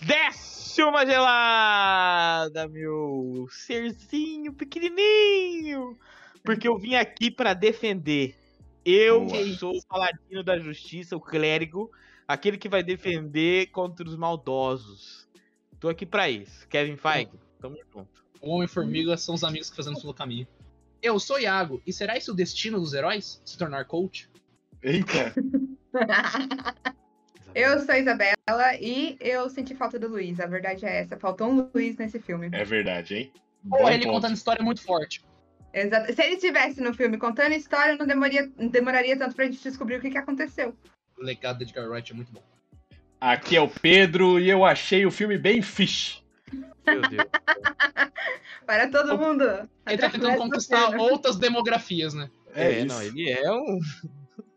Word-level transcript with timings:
Desce 0.00 0.82
uma 0.82 1.06
gelada, 1.06 2.68
meu 2.68 3.46
serzinho 3.50 4.52
pequenininho. 4.52 5.98
Porque 6.44 6.68
eu 6.68 6.78
vim 6.78 6.94
aqui 6.94 7.30
pra 7.30 7.54
defender. 7.54 8.36
Eu 8.84 9.24
Boa. 9.24 9.54
sou 9.54 9.76
o 9.76 9.86
paladino 9.86 10.44
da 10.44 10.58
justiça, 10.58 11.16
o 11.16 11.20
clérigo, 11.20 11.90
aquele 12.28 12.56
que 12.56 12.68
vai 12.68 12.82
defender 12.82 13.66
contra 13.68 14.06
os 14.06 14.16
maldosos. 14.16 15.26
Tô 15.80 15.88
aqui 15.88 16.06
pra 16.06 16.30
isso. 16.30 16.68
Kevin 16.68 16.96
Feige, 16.96 17.30
tamo 17.60 17.76
junto. 17.92 18.24
O 18.40 18.50
Homem-Formiga 18.50 19.16
são 19.16 19.34
os 19.34 19.42
amigos 19.42 19.70
que 19.70 19.76
fazemos 19.76 20.00
pelo 20.00 20.14
caminho. 20.14 20.46
Eu 21.02 21.18
sou 21.18 21.38
Iago, 21.38 21.82
e 21.86 21.92
será 21.92 22.16
esse 22.16 22.30
o 22.30 22.34
destino 22.34 22.78
dos 22.78 22.92
heróis? 22.92 23.40
Se 23.44 23.58
tornar 23.58 23.84
coach? 23.86 24.30
Eita. 24.82 25.34
Eu 27.56 27.80
sou 27.80 27.94
a 27.94 27.98
Isabela 27.98 28.34
e 28.78 29.16
eu 29.18 29.48
senti 29.48 29.74
falta 29.74 29.98
do 29.98 30.08
Luiz. 30.08 30.38
A 30.40 30.46
verdade 30.46 30.84
é 30.84 31.00
essa. 31.00 31.16
Faltou 31.16 31.48
um 31.48 31.70
Luiz 31.74 31.96
nesse 31.96 32.20
filme. 32.20 32.50
É 32.52 32.64
verdade, 32.64 33.14
hein? 33.14 33.32
Ou 33.72 33.78
Bom 33.78 33.88
ele 33.88 34.04
ponto. 34.04 34.12
contando 34.16 34.34
história 34.34 34.62
muito 34.62 34.82
forte. 34.82 35.24
Exato. 35.72 36.12
Se 36.12 36.22
ele 36.22 36.34
estivesse 36.34 36.82
no 36.82 36.92
filme 36.92 37.16
contando 37.16 37.54
história, 37.54 37.96
não 37.96 38.06
demoraria, 38.06 38.52
não 38.58 38.68
demoraria 38.68 39.16
tanto 39.16 39.34
pra 39.34 39.46
gente 39.46 39.62
descobrir 39.62 39.96
o 39.96 40.00
que, 40.02 40.10
que 40.10 40.18
aconteceu. 40.18 40.76
O 41.18 41.22
legado 41.24 41.56
de 41.56 41.64
Edgar 41.64 41.88
Wright 41.88 42.12
é 42.12 42.14
muito 42.14 42.30
bom. 42.30 42.42
Aqui 43.18 43.56
é 43.56 43.60
o 43.62 43.68
Pedro 43.68 44.38
e 44.38 44.50
eu 44.50 44.62
achei 44.62 45.06
o 45.06 45.10
filme 45.10 45.38
bem 45.38 45.62
fish. 45.62 46.22
Meu 46.86 47.00
Deus. 47.08 47.24
Para 48.66 48.90
todo 48.90 49.16
mundo. 49.16 49.44
Ele 49.86 49.96
tá 49.96 50.10
tentando 50.10 50.36
conquistar 50.36 50.94
outras 50.98 51.36
demografias, 51.36 52.12
né? 52.12 52.28
É, 52.54 52.80
isso. 52.80 52.86
não, 52.86 53.02
ele 53.02 53.30
é 53.30 53.50
um. 53.50 53.80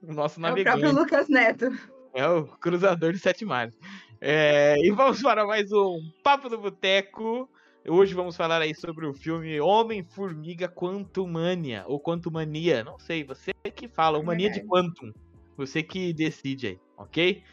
O 0.02 0.14
nosso 0.14 0.40
É 0.40 0.40
o 0.40 0.42
navegante. 0.44 0.80
próprio 0.80 1.00
Lucas 1.00 1.28
Neto. 1.30 1.78
É 2.14 2.28
o 2.28 2.46
cruzador 2.46 3.14
de 3.14 3.20
sete 3.20 3.46
mares. 3.46 3.78
É, 4.20 4.76
e 4.80 4.92
vamos 4.92 5.22
para 5.22 5.46
mais 5.46 5.72
um 5.72 6.12
Papo 6.24 6.50
do 6.50 6.58
Boteco. 6.58 7.50
Hoje 7.88 8.14
vamos 8.14 8.36
falar 8.36 8.62
aí 8.62 8.76
sobre 8.76 9.06
o 9.06 9.14
filme 9.14 9.60
Homem-Formiga 9.60 10.68
Quantumania, 10.68 11.86
ou 11.88 12.00
Quantumania, 12.00 12.84
não 12.84 13.00
sei, 13.00 13.24
você 13.24 13.52
que 13.74 13.88
fala, 13.88 14.20
o 14.20 14.24
Mania 14.24 14.52
de. 14.52 14.62
Quantum. 14.62 15.14
Você 15.56 15.82
que 15.82 16.14
decide 16.14 16.68
aí, 16.68 16.80
ok? 16.98 17.44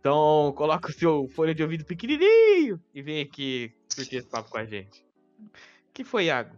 Então, 0.00 0.52
coloca 0.56 0.88
o 0.88 0.92
seu 0.92 1.28
fone 1.28 1.54
de 1.54 1.62
ouvido 1.62 1.84
pequenininho 1.84 2.80
e 2.94 3.02
vem 3.02 3.20
aqui 3.20 3.72
curtir 3.94 4.16
esse 4.16 4.28
papo 4.28 4.50
com 4.50 4.58
a 4.58 4.64
gente. 4.64 5.04
que 5.92 6.04
foi, 6.04 6.26
Iago? 6.26 6.56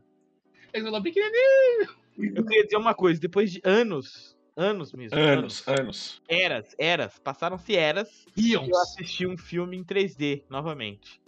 Ele 0.72 0.84
falou 0.84 1.03
pequenininho. 1.03 1.89
Eu 2.19 2.45
queria 2.45 2.65
dizer 2.65 2.77
uma 2.77 2.95
coisa, 2.95 3.20
depois 3.20 3.53
de 3.53 3.61
anos, 3.65 4.38
anos 4.59 4.92
mesmo, 4.92 5.17
Anos, 5.17 5.67
anos. 5.69 6.20
eras, 6.28 6.75
eras, 6.77 7.19
passaram-se 7.20 7.77
eras, 7.77 8.27
Ions. 8.37 8.69
eu 8.69 8.77
assisti 8.77 9.25
um 9.27 9.39
filme 9.39 9.77
em 9.77 9.84
3D 9.84 10.42
novamente. 10.50 11.20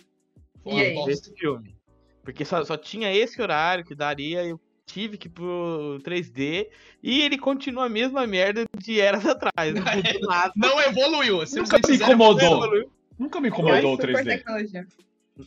Foi 0.65 0.73
E 0.75 0.81
aí? 0.81 1.05
Esse 1.09 1.33
filme. 1.37 1.77
Porque 2.25 2.45
só, 2.45 2.63
só 2.65 2.77
tinha 2.77 3.15
esse 3.15 3.41
horário 3.41 3.85
que 3.85 3.95
daria, 3.95 4.45
eu 4.45 4.61
tive 4.85 5.17
que 5.17 5.29
ir 5.29 5.31
pro 5.31 5.99
3D 6.03 6.69
e 7.03 7.23
ele 7.23 7.39
continua 7.39 7.87
a 7.87 7.89
mesma 7.89 8.27
merda 8.27 8.65
de 8.77 9.01
eras 9.01 9.25
atrás. 9.25 9.73
Não. 10.21 10.71
Não 10.73 10.81
evoluiu. 10.81 11.37
Nunca 11.39 11.47
simplesmente 11.47 11.89
me 11.89 11.97
incomodou. 11.97 12.89
Nunca 13.19 13.41
me 13.41 13.49
incomodou 13.49 13.93
o 13.95 13.97
Super 13.97 14.17
3D. 14.17 14.25
tecnologia. 14.25 14.87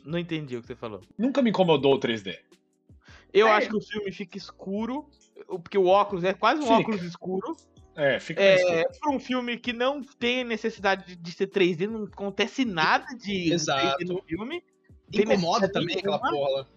Não 0.06 0.18
entendi 0.18 0.56
o 0.58 0.62
que 0.62 0.68
você 0.68 0.75
falou. 0.75 1.02
Nunca 1.18 1.42
me 1.42 1.50
incomodou 1.50 1.94
o 1.95 2.00
3D. 2.00 2.38
Eu 3.34 3.47
Sério? 3.47 3.52
acho 3.52 3.70
que 3.70 3.75
o 3.75 3.81
filme 3.81 4.12
fica 4.12 4.38
escuro, 4.38 5.08
porque 5.47 5.78
o 5.78 5.86
óculos 5.88 6.23
é 6.23 6.34
quase 6.34 6.62
um 6.62 6.66
Fica. 6.68 6.75
óculos 6.75 7.03
escuro. 7.03 7.56
É, 7.96 8.20
fica 8.20 8.42
É, 8.42 8.84
pra 9.00 9.12
um 9.12 9.20
filme 9.20 9.58
que 9.58 9.72
não 9.72 10.02
tem 10.02 10.44
necessidade 10.44 11.16
de, 11.16 11.32
ser 11.32 11.48
3D, 11.48 11.88
não 11.88 12.06
acontece 12.06 12.66
nada 12.66 13.06
de 13.16 13.54
Exato. 13.54 13.98
3D 14.04 14.08
no 14.08 14.22
filme. 14.24 14.64
Incomoda 15.14 15.72
também 15.72 15.98
aquela 15.98 16.18
porra. 16.20 16.68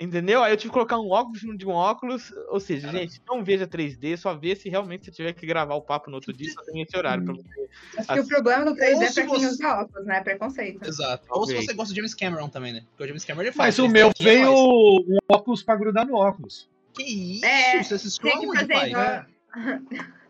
Entendeu? 0.00 0.42
Aí 0.42 0.52
eu 0.52 0.56
tive 0.56 0.70
que 0.70 0.74
colocar 0.74 0.98
um 0.98 1.08
óculos 1.12 1.38
cima 1.38 1.56
de 1.56 1.64
um 1.64 1.70
óculos. 1.70 2.32
Ou 2.48 2.58
seja, 2.58 2.88
Cara. 2.88 2.98
gente, 2.98 3.22
não 3.28 3.44
veja 3.44 3.64
3D, 3.68 4.16
só 4.16 4.34
vê 4.34 4.56
se 4.56 4.68
realmente 4.68 5.04
você 5.04 5.12
tiver 5.12 5.32
que 5.32 5.46
gravar 5.46 5.76
o 5.76 5.80
papo 5.80 6.10
no 6.10 6.16
outro 6.16 6.32
dia, 6.32 6.50
só 6.52 6.62
tem 6.64 6.82
esse 6.82 6.96
horário 6.98 7.24
pra 7.24 7.34
você. 7.34 7.48
Acho 7.96 8.06
que 8.08 8.12
Assim, 8.12 8.20
o 8.20 8.26
problema 8.26 8.64
do 8.64 8.74
3D 8.74 8.94
ou 8.96 9.02
é 9.02 9.06
se 9.06 9.14
pra 9.14 9.22
quem 9.26 9.34
você- 9.38 9.46
usa 9.46 9.68
óculos, 9.82 10.06
né? 10.06 10.20
Preconceito. 10.22 10.84
Exato. 10.88 11.24
Ou 11.30 11.46
se 11.46 11.52
Ok. 11.52 11.64
você 11.66 11.72
gosta 11.74 11.94
de 11.94 12.00
James 12.00 12.14
Cameron 12.14 12.48
também, 12.48 12.72
né? 12.72 12.82
Porque 12.90 13.04
o 13.04 13.06
James 13.06 13.24
Cameron 13.24 13.42
ele 13.46 13.52
faz. 13.52 13.78
Mas 13.78 13.78
o 13.78 13.82
3D 13.88 13.92
meu 13.92 14.10
veio 14.20 14.46
faz. 14.46 14.58
um 14.58 15.16
óculos 15.28 15.62
pra 15.62 15.76
grudar 15.76 16.04
no 16.04 16.16
óculos. 16.16 16.68
Que 16.92 17.04
isso? 17.04 17.44
É, 17.44 17.80
você 17.84 18.20
que 18.20 18.28
aonde, 18.30 18.46
fazer 18.58 18.66
pai? 18.74 19.26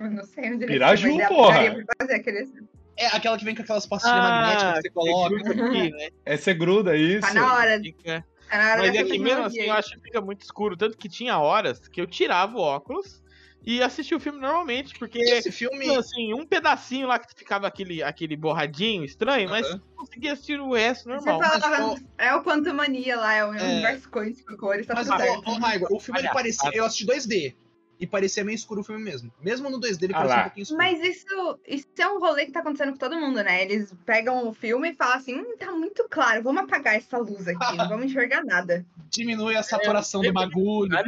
Eu 0.00 0.10
não 0.10 0.24
sei 0.24 0.50
onde 0.52 0.64
ele 0.64 0.72
Piraju, 0.72 1.08
mas 1.08 1.16
ele 1.18 1.28
porra. 1.28 1.84
fazer 2.00 2.14
aqueles... 2.14 2.50
É 2.96 3.06
aquela 3.08 3.38
que 3.38 3.44
vem 3.44 3.54
com 3.54 3.62
aquelas 3.62 3.86
pastilhas 3.86 4.22
magnéticas 4.22 4.74
que 4.76 4.82
você 4.82 4.90
coloca. 4.90 5.34
gruda 5.34 5.50
aqui, 5.64 5.90
né? 5.90 6.08
É 6.24 6.36
ser 6.36 6.54
gruda, 6.54 6.96
isso. 6.96 7.20
Tá 7.28 7.34
na 7.34 7.54
hora. 7.54 7.80
Fica- 7.80 8.24
Tá 8.50 8.58
na 8.58 8.72
hora 8.72 8.82
Mas 8.82 8.94
é 8.96 9.04
que 9.04 9.18
mesmo 9.18 9.44
assim 9.44 9.60
eu 9.60 9.72
acho 9.72 9.90
que 9.94 10.00
fica 10.00 10.20
muito 10.20 10.42
escuro. 10.42 10.76
Tanto 10.76 10.98
que 10.98 11.08
tinha 11.08 11.38
horas 11.38 11.78
que 11.88 12.00
eu 12.00 12.06
tirava 12.06 12.56
o 12.58 12.60
óculos 12.60 13.22
e 13.64 13.80
assistia 13.82 14.16
o 14.16 14.20
filme 14.20 14.40
normalmente, 14.40 14.98
porque. 14.98 15.18
Esse 15.18 15.52
filme. 15.52 15.88
Assim, 15.96 16.34
um 16.34 16.44
pedacinho 16.44 17.06
lá 17.06 17.18
que 17.18 17.32
ficava 17.36 17.66
aquele, 17.66 18.02
aquele 18.02 18.36
borradinho 18.36 19.04
estranho, 19.04 19.48
mas 19.48 19.66
Aham. 19.66 19.76
eu 19.76 19.96
conseguia 19.96 20.32
assistir 20.32 20.60
o 20.60 20.72
resto 20.74 21.04
Você 21.04 21.10
normal. 21.30 21.40
falava, 21.60 21.94
é 22.18 22.34
o 22.34 22.42
Quantumania 22.42 23.16
lá, 23.16 23.34
é 23.34 23.46
o 23.46 23.54
É. 23.54 23.62
universo 23.72 24.10
quântico, 24.10 24.56
cores, 24.56 24.84
tá 24.86 24.94
Mas, 24.94 25.06
tudo 25.06 25.16
certo. 25.18 25.48
ô, 25.48 25.52
ô, 25.52 25.58
Raigor, 25.58 25.88
o 25.92 26.00
filme 26.00 26.20
ele 26.20 26.28
parecia. 26.30 26.70
Eu 26.74 26.84
assisti 26.84 27.06
2D. 27.06 27.54
E 28.00 28.06
parecia 28.06 28.42
meio 28.42 28.56
escuro 28.56 28.80
o 28.80 28.84
filme 28.84 29.02
mesmo. 29.04 29.30
Mesmo 29.42 29.68
no 29.68 29.78
2D 29.78 30.04
ele 30.04 30.14
Ah 30.14 30.16
parecia 30.18 30.36
lá. 30.36 30.40
um 30.40 30.44
pouquinho 30.44 30.62
escuro. 30.62 30.78
Mas 30.78 31.00
isso, 31.02 31.60
isso 31.68 31.86
é 31.98 32.08
um 32.08 32.18
rolê 32.18 32.46
que 32.46 32.52
tá 32.52 32.60
acontecendo 32.60 32.92
com 32.92 32.98
todo 32.98 33.14
mundo, 33.20 33.42
né? 33.44 33.62
Eles 33.62 33.94
pegam 34.06 34.48
o 34.48 34.54
filme 34.54 34.90
e 34.90 34.94
falam 34.94 35.16
assim, 35.16 35.38
hum, 35.38 35.56
tá 35.58 35.70
muito 35.72 36.06
claro, 36.08 36.42
vamos 36.42 36.62
apagar 36.62 36.96
essa 36.96 37.18
luz 37.18 37.46
aqui, 37.46 37.76
não 37.76 37.88
vamos 37.88 38.06
enxergar 38.06 38.42
nada. 38.42 38.86
Diminui 39.10 39.54
a 39.54 39.62
saturação 39.62 40.24
É, 40.24 40.28
do 40.28 40.32
bagulho. 40.32 40.96
É, 40.96 41.04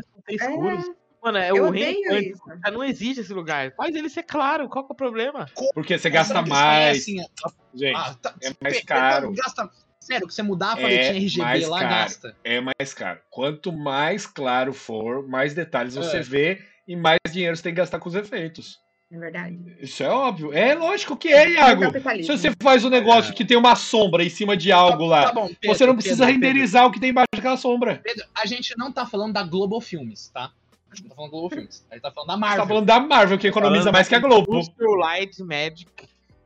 Mano, 1.25 1.38
é 1.38 1.50
eu 1.50 1.64
o 1.64 1.69
odeio 1.69 2.10
reino 2.10 2.36
Não 2.72 2.82
existe 2.82 3.20
esse 3.20 3.32
lugar. 3.32 3.72
Faz 3.76 3.94
ele 3.94 4.09
ser 4.09 4.24
claro. 4.24 4.69
Qual 4.69 4.84
que 4.84 4.92
é 4.92 4.94
o 4.94 4.97
problema? 4.97 5.47
Porque 5.72 5.97
você 5.97 6.10
gasta 6.10 6.42
mais. 6.42 7.06
a- 7.06 7.50
Gente, 7.72 7.97
Ah, 7.97 8.14
tá- 8.20 8.34
é 8.42 8.50
mais 8.60 8.80
caro. 8.82 9.32
Gasta... 9.32 9.70
Sério, 10.00 10.26
que 10.26 10.34
você 10.34 10.42
mudar 10.42 10.72
a 10.74 10.78
É 10.80 10.82
paletinha 10.82 11.12
RGB 11.12 11.42
mais 11.44 11.69
lá, 11.69 11.78
caro. 11.78 11.91
gasta. 11.94 12.36
é 12.42 12.60
mais 12.60 12.92
caro. 12.92 13.20
Quanto 13.30 13.72
mais 13.72 14.26
claro 14.26 14.72
for, 14.74 15.26
mais 15.28 15.54
detalhes 15.54 15.94
você 15.94 16.16
É. 16.16 16.22
vê 16.22 16.60
e 16.87 16.97
mais 16.97 17.19
dinheiro 17.31 17.56
você 17.56 17.62
tem 17.62 17.72
que 17.72 17.78
gastar 17.78 17.98
com 17.98 18.09
os 18.09 18.15
efeitos. 18.15 18.78
é 19.10 19.19
verdade. 19.19 19.59
Isso 19.81 20.03
é 20.03 20.09
óbvio. 20.09 20.53
É 20.53 20.75
lógico 20.75 21.16
que 21.16 21.28
é, 21.28 21.50
Iago. 21.53 21.84
Se 22.22 22.26
você 22.26 22.53
faz 22.62 22.84
um 22.84 22.88
negócio 22.91 23.34
que 23.34 23.44
tem 23.44 23.56
uma 23.56 23.76
sombra 23.76 24.25
em 24.25 24.31
cima 24.31 24.56
de 24.56 24.72
algo 24.72 25.04
lá, 25.06 25.25
Tá 25.25 25.32
bom, 25.32 25.48
Pedro, 25.60 25.76
você 25.76 25.87
não 25.87 25.94
precisa 25.94 26.26
Pedro, 26.26 26.32
renderizar 26.41 26.87
o 26.87 26.91
que 26.92 27.00
tem 27.00 27.10
embaixo 27.10 27.28
daquela 27.34 27.56
sombra. 27.56 28.00
Pedro, 28.03 28.25
a 28.34 28.47
gente 28.47 28.75
não 28.76 28.91
tá 28.92 29.06
falando 29.06 29.32
da 29.34 29.42
Global 29.42 29.81
Filmes, 29.81 30.28
tá? 30.28 30.50
A 30.91 30.94
gente 30.94 31.04
não 31.04 31.10
tá 31.10 31.15
falando 31.16 31.31
da 31.31 31.37
Global 31.38 31.50
Filmes. 31.50 31.87
A 31.91 31.94
gente 31.94 32.03
tá 32.03 32.10
falando 32.10 32.28
da 32.28 32.34
Você 32.34 32.41
Marvel. 32.41 32.62
tá 32.62 32.69
falando 32.69 32.87
da 32.87 33.00
Marvel, 33.00 33.38
que 33.38 33.47
economiza 33.48 33.92
mais 33.92 34.09
que 34.09 34.15
a 34.15 34.19
Globo. 34.19 34.54
Industrial 34.54 34.94
Light 34.94 35.42
Magic, 35.42 35.87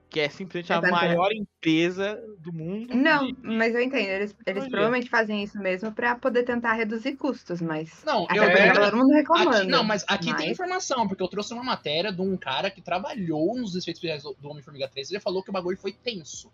que 0.09 0.21
é 0.21 0.28
simplesmente 0.28 0.72
a 0.72 0.78
Exato. 0.78 0.93
maior 0.93 1.33
empresa 1.33 2.22
do 2.39 2.53
mundo. 2.53 2.94
Não, 2.94 3.27
de- 3.27 3.37
mas 3.43 3.75
eu 3.75 3.81
entendo. 3.81 4.06
Eles, 4.09 4.34
eles 4.47 4.69
provavelmente 4.69 5.09
fazem 5.11 5.43
isso 5.43 5.59
mesmo 5.59 5.91
pra 5.93 6.15
poder 6.15 6.44
tentar 6.44 6.75
reduzir 6.75 7.17
custos, 7.17 7.61
mas. 7.61 8.03
Não, 8.05 8.25
Até 8.25 8.39
eu 8.39 8.43
é- 8.45 8.72
todo 8.72 8.97
mundo 8.97 9.12
reclamando. 9.12 9.56
Aqui, 9.59 9.66
não, 9.66 9.83
mas 9.84 10.05
aqui 10.09 10.27
tem 10.27 10.33
mas- 10.34 10.50
informação, 10.53 11.09
porque 11.09 11.22
eu 11.22 11.28
trouxe 11.28 11.53
uma 11.53 11.65
matéria 11.65 12.12
de 12.12 12.21
um 12.22 12.37
cara 12.37 12.71
que 12.71 12.81
trabalhou 12.81 13.55
nos 13.56 13.71
efeitos 13.77 14.03
especiais 14.03 14.22
do 14.22 14.49
Homem-Formiga 14.49 14.89
3 14.89 15.11
e 15.11 15.15
ele 15.15 15.21
falou 15.21 15.43
que 15.43 15.50
o 15.50 15.53
bagulho 15.53 15.77
foi 15.77 15.93
tenso. 15.93 16.50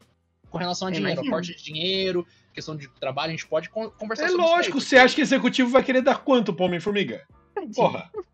Com 0.50 0.58
relação 0.58 0.88
a 0.88 0.91
Eu 0.91 0.94
dinheiro, 0.96 1.14
imagino. 1.20 1.34
aporte 1.34 1.56
de 1.56 1.62
dinheiro, 1.62 2.26
questão 2.52 2.76
de 2.76 2.86
trabalho, 3.00 3.28
a 3.28 3.32
gente 3.32 3.46
pode 3.46 3.70
con- 3.70 3.91
conversar 3.91 4.24
É 4.24 4.28
sobre 4.28 4.44
lógico, 4.44 4.78
isso. 4.78 4.86
você 4.88 4.96
acha 4.98 5.14
que 5.14 5.20
o 5.20 5.24
executivo 5.24 5.70
vai 5.70 5.82
querer 5.82 6.02
dar 6.02 6.22
quanto 6.24 6.52
pro 6.52 6.64
Homem-Formiga? 6.66 7.26
Porra. 7.74 8.10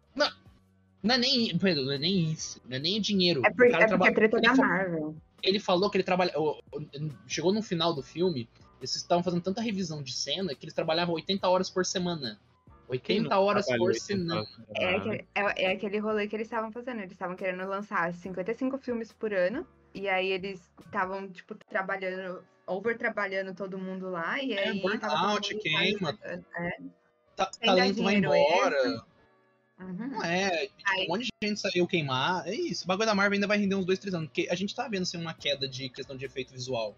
Não 1.03 1.14
é 1.14 1.19
nem, 1.19 1.56
Pedro, 1.59 1.84
não 1.84 1.92
é 1.92 1.98
nem 1.98 2.32
isso, 2.32 2.60
não 2.69 2.76
é 2.76 2.81
nem 2.81 3.00
dinheiro. 3.00 3.42
É, 3.47 3.50
por, 3.50 3.66
O 3.66 3.70
cara 3.70 3.84
é 3.84 3.86
porque 3.86 3.88
traba- 3.88 4.09
a 4.09 4.12
treta 4.14 4.36
é 4.36 4.38
ele 4.41 4.47
da 4.48 4.54
Marvel. 4.54 5.16
ele 5.42 5.60
falou 5.60 5.88
que 5.91 5.97
ele 5.97 6.04
trabalha. 6.04 6.32
o- 6.38 6.59
o- 6.72 6.86
Chegou 7.26 7.53
no 7.53 7.62
final 7.62 7.94
do 7.94 8.03
filme, 8.03 8.48
eles 8.81 8.94
estavam 8.97 9.22
fazendo 9.22 9.43
tanta 9.43 9.61
revisão 9.62 10.02
de 10.02 10.12
cena 10.12 10.55
que 10.55 10.64
eles 10.64 10.75
trabalhavam 10.75 11.14
80 11.14 11.49
horas 11.49 11.70
por 11.70 11.84
semana. 11.87 12.38
Quem 13.02 13.19
80 13.19 13.28
não 13.28 13.43
horas 13.43 13.67
por 13.76 13.94
semana. 13.94 14.46
É, 14.75 14.96
aquele- 14.96 15.25
é, 15.34 15.64
é 15.64 15.72
aquele 15.72 15.99
rolê 15.99 16.26
que 16.26 16.34
eles 16.34 16.46
estavam 16.46 16.72
fazendo. 16.72 16.99
Eles 17.00 17.12
estavam 17.12 17.37
querendo 17.37 17.67
lançar 17.69 18.12
55 18.14 18.78
filmes 18.78 19.12
por 19.12 19.32
ano. 19.32 19.67
E 19.94 20.08
aí 20.08 20.28
eles 20.32 20.61
estavam, 20.87 21.28
tipo, 21.28 21.55
trabalhando, 21.55 22.43
over 22.67 22.96
trabalhando 22.96 23.55
todo 23.55 23.78
mundo 23.78 24.11
lá. 24.11 24.43
E 24.43 24.52
É, 24.55 24.69
aí. 24.70 24.81
burnout, 24.81 25.00
todo 25.00 25.28
mundo 25.28 25.62
queima. 25.62 26.19
É. 26.22 26.40
Dar 27.37 27.46
talento 27.61 28.02
vai 28.02 28.14
dinheiro 28.17 28.34
embora. 28.34 29.05
Uhum. 29.78 30.08
Não 30.08 30.25
é, 30.25 30.69
Aí- 30.84 31.04
um 31.04 31.08
monte 31.08 31.26
de 31.26 31.46
gente 31.48 31.60
saiu 31.60 31.86
queimar. 31.86 32.46
É 32.48 32.54
isso, 32.54 32.84
o 32.84 32.86
bagulho 32.88 33.06
da 33.06 33.14
Marvel 33.14 33.34
ainda 33.34 33.46
vai 33.46 33.58
render 33.58 33.75
uns 33.76 33.84
2, 33.86 33.98
3 33.98 34.14
anos. 34.14 34.28
Porque 34.28 34.48
a 34.50 34.54
gente 34.54 34.75
tá 34.75 34.88
vendo 34.88 35.02
assim, 35.02 35.16
uma 35.19 35.34
queda 35.34 35.69
de 35.69 35.88
questão 35.88 36.16
de 36.16 36.25
efeito 36.25 36.52
visual. 36.52 36.96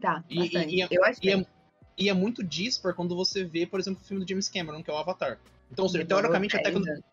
Tá, 0.00 0.24
E- 0.30 0.40
e- 0.46 0.80
e- 0.82 0.88
eu 0.90 1.04
achei. 1.04 1.30
E 1.30 1.32
é, 1.34 1.46
e 1.98 2.08
é 2.08 2.12
muito 2.14 2.42
dispar 2.42 2.94
quando 2.94 3.14
você 3.16 3.44
vê, 3.44 3.66
por 3.66 3.80
exemplo, 3.80 4.00
o 4.02 4.04
filme 4.06 4.24
do 4.24 4.28
James 4.28 4.48
Cameron, 4.48 4.82
que 4.82 4.90
é 4.90 4.94
o 4.94 4.96
Avatar. 4.96 5.38
Então, 5.70 5.84
ou 5.84 5.88
seja, 5.88 6.04
teoricamente 6.04 6.56
a, 6.56 6.60
10 6.62 6.74
tecno- 6.74 6.90
anos. 6.92 7.04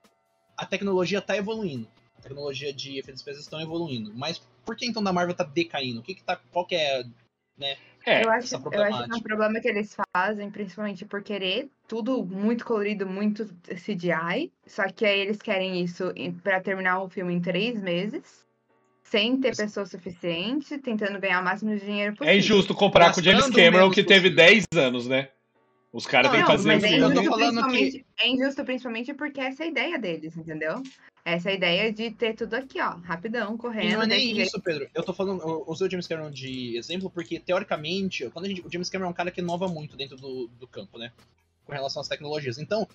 a 0.57 0.65
tecnologia 0.65 1.21
tá 1.21 1.35
evoluindo. 1.35 1.87
A 2.17 2.21
tecnologia 2.21 2.71
de 2.71 2.99
efeitos 2.99 3.21
especiais 3.21 3.43
estão 3.45 3.59
evoluindo. 3.59 4.13
Mas 4.13 4.39
por 4.63 4.75
que 4.75 4.85
então 4.85 5.03
da 5.03 5.11
Marvel 5.11 5.33
tá 5.35 5.43
decaindo? 5.43 5.99
O 6.01 6.03
que 6.03 6.13
que 6.13 6.23
tá. 6.23 6.39
Qual 6.51 6.65
que 6.65 6.75
é. 6.75 7.03
É, 8.05 8.23
eu, 8.23 8.31
essa 8.31 8.57
acho, 8.57 8.69
eu 8.71 8.83
acho 8.83 9.03
que 9.05 9.11
é 9.11 9.15
um 9.15 9.21
problema 9.21 9.59
que 9.59 9.67
eles 9.67 9.95
fazem, 10.13 10.49
principalmente 10.49 11.05
por 11.05 11.21
querer 11.21 11.69
tudo 11.87 12.25
muito 12.25 12.65
colorido, 12.65 13.05
muito 13.05 13.45
CGI. 13.67 14.51
Só 14.65 14.87
que 14.87 15.05
aí 15.05 15.19
eles 15.19 15.41
querem 15.41 15.83
isso 15.83 16.11
pra 16.41 16.59
terminar 16.59 17.01
o 17.01 17.09
filme 17.09 17.33
em 17.33 17.41
três 17.41 17.81
meses, 17.81 18.45
sem 19.03 19.39
ter 19.39 19.55
pessoa 19.55 19.85
suficiente, 19.85 20.77
tentando 20.79 21.19
ganhar 21.19 21.41
o 21.41 21.43
máximo 21.43 21.75
de 21.75 21.85
dinheiro 21.85 22.13
possível. 22.13 22.33
é 22.33 22.37
injusto 22.37 22.73
comparar 22.73 23.13
com 23.13 23.19
o 23.19 23.23
James 23.23 23.41
Gastando 23.41 23.63
Cameron, 23.63 23.91
que 23.91 24.03
teve 24.03 24.29
possível. 24.31 24.45
10 24.45 24.65
anos, 24.75 25.07
né? 25.07 25.29
Os 25.93 26.07
caras 26.07 26.27
Não, 26.27 26.31
têm 26.31 26.41
que 26.41 26.49
não, 26.49 26.57
fazer 26.57 26.67
mas 26.69 26.83
o 26.83 26.85
é 26.85 26.97
injusto, 26.97 28.05
é 28.19 28.27
injusto 28.27 28.63
principalmente 28.63 29.13
porque 29.13 29.41
essa 29.41 29.63
é 29.63 29.65
a 29.65 29.69
ideia 29.69 29.99
deles, 29.99 30.37
entendeu? 30.37 30.81
Essa 31.23 31.49
é 31.49 31.51
a 31.53 31.55
ideia 31.55 31.93
de 31.93 32.09
ter 32.11 32.35
tudo 32.35 32.55
aqui, 32.55 32.81
ó, 32.81 32.95
rapidão, 32.97 33.53
E 33.53 33.57
correndo. 33.57 33.93
não 33.93 34.01
é 34.01 34.07
nem 34.07 34.19
desse 34.19 34.35
jeito. 34.35 34.47
isso, 34.47 34.61
Pedro. 34.61 34.89
Eu 34.93 35.03
tô 35.03 35.13
falando, 35.13 35.41
eu 35.41 35.63
usei 35.67 35.87
o 35.87 35.91
James 35.91 36.07
Cameron 36.07 36.31
de 36.31 36.75
exemplo 36.77 37.09
porque, 37.09 37.39
teoricamente, 37.39 38.27
quando 38.31 38.45
a 38.45 38.47
gente, 38.49 38.65
o 38.65 38.71
James 38.71 38.89
Cameron 38.89 39.09
é 39.09 39.11
um 39.11 39.15
cara 39.15 39.29
que 39.29 39.39
inova 39.39 39.67
muito 39.67 39.95
dentro 39.95 40.17
do, 40.17 40.47
do 40.47 40.67
campo, 40.67 40.97
né? 40.97 41.11
Com 41.63 41.73
relação 41.73 42.01
às 42.01 42.07
tecnologias. 42.07 42.57
Então, 42.57 42.87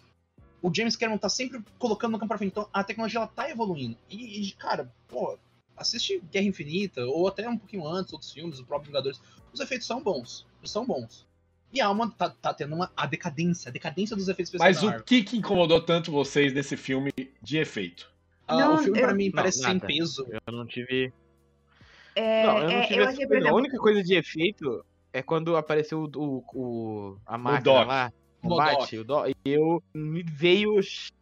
o 0.61 0.75
James 0.75 0.96
Cameron 0.96 1.19
tá 1.19 1.28
sempre 1.28 1.62
colocando 1.78 2.12
no 2.12 2.19
campo 2.19 2.28
pra 2.28 2.38
frente. 2.38 2.50
Então, 2.50 2.69
a 2.73 2.82
tecnologia, 2.82 3.20
ela 3.20 3.28
tá 3.28 3.49
evoluindo. 3.49 3.96
E, 4.11 4.49
e, 4.49 4.52
cara, 4.52 4.93
pô, 5.06 5.38
assiste 5.76 6.20
Guerra 6.32 6.46
Infinita, 6.46 7.05
ou 7.05 7.28
até 7.28 7.49
um 7.49 7.56
pouquinho 7.56 7.87
antes, 7.87 8.12
outros 8.12 8.32
filmes, 8.32 8.58
o 8.58 8.64
próprio 8.64 8.88
Vingadores. 8.88 9.20
Os 9.52 9.61
efeitos 9.61 9.87
são 9.87 10.02
bons. 10.02 10.44
São 10.64 10.84
bons. 10.84 11.25
E 11.73 11.81
há 11.81 11.88
uma, 11.90 12.11
tá, 12.11 12.31
tá 12.31 12.52
tendo 12.52 12.75
uma, 12.75 12.90
a 12.96 13.06
decadência, 13.06 13.69
a 13.69 13.73
decadência 13.73 14.17
dos 14.17 14.28
efeitos 14.28 14.52
especiais 14.52 14.82
Mas 14.82 15.00
o 15.00 15.05
que, 15.05 15.23
que 15.23 15.37
incomodou 15.37 15.81
tanto 15.81 16.11
vocês 16.11 16.52
nesse 16.52 16.76
filme 16.76 17.12
de 17.43 17.58
efeito? 17.58 18.11
Ah, 18.49 18.57
Não, 18.57 18.75
o 18.75 18.79
filme, 18.79 19.01
pra 19.01 19.11
eu- 19.11 19.17
mim, 19.17 19.27
Não, 19.27 19.33
parece 19.33 19.59
sem 19.59 19.75
nada. 19.75 19.87
peso. 19.87 20.27
Eu 20.31 20.53
não 20.53 20.67
tive. 20.67 21.13
É, 22.15 22.47
não, 22.47 22.59
eu 22.59 22.65
não 22.65 22.71
é, 22.71 22.87
tive 22.87 23.01
eu 23.01 23.09
achei, 23.09 23.25
exemplo, 23.25 23.49
A 23.49 23.55
única 23.55 23.77
coisa 23.79 24.03
de 24.03 24.15
efeito 24.15 24.85
é 25.13 25.23
quando 25.23 25.57
apareceu 25.57 26.01
o, 26.03 26.11
o, 26.17 26.45
o- 26.55 27.19
a 27.27 27.37
máquina 27.37 27.61
Doc. 27.63 27.87
lá. 27.89 28.13
O 28.43 28.49
Modok. 28.49 28.77
Bate, 28.79 28.99
o 28.99 29.05
Doc, 29.05 29.29
e 29.29 29.35
eu 29.51 29.83
me 29.93 30.23
veio 30.23 30.79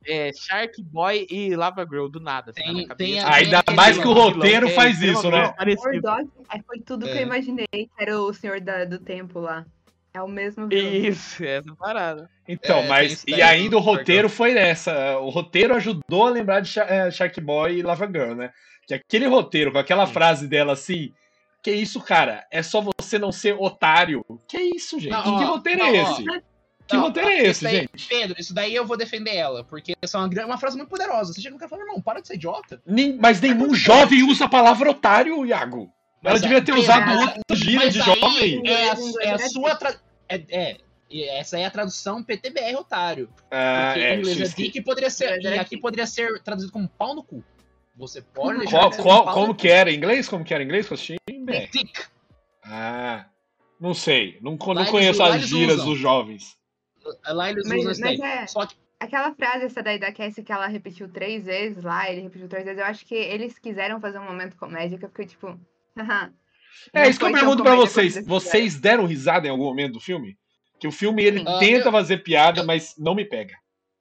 é, 0.06 0.31
Shark 0.35 0.82
Boy 0.82 1.26
e 1.31 1.56
Lava 1.56 1.87
Girl 1.88 2.06
do 2.09 2.21
nada. 2.21 2.50
assim, 2.50 2.62
Tem- 2.62 2.87
na 2.87 2.94
tem 2.94 3.19
a- 3.21 3.32
Ainda 3.35 3.62
mais 3.75 3.97
que 3.97 4.06
o 4.06 4.12
roteiro 4.12 4.67
é 4.67 4.71
faz 4.71 5.00
isso, 5.00 5.31
né? 5.31 5.55
é, 5.59 6.62
foi 6.67 6.81
tudo 6.81 7.06
que 7.06 7.12
eu 7.12 7.23
imaginei, 7.23 7.67
que 7.73 7.88
era 7.99 8.21
o 8.21 8.32
senhor 8.35 8.61
da- 8.61 8.85
do 8.85 8.99
tempo 8.99 9.41
lá. 9.41 9.65
É 10.14 10.22
o 10.22 10.28
mesmo 10.28 10.69
vilão. 10.69 10.93
Isso, 10.94 11.44
essa 11.44 11.75
parada. 11.75 12.31
Então, 12.46 12.78
É, 12.78 12.87
mas. 12.87 13.25
E 13.26 13.32
daí 13.32 13.43
ainda 13.43 13.76
o 13.76 13.81
roteiro 13.81 14.28
foi 14.28 14.55
nessa. 14.55 15.19
O 15.19 15.28
roteiro 15.28 15.75
ajudou 15.75 16.26
a 16.26 16.31
lembrar 16.31 16.61
de 16.61 16.78
eh, 16.78 17.11
Shark 17.11 17.40
Boy 17.40 17.78
e 17.78 17.82
Lava 17.82 18.06
Girl, 18.06 18.34
né? 18.34 18.50
Que 18.87 18.94
aquele 18.94 19.26
roteiro, 19.26 19.72
com 19.72 19.78
aquela 19.78 20.06
Sim. 20.06 20.12
frase 20.12 20.46
dela 20.46 20.72
assim. 20.75 21.12
Que 21.61 21.72
isso, 21.72 22.00
cara? 22.00 22.46
É 22.50 22.62
só 22.62 22.81
você 22.81 23.19
não 23.19 23.32
ser 23.32 23.55
otário. 23.58 24.25
Que 24.46 24.58
isso, 24.76 25.00
gente? 25.00 25.11
Não, 25.11 25.22
que 25.22 25.44
ó, 25.44 25.46
roteiro 25.46 25.78
não, 25.81 25.87
é 25.87 26.02
ó. 26.02 26.12
esse? 26.12 26.25
Que 26.87 26.96
Não, 26.96 27.05
roteiro 27.05 27.28
é 27.31 27.43
esse, 27.46 27.64
daí- 27.64 27.76
gente? 27.76 28.06
Pedro, 28.08 28.37
isso 28.38 28.55
daí 28.55 28.75
eu 28.75 28.84
vou 28.87 28.96
defender 28.99 29.34
ela, 29.34 29.64
porque 29.64 29.94
essa 30.02 30.19
é 30.19 30.20
uma, 30.20 30.44
uma 30.44 30.58
frase 30.58 30.76
muito 30.76 30.90
poderosa. 30.90 31.32
Você 31.32 31.40
chega 31.40 31.55
no 31.55 31.58
cara 31.58 31.69
e 31.69 31.70
fala, 31.70 31.82
irmão, 31.82 32.02
para 32.02 32.20
de 32.20 32.28
ser 32.28 32.34
idiota. 32.34 32.81
Nem- 32.87 33.16
mas 33.16 33.40
nenhum 33.40 33.75
jovem 33.75 34.22
usa 34.22 34.44
a 34.44 34.49
palavra 34.49 34.90
otário, 34.90 35.44
Iago. 35.46 35.90
Ela 36.22 36.32
Mas 36.34 36.43
devia 36.43 36.58
é- 36.58 36.61
ter 36.61 36.72
usado 36.72 37.11
outra 37.19 37.40
gíria 37.56 37.90
de 37.90 37.99
jovem. 37.99 38.62
É 38.66 38.90
a, 38.90 38.94
é 39.22 39.31
a 39.31 39.34
é 39.34 39.38
sua. 39.49 39.75
Tra... 39.76 39.94
É, 40.29 40.43
é, 40.49 40.79
essa 41.38 41.56
aí 41.56 41.62
é 41.62 41.67
a 41.67 41.71
tradução 41.71 42.23
PTBR 42.25 42.76
otário. 42.76 43.29
Ah, 43.50 43.91
Porque 43.93 44.05
é, 44.06 44.15
em 44.15 44.19
inglês 44.19 44.41
é 44.41 44.56
dick 44.56 44.81
poderia 44.82 45.11
ser. 45.11 45.41
E 45.41 45.59
aqui 45.59 45.76
poderia 45.76 46.06
ser 46.06 46.43
traduzido 46.43 46.73
como 46.73 46.88
pau 46.88 47.15
no 47.15 47.23
cu. 47.23 47.44
Você 47.97 48.21
pode 48.23 48.59
deixar 48.59 48.79
Qual- 48.81 48.93
um 48.93 49.03
qual- 49.25 49.35
como 49.35 49.47
no 49.49 49.55
que 49.55 49.69
era 49.69 49.91
em 49.91 49.97
inglês? 49.97 50.29
Como 50.29 50.44
que 50.44 50.53
era 50.53 50.62
em 50.62 50.67
inglês? 50.67 50.88
Bem, 51.44 51.69
Dick. 51.71 52.05
Ah, 52.65 53.26
não 53.81 53.94
sei. 53.94 54.38
Não, 54.41 54.56
não 54.56 54.67
Lá 54.75 54.81
eles- 54.81 54.91
conheço 54.91 55.21
lá 55.21 55.29
as 55.29 55.35
eles 55.37 55.49
gírias 55.49 55.75
usam. 55.76 55.87
dos 55.91 55.99
jovens. 55.99 56.56
Lá 57.26 57.50
eles 57.50 57.69
Mas- 57.69 57.79
usam 57.81 57.93
isso 57.93 58.00
mas 58.00 58.21
é- 58.21 58.47
Só 58.47 58.67
que. 58.67 58.75
Aquela 58.99 59.35
frase, 59.35 59.67
essa 59.67 59.82
daí 59.82 59.99
da 59.99 60.11
Cassie 60.12 60.43
que 60.43 60.50
ela 60.53 60.67
repetiu 60.67 61.06
três 61.09 61.44
vezes 61.44 61.85
lá, 61.85 62.11
ele 62.11 62.23
repetiu 62.23 62.49
três 62.49 62.65
vezes, 62.65 62.81
eu 62.81 62.87
acho 62.87 63.05
que 63.05 63.15
eles 63.15 63.59
quiseram 63.59 64.00
fazer 64.00 64.19
um 64.19 64.25
momento 64.25 64.56
comédia 64.56 64.97
que 64.99 65.05
eu 65.05 65.11
fiquei 65.11 65.26
tipo. 65.26 65.61
É 66.93 67.03
Não 67.03 67.11
isso 67.11 67.19
que 67.19 67.25
eu 67.25 67.32
pergunto 67.32 67.62
pra 67.62 67.75
vocês. 67.75 68.25
Vocês 68.26 68.79
deram 68.81 69.06
risada 69.06 69.47
em 69.47 69.50
algum 69.50 69.65
momento 69.65 69.94
do 69.94 70.00
filme? 70.00 70.37
Que 70.79 70.87
o 70.87 70.93
filme 70.93 71.23
ele. 71.23 71.44
Ah, 71.47 71.59
tenta 71.59 71.88
eu- 71.88 71.93
fazer 71.93 72.19
piada, 72.19 72.62
mas 72.62 72.94
não 72.99 73.15
me 73.15 73.25
pega. 73.25 73.55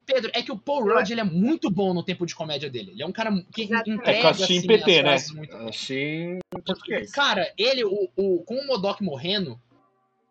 Pedro, 0.05 0.31
é 0.33 0.41
que 0.41 0.51
o 0.51 0.57
Paul 0.57 0.83
Rudd 0.83 1.09
ele 1.09 1.21
é 1.21 1.23
muito 1.23 1.69
bom 1.69 1.93
no 1.93 2.03
tempo 2.03 2.25
de 2.25 2.35
comédia 2.35 2.69
dele. 2.69 2.91
Ele 2.91 3.03
é 3.03 3.05
um 3.05 3.11
cara 3.11 3.31
que. 3.53 3.61
É 3.73 3.89
entrega 3.89 4.19
eu 4.19 4.27
assisti 4.27 4.53
em 4.53 4.57
assim, 4.57 4.67
PT, 4.67 4.99
as 4.99 5.31
né? 5.31 5.37
muito 5.37 5.55
em 5.55 6.39
português. 6.51 7.11
Cara, 7.11 7.53
ele, 7.57 7.85
o, 7.85 8.09
o, 8.15 8.43
com 8.43 8.55
o 8.55 8.67
Modok 8.67 9.01
morrendo, 9.01 9.57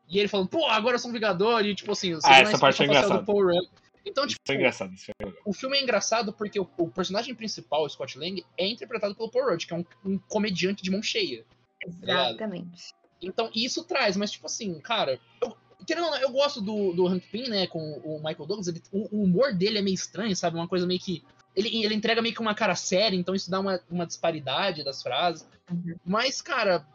e 0.08 0.18
ele 0.18 0.28
falando, 0.28 0.48
pô, 0.48 0.66
agora 0.66 0.96
eu 0.96 0.98
sou 0.98 1.10
um 1.10 1.14
Vingador, 1.14 1.64
e 1.64 1.74
tipo 1.74 1.92
assim, 1.92 2.14
você 2.14 2.28
Ah, 2.28 2.40
essa 2.40 2.52
uma 2.52 2.58
parte 2.58 2.82
é 2.82 2.84
engraçada. 2.84 3.20
do 3.20 3.24
Paul 3.24 3.46
Rudd. 3.46 3.66
Então, 4.04 4.24
Isso 4.24 4.34
tipo, 4.34 4.46
foi 4.46 4.56
engraçado. 4.56 4.92
Isso 4.92 5.10
legal. 5.18 5.38
o 5.44 5.52
filme 5.54 5.78
é 5.78 5.82
engraçado 5.82 6.32
porque 6.32 6.58
o, 6.60 6.68
o 6.76 6.90
personagem 6.90 7.34
principal, 7.34 7.84
o 7.84 7.88
Scott 7.88 8.18
Lang, 8.18 8.44
é 8.58 8.66
interpretado 8.66 9.14
pelo 9.14 9.30
Paul 9.30 9.50
Rudd, 9.50 9.66
que 9.66 9.72
é 9.72 9.76
um, 9.76 9.84
um 10.04 10.18
comediante 10.18 10.82
de 10.82 10.90
mão 10.90 11.02
cheia. 11.02 11.44
Exatamente. 11.86 12.94
Então, 13.20 13.50
isso 13.54 13.84
traz, 13.84 14.16
mas 14.16 14.30
tipo 14.32 14.46
assim, 14.46 14.78
cara, 14.80 15.18
eu, 15.40 15.56
querendo 15.86 16.04
ou 16.04 16.10
não, 16.10 16.18
eu 16.18 16.30
gosto 16.30 16.60
do, 16.60 16.92
do 16.92 17.06
Hank 17.06 17.26
Pym, 17.30 17.48
né, 17.48 17.66
com 17.66 17.78
o 18.04 18.16
Michael 18.18 18.46
Douglas, 18.46 18.68
ele- 18.68 18.82
o, 18.90 19.16
o 19.16 19.22
humor 19.24 19.54
dele 19.54 19.78
é 19.78 19.82
meio 19.82 19.94
estranho, 19.94 20.34
sabe? 20.34 20.56
Uma 20.56 20.68
coisa 20.68 20.86
meio 20.86 21.00
que. 21.00 21.22
Ele, 21.54 21.84
ele 21.84 21.94
entrega 21.94 22.22
meio 22.22 22.34
que 22.34 22.40
uma 22.40 22.54
cara 22.54 22.74
séria, 22.74 23.16
então 23.16 23.34
isso 23.34 23.50
dá 23.50 23.60
uma, 23.60 23.80
uma 23.90 24.06
disparidade 24.06 24.82
das 24.82 25.02
frases. 25.02 25.46
Uhum. 25.70 25.96
Mas, 26.04 26.40
cara, 26.40 26.86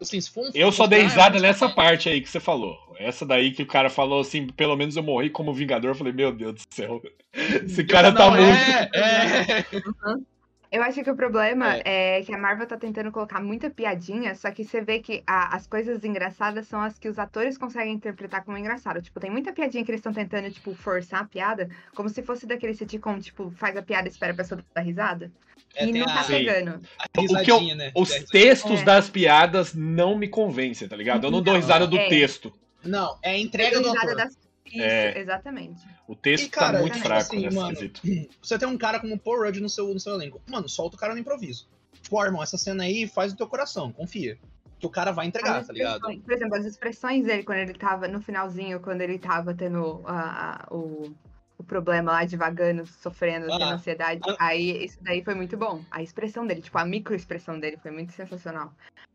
assim, 0.00 0.20
se 0.20 0.30
for 0.30 0.46
um 0.46 0.50
Eu 0.54 0.70
só 0.70 0.86
dei 0.86 1.02
risada 1.02 1.40
nessa 1.40 1.68
parte 1.68 2.08
aí 2.08 2.20
que 2.20 2.28
você 2.28 2.38
falou. 2.38 2.76
Essa 2.98 3.26
daí 3.26 3.50
que 3.52 3.62
o 3.64 3.66
cara 3.66 3.90
falou 3.90 4.20
assim, 4.20 4.46
pelo 4.46 4.76
menos 4.76 4.96
eu 4.96 5.02
morri 5.02 5.28
como 5.28 5.52
Vingador. 5.52 5.90
Eu 5.90 5.94
falei, 5.94 6.12
meu 6.12 6.32
Deus 6.32 6.54
do 6.54 6.74
céu. 6.74 7.02
Esse 7.34 7.84
cara 7.84 8.12
tá 8.12 8.30
Não, 8.30 8.36
muito. 8.36 8.56
É, 8.56 8.90
é. 8.94 10.35
Eu 10.76 10.82
acho 10.82 11.02
que 11.02 11.10
o 11.10 11.16
problema 11.16 11.76
é. 11.84 12.20
que 12.22 12.34
a 12.34 12.36
Marvel 12.36 12.66
tá 12.66 12.76
tentando 12.76 13.10
colocar 13.10 13.40
muita 13.42 13.70
piadinha, 13.70 14.34
só 14.34 14.50
que 14.50 14.62
você 14.62 14.82
vê 14.82 14.98
que 14.98 15.22
a- 15.26 15.56
as 15.56 15.66
coisas 15.66 16.04
engraçadas 16.04 16.66
são 16.68 16.80
as 16.82 16.98
que 16.98 17.08
os 17.08 17.18
atores 17.18 17.56
conseguem 17.56 17.94
interpretar 17.94 18.44
como 18.44 18.58
engraçado. 18.58 19.00
Tipo, 19.00 19.18
tem 19.18 19.30
muita 19.30 19.54
piadinha 19.54 19.82
que 19.82 19.90
eles 19.90 20.00
estão 20.00 20.12
tentando, 20.12 20.50
tipo, 20.50 20.74
forçar 20.74 21.20
a 21.22 21.24
piada, 21.24 21.70
como 21.94 22.10
se 22.10 22.22
fosse 22.22 22.46
daquele 22.46 22.74
sitcom, 22.74 23.18
tipo, 23.18 23.50
faz 23.52 23.74
a 23.74 23.80
piada 23.82 24.06
e 24.06 24.10
espera 24.10 24.32
a 24.34 24.36
pessoa 24.36 24.62
dar 24.74 24.82
risada. 24.82 25.32
É, 25.74 25.86
e 25.86 25.92
não 25.92 26.04
tá 26.06 26.20
a, 26.20 26.24
Sim. 26.24 26.32
pegando. 26.44 26.80
O 27.16 27.42
que 27.42 27.50
eu- 27.50 27.74
né? 27.74 27.90
Os 27.94 28.10
É, 28.10 28.22
textos 28.30 28.82
É. 28.82 28.84
das 28.84 29.08
piadas 29.08 29.72
não 29.74 30.16
me 30.18 30.28
convencem, 30.28 30.86
tá 30.86 30.94
ligado? 30.96 31.24
Eu 31.24 31.30
não 31.30 31.40
dou 31.40 31.54
Não, 31.54 31.60
risada 31.60 31.86
do 31.86 31.96
é. 31.96 32.06
texto. 32.08 32.52
Não, 32.84 33.18
é 33.22 33.30
a 33.30 33.38
entrega 33.38 33.80
do 33.80 33.88
ator. 33.90 34.14
das... 34.14 34.36
Isso, 34.66 34.80
É. 34.82 35.18
exatamente. 35.18 35.86
O 36.08 36.14
texto 36.14 36.46
E, 36.46 36.48
cara, 36.48 36.74
tá 36.74 36.80
muito 36.80 36.94
tipo 36.94 37.06
fraco 37.06 37.20
assim, 37.22 37.40
nesse 37.44 37.56
mano, 37.56 37.74
quesito. 37.76 38.00
Você 38.42 38.58
tem 38.58 38.68
um 38.68 38.76
cara 38.78 39.00
como 39.00 39.14
o 39.14 39.18
Paul 39.18 39.44
Rudd 39.44 39.60
no 39.60 39.68
seu, 39.68 39.86
no 39.92 40.00
seu 40.00 40.14
elenco. 40.14 40.40
Mano, 40.48 40.68
solta 40.68 40.96
o 40.96 40.98
cara 40.98 41.12
no 41.14 41.20
improviso. 41.20 41.68
Tipo, 42.02 42.16
ó, 42.16 42.24
irmão, 42.24 42.42
essa 42.42 42.56
cena 42.58 42.84
aí 42.84 43.06
faz 43.06 43.32
o 43.32 43.36
teu 43.36 43.46
coração, 43.48 43.92
confia. 43.92 44.38
Que 44.78 44.86
o 44.86 44.90
cara 44.90 45.10
vai 45.10 45.26
entregar, 45.26 45.64
tá 45.64 45.72
ligado? 45.72 45.94
expressões- 45.96 46.22
Por 46.22 46.32
exemplo, 46.34 46.56
as 46.56 46.64
expressões 46.66 47.24
dele 47.24 47.42
quando 47.42 47.58
ele 47.58 47.74
tava 47.74 48.06
no 48.06 48.20
finalzinho, 48.20 48.78
quando 48.80 49.00
ele 49.00 49.18
tava 49.18 49.54
tendo 49.54 50.02
a- 50.04 50.66
a- 50.68 50.74
o, 50.74 51.14
o 51.56 51.64
problema 51.64 52.12
lá 52.12 52.24
devagando, 52.24 52.84
sofrendo, 52.86 53.46
tendo 53.46 53.64
Ah, 53.64 53.72
ansiedade. 53.72 54.20
ah. 54.28 54.36
Aí 54.38 54.84
isso 54.84 54.98
daí 55.02 55.24
foi 55.24 55.34
muito 55.34 55.56
bom. 55.56 55.82
A 55.90 56.02
expressão 56.02 56.46
dele, 56.46 56.60
tipo, 56.60 56.76
a 56.76 56.84
microexpressão 56.84 57.58
dele 57.58 57.78
foi 57.78 57.90
muito 57.90 58.12
sensacional. 58.12 58.72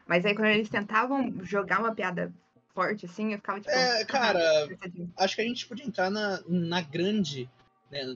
Mas 0.07 0.25
aí 0.25 0.33
quando 0.35 0.47
eles 0.49 0.67
tentavam 0.67 1.31
jogar 1.43 1.79
uma 1.79 1.93
piada 1.93 2.33
forte, 2.73 3.05
assim, 3.05 3.31
eu 3.33 3.37
ficava 3.37 3.59
tipo. 3.59 3.71
É, 3.71 4.01
"Ah, 4.01 4.05
cara, 4.05 4.67
coitadinho." 4.67 5.11
Acho 5.17 5.35
que 5.35 5.41
a 5.41 5.45
gente 5.45 5.67
podia 5.67 5.85
entrar 5.85 6.09
na, 6.09 6.41
na 6.47 6.81
grande. 6.81 7.49
Né, 7.91 8.15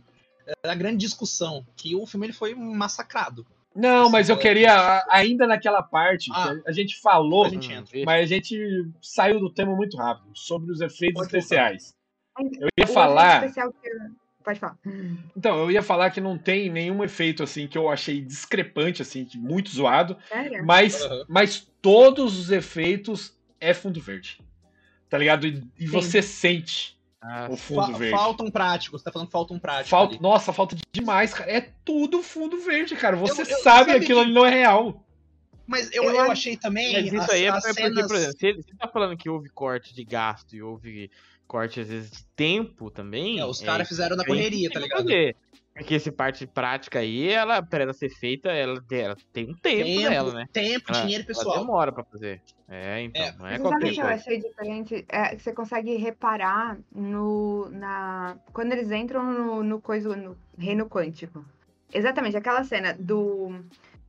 na 0.66 0.76
grande 0.76 0.98
discussão. 0.98 1.66
Que 1.76 1.96
o 1.96 2.06
filme 2.06 2.28
ele 2.28 2.34
foi 2.34 2.54
massacrado. 2.54 3.46
Não, 3.76 4.10
mas 4.10 4.30
eu 4.30 4.36
Sim, 4.38 4.42
queria, 4.42 5.04
ainda 5.10 5.46
naquela 5.46 5.84
parte, 5.84 6.32
Ah. 6.34 6.54
a 6.66 6.72
gente 6.72 6.96
falou, 7.02 7.46
A 7.46 7.50
gente 7.50 7.70
entra. 7.74 8.00
mas 8.06 8.24
a 8.24 8.26
gente 8.26 8.58
saiu 9.02 9.38
do 9.40 9.50
tema 9.50 9.76
muito 9.76 9.98
rápido, 9.98 10.30
sobre 10.34 10.72
os 10.72 10.80
efeitos 10.80 11.16
Pode 11.22 11.36
especiais. 11.36 11.94
Eu 12.40 12.70
ia 12.78 12.86
o 12.86 12.88
falar. 12.88 13.42
Pode 14.44 14.60
falar. 14.60 14.78
Então, 15.36 15.58
eu 15.58 15.72
ia 15.72 15.82
falar 15.82 16.12
que 16.12 16.22
não 16.22 16.38
tem 16.38 16.70
nenhum 16.70 17.04
efeito 17.04 17.42
assim 17.44 17.68
que 17.68 17.78
eu 17.78 17.90
achei 17.90 18.22
discrepante, 18.22 19.02
assim, 19.02 19.26
que 19.26 19.38
muito 19.38 19.70
zoado, 19.72 20.16
Sério? 20.30 20.64
mas, 20.66 21.02
Aham. 21.02 21.26
mas 21.28 21.68
todos 21.82 22.38
os 22.40 22.52
efeitos 22.52 23.36
é 23.60 23.74
fundo 23.74 24.00
verde. 24.02 24.40
Tá 25.10 25.18
ligado? 25.18 25.48
E, 25.48 25.64
e 25.80 25.88
você 25.88 26.22
sente 26.22 26.96
Ah, 27.22 27.48
o 27.50 27.58
fundo 27.58 27.92
Fa- 27.92 27.98
verde. 27.98 28.16
faltam 28.16 28.52
práticos, 28.52 29.02
tá 29.02 29.12
falando 29.12 29.30
faltam 29.30 29.58
práticos. 29.60 29.90
Falta, 29.90 30.14
ali. 30.14 30.22
nossa, 30.22 30.54
falta 30.54 30.76
demais, 30.92 31.34
cara. 31.34 31.52
É 31.52 31.72
tudo 31.84 32.22
fundo 32.22 32.60
verde, 32.60 32.96
cara. 32.96 33.16
Você 33.16 33.42
Eu- 33.42 33.46
eu- 33.46 33.58
sabe 33.58 33.62
sabe 33.64 33.92
aquilo 33.92 34.20
que- 34.20 34.26
ali 34.26 34.34
não 34.34 34.46
é 34.46 34.50
real. 34.52 35.02
Mas 35.68 35.92
eu, 35.92 36.04
Eu 36.04 36.12
eu 36.12 36.32
achei 36.32 36.56
também. 36.56 36.94
Mas 36.94 37.06
isso 37.12 37.22
as- 37.24 37.30
aí 37.32 37.46
é 37.46 37.50
as 37.50 37.64
porque, 37.66 37.82
cenas- 37.82 38.08
por 38.08 38.16
exemplo, 38.16 38.38
se 38.40 38.46
ele, 38.48 38.62
se 38.62 38.70
ele 38.70 38.78
tá 38.78 38.88
falando 38.88 39.18
que 39.18 39.28
houve 39.28 39.50
corte 39.50 39.96
de 39.96 40.04
gasto 40.04 40.56
e 40.56 40.62
houve 40.62 41.10
corte, 41.48 41.80
às 41.80 41.88
vezes, 41.90 42.12
de 42.12 42.26
tempo 42.36 42.90
também. 42.92 43.40
É, 43.40 43.46
os 43.46 43.62
caras 43.62 43.88
fizeram 43.88 44.16
na 44.16 44.26
correria, 44.26 44.70
tá 44.70 44.80
ligado? 44.80 45.04
fazer. 45.04 45.36
Porque 45.74 45.96
essa 45.96 46.10
parte 46.10 46.48
prática 46.48 47.00
aí, 47.00 47.28
ela, 47.28 47.62
pra 47.62 47.84
ela 47.84 47.92
ser 47.92 48.08
feita, 48.10 48.50
ela, 48.50 48.82
ela 48.90 49.18
tem 49.34 49.44
um 49.50 49.54
tempo, 49.54 49.84
Tempo, 49.84 50.10
dela, 50.10 50.34
né? 50.34 50.46
tempo, 50.54 50.86
Ela- 50.90 51.02
dinheiro 51.02 51.24
Ela 51.24 51.28
pessoal. 51.28 51.60
demora 51.60 51.92
pra 51.92 52.04
fazer. 52.06 52.42
É, 52.70 53.02
então, 53.02 53.22
É. 53.22 53.32
não 53.38 53.46
é 53.46 53.58
Você 53.58 53.58
sabe 53.58 53.62
qualquer 53.62 53.88
o 53.90 53.94
que 53.94 54.00
eu 54.00 54.06
achei 54.08 54.40
diferente? 54.40 55.06
É 55.10 55.36
que 55.36 55.44
você 55.44 55.52
consegue 55.54 55.98
reparar 55.98 56.78
no. 56.94 57.68
Na... 57.72 58.38
Quando 58.54 58.72
eles 58.72 58.90
entram 58.90 59.26
no, 59.34 59.64
no 59.64 59.82
coisa, 59.82 60.16
no 60.16 60.38
reino 60.58 60.88
quântico. 60.88 61.44
Exatamente, 61.94 62.38
aquela 62.38 62.64
cena 62.64 62.94
do. 62.98 63.60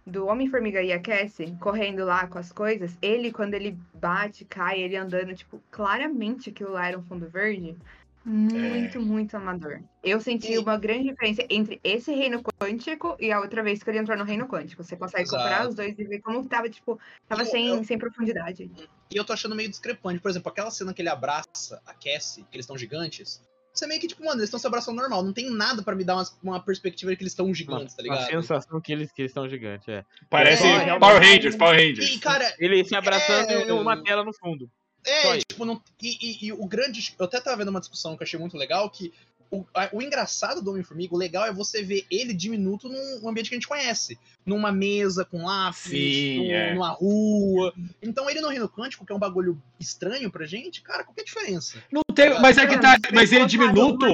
Do 0.06 0.26
Homem-Formiga 0.26 0.80
e 0.82 0.92
a 0.92 1.00
Cassie 1.00 1.56
correndo 1.60 2.04
lá 2.04 2.28
com 2.28 2.38
as 2.38 2.52
coisas, 2.52 2.96
ele, 3.02 3.32
quando 3.32 3.54
ele 3.54 3.76
bate, 3.94 4.44
cai, 4.44 4.80
ele 4.80 4.96
andando, 4.96 5.34
tipo, 5.34 5.60
claramente 5.70 6.50
aquilo 6.50 6.72
lá 6.72 6.86
era 6.86 6.96
um 6.98 7.02
fundo 7.02 7.28
verde. 7.28 7.76
Muito, 8.24 9.00
muito 9.00 9.36
amador. 9.36 9.80
Eu 10.02 10.20
senti 10.20 10.52
E- 10.52 10.58
uma 10.58 10.76
grande 10.76 11.10
diferença 11.10 11.44
entre 11.48 11.80
esse 11.82 12.12
reino 12.12 12.42
quântico 12.42 13.16
e 13.20 13.30
a 13.30 13.40
outra 13.40 13.62
vez 13.62 13.82
que 13.82 13.90
ele 13.90 13.98
entrou 13.98 14.16
no 14.16 14.24
reino 14.24 14.46
quântico. 14.48 14.82
Você 14.82 14.96
consegue 14.96 15.22
Exato. 15.24 15.42
comparar 15.42 15.68
os 15.68 15.74
dois 15.76 15.96
e 15.98 16.04
ver 16.04 16.20
como 16.20 16.44
tava, 16.46 16.68
tipo, 16.68 16.98
tava 17.28 17.42
Eu- 17.42 17.46
sem, 17.46 17.68
eu- 17.68 17.84
sem 17.84 17.98
profundidade. 17.98 18.70
E 19.10 19.16
eu 19.16 19.24
tô 19.24 19.32
achando 19.32 19.54
meio 19.54 19.68
discrepante. 19.68 20.20
Por 20.20 20.28
exemplo, 20.28 20.50
aquela 20.50 20.70
cena 20.72 20.92
que 20.92 21.02
ele 21.02 21.08
abraça 21.08 21.80
a 21.86 21.94
Cassie, 21.94 22.44
que 22.50 22.56
eles 22.56 22.64
estão 22.64 22.76
gigantes. 22.76 23.40
Você 23.78 23.86
meio 23.86 24.00
que, 24.00 24.06
tipo, 24.08 24.24
mano, 24.24 24.36
eles 24.40 24.44
estão 24.44 24.58
se 24.58 24.66
abraçando 24.66 24.96
normal. 24.96 25.22
Não 25.22 25.32
tem 25.32 25.50
nada 25.50 25.82
pra 25.82 25.94
me 25.94 26.02
dar 26.02 26.14
uma, 26.16 26.26
uma 26.42 26.60
perspectiva 26.60 27.10
de 27.10 27.16
que 27.18 27.22
eles 27.22 27.32
estão 27.32 27.52
gigantes, 27.54 27.94
tá 27.94 28.02
ligado? 28.02 28.26
sensação 28.26 28.80
que 28.80 28.90
eles 28.92 29.12
que 29.12 29.20
eles 29.22 29.30
estão 29.30 29.48
gigantes, 29.48 29.86
é. 29.88 30.04
Parece 30.30 30.66
É, 30.66 30.98
Power 30.98 31.22
Rangers, 31.22 31.56
Power 31.56 31.78
Rangers. 31.78 32.08
E, 32.14 32.18
cara, 32.18 32.54
Ele 32.58 32.82
se 32.84 32.94
abraçando 32.96 33.50
É. 33.50 33.68
em 33.68 33.70
uma 33.72 34.02
tela 34.02 34.24
no 34.24 34.32
fundo. 34.32 34.70
É, 35.04 35.38
tipo, 35.38 35.64
não, 35.64 35.80
e, 36.02 36.16
e- 36.20 36.46
e 36.46 36.52
o 36.52 36.66
grande. 36.66 37.14
Eu 37.18 37.26
até 37.26 37.40
tava 37.40 37.58
vendo 37.58 37.68
uma 37.68 37.78
discussão 37.80 38.16
que 38.16 38.22
eu 38.22 38.26
achei 38.26 38.40
muito 38.40 38.56
legal, 38.56 38.90
que 38.90 39.12
o, 39.50 39.64
o 39.92 40.02
engraçado 40.02 40.60
do 40.62 40.70
Homem-Formiga, 40.70 41.14
o 41.14 41.18
legal 41.18 41.44
é 41.46 41.52
você 41.52 41.82
ver 41.82 42.04
ele 42.10 42.32
diminuto 42.34 42.88
num 42.88 43.28
ambiente 43.28 43.48
que 43.48 43.54
a 43.54 43.58
gente 43.58 43.68
conhece. 43.68 44.18
Numa 44.44 44.70
mesa 44.72 45.24
com 45.24 45.44
lápis, 45.44 45.80
Sim, 45.90 46.38
num- 46.38 46.50
é. 46.52 46.74
numa 46.74 46.90
rua. 46.90 47.72
Então 48.02 48.28
ele 48.30 48.40
no 48.40 48.48
Reino 48.48 48.68
Quântico, 48.68 49.04
que 49.04 49.12
é 49.12 49.14
um 49.16 49.18
bagulho 49.18 49.60
estranho 49.80 50.30
pra 50.30 50.46
gente, 50.46 50.82
cara, 50.82 51.04
qual 51.04 51.14
que 51.14 51.20
é 51.20 51.22
a 51.22 51.26
diferença? 51.26 51.82
Não 51.92 52.02
teve, 52.14 52.38
mas 52.40 52.56
é 52.58 52.66
que 52.66 52.78
tá, 52.78 52.96
mas 53.12 53.32
ele 53.32 53.40
Colocado 53.46 53.50
diminuto, 53.50 54.06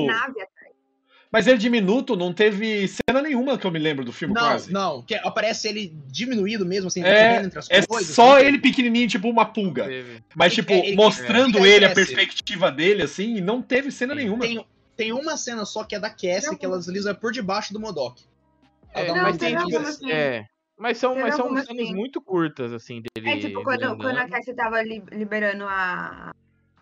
mas 1.30 1.46
ele 1.46 1.56
diminuto 1.56 2.14
não 2.14 2.30
teve 2.30 2.86
cena 2.88 3.22
nenhuma 3.22 3.56
que 3.56 3.66
eu 3.66 3.70
me 3.70 3.78
lembro 3.78 4.04
do 4.04 4.12
filme 4.12 4.34
Não, 4.34 4.42
quase. 4.42 4.70
não, 4.70 5.02
que 5.02 5.14
aparece 5.14 5.66
ele 5.66 5.96
diminuído 6.08 6.66
mesmo, 6.66 6.88
assim, 6.88 7.02
É, 7.02 7.42
entre 7.42 7.58
as 7.58 7.70
É 7.70 7.80
coisas. 7.86 8.14
só 8.14 8.36
assim. 8.36 8.46
ele 8.46 8.58
pequenininho, 8.58 9.08
tipo 9.08 9.30
uma 9.30 9.46
pulga. 9.46 9.88
Mas, 10.34 10.52
É, 10.52 10.56
tipo, 10.56 10.72
é, 10.72 10.86
ele- 10.88 10.96
mostrando 10.96 11.64
é, 11.64 11.68
ele, 11.70 11.86
a 11.86 11.90
cresce. 11.94 12.14
perspectiva 12.14 12.70
dele, 12.70 13.02
assim, 13.02 13.36
e 13.36 13.40
não 13.40 13.62
teve 13.62 13.90
cena 13.90 14.14
nenhuma. 14.14 14.40
Tem, 14.42 14.62
tem 14.96 15.12
uma 15.12 15.36
cena 15.36 15.64
só 15.64 15.84
que 15.84 15.94
é 15.94 16.00
da 16.00 16.10
Cassie, 16.10 16.46
Não. 16.48 16.56
que 16.56 16.64
ela 16.66 16.78
desliza 16.78 17.14
por 17.14 17.32
debaixo 17.32 17.72
do 17.72 17.80
Modok. 17.80 18.22
É, 18.94 19.08
Não, 19.08 19.22
mas 19.22 19.36
tem 19.38 19.58
cenas. 19.58 20.02
É. 20.02 20.44
Mas 20.78 20.98
são, 20.98 21.14
mas 21.14 21.34
são 21.36 21.48
cenas 21.48 21.66
sim. 21.66 21.94
muito 21.94 22.20
curtas, 22.20 22.72
assim, 22.72 23.02
dele. 23.14 23.30
É 23.30 23.38
tipo, 23.38 23.62
quando, 23.62 23.96
quando 23.96 24.16
a 24.18 24.22
andando. 24.24 24.30
Cassie 24.30 24.54
tava 24.54 24.82
li- 24.82 25.04
liberando 25.12 25.64
a. 25.64 26.34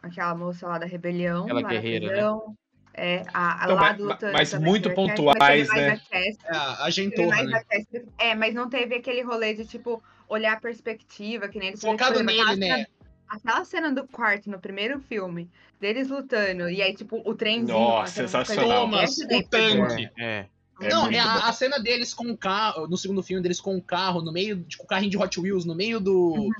aquela 0.02 0.34
moça 0.34 0.66
lá 0.66 0.78
da 0.78 0.86
rebelião. 0.86 1.44
Aquela 1.44 1.62
guerreira, 1.62 2.06
né? 2.06 2.54
É, 2.92 3.22
a, 3.32 3.62
a 3.62 3.64
Então, 3.64 3.74
lá 3.76 3.80
mas- 3.82 3.96
do 3.98 4.04
Lutano 4.04 4.32
mas 4.32 4.50
também 4.50 4.68
muito 4.68 4.88
a 4.88 4.94
Cassie, 4.94 5.06
pontuais, 5.16 5.68
mas 5.68 5.76
né? 5.76 5.88
a 5.90 5.96
Cassie, 5.98 6.38
É, 6.44 6.56
a 6.56 7.26
mais 7.28 7.50
né? 7.50 7.58
a 7.58 7.64
Cassie. 7.64 8.06
É, 8.18 8.34
mas 8.34 8.54
não 8.54 8.68
teve 8.68 8.96
aquele 8.96 9.22
rolê 9.22 9.54
de, 9.54 9.64
tipo, 9.64 10.02
olhar 10.28 10.54
a 10.54 10.60
perspectiva, 10.60 11.48
que 11.48 11.58
nem 11.58 11.68
eles 11.68 11.80
fizeram, 11.80 11.96
Focado 11.98 12.22
nele, 12.22 12.56
né? 12.56 12.86
Aquela 13.30 13.64
cena 13.64 13.92
do 13.92 14.06
quarto 14.08 14.50
no 14.50 14.58
primeiro 14.58 14.98
filme, 15.00 15.48
deles 15.80 16.08
lutando, 16.08 16.68
e 16.68 16.82
aí, 16.82 16.92
tipo, 16.94 17.22
o 17.24 17.34
trenzinho. 17.34 17.78
Nossa, 17.78 18.12
sensacional. 18.12 18.90
Thomas, 18.90 19.16
o 19.18 19.42
tanque. 19.48 20.10
É, 20.18 20.24
é. 20.40 20.46
É 20.82 20.88
não, 20.88 21.08
é 21.10 21.18
a, 21.18 21.48
a 21.48 21.52
cena 21.52 21.78
deles 21.78 22.14
com 22.14 22.24
o 22.30 22.36
carro, 22.36 22.88
no 22.88 22.96
segundo 22.96 23.22
filme, 23.22 23.42
deles 23.42 23.60
com 23.60 23.76
o 23.76 23.82
carro, 23.82 24.22
no 24.22 24.32
meio, 24.32 24.62
tipo, 24.64 24.82
o 24.82 24.86
carrinho 24.86 25.10
de 25.10 25.18
Hot 25.18 25.38
Wheels, 25.38 25.64
no 25.66 25.74
meio 25.74 26.00
do, 26.00 26.32
Uhum. 26.32 26.50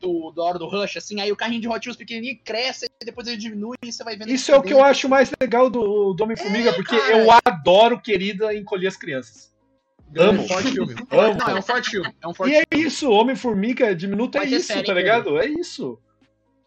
do, 0.00 0.32
da 0.32 0.42
hora 0.42 0.58
do 0.58 0.66
Rush, 0.66 0.96
assim, 0.96 1.20
aí 1.20 1.30
o 1.30 1.36
carrinho 1.36 1.60
de 1.60 1.68
Hot 1.68 1.86
Wheels 1.86 1.96
pequenininho 1.96 2.38
cresce, 2.44 2.90
e 3.00 3.04
depois 3.04 3.28
ele 3.28 3.36
diminui 3.36 3.76
e 3.80 3.92
você 3.92 4.02
vai 4.02 4.16
vendo... 4.16 4.30
Isso 4.30 4.50
é 4.50 4.56
o 4.56 4.62
que 4.62 4.72
eu 4.74 4.82
acho 4.82 5.08
mais 5.08 5.30
legal 5.40 5.70
do, 5.70 6.12
do 6.12 6.24
Homem-Formiga, 6.24 6.72
porque 6.74 6.98
cara. 6.98 7.18
eu 7.18 7.28
adoro 7.44 8.00
Querida 8.00 8.52
encolher 8.52 8.88
as 8.88 8.96
crianças. 8.96 9.48
Grande, 10.10 10.38
Amo. 10.38 10.48
forte 10.48 10.72
filme. 10.72 10.94
Amo. 11.12 11.38
Não, 11.38 11.48
é 11.48 11.54
um 11.54 11.62
forte 11.62 11.90
filme. 11.90 12.14
É 12.20 12.26
um 12.28 12.34
forte 12.34 12.52
E 12.52 12.56
é 12.56 12.64
filme. 12.68 12.86
isso, 12.86 13.10
Homem-Formiga 13.10 13.94
diminuto 13.94 14.38
é 14.38 14.44
isso, 14.46 14.66
série 14.66 14.84
tá 14.86 14.94
ligado? 14.94 15.38
É 15.38 15.46
isso. 15.46 15.98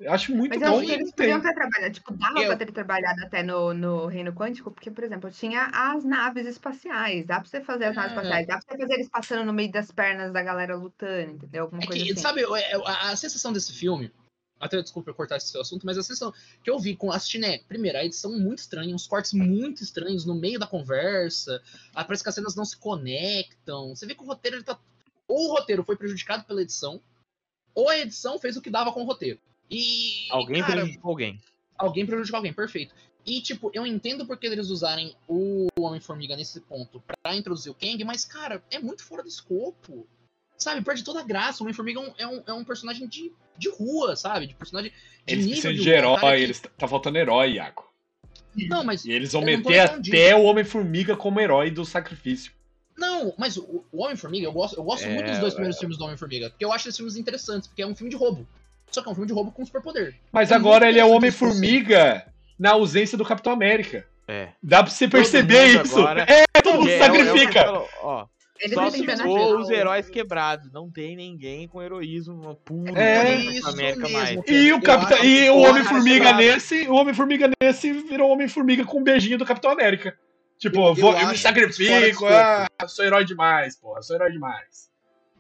Eu 0.02 0.12
acho 0.14 0.36
muito 0.36 0.52
Mas 0.54 0.62
eu 0.64 0.72
bom 0.72 0.78
acho 0.78 0.86
que 0.88 0.92
e 0.92 0.96
eles 0.96 1.12
podiam 1.12 1.40
ter 1.42 1.54
trabalhado, 1.54 1.94
tipo, 1.94 2.14
dava 2.14 2.40
Eu- 2.42 2.48
pra 2.48 2.58
ter 2.58 2.72
trabalhado 2.72 3.24
até 3.24 3.44
no, 3.44 3.72
no 3.74 4.08
Reino 4.08 4.34
Quântico, 4.34 4.72
porque, 4.72 4.90
por 4.90 5.04
exemplo, 5.04 5.30
tinha 5.30 5.70
as 5.72 6.04
naves 6.04 6.48
espaciais, 6.48 7.26
dá 7.28 7.40
pra 7.40 7.48
você 7.48 7.62
fazer 7.62 7.86
as 7.86 7.96
naves 7.96 8.12
É. 8.12 8.16
espaciais, 8.16 8.48
dá 8.48 8.58
pra 8.58 8.62
você 8.68 8.78
fazer 8.82 8.94
eles 8.96 9.10
passando 9.10 9.46
no 9.46 9.54
meio 9.54 9.72
das 9.72 9.92
pernas 9.92 10.34
da 10.34 10.42
galera 10.42 10.76
lutando, 10.76 11.34
entendeu? 11.34 11.66
Alguma 11.66 11.84
É 11.84 11.86
coisa 11.86 12.04
que, 12.04 12.12
assim. 12.14 12.20
sabe, 12.22 12.42
a, 12.44 13.12
a 13.12 13.16
sensação 13.16 13.54
desse 13.54 13.74
filme, 13.74 14.12
até 14.60 14.82
desculpa 14.82 15.12
eu 15.12 15.14
cortar 15.16 15.38
esse 15.38 15.50
seu 15.50 15.62
assunto, 15.62 15.86
mas 15.86 15.98
a 16.00 16.02
sensação 16.04 16.34
que 16.64 16.70
eu 16.72 16.80
vi 16.80 16.96
com 16.96 17.12
assistindo 17.12 17.46
é, 17.46 17.60
primeiro, 17.60 18.00
a 18.00 18.04
edição 18.04 18.32
muito 18.40 18.58
estranha, 18.60 18.96
uns 18.96 19.06
cortes 19.06 19.34
muito 19.34 19.84
estranhos 19.84 20.26
no 20.26 20.34
meio 20.34 20.58
da 20.58 20.66
conversa, 20.66 21.62
ah, 21.94 22.04
parece 22.04 22.24
que 22.24 22.30
as 22.30 22.34
cenas 22.36 22.56
não 22.56 22.66
se 22.66 22.76
conectam. 22.78 23.96
Você 23.96 24.08
vê 24.08 24.16
que 24.16 24.24
o 24.24 24.26
roteiro 24.28 24.58
ele 24.58 24.64
tá. 24.64 24.80
Ou 25.28 25.50
o 25.50 25.54
roteiro 25.54 25.84
foi 25.84 25.96
prejudicado 25.96 26.44
pela 26.44 26.62
edição, 26.62 27.00
ou 27.76 27.88
a 27.88 28.00
edição 28.00 28.40
fez 28.40 28.58
o 28.58 28.62
que 28.64 28.70
dava 28.72 28.92
com 28.92 29.02
o 29.04 29.06
roteiro. 29.06 29.40
E. 29.72 30.28
Alguém 30.30 30.62
cara, 30.62 30.82
prejudicou 30.82 31.10
alguém. 31.12 31.40
alguém 31.78 32.06
prejudicou 32.06 32.38
alguém, 32.38 32.54
perfeito. 32.54 32.94
E, 33.26 33.40
tipo, 33.42 33.72
eu 33.74 33.86
entendo 33.86 34.26
porque 34.26 34.48
eles 34.48 34.70
usarem 34.70 35.16
o 35.28 35.68
Homem-Formiga 35.80 36.36
nesse 36.36 36.60
ponto 36.62 37.02
pra 37.06 37.36
introduzir 37.36 37.72
o 37.72 37.76
Kang, 37.76 38.04
mas, 38.04 38.26
cara, 38.26 38.64
é 38.72 38.80
muito 38.80 39.04
fora 39.04 39.22
do 39.24 39.30
escopo. 39.30 40.08
Sabe, 40.58 40.82
perde 40.84 41.04
toda 41.04 41.22
a 41.22 41.24
graça. 41.24 41.62
O 41.62 41.66
Homem-Formiga 41.66 42.00
é 42.00 42.04
um, 42.04 42.14
é, 42.18 42.28
um, 42.28 42.44
é 42.48 42.54
um 42.54 42.64
personagem 42.64 43.08
de, 43.08 43.32
de 43.58 43.70
rua, 43.70 44.16
sabe? 44.16 44.48
De 44.48 44.56
personagem 44.56 44.92
de 44.92 45.34
Eles 45.34 45.46
nível 45.46 45.62
precisam 45.62 45.84
de 45.84 45.90
herói, 45.90 46.20
que- 46.38 46.44
eles 46.44 46.60
tá 46.60 46.88
faltando 46.88 47.18
herói, 47.18 47.54
Iago. 47.54 47.86
Não, 48.68 48.84
mas... 48.84 49.06
E 49.06 49.12
eles 49.12 49.32
vão 49.32 49.42
meter 49.44 49.80
até 49.80 50.36
o 50.36 50.44
Homem-Formiga 50.44 51.16
como 51.16 51.40
herói 51.40 51.72
do 51.72 51.86
sacrifício. 51.86 52.52
Não, 52.98 53.34
mas 53.38 53.56
o, 53.58 53.84
Homem-Formiga, 53.94 54.46
eu 54.46 54.52
gosto, 54.52 54.76
eu 54.78 54.84
gosto 54.84 55.06
É, 55.06 55.14
muito 55.14 55.30
dos 55.30 55.40
dois 55.40 55.54
é. 55.54 55.56
primeiros 55.56 55.80
filmes 55.80 55.98
do 55.98 56.04
Homem-Formiga, 56.04 56.50
porque 56.50 56.66
eu 56.66 56.72
acho 56.72 56.88
esses 56.90 56.98
filmes 56.98 57.16
interessantes, 57.16 57.68
porque 57.68 57.82
é 57.82 57.88
um 57.88 57.96
filme 57.96 58.10
de 58.12 58.18
roubo. 58.18 58.48
Só 58.92 59.02
que 59.02 59.08
é 59.10 59.12
um 59.12 59.16
filme 59.16 59.28
de 59.28 59.34
roubo 59.34 59.52
com 59.52 59.66
superpoder. 59.66 60.16
Mas 60.32 60.52
É 60.52 60.56
agora 60.56 60.88
ele 60.90 61.00
é 61.00 61.06
o 61.06 61.12
Homem-Formiga 61.12 62.26
na 62.60 62.72
ausência 62.72 63.18
do 63.18 63.26
Capitão 63.26 63.52
América. 63.54 64.06
É. 64.28 64.50
Dá 64.62 64.84
pra 64.84 64.92
você 64.92 65.08
perceber 65.08 65.82
isso. 65.82 66.00
agora- 66.00 66.26
É, 66.28 66.62
todo 66.62 66.78
mundo 66.80 66.90
É, 66.90 66.94
é 66.98 67.00
o- 67.00 67.04
é 67.04 67.10
o 67.10 67.26
sacrifica. 67.26 67.72
ó, 68.04 68.26
Eles 68.60 68.76
só 68.76 69.58
os 69.58 69.70
heróis 69.72 70.08
quebrados. 70.08 70.72
Não 70.72 70.88
tem 70.92 71.16
ninguém 71.16 71.68
com 71.68 71.82
heroísmo 71.82 72.54
puro. 72.64 72.96
É, 72.96 73.34
isso 73.36 73.68
América 73.68 74.02
mesmo. 74.04 74.18
mais. 74.18 74.40
E 74.48 74.72
o, 74.72 74.80
Capitão, 74.82 75.24
e 75.26 75.50
o 75.50 75.58
Homem-Formiga 75.58 76.34
nesse, 76.34 76.88
o 76.88 76.94
Homem-Formiga 76.94 77.50
nesse 77.60 77.92
virou 77.92 78.30
Homem-Formiga 78.30 78.86
com 78.86 79.00
um 79.00 79.04
beijinho 79.04 79.40
do 79.40 79.46
Capitão 79.46 79.72
América. 79.72 80.16
Tipo, 80.60 80.78
Eu- 80.80 80.88
eu 80.90 80.96
vou, 80.96 81.18
eu, 81.18 81.28
me 81.30 81.38
sacrifico, 81.40 82.28
ah, 82.28 82.68
sou 82.88 83.04
herói 83.04 83.26
demais, 83.26 83.76
porra, 83.78 84.04
sou 84.04 84.16
herói 84.16 84.32
demais. 84.32 84.91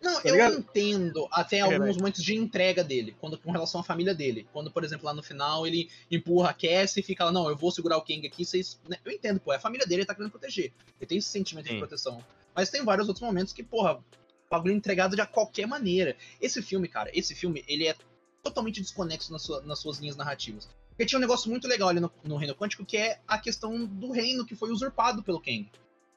Não, 0.01 0.15
Tá 0.21 0.27
eu 0.27 0.33
ligado? 0.33 0.55
entendo 0.57 1.27
até 1.31 1.57
É, 1.57 1.61
alguns 1.61 1.77
vai. 1.79 1.93
momentos 1.93 2.23
de 2.23 2.35
entrega 2.35 2.83
dele, 2.83 3.15
quando 3.19 3.37
com 3.37 3.51
relação 3.51 3.81
à 3.81 3.83
família 3.83 4.15
dele. 4.15 4.47
Quando, 4.51 4.71
por 4.71 4.83
exemplo, 4.83 5.05
lá 5.05 5.13
no 5.13 5.21
final 5.21 5.67
ele 5.67 5.89
empurra 6.09 6.49
a 6.49 6.53
Cassie 6.53 7.01
e 7.01 7.03
fica 7.03 7.23
lá, 7.25 7.31
não, 7.31 7.47
eu 7.49 7.55
vou 7.55 7.71
segurar 7.71 7.97
o 7.97 8.01
Kang 8.01 8.25
aqui, 8.25 8.43
vocês. 8.43 8.79
né? 8.89 8.97
Eu 9.05 9.11
entendo, 9.11 9.39
pô, 9.39 9.53
é 9.53 9.57
a 9.57 9.59
família 9.59 9.85
dele, 9.85 10.01
ele 10.01 10.07
tá 10.07 10.15
querendo 10.15 10.31
proteger. 10.31 10.73
Ele 10.99 11.07
tem 11.07 11.17
esse 11.19 11.29
sentimento 11.29 11.67
Sim. 11.67 11.73
de 11.73 11.79
proteção. 11.79 12.23
Mas 12.55 12.69
tem 12.69 12.83
vários 12.83 13.07
outros 13.07 13.25
momentos 13.25 13.53
que, 13.53 13.61
porra, 13.63 13.93
o 13.97 14.03
bagulho 14.49 14.73
entregado 14.73 15.15
de 15.15 15.25
qualquer 15.27 15.67
maneira. 15.67 16.15
Esse 16.41 16.61
filme, 16.61 16.87
cara, 16.87 17.09
esse 17.13 17.35
filme, 17.35 17.63
ele 17.67 17.87
é 17.87 17.95
totalmente 18.43 18.81
desconexo 18.81 19.31
nas, 19.31 19.43
sua- 19.43 19.61
nas 19.61 19.79
suas 19.79 19.99
linhas 19.99 20.15
narrativas. 20.15 20.67
Porque 20.89 21.05
tinha 21.05 21.17
um 21.17 21.21
negócio 21.21 21.49
muito 21.49 21.67
legal 21.67 21.89
ali 21.89 21.99
no, 21.99 22.11
no 22.23 22.35
Reino 22.37 22.55
Quântico, 22.55 22.83
que 22.83 22.97
é 22.97 23.19
a 23.27 23.37
questão 23.37 23.85
do 23.85 24.11
reino 24.11 24.45
que 24.45 24.55
foi 24.55 24.71
usurpado 24.71 25.21
pelo 25.23 25.39
Kang. 25.39 25.69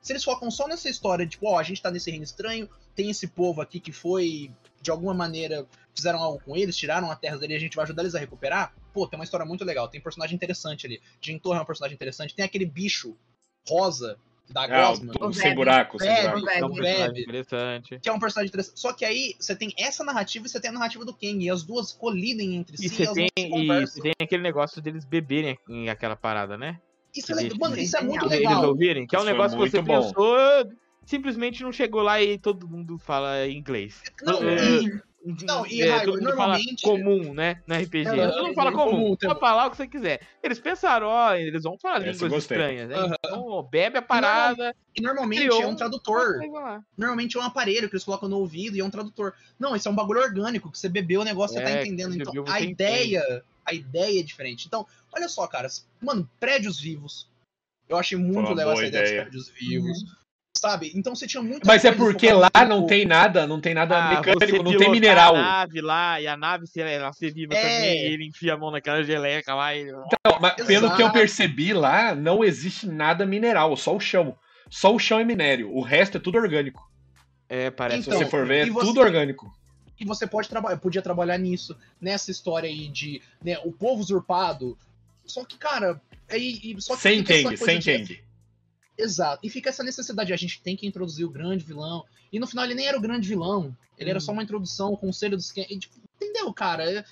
Se 0.05 0.13
eles 0.13 0.23
focam 0.23 0.51
só 0.51 0.69
nessa 0.69 0.87
história, 0.89 1.27
tipo, 1.27 1.49
ó, 1.49 1.59
a 1.59 1.63
gente 1.63 1.81
tá 1.81 1.91
nesse 1.91 2.11
reino 2.11 2.25
estranho, 2.25 2.69
tem 2.95 3.09
esse 3.09 3.27
povo 3.27 3.63
aqui 3.63 3.81
que 3.81 3.91
foi, 3.91 4.51
de 4.83 4.91
alguma 4.91 5.15
maneira, 5.15 5.67
fizeram 5.95 6.19
algo 6.19 6.39
com 6.45 6.55
eles, 6.55 6.77
tiraram 6.77 7.11
a 7.11 7.17
terra 7.17 7.39
dele 7.39 7.55
e 7.55 7.57
a 7.57 7.61
gente 7.61 7.75
vai 7.75 7.85
ajudar 7.87 8.03
eles 8.03 8.15
a 8.15 8.19
recuperar. 8.19 8.75
Pô, 8.93 9.07
tem 9.09 9.19
uma 9.19 9.25
história 9.25 9.47
muito 9.47 9.65
legal, 9.65 9.89
tem 9.89 10.03
personagem 10.03 10.37
interessante 10.37 10.87
ali. 10.87 11.01
Jim 11.23 11.39
Torre 11.39 11.59
é 11.59 11.63
um 11.63 11.65
personagem 11.65 11.95
interessante, 11.95 12.35
tem 12.35 12.45
aquele 12.45 12.67
bicho 12.67 13.17
rosa 13.67 14.19
da 14.51 14.65
Ah, 14.65 14.89
Gosman, 14.91 15.15
o, 15.19 15.27
O 15.29 15.33
sem 15.33 15.55
buraco, 15.55 15.99
sem 15.99 16.07
Web. 16.11 16.41
buraco. 16.41 16.51
É 16.51 16.65
um 16.65 16.69
Web. 16.69 16.75
personagem 16.83 17.07
Web. 17.09 17.23
interessante. 17.23 17.99
que 17.99 18.09
é 18.11 18.13
um 18.13 18.19
personagem 18.19 18.49
interessante. 18.49 18.79
Só 18.79 18.93
que 18.93 19.07
aí 19.07 19.35
você 19.41 19.57
tem 19.57 19.73
essa 19.79 20.05
narrativa 20.05 20.45
e 20.45 20.51
você 20.51 20.61
tem 20.61 20.69
a 20.69 20.75
narrativa 20.75 21.03
do 21.07 21.15
Kang, 21.15 21.43
e 21.43 21.49
as 21.49 21.63
duas 21.63 21.93
colidem 21.93 22.57
entre 22.57 22.77
E 22.77 22.91
si, 22.91 23.07
você 23.07 23.11
tem, 23.15 23.31
e 23.39 23.81
você 23.87 24.03
tem 24.03 24.13
aquele 24.21 24.43
negócio 24.43 24.83
deles 24.83 25.07
beberem 25.07 25.59
em 25.67 25.89
aquela 25.89 26.15
parada, 26.15 26.59
né? 26.59 26.79
Isso 27.15 27.33
é 27.33 27.35
legal. 27.35 27.59
Mano, 27.59 27.79
isso 27.79 27.97
é 27.97 28.01
muito 28.03 28.25
Eles 28.27 28.33
Eles 28.39 28.49
legal. 28.49 28.69
ouvirem, 28.69 29.07
que 29.07 29.15
é 29.15 29.19
um 29.19 29.23
Isso 29.23 29.31
foi 29.31 29.39
negócio 29.39 29.59
que 29.59 29.71
você 29.71 29.83
bom. 29.83 30.01
pensou, 30.03 30.37
simplesmente 31.05 31.63
não 31.63 31.73
chegou 31.73 32.03
lá 32.03 32.21
e 32.23 32.39
todo 32.39 32.69
mundo 32.69 32.99
fala 32.99 33.47
inglês. 33.49 34.03
Não, 34.23 34.43
É, 34.43 34.83
e- 34.83 35.15
Não, 35.47 35.67
e, 35.67 35.81
é, 35.81 35.89
Raigo, 35.91 36.05
todo 36.13 36.15
mundo 36.21 36.29
normalmente- 36.29 36.83
fala 36.83 36.99
comum, 36.99 37.33
né? 37.33 37.63
Na 37.67 37.79
RPG. 37.79 38.09
Aham, 38.11 38.31
todo 38.31 38.43
mundo 38.45 38.55
fala 38.55 38.73
comum, 38.73 38.91
comum. 38.91 39.17
Pode 39.17 39.41
falar 39.41 39.67
o 39.67 39.71
que 39.71 39.77
você 39.79 39.87
quiser. 39.89 40.21
Eles 40.43 40.61
pensaram, 40.61 41.07
ó, 41.07 41.35
eles 41.35 41.63
vão 41.63 41.79
falar 41.79 42.07
Essa 42.07 42.25
línguas 42.25 42.43
estranhas. 42.43 42.91
Né? 42.91 42.95
Aham. 42.95 43.15
Então, 43.25 43.63
bebe 43.71 43.97
a 43.97 44.03
parada. 44.03 44.77
E 44.95 45.01
normalmente 45.01 45.41
criou 45.41 45.63
é 45.63 45.67
um 45.67 45.75
tradutor. 45.75 46.41
Normalmente 46.99 47.39
é 47.39 47.41
um 47.41 47.43
aparelho 47.43 47.89
que 47.89 47.95
eles 47.95 48.05
colocam 48.05 48.29
no 48.29 48.37
ouvido 48.37 48.77
e 48.77 48.81
é 48.81 48.85
um 48.85 48.91
tradutor. 48.91 49.33
Não, 49.59 49.75
isso 49.75 49.89
é 49.89 49.91
um 49.91 49.95
bagulho 49.95 50.21
orgânico, 50.21 50.71
que 50.71 50.79
você 50.79 50.91
bebeu 50.91 51.23
o 51.23 51.25
negócio, 51.25 51.57
você 51.57 51.63
É, 51.63 51.65
tá 51.65 51.83
que 51.83 51.89
entendendo. 51.89 52.13
você 52.13 52.21
Então, 52.21 52.45
a 52.47 52.59
você 52.59 52.65
ideia, 52.67 53.43
a 53.65 53.73
ideia 53.73 54.21
é 54.21 54.23
diferente. 54.23 54.67
Então, 54.67 54.87
olha 55.15 55.29
só, 55.29 55.47
cara. 55.47 55.69
Mano, 56.01 56.29
prédios 56.41 56.81
vivos. 56.81 57.29
Eu 57.89 57.97
achei 57.97 58.17
muito 58.17 58.53
legal 58.53 58.73
essa 58.73 58.87
ideia, 58.87 59.03
ideia. 59.07 59.25
dos 59.31 59.49
prédios 59.49 59.53
vivos. 59.59 60.25
Sabe? 60.57 60.93
Então 60.95 61.15
você 61.15 61.27
tinha 61.27 61.43
muito. 61.43 61.67
Mas 61.67 61.85
é 61.85 61.93
porque 61.93 62.33
lá 62.33 62.49
não 62.67 62.87
tem 62.87 63.05
nada, 63.05 63.47
não 63.47 63.61
tem 63.61 63.75
nada 63.75 63.97
Ah, 63.99 64.23
você 64.23 64.31
mecânico, 64.31 64.63
não 64.63 64.77
tem 64.79 64.91
mineral. 64.91 65.35
a 65.37 65.43
nave 65.43 65.81
lá, 65.83 66.21
e 66.21 66.27
a 66.27 66.37
nave, 66.37 66.67
se 66.67 66.81
ela 66.81 67.13
ser 67.13 67.33
viva 67.35 67.53
É. 67.55 67.61
também, 67.61 68.03
e 68.03 68.15
ele 68.15 68.27
enfia 68.29 68.55
a 68.55 68.57
mão 68.57 68.71
naquela 68.71 69.03
geleca 69.03 69.55
lá 69.55 69.75
e... 69.77 69.91
Não, 69.93 70.07
mas 70.41 70.55
pelo 70.65 70.95
que 70.97 71.03
eu 71.03 71.11
percebi 71.13 71.75
lá, 71.75 72.15
não 72.15 72.43
existe 72.43 72.87
nada 72.87 73.27
mineral, 73.27 73.77
só 73.77 73.95
o 73.95 74.01
chão. 74.01 74.39
Só 74.71 74.95
o 74.95 74.99
chão 74.99 75.19
é 75.19 75.25
minério, 75.25 75.71
o 75.75 75.83
resto 75.83 76.17
é 76.17 76.21
tudo 76.21 76.39
orgânico. 76.39 76.83
É, 77.49 77.71
parece... 77.71 78.05
Se 78.05 78.09
Então, 78.09 78.19
você 78.21 78.27
for 78.27 78.47
ver, 78.47 78.67
é 78.69 78.71
você- 78.71 78.87
tudo 78.87 79.01
orgânico. 79.01 79.53
E 80.01 80.05
você 80.05 80.27
pode 80.27 80.49
trabalhar, 80.49 80.77
podia 80.79 81.03
trabalhar 81.03 81.37
nisso, 81.37 81.77
nessa 82.01 82.31
história 82.31 82.69
aí 82.69 82.89
de 82.89 83.21
né, 83.45 83.59
o 83.65 83.73
povo 83.73 84.01
usurpado. 84.01 84.79
Só 85.27 85.45
que, 85.45 85.57
cara, 85.59 86.01
aí. 86.29 86.61
e- 86.63 86.81
Só 86.83 86.95
que 86.97 87.03
Sem 87.03 87.25
coisa 87.25 87.57
sem 87.57 87.79
de- 87.79 87.99
Kang. 87.99 88.25
Exato. 88.97 89.41
E 89.45 89.51
fica 89.51 89.71
essa 89.71 89.83
necessidade, 89.83 90.33
a 90.33 90.37
gente 90.37 90.63
tem 90.63 90.77
que 90.77 90.87
introduzir 90.87 91.25
o 91.27 91.31
grande 91.31 91.65
vilão. 91.65 92.05
E 92.33 92.39
no 92.39 92.47
final 92.47 92.65
ele 92.65 92.75
nem 92.75 92.87
era 92.87 92.97
o 92.97 93.01
grande 93.01 93.29
vilão. 93.29 93.77
Ele 93.99 94.11
era 94.11 94.19
Hum. 94.19 94.21
só 94.21 94.33
uma 94.33 94.43
introdução, 94.43 94.93
o 94.93 94.97
conselho 94.97 95.37
dos 95.37 95.51
Kang. 95.51 95.67
e, 95.73 95.79
tipo, 95.79 95.97
entendeu, 96.17 96.53
cara? 96.53 96.91
Eu- 96.91 97.05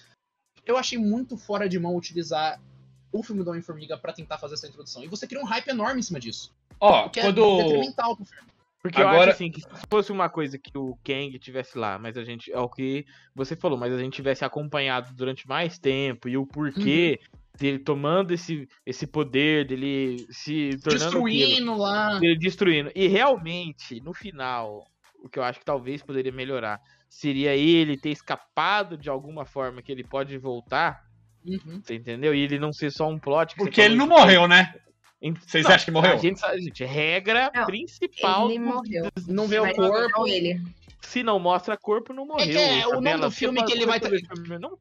Eu 0.65 0.77
achei 0.77 0.97
muito 0.97 1.37
fora 1.37 1.69
de 1.69 1.77
mão 1.77 1.97
utilizar 1.97 2.61
o 3.11 3.21
filme 3.25 3.43
do 3.43 3.51
Homem-Formiga 3.51 3.99
pra 3.99 4.13
tentar 4.13 4.39
fazer 4.39 4.55
essa 4.55 4.69
introdução. 4.69 5.03
E 5.03 5.09
você 5.09 5.27
cria 5.27 5.41
um 5.41 5.45
hype 5.45 5.67
enorme 5.67 5.99
em 5.99 6.03
cima 6.05 6.21
disso. 6.21 6.55
Ó, 6.79 7.07
O 7.07 7.11
que 7.11 7.19
é 7.19 7.25
quando. 7.25 7.57
detrimental 7.65 8.15
pro 8.17 8.25
filme. 8.25 8.47
Porque 8.81 9.01
eu 9.01 9.09
Agora- 9.09 9.31
acho 9.33 9.43
assim, 9.43 9.51
que 9.51 9.61
se 9.61 9.69
fosse 9.91 10.13
uma 10.13 10.29
coisa 10.29 10.57
que 10.59 10.79
o 10.79 10.97
Kang 11.05 11.37
tivesse 11.41 11.77
lá, 11.77 11.99
mas 11.99 12.17
a 12.17 12.23
gente, 12.25 12.53
é 12.53 12.59
o 12.61 12.69
que 12.69 13.05
você 13.35 13.57
falou, 13.57 13.77
mas 13.77 13.93
a 13.93 13.99
gente 13.99 14.15
tivesse 14.15 14.45
acompanhado 14.45 15.13
durante 15.15 15.49
mais 15.49 15.79
tempo 15.81 16.29
e 16.29 16.37
o 16.37 16.47
porquê 16.47 17.19
dele 17.59 17.79
tomando 17.79 18.33
esse, 18.33 18.69
esse 18.87 19.07
poder, 19.07 19.67
dele 19.67 20.27
se 20.31 20.71
tornando 20.83 21.19
aquilo, 21.19 21.25
Destruindo 21.25 21.77
lá. 21.77 22.19
dele 22.19 22.39
destruindo. 22.39 22.91
E 22.95 23.07
realmente, 23.09 24.01
no 24.01 24.13
final, 24.15 24.87
o 25.23 25.29
que 25.29 25.39
eu 25.39 25.43
acho 25.45 25.59
que 25.59 25.65
talvez 25.65 26.03
poderia 26.03 26.33
melhorar 26.33 26.81
seria 27.09 27.55
ele 27.55 27.97
ter 27.97 28.09
escapado 28.11 28.97
de 28.97 29.11
alguma 29.11 29.45
forma 29.45 29.83
que 29.83 29.93
ele 29.93 30.03
pode 30.05 30.37
voltar, 30.39 31.05
Uhum. 31.45 31.81
você 31.83 31.95
entendeu? 31.97 32.33
E 32.35 32.41
ele 32.41 32.59
não 32.59 32.73
ser 32.73 32.91
só 32.93 33.09
um 33.09 33.19
plot. 33.19 33.55
que 33.55 33.61
você 33.61 33.65
Porque 33.65 33.81
ele 33.81 33.97
não 33.97 34.07
morreu, 34.07 34.47
né? 34.49 34.75
Vocês 35.47 35.67
acham 35.67 35.85
que 35.85 35.91
morreu? 35.91 36.15
A 36.15 36.17
gente, 36.17 36.41
sabe, 36.41 36.61
gente, 36.63 36.85
regra 36.85 37.51
Não, 37.55 37.67
principal 37.67 38.49
Ele 38.51 38.59
morreu. 38.59 39.09
Não 39.29 39.47
vê 39.47 39.61
o 39.61 39.73
corpo. 39.75 40.27
ele. 40.27 40.61
se 41.01 41.23
não 41.23 41.39
mostra 41.39 41.77
corpo, 41.77 42.13
não 42.13 42.27
morreu. 42.27 42.47
que 42.47 42.57
é, 42.57 42.87
o 42.89 43.01
nome 43.01 43.19
do 43.19 43.31
filme 43.31 43.65
que 43.65 43.73
ele 43.73 43.87
vai 43.87 44.01
filme, 44.01 44.59
Não, 44.59 44.77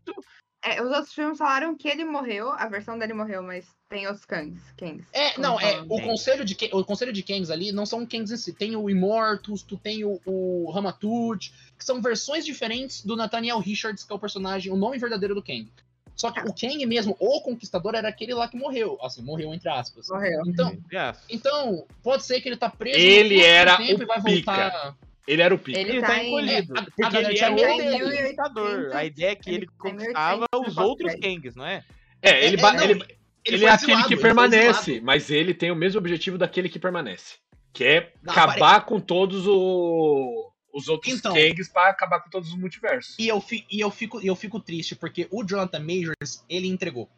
É, 0.64 0.82
os 0.82 0.92
outros 0.92 1.14
filmes 1.14 1.38
falaram 1.40 1.76
que 1.76 1.88
ele 1.88 2.06
morreu, 2.06 2.52
a 2.52 2.68
versão 2.68 2.98
dele 2.98 3.14
morreu, 3.14 3.42
mas 3.42 3.66
tem 3.90 4.08
os 4.08 4.24
Kangs. 4.26 4.62
Kangs. 4.78 5.08
É, 5.12 5.38
não, 5.40 5.60
é, 5.60 5.82
o 5.90 6.00
conselho 6.02 6.46
de 6.46 6.56
o 6.72 6.86
conselho 6.86 7.12
de 7.12 7.24
Kangs 7.24 7.50
ali 7.50 7.72
não 7.72 7.86
são 7.86 8.06
Kangs 8.06 8.32
em 8.32 8.38
si, 8.38 8.54
tem 8.54 8.76
o 8.76 8.88
Immortus, 8.90 9.64
tu 9.64 9.76
tem 9.76 10.06
o, 10.06 10.22
o 10.26 10.70
Ramatut, 10.72 11.52
que 11.78 11.84
são 11.84 12.00
versões 12.00 12.46
diferentes 12.46 13.04
do 13.04 13.16
Nathaniel 13.16 13.58
Richards, 13.60 14.04
que 14.04 14.14
é 14.14 14.16
o 14.16 14.20
personagem, 14.20 14.72
o 14.72 14.76
nome 14.76 15.00
verdadeiro 15.00 15.34
do 15.34 15.42
Kang. 15.42 15.68
Só 16.16 16.30
que 16.30 16.40
o 16.42 16.54
Kang 16.54 16.86
mesmo, 16.86 17.16
o 17.20 17.42
Conquistador, 17.42 17.96
era 17.96 18.08
aquele 18.10 18.36
lá 18.36 18.48
que 18.48 18.56
morreu, 18.56 19.00
assim, 19.02 19.24
morreu 19.24 19.52
entre 19.56 19.70
aspas. 19.70 20.08
Morreu. 20.10 20.44
Então, 20.46 20.78
Yes. 20.94 21.18
então 21.28 21.88
pode 22.04 22.24
ser 22.24 22.40
que 22.40 22.50
ele 22.50 22.58
tá 22.58 22.70
preso 22.70 23.00
Ele 23.00 23.42
era 23.42 23.80
o 23.80 23.82
e 23.82 23.96
vai 24.06 24.22
pica. 24.22 24.52
voltar. 24.52 24.98
Ele 25.32 25.42
era 25.42 25.56
o 25.56 25.58
pica. 25.58 25.80
Ele 25.80 25.92
Ele 25.92 26.02
tá 26.02 26.08
tá 26.08 26.24
em- 26.24 26.28
encolhido. 26.28 26.74
é, 26.76 26.80
a 26.80 26.84
porque 26.84 27.18
ele 27.18 27.40
é 27.40 27.50
medo 27.50 27.74
o 27.74 27.78
dele. 27.78 28.18
conquistador. 28.18 28.90
A 28.96 29.06
ideia 29.06 29.30
é 29.32 29.36
que 29.36 29.50
ele 29.50 29.58
Ele 29.58 29.66
tá 29.66 29.72
em 29.74 29.78
conquistava 29.92 30.46
1800 30.54 30.68
os 30.72 30.78
outros. 30.78 31.16
Kangs, 31.16 31.56
não 31.56 31.66
é? 31.66 31.84
É, 32.22 32.46
ele, 32.46 32.62
É, 32.62 32.84
ele, 32.84 32.94
Ele, 32.94 33.06
ele 33.46 33.66
é 33.66 33.70
aquele 33.70 33.92
exilado, 33.94 34.08
que 34.08 34.18
permanece, 34.18 35.02
mas 35.02 35.30
ele 35.32 35.54
tem 35.54 35.72
o 35.72 35.76
mesmo 35.76 36.00
objetivo 36.00 36.38
daquele 36.38 36.68
que 36.70 36.78
permanece. 36.78 37.36
Que 37.74 37.84
é 37.86 38.12
Não, 38.22 38.32
acabar 38.34 38.86
com 38.86 39.00
todos 39.00 39.48
o- 39.48 40.52
os 40.74 40.88
outros 40.90 41.14
Então. 41.14 41.34
Kangs 41.34 41.70
pra 41.70 41.90
acabar 41.90 42.20
com 42.20 42.30
todos 42.30 42.50
os 42.50 42.56
multiversos. 42.60 43.16
E 43.18 43.28
eu, 43.28 43.40
fi- 43.42 43.66
e 43.72 43.80
eu, 43.80 43.90
fico, 43.90 44.22
e 44.22 44.28
eu 44.28 44.36
fico 44.36 44.60
triste, 44.60 44.96
porque 44.96 45.28
o 45.32 45.44
Jonathan 45.44 45.80
Majors, 45.80 46.44
ele 46.50 46.68
entregou. 46.68 47.10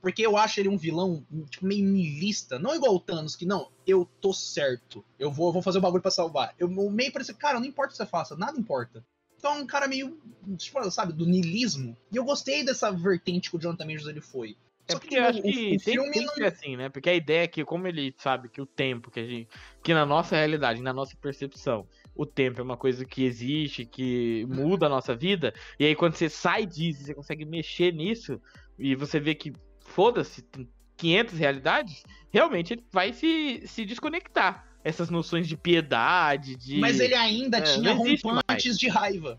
Porque 0.00 0.24
eu 0.24 0.36
acho 0.36 0.60
ele 0.60 0.68
um 0.68 0.76
vilão 0.76 1.26
tipo, 1.50 1.66
meio 1.66 1.84
nihilista. 1.84 2.58
Não 2.58 2.74
igual 2.74 2.94
o 2.94 3.00
Thanos, 3.00 3.34
que 3.34 3.44
não, 3.44 3.70
eu 3.86 4.08
tô 4.20 4.32
certo. 4.32 5.04
Eu 5.18 5.30
vou, 5.30 5.48
eu 5.48 5.52
vou 5.52 5.62
fazer 5.62 5.78
o 5.78 5.80
bagulho 5.80 6.02
pra 6.02 6.10
salvar. 6.10 6.54
Eu 6.58 6.68
o 6.68 6.90
meio 6.90 7.12
parece, 7.12 7.34
cara, 7.34 7.58
não 7.58 7.66
importa 7.66 7.90
o 7.90 7.92
que 7.92 7.96
você 7.96 8.06
faça, 8.06 8.36
nada 8.36 8.58
importa. 8.58 9.04
Então 9.36 9.54
é 9.54 9.60
um 9.60 9.66
cara 9.66 9.86
meio, 9.86 10.18
tipo, 10.56 10.90
sabe, 10.90 11.12
do 11.12 11.26
niilismo. 11.26 11.96
E 12.12 12.16
eu 12.16 12.24
gostei 12.24 12.64
dessa 12.64 12.90
vertente 12.90 13.50
que 13.50 13.56
o 13.56 13.60
Jonathan 13.60 13.86
Majors 13.86 14.06
ele 14.08 14.20
foi. 14.20 14.56
É 14.88 14.92
Só 14.92 14.98
que, 14.98 15.06
porque 15.06 15.16
tipo, 15.16 15.20
eu 15.20 15.28
acho 15.28 15.38
o, 15.38 15.42
que 15.42 15.76
o 15.76 15.84
tem, 15.84 16.10
tem 16.10 16.24
não... 16.24 16.34
que 16.34 16.40
ser 16.40 16.46
assim, 16.46 16.76
né? 16.76 16.88
Porque 16.88 17.10
a 17.10 17.14
ideia 17.14 17.42
é 17.44 17.46
que, 17.46 17.64
como 17.64 17.86
ele 17.86 18.14
sabe 18.18 18.48
que 18.48 18.60
o 18.60 18.66
tempo, 18.66 19.10
que 19.10 19.20
a 19.20 19.26
gente. 19.26 19.48
Que 19.82 19.94
na 19.94 20.06
nossa 20.06 20.34
realidade, 20.34 20.82
na 20.82 20.92
nossa 20.92 21.16
percepção, 21.16 21.86
o 22.14 22.26
tempo 22.26 22.60
é 22.60 22.64
uma 22.64 22.76
coisa 22.76 23.04
que 23.04 23.24
existe, 23.24 23.84
que 23.84 24.44
muda 24.48 24.86
a 24.86 24.88
nossa 24.88 25.14
vida, 25.14 25.54
e 25.78 25.84
aí 25.84 25.94
quando 25.94 26.14
você 26.14 26.28
sai 26.28 26.66
disso, 26.66 27.04
você 27.04 27.14
consegue 27.14 27.44
mexer 27.44 27.92
nisso, 27.92 28.40
e 28.78 28.96
você 28.96 29.20
vê 29.20 29.34
que, 29.34 29.52
foda-se, 29.88 30.42
tem 30.42 30.68
500 30.96 31.38
realidades, 31.38 32.02
realmente 32.30 32.72
ele 32.74 32.84
vai 32.92 33.12
se, 33.12 33.62
se 33.66 33.84
desconectar. 33.84 34.66
Essas 34.84 35.10
noções 35.10 35.48
de 35.48 35.56
piedade, 35.56 36.54
de. 36.56 36.78
Mas 36.78 37.00
ele 37.00 37.14
ainda 37.14 37.58
É, 37.58 37.62
tinha 37.62 37.92
rompantes 37.92 38.78
de 38.78 38.88
raiva. 38.88 39.38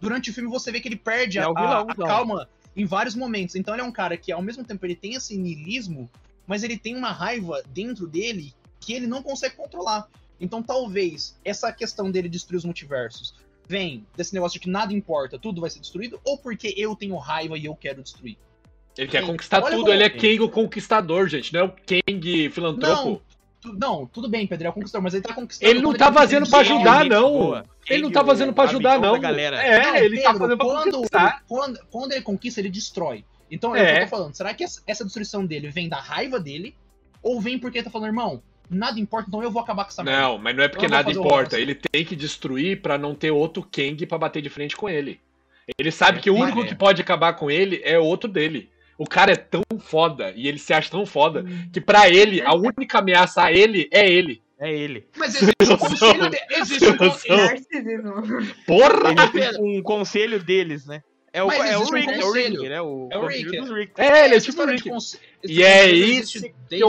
Durante 0.00 0.30
o 0.30 0.34
filme 0.34 0.48
você 0.48 0.72
vê 0.72 0.80
que 0.80 0.88
ele 0.88 0.96
perde 0.96 1.38
É 1.38 1.42
a, 1.42 1.50
o 1.50 1.56
a- 1.56 1.80
a 1.82 1.94
calma 1.94 2.48
em 2.74 2.84
vários 2.86 3.14
momentos. 3.14 3.54
Então 3.54 3.74
ele 3.74 3.82
é 3.82 3.84
um 3.84 3.92
cara 3.92 4.16
que, 4.16 4.32
ao 4.32 4.40
mesmo 4.42 4.64
tempo, 4.64 4.84
ele 4.86 4.96
tem 4.96 5.14
esse 5.14 5.36
niilismo, 5.36 6.10
mas 6.46 6.62
ele 6.62 6.78
tem 6.78 6.96
uma 6.96 7.12
raiva 7.12 7.62
dentro 7.68 8.06
dele 8.06 8.54
que 8.80 8.92
ele 8.94 9.06
não 9.06 9.22
consegue 9.22 9.56
controlar. 9.56 10.08
Então 10.40 10.62
talvez 10.62 11.38
essa 11.44 11.70
questão 11.72 12.10
dele 12.10 12.28
destruir 12.28 12.56
os 12.58 12.64
multiversos 12.64 13.34
vem 13.68 14.06
desse 14.16 14.32
negócio 14.32 14.54
de 14.58 14.64
que 14.64 14.70
nada 14.70 14.92
importa, 14.94 15.38
tudo 15.38 15.60
vai 15.60 15.68
ser 15.68 15.80
destruído, 15.80 16.18
ou 16.24 16.38
porque 16.38 16.72
eu 16.76 16.96
tenho 16.96 17.16
raiva 17.18 17.58
e 17.58 17.66
eu 17.66 17.74
quero 17.76 18.02
destruir. 18.02 18.38
Ele 18.98 19.08
quer 19.08 19.24
conquistar 19.24 19.62
Olha 19.62 19.70
tudo, 19.70 19.82
como- 19.84 19.92
ele 19.94 20.02
é 20.02 20.10
Kang 20.10 20.40
o 20.40 20.48
conquistador, 20.48 21.28
gente, 21.28 21.52
não 21.52 21.60
é 21.60 21.64
o 21.64 21.68
Kang 21.70 22.50
filantropo. 22.50 23.22
Tu- 23.60 23.72
não, 23.72 24.06
tudo 24.06 24.28
bem, 24.28 24.46
Pedro, 24.46 24.66
é 24.66 24.70
o 24.70 24.72
conquistador, 24.72 25.02
mas 25.04 25.14
ele 25.14 25.22
tá 25.22 25.34
conquistando. 25.34 25.70
Ele 25.70 25.80
não 25.80 25.92
tá 25.94 26.12
fazendo 26.12 26.48
pra 26.48 26.58
ajudar, 26.60 27.04
não. 27.04 27.30
boa. 27.32 27.64
Ele 27.88 28.02
não 28.02 28.10
tá 28.10 28.24
fazendo 28.24 28.50
o 28.50 28.52
pra 28.52 28.64
ajudar, 28.64 29.00
não. 29.00 29.18
galera. 29.18 29.56
É, 29.62 29.82
Não, 29.82 29.96
ele 29.96 30.20
tá 30.20 30.34
fazendo 30.34 30.56
pra 30.56 30.66
quando, 30.66 30.92
conquistar. 30.92 31.42
quando, 31.48 31.80
quando 31.90 32.12
ele 32.12 32.20
conquista, 32.22 32.60
ele 32.60 32.68
destrói. 32.70 33.24
Então 33.50 33.74
é 33.74 33.80
o 33.82 33.84
que 33.86 33.90
É. 33.92 33.98
eu 33.98 34.04
tô 34.04 34.10
falando. 34.10 34.34
Será 34.34 34.52
que 34.52 34.62
essa, 34.62 35.04
destruição 35.04 35.44
dele 35.46 35.70
vem 35.70 35.88
da 35.88 35.96
raiva 35.98 36.38
dele? 36.38 36.74
Ou 37.22 37.40
vem 37.40 37.58
porque 37.58 37.78
ele 37.78 37.84
tá 37.84 37.90
falando, 37.90 38.08
irmão, 38.08 38.42
nada 38.70 39.00
importa, 39.00 39.26
então 39.28 39.42
eu 39.42 39.50
vou 39.50 39.62
acabar 39.62 39.84
com 39.84 39.90
essa 39.90 40.04
merda. 40.04 40.20
Não, 40.22 40.38
mas 40.38 40.54
não 40.56 40.62
é 40.64 40.68
porque 40.68 40.86
nada 40.86 41.10
importa. 41.10 41.58
Ele 41.58 41.74
tem 41.74 42.04
que 42.04 42.14
destruir 42.14 42.80
pra 42.82 42.98
não 42.98 43.14
ter 43.14 43.30
outro 43.30 43.62
Kang 43.62 44.04
pra 44.06 44.18
bater 44.18 44.42
de 44.42 44.48
frente 44.50 44.76
com 44.76 44.88
ele. 44.88 45.18
Ele 45.78 45.90
sabe 45.90 46.18
É, 46.18 46.20
que 46.22 46.30
o 46.30 46.34
único 46.36 46.62
é. 46.62 46.66
que 46.66 46.74
pode 46.74 47.00
acabar 47.02 47.32
com 47.32 47.50
ele 47.50 47.80
é 47.84 47.98
outro 47.98 48.30
dele. 48.30 48.70
O 48.98 49.06
cara 49.06 49.30
é 49.32 49.36
tão 49.36 49.62
foda 49.78 50.32
e 50.34 50.48
ele 50.48 50.58
se 50.58 50.74
acha 50.74 50.90
tão 50.90 51.06
foda 51.06 51.44
que 51.72 51.80
pra 51.80 52.10
ele 52.10 52.42
a 52.42 52.52
única 52.54 52.98
ameaça 52.98 53.44
a 53.44 53.52
ele 53.52 53.88
é 53.92 54.10
ele. 54.10 54.42
É 54.60 54.72
ele. 54.74 55.06
Mas 55.16 55.36
existe 55.40 55.72
o 55.72 55.78
conselho 55.78 56.30
de, 56.30 56.38
existe 56.50 56.84
o 56.88 56.96
con- 56.98 57.04
Noção. 57.04 57.36
Narcisismo. 57.36 58.12
Porra! 58.66 59.10
Ele 59.10 59.30
tem 59.52 59.78
um 59.78 59.82
conselho 59.82 60.42
deles, 60.42 60.84
né? 60.84 61.00
É 61.32 61.42
o, 61.44 61.46
Mas 61.46 61.58
é 61.70 61.78
o 61.78 61.82
existe 61.82 61.92
um 61.92 61.96
Rick, 61.96 62.10
é 62.10 62.16
o 62.18 62.20
conselho. 62.22 62.54
Rick, 62.56 62.68
né? 62.68 62.80
O 62.82 63.08
É 63.12 63.16
o 63.18 63.20
conselho 63.20 63.50
Rick. 63.52 63.60
dos 63.60 63.70
Rick. 63.70 63.92
É, 63.98 64.24
ele 64.24 64.34
é 64.34 64.38
tipo 64.40 64.50
história 64.50 64.72
Rick. 64.72 64.82
de 64.84 64.90
conse- 64.90 65.20
esse 65.44 65.52
E 65.54 65.62
é 65.62 65.78
conselho 65.82 65.94
isso 66.04 66.38
existe 66.38 66.54
que 66.68 66.82
eu- 66.82 66.88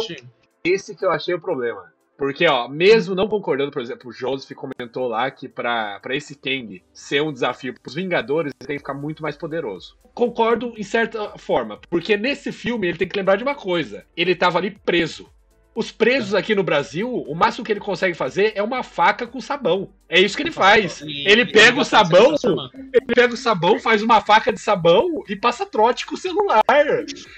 Esse 0.64 0.96
que 0.96 1.06
eu 1.06 1.12
achei 1.12 1.34
o 1.36 1.40
problema. 1.40 1.94
Porque, 2.20 2.46
ó, 2.46 2.68
mesmo 2.68 3.16
não 3.16 3.30
concordando, 3.30 3.72
por 3.72 3.82
exemplo, 3.82 4.10
o 4.10 4.14
Joseph 4.14 4.52
comentou 4.52 5.08
lá 5.08 5.32
que 5.32 5.48
pra 5.48 6.02
esse 6.10 6.36
Kang 6.36 6.84
ser 6.94 7.24
um 7.24 7.32
desafio 7.32 7.74
pros 7.82 7.96
Vingadores, 7.96 8.52
ele 8.60 8.68
tem 8.68 8.76
que 8.76 8.82
ficar 8.82 8.94
muito 8.94 9.24
mais 9.24 9.38
poderoso. 9.38 9.98
Concordo 10.14 10.74
em 10.78 10.84
certa 10.84 11.38
forma, 11.38 11.80
porque 11.90 12.18
nesse 12.18 12.52
filme 12.52 12.90
ele 12.90 12.98
tem 12.98 13.08
que 13.08 13.18
lembrar 13.18 13.38
de 13.38 13.44
uma 13.44 13.56
coisa: 13.56 14.06
ele 14.18 14.36
tava 14.36 14.58
ali 14.58 14.72
preso. 14.72 15.30
Os 15.76 15.92
presos 15.92 16.34
aqui 16.34 16.56
no 16.56 16.64
Brasil, 16.64 17.14
o 17.14 17.36
máximo 17.36 17.64
que 17.64 17.72
ele 17.72 17.80
consegue 17.80 18.14
fazer 18.14 18.54
é 18.56 18.62
uma 18.62 18.84
faca 18.84 19.28
com 19.28 19.40
sabão. 19.40 19.90
É 20.10 20.20
isso 20.20 20.36
que 20.36 20.44
ele 20.44 20.52
faz. 20.52 21.02
Ele 21.02 21.46
pega 21.46 21.80
o 21.80 21.86
sabão. 21.86 22.36
Ele 22.74 23.06
pega 23.14 23.34
o 23.34 23.38
sabão, 23.38 23.80
faz 23.80 24.02
uma 24.02 24.20
faca 24.20 24.52
de 24.52 24.60
sabão 24.60 25.24
e 25.30 25.36
passa 25.36 25.66
trote 25.66 26.06
com 26.06 26.16
o 26.16 26.18
celular. 26.18 26.64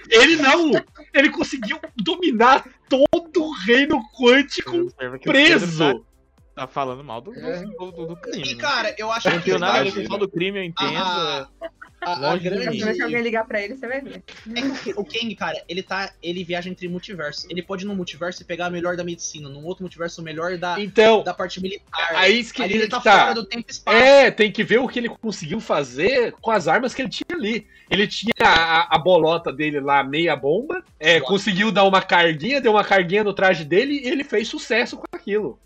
Ele 0.09 0.37
não! 0.37 0.71
Ele 1.13 1.29
conseguiu 1.29 1.77
dominar 1.95 2.65
todo 2.89 3.43
o 3.43 3.53
reino 3.53 4.01
quântico 4.17 4.91
preso. 5.23 6.03
Tá 6.61 6.67
falando 6.67 7.03
mal 7.03 7.21
do, 7.21 7.33
É. 7.33 7.63
do, 7.63 7.91
do, 7.91 8.05
do 8.07 8.15
crime. 8.17 8.47
E, 8.51 8.55
né? 8.55 8.61
cara, 8.61 8.95
eu 8.97 9.11
acho 9.11 9.27
Eu 9.27 9.31
não 9.33 9.39
que 9.39 9.45
tenho 9.45 9.59
nada 9.59 9.79
a 9.79 9.83
vai- 9.83 9.91
ver 9.91 10.07
com 10.07 10.17
do 10.17 10.27
crime, 10.29 10.59
eu 10.59 10.63
entendo. 10.63 10.97
a, 10.97 11.47
a, 12.01 12.13
a 12.13 12.15
Longe 12.31 12.43
de 12.43 12.49
mim. 12.49 12.55
grande... 12.79 12.95
Se 12.95 13.01
alguém 13.03 13.21
ligar 13.21 13.45
pra 13.45 13.61
ele, 13.61 13.75
você 13.75 13.87
vai 13.87 14.01
ver. 14.01 14.23
É 14.55 14.61
que 14.83 14.91
o 14.97 15.05
Kang, 15.05 15.35
cara, 15.35 15.63
ele 15.69 15.83
tá. 15.83 16.11
Ele 16.21 16.43
viaja 16.43 16.67
entre 16.69 16.87
multiversos. 16.87 17.45
Ele 17.49 17.61
pode 17.61 17.83
ir 17.85 17.87
no 17.87 17.95
multiverso 17.95 18.41
e 18.41 18.45
pegar 18.45 18.69
o 18.69 18.71
melhor 18.71 18.95
da 18.97 19.03
medicina, 19.03 19.47
no 19.49 19.63
outro 19.63 19.83
multiverso 19.83 20.19
o 20.19 20.23
melhor 20.23 20.57
da, 20.57 20.79
Então, 20.81 21.23
da 21.23 21.33
parte 21.33 21.61
militar. 21.61 22.15
aí 22.15 22.43
que 22.43 22.61
Ali 22.63 22.73
ele 22.75 22.87
tá, 22.87 22.99
tá. 22.99 23.19
fora 23.19 23.33
do 23.35 23.45
tempo 23.45 23.65
e 23.67 23.71
espaço. 23.71 23.97
É, 23.97 24.31
tem 24.31 24.51
que 24.51 24.63
ver 24.63 24.79
o 24.79 24.87
que 24.87 24.97
ele 24.99 25.09
conseguiu 25.09 25.59
fazer 25.59 26.33
com 26.41 26.49
as 26.51 26.67
armas 26.67 26.93
que 26.93 27.01
ele 27.03 27.09
tinha 27.09 27.37
ali. 27.37 27.67
Ele 27.89 28.07
tinha 28.07 28.31
a, 28.41 28.95
a 28.95 28.97
bolota 28.97 29.51
dele 29.51 29.79
lá, 29.79 30.03
meia 30.03 30.35
bomba, 30.35 30.83
é, 30.99 31.19
conseguiu 31.19 31.71
dar 31.71 31.83
uma 31.83 32.01
carguinha, 32.01 32.61
deu 32.61 32.71
uma 32.71 32.83
carguinha 32.83 33.23
no 33.23 33.33
traje 33.33 33.63
dele 33.65 34.01
e 34.03 34.07
ele 34.07 34.23
fez 34.23 34.47
sucesso 34.47 34.97
com 34.97 35.03
aquilo. 35.11 35.59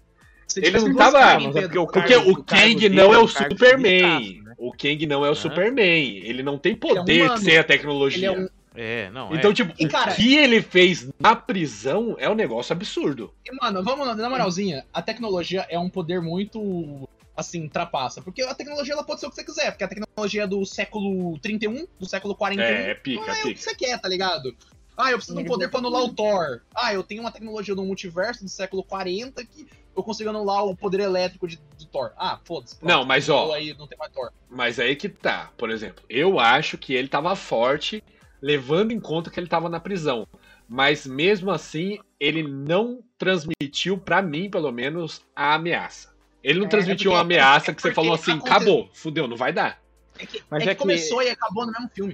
Ele 0.56 0.80
não 0.80 0.96
tava- 0.96 1.20
cargas, 1.20 1.46
mas 1.48 1.56
é 1.56 1.62
porque 1.62 1.78
o 1.80 1.88
Porque 1.88 2.16
o 2.16 2.44
Kang 2.44 2.76
dele 2.76 2.96
não 2.96 3.14
é 3.14 3.16
é 3.16 3.20
um 3.20 3.24
o 3.24 3.34
cargo 3.34 3.56
de 3.56 3.60
Superman. 3.60 4.20
militaço, 4.20 4.44
né? 4.46 4.54
O 4.58 4.72
Kang 4.72 5.06
não 5.06 5.26
é 5.26 5.30
o? 5.30 5.36
Superman. 5.36 6.18
Ele 6.18 6.44
não 6.44 6.58
tem 6.58 6.72
Ele 6.74 6.80
é 6.84 6.96
poder 6.96 7.22
humano. 7.24 7.38
sem 7.42 7.54
a 7.54 7.56
Ele 7.56 7.64
tecnologia. 7.64 8.28
é 8.28 8.32
um. 8.32 8.48
É, 8.78 9.10
não. 9.12 9.34
Então, 9.34 9.52
é. 9.52 9.54
tipo, 9.54 9.74
E, 9.80 9.86
o 9.86 9.90
cara- 9.90 10.14
que 10.14 10.36
ele 10.36 10.62
fez 10.62 11.08
na 11.20 11.34
prisão 11.36 12.16
é 12.20 12.30
um 12.30 12.36
negócio 12.36 12.74
absurdo. 12.74 13.34
E, 13.46 13.56
Mano, 13.56 13.82
vamos 13.84 14.06
na 14.18 14.30
moralzinha. 14.30 14.86
A 14.94 15.02
tecnologia 15.02 15.66
é 15.70 15.80
um 15.80 15.90
poder 15.90 16.22
muito. 16.22 17.08
Assim, 17.38 17.68
trapaça. 17.68 18.22
Porque 18.22 18.42
a 18.44 18.56
tecnologia 18.56 18.94
ela 18.94 19.04
pode 19.04 19.20
ser 19.20 19.28
o 19.28 19.30
que 19.30 19.36
você 19.36 19.44
quiser. 19.44 19.70
Porque 19.72 19.84
a 19.84 19.88
tecnologia 19.90 20.44
é 20.44 20.48
do 20.48 20.66
século 20.66 21.38
31, 21.40 21.86
do 22.00 22.06
século 22.08 22.34
41. 22.34 22.64
É, 22.64 22.92
é 22.92 22.94
não 22.94 23.02
pica, 23.02 23.20
é 23.30 23.34
o 23.34 23.36
que 23.36 23.42
pica. 23.50 23.62
você 23.62 23.76
quer, 23.76 24.00
tá 24.00 24.08
ligado? 24.08 24.56
Ah, 24.98 25.12
eu 25.12 25.18
preciso 25.18 25.36
de 25.38 25.44
um 25.44 25.46
poder 25.46 25.68
pra 25.70 25.80
anular 25.82 26.02
o 26.04 26.14
Thor. 26.14 26.62
Ah, 26.74 26.94
eu 26.94 27.04
tenho 27.04 27.20
uma 27.20 27.32
tecnologia 27.32 27.76
do 27.76 27.84
multiverso 27.84 28.42
do 28.42 28.50
século 28.50 28.82
40 28.86 29.44
que 29.46 29.68
eu 29.96 30.04
consigo 30.04 30.30
anular 30.30 30.66
o 30.66 30.76
poder 30.76 31.00
elétrico 31.02 31.48
de, 31.48 31.58
do 31.78 31.86
Thor. 31.86 32.12
Ah, 32.18 32.40
foda-se. 32.44 32.78
Não, 32.82 33.06
mas, 33.06 33.30
ó. 33.30 33.54
Aí 33.54 33.74
não 33.78 33.88
tem 33.88 33.98
mais 33.98 34.12
Thor. 34.12 34.32
Mas 34.50 34.80
aí 34.80 34.96
que 34.96 35.08
tá. 35.10 35.52
Por 35.58 35.70
exemplo, 35.70 36.04
eu 36.10 36.40
acho 36.40 36.78
que 36.78 36.94
ele 36.94 37.08
tava 37.08 37.36
forte, 37.36 38.04
levando 38.42 38.92
em 38.92 39.00
conta 39.00 39.30
que 39.30 39.40
ele 39.40 39.48
tava 39.48 39.70
na 39.70 39.80
prisão. 39.80 40.28
Mas 40.68 41.06
mesmo 41.06 41.52
assim, 41.52 42.00
ele 42.20 42.44
não 42.44 43.02
transmitiu, 43.18 43.98
pra 43.98 44.22
mim, 44.22 44.50
pelo 44.50 44.72
menos, 44.72 45.22
a 45.36 45.54
ameaça. 45.54 46.14
Ele 46.44 46.60
não 46.60 46.66
É, 46.66 46.70
transmitiu 46.70 47.12
porque- 47.12 47.16
uma 47.18 47.22
ameaça 47.22 47.72
é 47.72 47.74
que 47.74 47.82
você 47.82 47.94
falou 47.94 48.14
assim, 48.14 48.34
acabou, 48.34 48.90
fudeu, 48.94 49.28
não 49.28 49.38
vai 49.38 49.52
dar. 49.54 49.80
É 50.18 50.26
que, 50.26 50.42
Mas 50.50 50.62
é 50.62 50.66
que 50.66 50.70
é 50.72 50.76
que- 50.76 50.82
começou 50.82 51.22
e 51.22 51.30
acabou 51.30 51.66
no 51.66 51.72
mesmo 51.72 51.90
filme. 51.90 52.14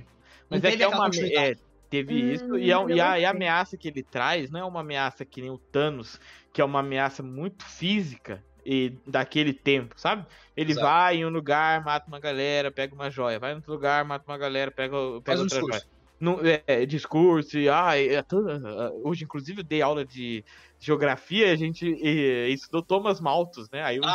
Não 0.50 0.58
Mas 0.60 0.64
é 0.64 0.76
que 0.76 0.84
é 0.84 0.88
uma. 0.88 1.08
É, 1.08 1.56
teve 1.92 2.14
Hum, 2.14 2.32
isso. 2.32 2.58
E 2.58 2.74
a, 2.74 2.84
e, 2.90 3.02
a, 3.02 3.20
e 3.20 3.26
a 3.26 3.30
ameaça 3.30 3.78
que 3.78 3.88
ele 3.90 4.02
traz 4.02 4.50
não 4.50 4.62
é 4.62 4.64
uma 4.64 4.80
ameaça 4.80 5.26
que 5.26 5.42
nem 5.42 5.52
o 5.52 5.58
Thanos, 5.58 6.20
que 6.52 6.62
é 6.62 6.66
uma 6.66 6.80
ameaça 6.80 7.22
muito 7.22 7.64
física 7.66 8.44
e 8.66 8.98
daquele 9.06 9.54
tempo, 9.54 9.94
sabe? 9.98 10.26
Ele 10.56 10.72
Exato. 10.72 10.88
vai 10.88 11.18
em 11.18 11.26
um 11.26 11.30
lugar, 11.30 11.84
mata 11.84 12.08
uma 12.08 12.20
galera, 12.20 12.72
pega 12.72 12.96
uma 12.96 13.10
joia. 13.12 13.38
Vai 13.40 13.52
em 13.52 13.56
outro 13.56 13.72
lugar, 13.74 14.06
mata 14.06 14.24
uma 14.28 14.38
galera, 14.38 14.72
pega, 14.72 14.96
pega 15.24 15.40
um 15.40 15.44
outra 15.44 15.60
discurso. 15.60 15.80
joia. 15.80 16.02
Não, 16.20 16.40
é, 16.46 16.62
é, 16.68 16.86
discurso, 16.86 17.58
e, 17.58 17.68
ah, 17.68 17.98
é 17.98 18.22
toda- 18.22 18.92
hoje, 19.04 19.24
inclusive, 19.24 19.62
eu 19.62 19.64
dei 19.64 19.82
aula 19.82 20.06
de 20.06 20.46
geografia 20.80 21.48
e 21.48 21.52
a 21.52 21.56
gente 21.56 21.84
e, 21.84 22.54
estudou 22.54 22.84
Thomas 22.84 23.20
Malthus, 23.20 23.68
né? 23.72 23.82
Aí 23.84 24.00
usei 24.00 24.12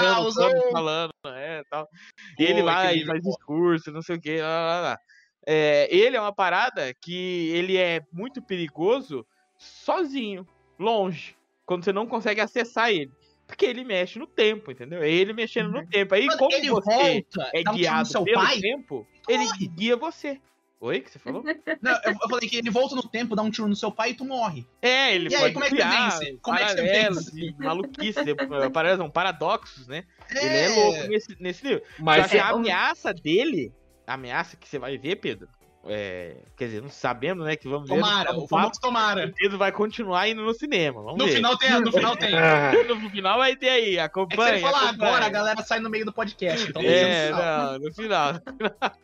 Ah, 0.00 0.20
usou! 0.20 0.50
Thanos 0.50 0.70
falando, 0.72 1.12
é, 1.26 1.62
tal. 1.70 1.88
E 2.36 2.42
ele 2.42 2.62
vai 2.64 2.96
e 2.96 3.06
faz 3.06 3.22
discurso, 3.22 3.92
não 3.92 4.02
sei 4.02 4.16
o 4.16 4.20
que, 4.20 4.40
lá, 4.40 4.48
lá, 4.48 4.80
lá. 4.80 4.98
É, 5.46 5.88
ele 5.94 6.16
é 6.16 6.20
uma 6.20 6.34
parada 6.34 6.92
que 7.02 7.48
ele 7.50 7.76
é 7.76 8.00
muito 8.12 8.40
perigoso 8.42 9.26
sozinho, 9.58 10.46
longe, 10.78 11.36
quando 11.66 11.84
você 11.84 11.92
não 11.92 12.06
consegue 12.06 12.40
acessar 12.40 12.90
ele. 12.90 13.10
Porque 13.46 13.66
ele 13.66 13.84
mexe 13.84 14.18
no 14.18 14.26
tempo, 14.26 14.70
entendeu? 14.70 15.02
É 15.02 15.10
ele 15.10 15.32
mexendo 15.32 15.70
no 15.70 15.80
Uhum. 15.80 15.86
tempo. 15.86 16.14
Aí, 16.14 16.26
como 16.38 16.52
ele 16.54 16.70
você 16.70 16.90
volta, 16.96 17.50
é 17.52 17.60
um 17.60 17.72
no 17.72 17.78
guiado 17.78 18.08
seu 18.08 18.24
pelo 18.24 18.40
pai. 18.44 18.60
tempo, 18.60 19.06
ele 19.28 19.44
morre. 19.44 19.68
guia 19.68 19.96
você. 19.96 20.40
Oi, 20.80 21.00
que 21.00 21.10
você 21.10 21.18
falou? 21.18 21.42
Não, 21.82 21.92
eu, 21.92 22.12
eu 22.12 22.28
falei 22.28 22.48
que 22.48 22.56
ele 22.56 22.70
volta 22.70 22.94
no 22.94 23.02
tempo, 23.08 23.36
dá 23.36 23.42
um 23.42 23.50
tiro 23.50 23.68
no 23.68 23.76
seu 23.76 23.90
pai 23.92 24.10
e 24.10 24.14
tu 24.14 24.24
morre. 24.24 24.64
É, 24.80 25.14
ele 25.14 25.28
E 25.30 25.34
aí, 25.34 25.40
pode 25.40 25.54
como 25.54 25.64
é 25.64 25.68
que 25.68 25.76
você 25.76 25.82
criar 25.82 26.18
vence? 26.18 26.38
Como 26.40 26.58
é 26.58 26.64
que 26.64 26.70
você 26.70 26.82
vence? 26.82 27.54
maluquice, 27.58 28.30
é, 28.30 28.70
paralelos, 28.70 28.98
não, 28.98 29.10
paradoxos, 29.10 29.86
né? 29.86 30.04
É, 30.30 30.46
Ele 30.46 30.56
é 30.56 30.68
louco 30.68 31.04
nesse, 31.08 31.36
nesse 31.40 31.64
nível. 31.64 31.82
Mas 31.98 32.22
Só 32.24 32.28
que 32.28 32.38
a 32.38 32.48
é, 32.48 32.52
o- 32.52 32.56
ameaça 32.56 33.12
dele, 33.12 33.72
a 33.72 33.81
ameaça 34.06 34.56
que 34.56 34.68
você 34.68 34.78
vai 34.78 34.96
ver, 34.98 35.16
Pedro, 35.16 35.48
é, 35.84 36.36
quer 36.56 36.66
dizer, 36.66 36.80
não 36.82 36.88
sabemos, 36.88 37.44
né, 37.44 37.56
que 37.56 37.66
vamos 37.68 37.88
ver. 37.88 37.96
no 37.96 38.00
Tomara, 38.02 38.22
próximo 38.24 38.44
o 38.44 38.48
famoso 38.48 38.80
tomara. 38.80 39.26
o 39.26 39.34
Pedro 39.34 39.58
vai 39.58 39.72
continuar 39.72 40.28
indo 40.28 40.42
no 40.42 40.54
cinema, 40.54 41.02
vamos 41.02 41.18
No 41.18 41.26
ver. 41.26 41.32
final 41.36 41.56
tem, 41.58 41.70
no 41.80 41.90
final 41.92 42.16
tem. 42.16 42.34
Ah, 42.38 42.72
No 42.86 43.10
final 43.10 43.38
vai 43.38 43.56
ter 43.56 43.68
aí, 43.68 43.82
É 43.82 43.86
que 43.88 43.94
se 43.94 43.98
acompanha. 44.00 44.52
ele 44.52 44.60
falar 44.60 44.88
acompanha. 44.90 45.08
agora, 45.10 45.26
a 45.26 45.28
galera 45.28 45.62
sai 45.62 45.80
no 45.80 45.90
meio 45.90 46.04
do 46.04 46.12
podcast. 46.12 46.68
Então 46.70 46.80
É, 46.82 47.30
no 47.30 47.36
final. 47.36 47.72
não, 47.72 47.78
no 47.80 47.94
final. 47.94 48.32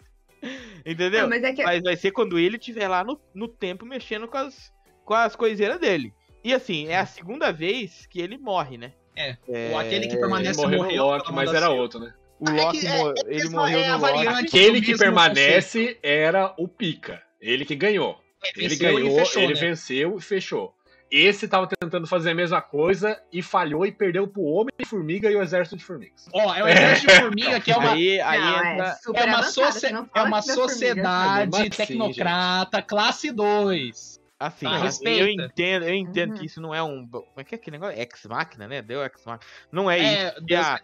Entendeu? 0.87 1.22
Não, 1.22 1.28
mas 1.30 1.42
é 1.42 1.52
que 1.52 1.64
Mas 1.64 1.82
vai 1.82 1.96
ser 1.96 2.12
quando 2.12 2.38
ele 2.38 2.56
estiver 2.56 2.87
lá 2.88 3.02
no, 3.02 3.20
no 3.34 3.48
tempo 3.48 3.84
mexendo 3.84 4.28
com 4.28 4.38
as, 4.38 4.72
com 5.04 5.14
as 5.14 5.34
coiseiras 5.34 5.80
dele. 5.80 6.14
E 6.44 6.54
assim, 6.54 6.87
é 6.87 6.96
a 6.98 7.06
segunda 7.06 7.52
vez 7.52 8.06
que 8.06 8.20
ele 8.20 8.38
morre, 8.38 8.78
né? 8.78 8.92
É, 9.16 9.37
É, 9.48 9.72
o 9.72 9.78
aquele 9.78 10.06
que 10.06 10.16
permanece 10.16 10.61
morreu 10.61 10.78
no 10.78 10.84
morreu. 10.84 11.04
Loki, 11.06 11.24
pela 11.24 11.34
mas 11.34 11.52
era 11.52 11.70
outro, 11.70 11.98
né? 11.98 12.14
O 12.40 12.48
É 12.48 12.53
Loki, 12.53 12.87
é- 12.87 12.90
é 12.90 13.14
ele 13.27 13.48
morreu 13.48 13.81
é 13.81 13.88
no 13.88 13.98
Loki. 13.98 14.29
Aquele 14.29 14.81
que 14.81 14.96
permanece 14.96 15.98
era 16.03 16.55
o 16.57 16.68
Pica. 16.68 17.22
Ele 17.40 17.64
que 17.64 17.74
ganhou. 17.74 18.18
Ele 18.57 18.68
venceu 18.68 18.90
e 18.90 19.03
ganhou, 19.03 19.18
fechou, 19.18 19.42
ele 19.42 19.55
né? 19.55 19.61
venceu 19.61 20.16
e 20.16 20.20
fechou. 20.20 20.74
Esse 21.11 21.48
tava 21.48 21.66
tentando 21.66 22.07
fazer 22.07 22.31
a 22.33 22.35
mesma 22.35 22.61
coisa 22.61 23.18
e 23.33 23.42
falhou 23.42 23.87
e 23.87 23.90
perdeu 23.90 24.29
pro 24.29 24.42
Homem-Formiga 24.42 25.31
e 25.31 25.37
o 25.37 25.42
Exército 25.42 25.77
de 25.77 25.85
Formigas. 25.85 26.27
Ó, 26.33 26.55
é 26.55 26.62
o 26.62 26.68
exército 26.68 27.07
de 27.07 27.20
formiga 27.20 27.61
que 27.61 27.72
é 27.72 27.77
uma, 27.77 27.92
Aí, 27.92 28.20
aí 28.20 28.38
Não, 28.38 28.59
é 28.59 28.96
é 29.14 29.24
uma, 29.24 30.11
é 30.14 30.22
uma 30.22 30.42
sociedade 30.42 31.70
tecnocrata 31.70 32.83
classe 32.83 33.33
2. 33.33 34.17
Assim, 34.40 34.66
respeita. 34.68 35.20
eu 35.20 35.29
entendo, 35.29 35.85
eu 35.85 35.94
entendo 35.94 36.33
Uhum. 36.33 36.38
que 36.38 36.46
isso 36.46 36.61
não 36.61 36.72
é 36.74 36.81
um. 36.83 37.07
Como 37.09 37.27
é 37.37 37.42
que 37.44 37.55
é 37.55 37.59
aquele 37.59 37.77
negócio? 37.77 38.01
Ex-máquina, 38.01 38.68
né? 38.68 38.81
Deu 38.83 39.03
ex-máquina. 39.03 39.51
Não 39.72 39.90
é, 39.90 39.98
isso. 39.98 40.07
É, 40.37 40.40
Deus 40.40 40.64
a-. 40.66 40.81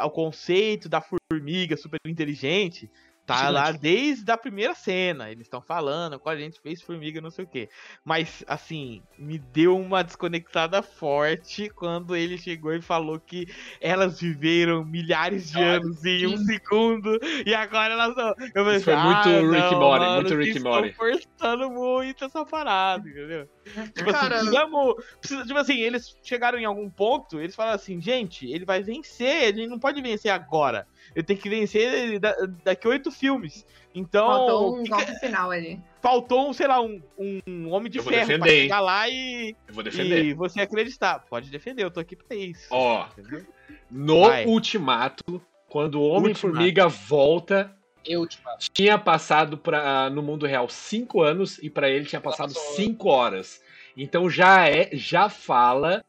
A- 0.00 0.06
o 0.06 0.10
conceito 0.10 0.88
da 0.90 1.00
formiga 1.00 1.76
super 1.76 1.98
inteligente 2.06 2.90
tá 3.40 3.50
lá 3.50 3.72
desde 3.72 4.30
a 4.30 4.36
primeira 4.36 4.74
cena. 4.74 5.30
Eles 5.30 5.42
estão 5.46 5.60
falando 5.60 6.18
qual 6.18 6.34
a 6.34 6.38
gente 6.38 6.60
fez 6.60 6.80
formiga, 6.82 7.20
não 7.20 7.30
sei 7.30 7.44
o 7.44 7.48
quê. 7.48 7.68
Mas, 8.04 8.44
assim, 8.46 9.02
me 9.18 9.38
deu 9.38 9.76
uma 9.78 10.02
desconectada 10.02 10.82
forte 10.82 11.68
quando 11.70 12.14
ele 12.16 12.38
chegou 12.38 12.72
e 12.74 12.80
falou 12.82 13.18
que 13.18 13.46
elas 13.80 14.20
viveram 14.20 14.84
milhares 14.84 15.50
de 15.50 15.58
Ah, 15.58 15.72
anos 15.76 16.04
em 16.04 16.26
um 16.26 16.36
segundo 16.38 17.18
e 17.46 17.54
agora 17.54 17.94
elas 17.94 18.14
são. 18.14 18.28
Eu 18.54 18.64
falei, 18.64 18.76
Isso 18.76 18.84
foi 18.84 18.94
assim, 18.94 19.04
muito 19.06 19.28
ah, 19.28 19.50
Rick 19.52 19.70
não, 19.72 19.80
Morty, 19.80 20.04
mano, 20.06 20.14
muito 20.22 20.36
Rick 20.36 20.56
estão 20.56 20.72
Morty. 20.72 20.92
forçando 20.94 21.70
muito 21.70 22.24
essa 22.24 22.44
parada, 22.44 23.08
entendeu? 23.08 23.48
Tipo 23.94 24.10
assim, 24.10 24.26
precisamos, 24.28 24.94
precisa- 25.20 25.44
tipo 25.46 25.58
assim, 25.58 25.78
eles 25.80 26.16
chegaram 26.22 26.58
em 26.58 26.64
algum 26.64 26.90
ponto, 26.90 27.40
eles 27.40 27.54
falaram 27.54 27.76
assim, 27.76 28.00
gente, 28.00 28.46
ele 28.50 28.64
vai 28.64 28.82
vencer, 28.82 29.44
a 29.44 29.56
gente 29.56 29.68
não 29.68 29.78
pode 29.78 30.00
vencer 30.02 30.30
agora. 30.32 30.86
Ele 31.14 31.22
tem 31.24 31.36
que 31.36 31.48
vencer 31.48 32.18
da- 32.18 32.34
daqui 32.64 32.86
a 32.86 32.90
oito 32.90 33.10
filmes. 33.10 33.66
Então, 33.94 34.26
Faltou 34.26 34.78
um 34.80 34.84
fica- 34.84 34.96
golpe 34.96 35.14
final 35.20 35.50
ali. 35.50 35.78
faltou, 36.00 36.52
sei 36.54 36.66
lá, 36.66 36.80
um, 36.80 37.00
um 37.18 37.70
homem 37.70 37.90
de 37.90 37.98
Eu 37.98 38.04
vou 38.04 38.12
ferro 38.12 38.26
pra 38.26 38.36
defender, 38.38 38.54
hein? 38.56 38.62
chegar 38.62 38.80
lá 38.80 39.08
e, 39.08 39.54
Eu 39.68 39.74
vou 39.74 39.82
defender. 39.84 40.24
e 40.24 40.32
você 40.34 40.60
acreditar. 40.62 41.18
Pode 41.28 41.50
defender, 41.50 41.84
eu 41.84 41.90
tô 41.90 42.00
aqui 42.00 42.16
pra 42.16 42.34
isso. 42.36 42.66
Ó, 42.70 43.06
entendeu? 43.18 43.44
no 43.90 44.22
Vai. 44.26 44.46
Ultimato, 44.46 45.42
quando 45.68 46.00
o 46.00 46.08
Homem-Formiga 46.08 46.88
volta, 46.88 47.76
Eu, 48.04 48.26
tipo, 48.26 48.42
tinha 48.72 48.98
passado 48.98 49.58
pra, 49.58 50.08
no 50.10 50.22
mundo 50.22 50.46
real 50.46 50.68
cinco 50.68 51.20
anos 51.22 51.58
e 51.58 51.68
pra 51.68 51.90
ele 51.90 52.06
tinha 52.06 52.20
passado 52.20 52.54
passou- 52.54 52.74
cinco 52.74 53.08
horas. 53.10 53.60
Então 53.96 54.30
já 54.30 54.66
é, 54.66 54.88
já 54.94 55.28
fala 55.28 56.02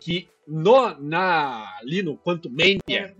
que 0.00 0.28
no, 0.46 0.90
na, 1.00 1.76
ali 1.80 2.02
no 2.02 2.16
Quantum 2.18 2.50
Mania, 2.50 3.14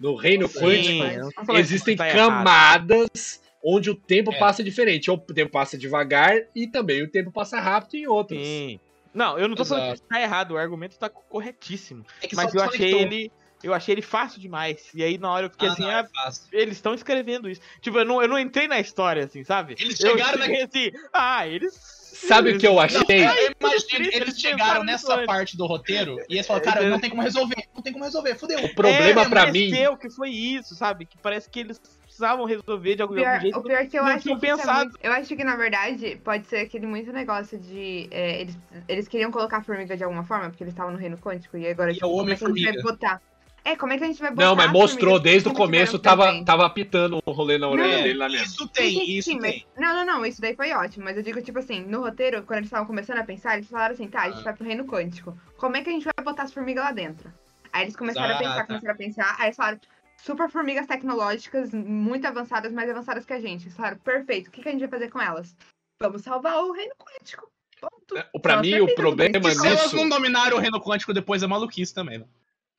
no 0.00 0.16
reino 0.16 0.48
Sim, 0.48 0.58
quântico, 0.58 1.52
eu 1.52 1.56
existem 1.58 1.94
tá 1.94 2.10
camadas 2.10 3.40
onde 3.62 3.90
o 3.90 3.94
tempo 3.94 4.32
É. 4.32 4.38
passa 4.38 4.64
diferente. 4.64 5.10
Ou 5.10 5.16
o 5.18 5.20
tempo 5.34 5.52
passa 5.52 5.76
devagar 5.76 6.34
e 6.54 6.66
também 6.66 7.02
o 7.02 7.08
tempo 7.10 7.30
passa 7.30 7.60
rápido 7.60 7.94
em 7.96 8.06
outros. 8.06 8.40
Sim. 8.40 8.80
Não, 9.12 9.38
eu 9.38 9.46
não 9.48 9.54
tô 9.56 9.64
falando 9.64 9.82
que 9.82 9.88
Exato. 9.88 10.00
isso 10.02 10.08
tá 10.08 10.22
errado, 10.22 10.52
o 10.52 10.56
argumento 10.56 10.98
tá 10.98 11.08
corretíssimo. 11.08 12.04
é 12.22 12.26
que 12.28 12.34
Mas 12.36 12.50
só 12.50 12.58
eu 12.58 12.62
achei 12.62 12.94
ele. 12.94 13.32
Eu 13.62 13.74
achei 13.74 13.92
ele 13.92 14.00
fácil 14.00 14.40
demais. 14.40 14.88
E 14.94 15.02
aí 15.02 15.18
na 15.18 15.30
hora 15.30 15.46
eu 15.46 15.50
fiquei 15.50 15.68
Ah, 15.68 15.72
assim, 15.72 15.82
não, 15.82 15.90
ah, 15.90 15.98
é 15.98 16.08
fácil. 16.24 16.44
eles 16.50 16.76
estão 16.76 16.94
escrevendo 16.94 17.50
isso. 17.50 17.60
Tipo, 17.82 17.98
eu 17.98 18.04
não, 18.06 18.22
eu 18.22 18.28
não 18.28 18.38
entrei 18.38 18.66
na 18.66 18.80
história, 18.80 19.24
assim, 19.24 19.44
sabe? 19.44 19.74
Eles 19.78 20.00
eu 20.00 20.12
chegaram 20.12 20.38
na- 20.38 20.46
cheguei 20.46 20.62
assim, 20.62 20.90
ah, 21.12 21.46
eles. 21.46 21.99
Sabe 22.28 22.52
o 22.52 22.58
que 22.58 22.66
eu 22.66 22.74
Não, 22.74 22.80
achei? 22.80 23.00
eu 23.00 23.54
imagino, 23.60 24.10
Eles 24.12 24.38
chegaram 24.40 24.84
nessa 24.84 25.24
parte 25.24 25.56
do 25.56 25.66
roteiro 25.66 26.16
e 26.28 26.34
eles 26.34 26.46
falaram, 26.46 26.64
cara, 26.64 26.88
não 26.88 26.98
tem 27.00 27.10
como 27.10 27.22
resolver, 27.22 27.64
não 27.74 27.82
tem 27.82 27.92
como 27.92 28.04
resolver, 28.04 28.34
fudeu. 28.36 28.64
O 28.64 28.74
problema 28.74 29.22
é, 29.22 29.28
pra 29.28 29.46
mim. 29.52 29.70
que 30.00 30.10
foi 30.10 30.30
isso, 30.30 30.74
sabe? 30.74 31.06
Que 31.06 31.16
parece 31.18 31.48
que 31.48 31.60
eles 31.60 31.78
precisavam 32.02 32.44
resolver 32.44 32.94
de 32.96 33.02
algum, 33.02 33.14
Pior- 33.14 33.26
algum 33.28 33.40
jeito. 33.40 33.58
o 33.58 33.62
pior 33.62 33.86
que 33.86 33.98
eu 33.98 34.02
não 34.04 34.10
acho 34.10 34.22
tinham 34.22 34.38
que 34.38 34.46
é 34.46 34.50
pensado. 34.56 34.90
muito- 34.90 34.98
eu 35.02 35.12
acho 35.12 35.36
que, 35.36 35.44
na 35.44 35.56
verdade, 35.56 36.20
pode 36.22 36.46
ser 36.46 36.58
aquele 36.58 36.86
muito 36.86 37.12
negócio 37.12 37.58
de. 37.58 38.08
é, 38.10 38.42
eles, 38.42 38.58
eles 38.88 39.08
queriam 39.08 39.30
colocar 39.30 39.58
a 39.58 39.62
formiga 39.62 39.96
de 39.96 40.04
alguma 40.04 40.24
forma, 40.24 40.50
porque 40.50 40.62
eles 40.62 40.72
estavam 40.74 40.92
no 40.92 40.98
reino 40.98 41.16
quântico, 41.16 41.56
e 41.56 41.66
agora, 41.66 41.90
E 41.90 41.94
tipo, 41.94 42.06
é 42.06 42.08
o 42.08 42.12
como 42.12 42.30
é 42.30 42.36
que 42.36 42.44
a 42.44 42.48
gente 42.48 42.60
vai 42.62 42.70
Homem-Formiga. 42.72 42.82
botar? 42.92 43.22
É, 43.64 43.76
como 43.76 43.92
é 43.92 43.98
que 43.98 44.04
a 44.04 44.06
gente 44.06 44.20
vai 44.20 44.30
botar 44.30 44.44
Não, 44.46 44.56
mas 44.56 44.70
mostrou 44.72 45.18
desde 45.20 45.48
o 45.48 45.52
começo, 45.52 45.98
tava, 45.98 46.42
tava 46.44 46.64
apitando 46.64 47.20
um 47.26 47.32
rolê 47.32 47.58
na 47.58 47.68
orelha 47.68 48.00
É, 48.00 48.02
dele 48.02 48.18
lá 48.18 48.28
mesmo. 48.28 48.46
Isso 48.46 48.68
tem, 48.68 48.90
sim, 48.94 49.02
isso 49.18 49.30
sim, 49.30 49.38
mas- 49.40 49.52
tem. 49.52 49.66
Não, 49.76 49.94
não, 49.94 50.06
não, 50.06 50.26
isso 50.26 50.40
daí 50.40 50.56
foi 50.56 50.72
ótimo, 50.72 51.04
mas 51.04 51.16
eu 51.16 51.22
digo, 51.22 51.42
tipo 51.42 51.58
assim, 51.58 51.82
no 51.84 52.00
roteiro, 52.00 52.42
quando 52.42 52.58
eles 52.58 52.68
estavam 52.68 52.86
começando 52.86 53.18
a 53.18 53.24
pensar, 53.24 53.54
eles 53.56 53.68
falaram 53.68 53.92
assim, 53.94 54.08
tá, 54.08 54.22
a 54.22 54.30
gente 54.30 54.40
Ah. 54.40 54.44
vai 54.44 54.54
pro 54.54 54.64
reino 54.66 54.84
quântico. 54.86 55.38
Como 55.58 55.76
é 55.76 55.82
que 55.82 55.90
a 55.90 55.92
gente 55.92 56.04
vai 56.04 56.24
botar 56.24 56.44
as 56.44 56.52
formigas 56.52 56.82
lá 56.84 56.92
dentro? 56.92 57.32
Aí 57.72 57.82
eles 57.82 57.94
começaram 57.96 58.34
a 58.34 58.38
pensar, 58.38 58.50
Exato. 58.54 58.66
começaram 58.66 58.94
a 58.94 58.96
pensar, 58.96 59.36
aí 59.38 59.46
eles 59.46 59.56
falaram, 59.56 59.80
super 60.16 60.50
formigas 60.50 60.86
tecnológicas, 60.86 61.72
muito 61.74 62.26
avançadas, 62.26 62.72
mais 62.72 62.88
avançadas 62.90 63.24
que 63.26 63.32
a 63.32 63.40
gente. 63.40 63.64
Eles 63.64 63.76
falaram, 63.76 63.98
perfeito, 63.98 64.48
o 64.48 64.50
que, 64.50 64.62
que 64.62 64.68
a 64.68 64.72
gente 64.72 64.80
vai 64.80 64.88
fazer 64.88 65.10
com 65.10 65.20
elas? 65.20 65.54
Vamos 66.00 66.22
salvar 66.22 66.56
o 66.64 66.72
reino 66.72 66.94
quântico. 66.98 67.48
Ponto. 67.80 68.16
É, 68.16 68.26
Pra 68.40 68.56
Só 68.56 68.60
mim, 68.62 68.80
o 68.80 68.94
problema 68.94 69.38
bem. 69.38 69.50
E 69.52 69.54
se 69.54 69.66
elas 69.66 69.82
nisso. 69.84 69.96
não 69.96 70.08
dominarem 70.08 70.52
o 70.52 70.60
reino 70.60 70.80
quântico 70.80 71.14
depois 71.14 71.42
é 71.42 71.46
maluquice 71.46 71.94
também, 71.94 72.18
né? 72.18 72.24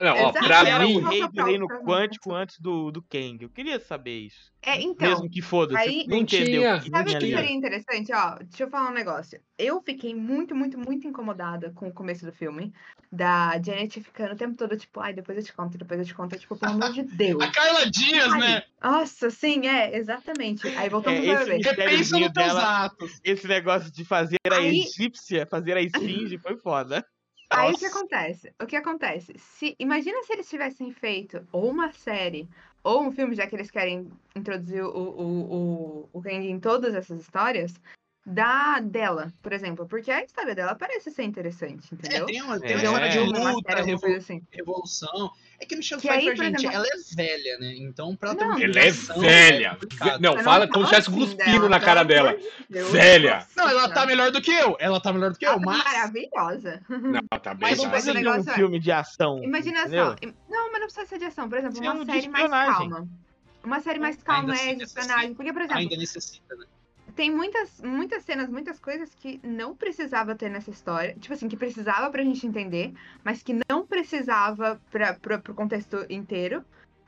Não, 0.02 0.18
ó, 0.18 0.32
pra 0.32 0.68
era 0.68 0.80
mim. 0.86 0.98
o 0.98 1.08
rei 1.08 1.28
do 1.28 1.44
reino 1.44 1.68
quântico 1.86 2.34
antes 2.34 2.60
do, 2.60 2.90
do 2.92 3.02
Kang? 3.04 3.38
Eu 3.42 3.50
queria 3.50 3.80
saber 3.80 4.18
isso. 4.22 4.52
É, 4.64 4.82
então, 4.82 5.08
Mesmo 5.10 5.30
que 5.30 5.42
foda-se. 5.42 5.80
aí- 5.80 6.06
Não 6.08 6.16
Não 6.18 6.24
entendeu. 6.24 6.64
Sabe 6.64 7.12
o 7.12 7.20
que 7.20 7.28
seria 7.36 7.52
interessante? 7.52 8.12
Ó, 8.14 8.36
deixa 8.44 8.64
eu 8.64 8.70
falar 8.70 8.90
um 8.90 8.94
negócio. 8.94 9.40
Eu 9.58 9.82
fiquei 9.82 10.16
muito, 10.16 10.56
muito, 10.56 10.78
muito 10.78 11.08
incomodada 11.08 11.72
com 11.76 11.88
o 11.88 11.94
começo 11.94 12.26
do 12.26 12.32
filme. 12.32 12.74
Da 13.14 13.62
Janet 13.62 14.00
ficando 14.02 14.34
o 14.34 14.38
tempo 14.38 14.56
todo, 14.56 14.78
tipo, 14.78 15.00
ai, 15.02 15.14
depois 15.14 15.38
eu 15.38 15.44
te 15.44 15.52
conto, 15.54 15.78
depois 15.78 16.00
eu 16.00 16.06
te 16.06 16.14
conto. 16.16 16.38
Tipo, 16.40 16.56
pelo 16.56 16.74
amor 16.74 16.94
de 16.94 17.04
Deus. 17.16 17.44
A 17.44 17.52
Carla 17.52 17.90
Dias, 17.92 18.32
Ai, 18.32 18.40
né? 18.40 18.64
Nossa, 18.82 19.30
sim, 19.30 19.68
é, 19.68 19.98
exatamente. 19.98 20.66
Aí 20.70 20.88
voltamos 20.90 21.20
É, 21.28 21.44
pro 21.44 21.54
esse 21.56 21.70
Repensa 21.70 22.20
nos 22.20 22.32
teus 22.32 22.56
atos. 22.56 23.20
Esse 23.24 23.48
negócio 23.48 23.92
de 23.92 24.06
fazer 24.06 24.38
a 24.50 24.56
Aí- 24.56 24.80
egípcia, 24.82 25.46
fazer 25.46 25.76
a 25.78 25.82
esfinge, 25.82 26.38
foi 26.38 26.56
foda. 26.58 27.06
Aí 27.52 27.74
o 27.74 27.78
que 27.78 27.86
Nossa. 27.86 28.00
acontece? 28.00 28.54
O 28.62 28.66
que 28.66 28.76
acontece? 28.76 29.34
Se, 29.38 29.76
imagina 29.78 30.24
se 30.24 30.34
eles 30.34 30.50
tivessem 30.50 30.92
feito 30.92 31.46
ou 31.52 31.70
uma 31.70 31.92
série 31.92 32.48
ou 32.84 33.04
um 33.04 33.12
filme, 33.12 33.36
já 33.36 33.46
que 33.46 33.56
eles 33.56 33.70
querem 33.70 34.10
introduzir 34.36 34.84
o, 34.84 34.90
o, 34.90 35.54
o, 35.54 36.10
o 36.14 36.22
Kang 36.22 36.50
em 36.50 36.60
todas 36.60 36.96
essas 36.96 37.20
histórias, 37.20 37.74
da 38.26 38.80
dela, 38.80 39.34
por 39.42 39.52
exemplo. 39.54 39.88
Porque 39.88 40.12
a 40.12 40.24
história 40.24 40.54
dela 40.54 40.76
parece 40.76 41.10
ser 41.12 41.24
interessante, 41.24 41.88
É, 41.92 41.96
entendeu? 41.96 42.26
tem 42.28 42.42
uma, 42.42 42.60
tem 42.60 42.72
É. 42.72 42.76
uma 42.76 42.84
história 42.84 43.10
de 43.10 43.20
luta, 43.20 43.40
série, 43.40 43.50
alguma 43.56 43.86
revo- 43.86 44.02
coisa 44.02 44.18
assim. 44.18 44.42
revolução. 44.52 45.32
É 45.60 45.66
que 45.66 45.76
Michelle 45.76 46.02
Pfeiffer, 46.02 46.36
gente, 46.36 46.56
exemplo- 46.66 46.76
ela 46.76 46.86
é 46.88 47.16
velha, 47.16 47.58
né? 47.60 47.74
Então, 47.78 48.16
pra 48.16 48.30
ela 48.30 48.38
ter 48.38 48.44
Não, 48.46 48.52
uma 48.52 48.64
Ela 48.64 48.64
é 48.64 48.68
ligação, 48.90 49.20
velha. 49.20 49.70
complicado. 49.72 50.20
Não, 50.22 50.32
fala 50.40 50.68
como 50.68 50.86
se 50.86 50.92
fala 50.92 51.00
estivesse 51.00 51.10
assim 51.10 51.36
cuspindo 51.38 51.70
na 51.70 51.80
cara 51.80 52.04
dela. 52.04 52.36
de 52.36 52.44
Deus. 52.70 52.92
Velha. 52.92 53.48
Não, 53.56 53.70
ela 53.70 53.90
tá 53.90 54.06
melhor 54.08 54.32
do 54.32 54.42
que 54.42 54.52
eu. 54.52 54.76
Ela 54.80 55.00
tá 55.00 55.14
melhor 55.14 55.32
do 55.32 55.38
que 55.38 55.46
eu, 55.46 55.52
Ela 55.52 55.60
tá 55.60 55.66
mas. 55.66 55.84
maravilhosa. 55.84 56.82
Não, 56.90 57.40
tá 57.40 57.54
bem. 57.54 57.70
Mas 57.70 57.80
já. 57.80 57.88
um 57.88 57.92
Mas 57.92 58.08
o 58.08 58.10
ele 58.10 58.28
é 58.28 58.32
um 58.32 58.36
é- 58.36 58.44
filme 58.56 58.80
de 58.80 58.92
ação. 58.92 59.44
Imagina 59.44 59.82
entendeu? 59.82 60.06
só. 60.06 60.16
Não, 60.50 60.72
mas 60.72 60.80
não 60.82 60.88
precisa 60.88 61.06
ser 61.06 61.20
de 61.20 61.26
ação. 61.26 61.48
Por 61.50 61.58
exemplo, 61.60 61.78
é 61.78 61.82
uma 61.92 61.94
um 62.02 62.06
de 62.06 62.12
série 62.12 62.28
mais 62.28 62.50
calma. 62.50 63.08
Uma 63.64 63.80
série 63.80 64.00
mais 64.00 64.24
calma 64.24 64.56
é 64.56 64.74
de 64.74 64.84
espionagem. 64.84 65.34
Porque, 65.36 65.54
por 65.54 65.62
exemplo, 65.62 65.78
Ainda 65.80 65.96
necessita, 65.96 66.56
né? 66.56 66.66
Tem 67.16 67.30
muitas, 67.30 67.82
muitas 67.82 68.24
cenas, 68.24 68.50
muitas 68.50 68.80
coisas 68.80 69.14
que 69.16 69.40
não 69.44 69.76
precisava 69.76 70.36
ter 70.36 70.50
nessa 70.50 70.70
história. 70.70 71.16
Tipo 71.20 71.34
assim, 71.34 71.48
que 71.48 71.58
precisava 71.58 72.10
pra 72.10 72.24
gente 72.24 72.46
entender, 72.46 72.94
mas 73.24 73.44
que 73.44 73.60
não 73.70 73.86
precisava 73.86 74.82
pra, 74.92 75.14
pra, 75.14 75.38
pro 75.38 75.54
contexto 75.54 76.06
inteiro. 76.10 76.64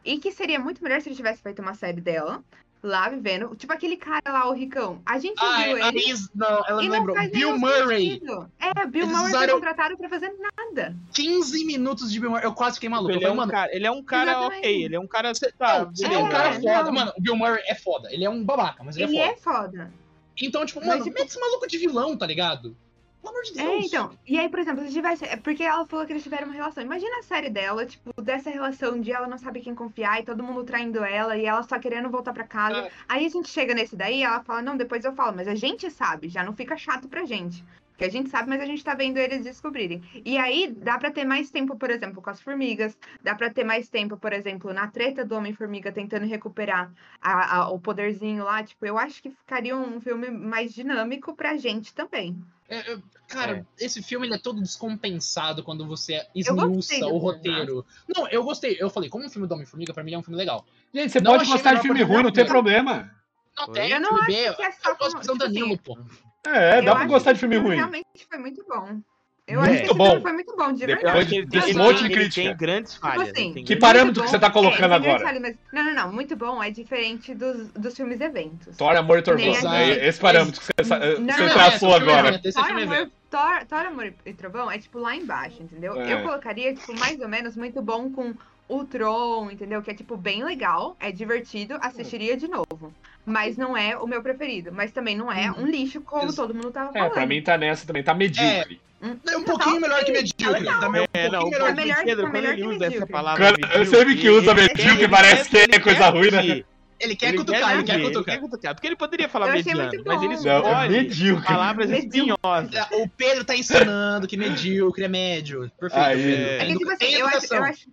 E 0.05 0.19
que 0.19 0.31
seria 0.31 0.59
muito 0.59 0.83
melhor 0.83 1.01
se 1.01 1.09
ele 1.09 1.15
tivesse 1.15 1.41
feito 1.41 1.61
uma 1.61 1.73
série 1.73 2.01
dela, 2.01 2.43
lá 2.83 3.07
vivendo. 3.07 3.55
Tipo 3.55 3.71
aquele 3.73 3.95
cara 3.95 4.21
lá, 4.27 4.47
o 4.49 4.53
Ricão. 4.53 5.01
A 5.05 5.17
gente 5.17 5.39
Ah, 5.41 5.63
viu 5.63 5.83
a 5.83 5.87
ele. 5.87 6.03
Não, 6.35 6.47
ela 6.67 6.81
me 6.81 6.87
não 6.89 6.93
lembrou. 6.99 7.15
Bill 7.31 7.57
Murray. 7.57 8.09
sentido. 8.11 8.51
É, 8.59 8.85
Bill 8.85 9.03
Eles 9.03 9.07
Murray 9.15 9.31
foi 9.31 9.37
usaram- 9.39 9.53
contratado 9.55 9.97
pra 9.97 10.09
fazer 10.09 10.33
nada. 10.37 10.95
15 11.13 11.65
minutos 11.65 12.11
de 12.11 12.19
Bill 12.19 12.29
Murray. 12.31 12.45
Eu 12.45 12.53
quase 12.53 12.75
fiquei 12.75 12.89
maluco. 12.89 13.11
Ele 13.11 13.23
é, 13.25 13.31
um 13.31 13.35
mano, 13.35 13.51
cara, 13.51 13.73
ele 13.75 13.87
é 13.87 13.91
um 13.91 14.03
cara 14.03 14.31
Exatamente. 14.31 14.57
ok, 14.59 14.83
ele 14.83 14.95
é 14.95 14.99
um 14.99 15.07
cara. 15.07 15.31
Tá, 15.57 15.79
não, 15.85 15.95
você 15.95 16.05
é 16.05 16.09
beleza. 16.09 16.27
um 16.27 16.29
cara 16.29 16.49
É, 16.49 16.53
foda. 16.53 16.83
não. 16.83 16.91
Mano, 16.93 17.13
o 17.17 17.21
Bill 17.21 17.35
Murray 17.37 17.63
é 17.67 17.75
foda. 17.75 18.09
Ele 18.11 18.25
é 18.25 18.29
um 18.29 18.43
babaca, 18.43 18.83
mas 18.83 18.97
ele, 18.97 19.05
Ele 19.05 19.17
é 19.17 19.35
foda. 19.37 19.57
é 19.59 19.61
foda. 19.81 19.93
Então, 20.41 20.65
tipo, 20.65 20.79
Mas, 20.79 20.89
mano, 20.89 21.03
tipo- 21.03 21.17
mete 21.17 21.29
esse 21.29 21.39
maluco 21.39 21.67
de 21.67 21.77
vilão, 21.77 22.17
tá 22.17 22.25
ligado? 22.25 22.75
Pelo 23.23 23.35
amor 23.35 23.43
de 23.43 23.53
Deus. 23.53 23.69
É, 23.69 23.77
então. 23.79 24.11
E 24.27 24.37
aí, 24.37 24.49
por 24.49 24.59
exemplo, 24.59 24.85
se 24.85 24.91
tivesse. 24.91 25.23
É 25.23 25.37
porque 25.37 25.63
ela 25.63 25.85
falou 25.85 26.05
que 26.05 26.11
eles 26.11 26.23
tiveram 26.23 26.47
uma 26.47 26.53
relação. 26.53 26.83
Imagina 26.83 27.19
a 27.19 27.23
série 27.23 27.49
dela, 27.49 27.85
tipo, 27.85 28.21
dessa 28.21 28.49
relação 28.49 28.99
de 28.99 29.13
ela 29.13 29.27
não 29.27 29.37
sabe 29.37 29.61
quem 29.61 29.73
confiar 29.73 30.19
e 30.19 30.25
todo 30.25 30.43
mundo 30.43 30.65
traindo 30.65 31.01
ela 31.03 31.37
e 31.37 31.45
ela 31.45 31.63
só 31.63 31.79
querendo 31.79 32.09
voltar 32.09 32.33
pra 32.33 32.43
casa. 32.43 32.79
É. 32.79 32.91
Aí 33.07 33.25
a 33.25 33.29
gente 33.29 33.47
chega 33.47 33.73
nesse 33.73 33.95
daí 33.95 34.19
e 34.19 34.23
ela 34.23 34.43
fala, 34.43 34.61
não, 34.61 34.75
depois 34.75 35.05
eu 35.05 35.13
falo, 35.13 35.37
mas 35.37 35.47
a 35.47 35.55
gente 35.55 35.89
sabe, 35.89 36.27
já 36.27 36.43
não 36.43 36.53
fica 36.53 36.75
chato 36.75 37.07
pra 37.07 37.23
gente. 37.23 37.63
Porque 38.03 38.17
a 38.17 38.19
gente 38.19 38.29
sabe, 38.29 38.49
mas 38.49 38.59
a 38.61 38.65
gente 38.65 38.83
tá 38.83 38.93
vendo 38.95 39.17
eles 39.17 39.43
descobrirem. 39.45 40.03
E 40.25 40.37
aí 40.37 40.69
dá 40.75 40.97
pra 40.97 41.09
ter 41.09 41.23
mais 41.23 41.49
tempo, 41.49 41.77
por 41.77 41.89
exemplo, 41.89 42.21
com 42.21 42.29
as 42.29 42.41
formigas. 42.41 42.97
Dá 43.23 43.33
pra 43.33 43.49
ter 43.49 43.63
mais 43.63 43.87
tempo, 43.87 44.17
por 44.17 44.33
exemplo, 44.33 44.73
na 44.73 44.87
treta 44.87 45.23
do 45.23 45.35
Homem-Formiga 45.35 45.89
tentando 45.89 46.25
recuperar 46.25 46.91
a- 47.21 47.55
a- 47.59 47.69
o 47.69 47.79
poderzinho 47.79 48.43
lá. 48.43 48.61
Tipo, 48.61 48.85
eu 48.85 48.97
acho 48.97 49.21
que 49.21 49.29
ficaria 49.29 49.75
um 49.77 50.01
filme 50.01 50.29
mais 50.29 50.73
dinâmico 50.73 51.33
pra 51.33 51.55
gente 51.55 51.93
também. 51.93 52.35
É, 52.67 52.91
é, 52.91 52.97
cara, 53.29 53.65
esse 53.79 54.03
filme 54.03 54.27
ele 54.27 54.35
é 54.35 54.39
todo 54.39 54.59
descompensado 54.59 55.63
quando 55.63 55.87
você 55.87 56.25
esmiuça 56.35 56.99
do 56.99 57.05
o 57.05 57.09
filme, 57.09 57.19
roteiro. 57.19 57.85
Não, 58.13 58.27
eu 58.27 58.43
gostei. 58.43 58.75
Eu 58.79 58.89
falei, 58.89 59.09
como 59.09 59.25
um 59.25 59.29
filme 59.29 59.47
do 59.47 59.53
Homem-Formiga, 59.53 59.93
pra 59.93 60.03
mim 60.03 60.13
é 60.13 60.17
um 60.17 60.23
filme 60.23 60.37
legal. 60.37 60.65
Gente, 60.93 61.09
você 61.11 61.21
Não 61.21 61.37
pode 61.37 61.49
gostar 61.49 61.75
de 61.75 61.81
filme 61.81 62.01
ruim, 62.03 62.23
não 62.23 62.31
tem 62.33 62.45
problema. 62.45 63.09
Não 63.57 63.71
tem, 63.71 63.91
Eu 63.91 64.01
não 64.01 64.09
filme 64.17 64.21
acho 64.45 64.49
B. 64.51 64.55
que 64.55 64.63
é 64.63 64.71
só 64.71 64.89
Eu 64.89 64.95
gosto 64.97 65.11
como- 65.11 65.21
de 65.21 65.29
tipo 65.31 65.43
assim, 65.43 65.53
Danilo, 65.53 65.77
pô. 65.77 65.97
É, 66.45 66.79
Eu 66.79 66.83
dá 66.85 66.95
pra 66.95 67.05
gostar 67.05 67.33
de 67.33 67.39
filme 67.39 67.57
ruim. 67.57 67.75
Realmente 67.77 68.05
foi 68.29 68.37
muito 68.37 68.63
bom. 68.67 68.99
Eu 69.45 69.59
Muito 69.59 69.71
acho 69.71 69.79
que 69.81 69.85
esse 69.87 69.93
bom. 69.97 70.05
filme 70.05 70.21
foi 70.21 70.31
muito 70.31 70.55
bom, 70.55 70.71
de 70.71 70.85
verdade. 70.85 71.45
Desse 71.47 71.65
tem- 71.67 71.75
monte 71.75 72.01
de 72.03 72.09
crítica. 72.09 72.47
tem 72.47 72.55
grandes 72.57 72.95
falhas. 72.95 73.29
assim, 73.29 73.43
ele 73.47 73.53
tem 73.55 73.65
Que 73.65 73.75
parâmetro 73.75 74.21
Muito 74.21 74.23
que 74.23 74.29
você 74.29 74.37
bom. 74.37 74.41
tá 74.47 74.49
colocando 74.49 74.93
É, 74.93 74.95
agora? 74.95 75.39
mas- 75.41 75.55
Não, 75.73 75.83
não, 75.83 75.93
não. 75.93 76.13
Muito 76.13 76.33
bom 76.37 76.63
é 76.63 76.69
diferente 76.69 77.33
dos, 77.35 77.67
dos 77.73 77.93
filmes 77.93 78.21
eventos. 78.21 78.77
Thor, 78.77 78.95
Amor 78.95 79.19
e 79.19 79.21
Trovão. 79.21 79.73
É 79.73 80.07
esse 80.07 80.17
parâmetro 80.19 80.61
que 80.61 80.65
você, 80.67 80.83
sa- 80.87 80.97
Não, 80.97 81.05
você 81.33 81.41
não, 81.45 81.53
traçou 81.53 81.91
é 81.91 81.95
agora. 81.97 82.39
Thor, 82.39 82.93
é. 82.93 83.05
Thor, 83.29 83.65
Thor, 83.67 83.85
Amor 83.85 84.13
e 84.25 84.33
Trovão 84.33 84.71
é 84.71 84.77
tipo 84.77 84.97
lá 84.99 85.13
embaixo, 85.13 85.61
entendeu? 85.61 85.99
É. 85.99 86.13
Eu 86.13 86.21
colocaria, 86.21 86.73
tipo, 86.73 86.97
mais 86.97 87.19
ou 87.19 87.27
menos 87.27 87.57
muito 87.57 87.81
bom 87.81 88.09
com 88.11 88.33
o 88.69 88.85
Tron, 88.85 89.51
entendeu? 89.51 89.81
Que 89.81 89.91
é, 89.91 89.93
tipo, 89.93 90.15
bem 90.15 90.41
legal, 90.45 90.95
é 91.01 91.11
divertido, 91.11 91.77
assistiria 91.81 92.37
de 92.37 92.47
novo. 92.47 92.93
Mas 93.25 93.55
não 93.57 93.75
é 93.77 93.97
o 93.97 94.05
meu 94.05 94.21
preferido. 94.21 94.71
Mas 94.71 94.91
também 94.91 95.15
não 95.15 95.31
é 95.31 95.49
um 95.51 95.65
lixo, 95.65 96.01
como 96.01 96.23
Ex- 96.25 96.35
todo 96.35 96.53
mundo 96.53 96.71
tava 96.71 96.89
É, 96.89 96.93
falando. 96.93 97.11
pra 97.13 97.25
mim 97.25 97.41
tá 97.41 97.57
nessa 97.57 97.85
também, 97.87 98.03
tá 98.03 98.13
medíocre. 98.13 98.81
É 99.29 99.37
um 99.37 99.43
pouquinho 99.43 99.79
melhor 99.81 100.03
que 100.03 100.11
medíocre. 100.11 100.59
legal. 100.61 100.79
Também 100.79 101.05
é 101.13 101.25
É, 101.25 101.27
um 101.27 101.31
não, 101.31 101.39
pouquinho 101.41 101.65
É 101.65 101.73
melhor- 101.73 102.03
Pedro, 102.03 102.27
é 102.27 102.29
quando 102.31 102.45
ele 102.45 102.63
usa 102.63 102.75
essa 102.75 102.85
medíocre. 102.89 103.11
palavra. 103.11 103.43
Cara, 103.57 103.77
eu 103.77 103.85
sempre 103.85 104.15
que 104.15 104.29
usa 104.29 104.53
medíocre 104.53 105.07
parece 105.09 105.49
que 105.49 105.57
quer- 105.67 105.75
é 105.75 105.79
coisa 105.79 106.09
ruim, 106.09 106.31
né? 106.31 106.63
ele 106.99 107.15
quer 107.17 107.29
Ele 107.29 107.37
cutucar, 107.37 107.73
ele 107.73 107.83
quer 107.83 107.95
ele 107.95 108.03
cutucar. 108.05 108.35
quer 108.35 108.41
cutucar. 108.41 108.73
Porque 108.75 108.87
ele 108.87 108.95
poderia 108.95 109.27
falar 109.27 109.51
mediano, 109.51 109.79
mas 110.05 110.21
ele 110.23 110.31
é 110.47 110.57
escolhe 110.57 110.89
medíocre. 110.89 111.45
palavras 111.47 111.89
Medíocre. 111.89 112.19
espinhosas. 112.31 112.75
É, 112.75 112.95
O 113.03 113.09
Pedro 113.09 113.43
tá 113.43 113.55
ensinando 113.55 114.25
que 114.27 114.37
medíocre 114.37 115.03
é 115.03 115.07
médio. 115.09 115.69
Perfeito, 115.77 116.05
Aí. 116.05 116.23
Pedro. 116.23 116.45
É 116.45 116.57
É 116.59 116.65
que, 116.65 116.77
tipo 116.77 116.91
assim, 116.91 117.05
eu 117.15 117.27
acho, 117.27 117.53
eu, 117.55 117.63
acho, 117.63 117.87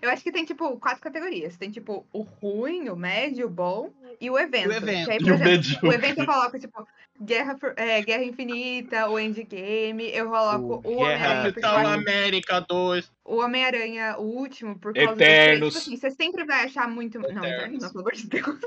eu 0.00 0.10
acho 0.10 0.22
que 0.22 0.32
tem, 0.32 0.44
tipo, 0.44 0.78
quatro 0.78 1.00
categorias. 1.02 1.56
Tem, 1.56 1.70
tipo, 1.70 2.06
o 2.12 2.22
ruim, 2.22 2.88
o 2.88 2.96
médio, 2.96 3.46
o 3.46 3.50
bom 3.50 3.92
e 4.20 4.30
o 4.30 4.38
evento. 4.38 4.68
O 4.68 4.72
evento. 4.72 5.04
Que 5.06 5.12
aí, 5.12 5.18
E 5.18 5.24
por 5.24 5.30
o 5.32 5.34
exemplo, 5.34 5.50
medíocre. 5.50 5.88
o 5.88 5.92
evento 5.92 6.18
eu 6.20 6.26
coloco, 6.26 6.58
tipo, 6.58 6.88
Guerra, 7.20 7.56
é, 7.76 8.02
Guerra 8.02 8.24
Infinita, 8.24 9.08
o 9.08 9.18
Endgame, 9.18 10.10
eu 10.14 10.28
coloco 10.30 10.88
O 10.88 10.94
o, 10.94 11.04
Guerra- 11.04 11.42
Homem-Aranha, 11.42 11.52
acho 11.52 11.86
América 12.00 12.60
2. 12.60 13.12
o 13.24 13.36
Homem-Aranha, 13.40 14.16
o 14.18 14.22
último, 14.22 14.78
por 14.78 14.92
causa 14.94 15.12
Eternos. 15.12 15.60
do 15.60 15.66
Tipo 15.68 15.78
assim, 15.78 15.96
você 15.96 16.10
sempre 16.10 16.44
vai 16.44 16.64
achar 16.64 16.88
muito. 16.88 17.18
Não, 17.18 17.28
Eternos. 17.28 17.52
Eternos, 17.52 17.82
não, 17.82 17.90
pelo 17.90 18.00
amor 18.00 18.12
de 18.14 18.26
Deus. 18.28 18.58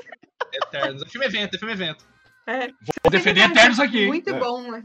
Eternos. 0.54 1.02
É 1.04 1.10
filme 1.10 1.26
evento, 1.26 1.56
é 1.56 1.60
filme 1.60 1.74
evento. 1.74 2.06
Vou 3.04 3.12
defender 3.12 3.42
Eternos 3.50 3.80
aqui. 3.80 4.06
Muito 4.08 4.30
É. 4.30 4.40
bom, 4.40 4.72
né? 4.72 4.84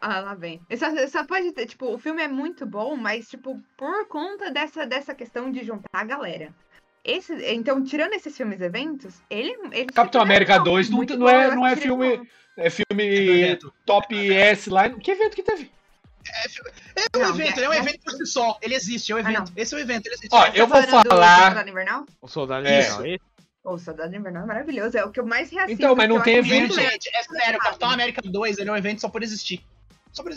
Ah, 0.00 0.20
lá 0.20 0.34
vem. 0.34 0.60
Só, 0.78 0.86
só 1.08 1.24
pode 1.24 1.52
ter, 1.52 1.66
tipo, 1.66 1.86
o 1.92 1.98
filme 1.98 2.22
é 2.22 2.28
muito 2.28 2.64
bom, 2.64 2.96
mas, 2.96 3.28
tipo, 3.28 3.60
por 3.76 4.06
conta 4.08 4.50
dessa, 4.50 4.86
dessa 4.86 5.14
questão 5.14 5.50
de 5.52 5.62
juntar 5.64 5.88
a 5.92 6.04
galera. 6.04 6.54
Esse, 7.04 7.34
então, 7.52 7.82
tirando 7.84 8.12
esses 8.14 8.36
filmes 8.36 8.60
eventos, 8.60 9.14
ele. 9.28 9.56
ele 9.72 9.86
Capitão 9.86 10.20
América 10.22 10.54
é 10.54 10.58
bom, 10.58 10.64
2 10.64 10.88
não- 10.90 10.96
muito 10.96 11.16
não 11.18 11.28
é- 11.28 11.54
não 11.54 11.66
é 11.66 11.72
assistiria 11.72 11.96
filme-. 11.96 12.30
É 12.56 12.66
É 12.66 12.70
filme 12.70 13.04
evento. 13.04 13.72
top 13.86 14.32
S 14.32 14.68
lá. 14.70 14.88
Que 14.90 15.10
evento 15.12 15.34
que 15.34 15.42
teve? 15.42 15.70
É 16.96 17.16
um 17.16 17.20
Não, 17.22 17.30
evento, 17.30 17.56
é- 17.56 17.56
ele 17.58 17.64
é 17.64 17.68
um 17.70 17.72
é- 17.72 17.78
evento 17.78 18.00
por 18.04 18.12
si 18.12 18.26
só. 18.26 18.58
Ele 18.60 18.74
existe, 18.74 19.12
é 19.12 19.14
um 19.14 19.18
Ah, 19.18 19.22
evento. 19.22 19.38
não. 19.38 19.52
Esse 19.56 19.74
é 19.74 19.78
um 19.78 19.80
evento, 19.80 20.06
ele 20.06 20.14
existe. 20.14 20.34
Ó, 20.34 20.44
É, 20.46 20.52
eu 20.54 20.66
vou 20.66 20.82
falar. 20.82 21.02
Soldado 21.04 21.70
Invernal? 21.70 22.06
O 22.20 22.28
soldado 22.28 22.66
É. 22.66 22.80
Invernal, 22.80 23.06
esse? 23.06 23.22
O 23.64 23.78
Soldado 23.78 24.14
Invernal 24.16 24.42
é 24.42 24.46
maravilhoso, 24.46 24.96
é 24.98 25.04
o 25.04 25.10
que 25.10 25.20
eu 25.20 25.26
mais 25.26 25.50
reassisto. 25.50 25.80
Então, 25.82 25.94
mas 25.94 26.08
não 26.08 26.20
tem 26.20 26.36
evento. 26.36 26.78
é 26.78 26.88
sério, 27.22 27.58
Capitão 27.60 27.90
América 27.90 28.20
2 28.22 28.58
ele 28.58 28.68
é 28.70 28.72
um 28.72 28.76
evento 28.76 29.00
só 29.00 29.08
por 29.08 29.22
existir. 29.22 29.64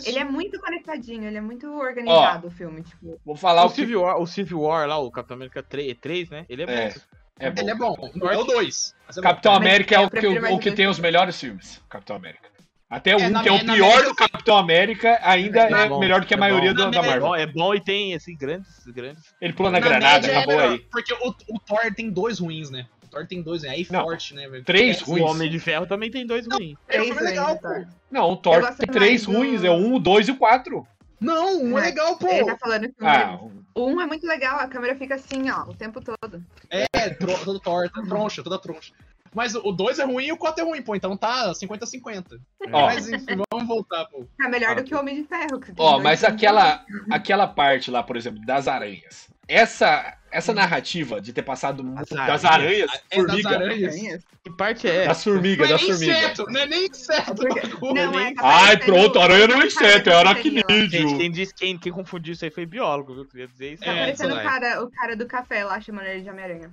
Ele 0.06 0.18
é 0.18 0.24
muito 0.24 0.58
conectadinho, 0.60 1.24
ele 1.26 1.36
é 1.36 1.40
muito 1.40 1.66
organizado 1.72 2.46
o 2.48 2.50
filme, 2.50 2.82
tipo. 2.82 3.20
Vou 3.24 3.36
falar 3.36 3.62
O 3.64 3.66
o 3.66 3.70
que. 3.70 3.76
Civil, 3.76 4.02
War, 4.02 4.20
o 4.20 4.26
Civil 4.26 4.60
War 4.60 4.86
lá, 4.88 4.98
o 4.98 5.10
Capitão 5.10 5.36
América 5.36 5.62
3, 5.62 5.96
3 6.00 6.30
né? 6.30 6.46
Ele 6.48 6.62
é, 6.62 6.66
É. 6.66 6.88
bom. 6.88 7.00
É 7.40 7.50
bom. 7.50 7.60
Ele 7.62 7.70
é 7.70 7.74
bom. 7.74 8.10
Não 8.14 8.30
é 8.30 8.36
o 8.38 8.44
2. 8.44 8.94
Capitão 9.20 9.52
Mas 9.52 9.60
América 9.60 9.94
é 9.96 9.98
o 10.00 10.08
que, 10.10 10.40
mais 10.40 10.54
o 10.54 10.58
que 10.58 10.70
o 10.70 10.74
tem 10.74 10.86
os 10.86 10.98
melhores 11.00 11.38
filmes. 11.40 11.82
Capitão 11.88 12.14
América. 12.16 12.48
Até 12.88 13.16
o 13.16 13.18
É, 13.18 13.26
1, 13.26 13.30
na 13.30 13.42
que 13.42 13.48
é 13.48 13.52
o 13.52 13.58
pior 13.58 13.72
América, 13.74 14.04
do 14.08 14.14
Capitão 14.14 14.56
América, 14.56 15.18
ainda 15.22 15.60
É 15.62 15.72
é 15.84 15.88
bom, 15.88 15.98
melhor 15.98 16.20
do 16.20 16.26
que 16.28 16.34
a 16.34 16.36
é 16.36 16.40
maioria 16.40 16.72
bom. 16.72 16.84
do- 16.84 16.90
da 16.92 16.98
É 17.00 17.02
Marvel. 17.06 17.20
bom, 17.26 17.34
é 17.34 17.46
bom 17.46 17.74
e 17.74 17.80
tem, 17.80 18.14
assim, 18.14 18.36
grandes, 18.36 18.86
grandes. 18.86 19.34
Ele 19.40 19.52
pula 19.52 19.70
na, 19.70 19.80
Na 19.80 19.86
granada, 19.88 20.28
é 20.28 20.36
acabou 20.36 20.60
aí. 20.60 20.78
Porque 20.92 21.12
o, 21.12 21.34
o 21.48 21.58
Thor 21.58 21.80
tem 21.96 22.08
dois 22.10 22.38
ruins, 22.38 22.70
né? 22.70 22.86
O 23.14 23.18
Thor 23.18 23.26
tem 23.28 23.42
dois, 23.42 23.62
né? 23.62 23.68
Aí 23.70 23.86
Não, 23.90 24.02
forte, 24.02 24.34
né? 24.34 24.48
velho? 24.48 24.64
três 24.64 25.00
É, 25.00 25.04
ruins. 25.04 25.22
O 25.22 25.26
Homem 25.26 25.48
de 25.48 25.58
Ferro 25.60 25.86
também 25.86 26.10
tem 26.10 26.26
dois 26.26 26.46
ruins. 26.46 26.76
É 26.88 27.00
um 27.00 27.04
filme 27.04 27.20
legal, 27.22 27.54
pô. 27.56 27.62
Thor. 27.68 27.86
Não, 28.10 28.30
o 28.32 28.36
Thor 28.36 28.74
tem 28.74 28.88
três 28.88 29.24
do- 29.24 29.32
ruins, 29.32 29.62
é 29.62 29.70
o 29.70 29.74
1, 29.74 29.94
o 29.94 29.98
2 30.00 30.26
e 30.28 30.32
o 30.32 30.36
4. 30.36 30.86
Não, 31.20 31.62
um 31.62 31.78
é 31.78 31.82
É. 31.82 31.84
legal, 31.86 32.16
pô. 32.18 32.26
Ele 32.28 32.44
tá 32.44 32.58
falando 32.58 32.82
que 32.92 33.02
o 33.02 33.06
Ah, 33.06 33.40
o 33.74 33.86
um 33.86 34.00
é 34.00 34.06
muito 34.06 34.26
legal, 34.26 34.58
a 34.58 34.66
câmera 34.66 34.96
fica 34.96 35.14
assim, 35.14 35.48
ó, 35.50 35.62
o 35.70 35.74
tempo 35.74 36.00
todo. 36.02 36.42
É, 36.68 37.08
tro, 37.10 37.32
todo 37.44 37.60
torta, 37.60 38.02
troncha, 38.02 38.42
toda 38.42 38.58
troncha. 38.58 38.92
Mas 39.32 39.54
o 39.54 39.72
2 39.72 39.98
é 39.98 40.04
ruim 40.04 40.26
e 40.26 40.32
o 40.32 40.36
4 40.36 40.62
é 40.64 40.68
ruim, 40.68 40.82
pô. 40.82 40.94
Então 40.94 41.16
tá 41.16 41.52
50-50. 41.54 42.40
Ó. 42.72 42.86
Mas 42.86 43.08
enfim, 43.08 43.36
vamos 43.52 43.66
voltar, 43.66 44.04
pô. 44.06 44.26
Tá 44.38 44.48
melhor 44.48 44.72
Ah, 44.72 44.74
do 44.74 44.84
que 44.84 44.94
o 44.94 44.98
Homem 44.98 45.22
de 45.22 45.28
Ferro. 45.28 45.58
que 45.60 45.72
tem 45.72 45.74
Ó, 45.84 45.92
dois 45.92 46.02
mas 46.04 46.22
aquela, 46.24 46.84
aquela 47.10 47.46
parte 47.46 47.90
lá, 47.90 48.02
por 48.02 48.16
exemplo, 48.16 48.40
das 48.44 48.68
aranhas. 48.68 49.28
Essa, 49.46 50.16
essa 50.30 50.52
narrativa 50.54 51.20
de 51.20 51.32
ter 51.32 51.42
passado 51.42 51.84
As 51.96 52.08
das 52.08 52.44
aranhas. 52.44 52.90
É 53.10 53.16
das 53.22 53.26
formiga. 53.26 53.48
aranhas. 53.50 53.94
Que 54.42 54.50
parte 54.56 54.88
é? 54.88 55.06
Das 55.06 55.22
formigas, 55.24 55.68
Não 55.68 55.76
é 55.76 55.78
das 55.78 55.86
formigas. 55.86 56.16
inseto, 56.18 56.44
não 56.50 56.60
é 56.60 56.66
nem 56.66 56.86
inseto. 56.86 57.42
Não, 57.82 57.96
é, 57.96 58.06
nem- 58.24 58.34
tá 58.34 58.42
Ai, 58.44 58.76
pronto, 58.78 59.18
aranha 59.18 59.46
não 59.48 59.62
é 59.62 59.66
inseto, 59.66 60.10
é 60.10 60.14
aracnídeo. 60.14 60.64
Gente, 60.90 61.16
quem, 61.16 61.30
disse, 61.30 61.54
quem, 61.54 61.78
quem 61.78 61.92
confundiu 61.92 62.32
isso 62.34 62.44
aí 62.44 62.50
foi 62.50 62.66
biólogo, 62.66 63.14
viu? 63.14 63.24
Queria 63.26 63.48
dizer 63.48 63.72
isso. 63.74 63.82
Tá 63.84 63.92
É, 63.92 63.98
parecendo 64.00 64.34
o 64.34 64.42
cara, 64.42 64.84
o 64.84 64.90
cara 64.90 65.16
do 65.16 65.26
café 65.26 65.64
lá 65.64 65.80
chamando 65.80 66.06
ele 66.06 66.22
de 66.22 66.30
Homem-Aranha. 66.30 66.70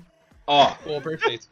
Ó, 0.47 0.71
Pô, 0.84 1.01
perfeito. 1.01 1.47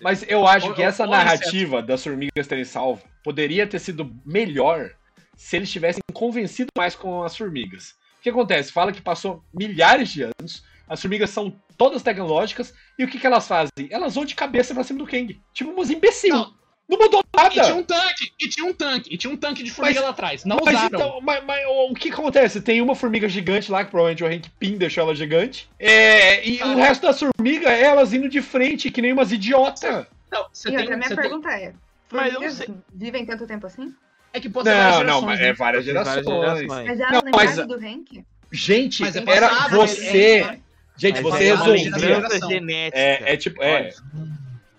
mas 0.00 0.24
eu 0.28 0.46
acho 0.46 0.74
que 0.74 0.82
essa 0.82 1.06
narrativa 1.06 1.80
das 1.82 2.02
formigas 2.02 2.46
terem 2.46 2.64
salvo 2.64 3.02
poderia 3.24 3.66
ter 3.66 3.78
sido 3.78 4.14
melhor 4.26 4.90
se 5.36 5.56
eles 5.56 5.70
tivessem 5.70 6.02
convencido 6.12 6.68
mais 6.76 6.94
com 6.94 7.22
as 7.22 7.34
formigas. 7.36 7.94
O 8.22 8.24
que 8.24 8.30
acontece? 8.30 8.70
Fala 8.70 8.92
que 8.92 9.02
passou 9.02 9.42
milhares 9.52 10.08
de 10.08 10.22
anos, 10.22 10.62
as 10.88 11.00
formigas 11.02 11.30
são 11.30 11.52
todas 11.76 12.04
tecnológicas, 12.04 12.72
e 12.96 13.02
o 13.02 13.08
que, 13.08 13.18
que 13.18 13.26
elas 13.26 13.48
fazem? 13.48 13.88
Elas 13.90 14.14
vão 14.14 14.24
de 14.24 14.36
cabeça 14.36 14.72
pra 14.72 14.84
cima 14.84 15.00
do 15.00 15.06
Kang. 15.08 15.40
Tipo 15.52 15.72
umas 15.72 15.90
imbecil. 15.90 16.32
Não, 16.32 16.54
Não. 16.88 16.98
mudou 16.98 17.20
E 17.20 17.50
tinha 17.50 17.62
nada. 17.64 17.74
um 17.74 17.82
tanque, 17.82 18.32
e 18.40 18.48
tinha 18.48 18.64
um 18.64 18.72
tanque, 18.72 19.12
e 19.12 19.18
tinha 19.18 19.32
um 19.32 19.36
tanque 19.36 19.64
de 19.64 19.72
formiga 19.72 19.96
Mas- 19.98 20.04
lá 20.04 20.10
atrás. 20.10 20.44
Não 20.44 20.56
Mas, 20.64 20.72
usaram. 20.76 20.86
então, 21.00 21.20
mas, 21.20 21.44
mas 21.44 21.64
o 21.66 21.94
que 21.94 22.10
acontece? 22.10 22.60
Tem 22.60 22.80
uma 22.80 22.94
formiga 22.94 23.28
gigante 23.28 23.72
lá, 23.72 23.84
que 23.84 23.90
provavelmente 23.90 24.22
o 24.22 24.26
Hank 24.28 24.48
Pym 24.56 24.78
deixou 24.78 25.02
ela 25.02 25.16
gigante. 25.16 25.68
É, 25.76 26.48
e 26.48 26.62
o 26.62 26.76
resto 26.76 27.02
das 27.04 27.18
formigas, 27.18 27.72
elas 27.72 28.12
indo 28.12 28.28
de 28.28 28.40
frente, 28.40 28.88
que 28.88 29.02
nem 29.02 29.12
umas 29.12 29.32
idiotas. 29.32 30.06
Não, 30.30 30.46
você 30.52 30.68
E 30.68 30.70
tem, 30.70 30.80
outra, 30.82 30.96
minha 30.96 31.08
você 31.08 31.16
tem- 31.16 31.22
pergunta 31.24 31.48
é: 31.50 31.74
Mas 32.12 32.32
eu 32.34 32.40
não 32.40 32.48
formigas 32.48 32.76
vivem 32.94 33.26
tanto 33.26 33.48
tempo 33.48 33.66
assim? 33.66 33.92
É 34.32 34.40
que 34.40 34.48
pode 34.48 34.68
ser 34.68 34.74
várias 34.74 34.92
Não, 34.92 34.98
gerações, 34.98 35.20
não, 35.20 35.22
mas 35.28 35.40
né? 35.40 35.46
é 35.48 35.52
várias 35.52 35.84
Várias 35.86 36.04
gerações. 36.24 36.66
Mas 36.68 37.00
ela 37.00 37.12
Não, 37.12 37.22
mas- 37.34 37.66
do 37.66 37.74
Hank? 37.74 38.24
Gente, 38.50 39.00
Mas 39.02 39.16
é 39.16 39.24
era 39.26 39.48
passado, 39.48 39.76
você. 39.76 40.18
é- 40.40 40.60
Gente, 40.96 41.22
Mas 41.22 41.22
você 41.22 41.44
é 41.44 41.54
resolveu. 41.54 42.48
genética. 42.50 42.98
É, 42.98 43.32
é 43.32 43.36
tipo. 43.36 43.62
É, 43.62 43.90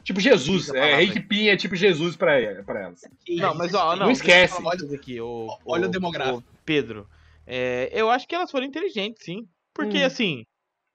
tipo 0.04 0.20
Jesus. 0.20 0.70
É, 0.70 0.74
palavra 0.74 1.04
Hank 1.06 1.20
Pym 1.22 1.48
é 1.50 1.58
tipo 1.58 1.76
Jesus 1.76 2.16
pra, 2.16 2.34
pra 2.64 2.82
elas. 2.82 3.02
Não, 3.30 3.56
mas 3.56 3.74
ó, 3.74 3.96
não, 3.96 4.06
Não 4.06 4.12
esquece. 4.12 4.62
coisa 4.62 4.96
aqui, 4.96 5.20
o, 5.20 5.48
Olha 5.66 5.88
o 5.88 5.92
demográfico. 5.92 6.44
Pedro. 6.64 7.08
É, 7.48 7.90
eu 7.92 8.10
acho 8.12 8.28
que 8.28 8.36
elas 8.36 8.52
foram 8.52 8.66
inteligentes, 8.66 9.24
sim. 9.26 9.48
Porque, 9.74 9.98
Hum. 10.04 10.06
assim, 10.06 10.42
o 10.42 10.46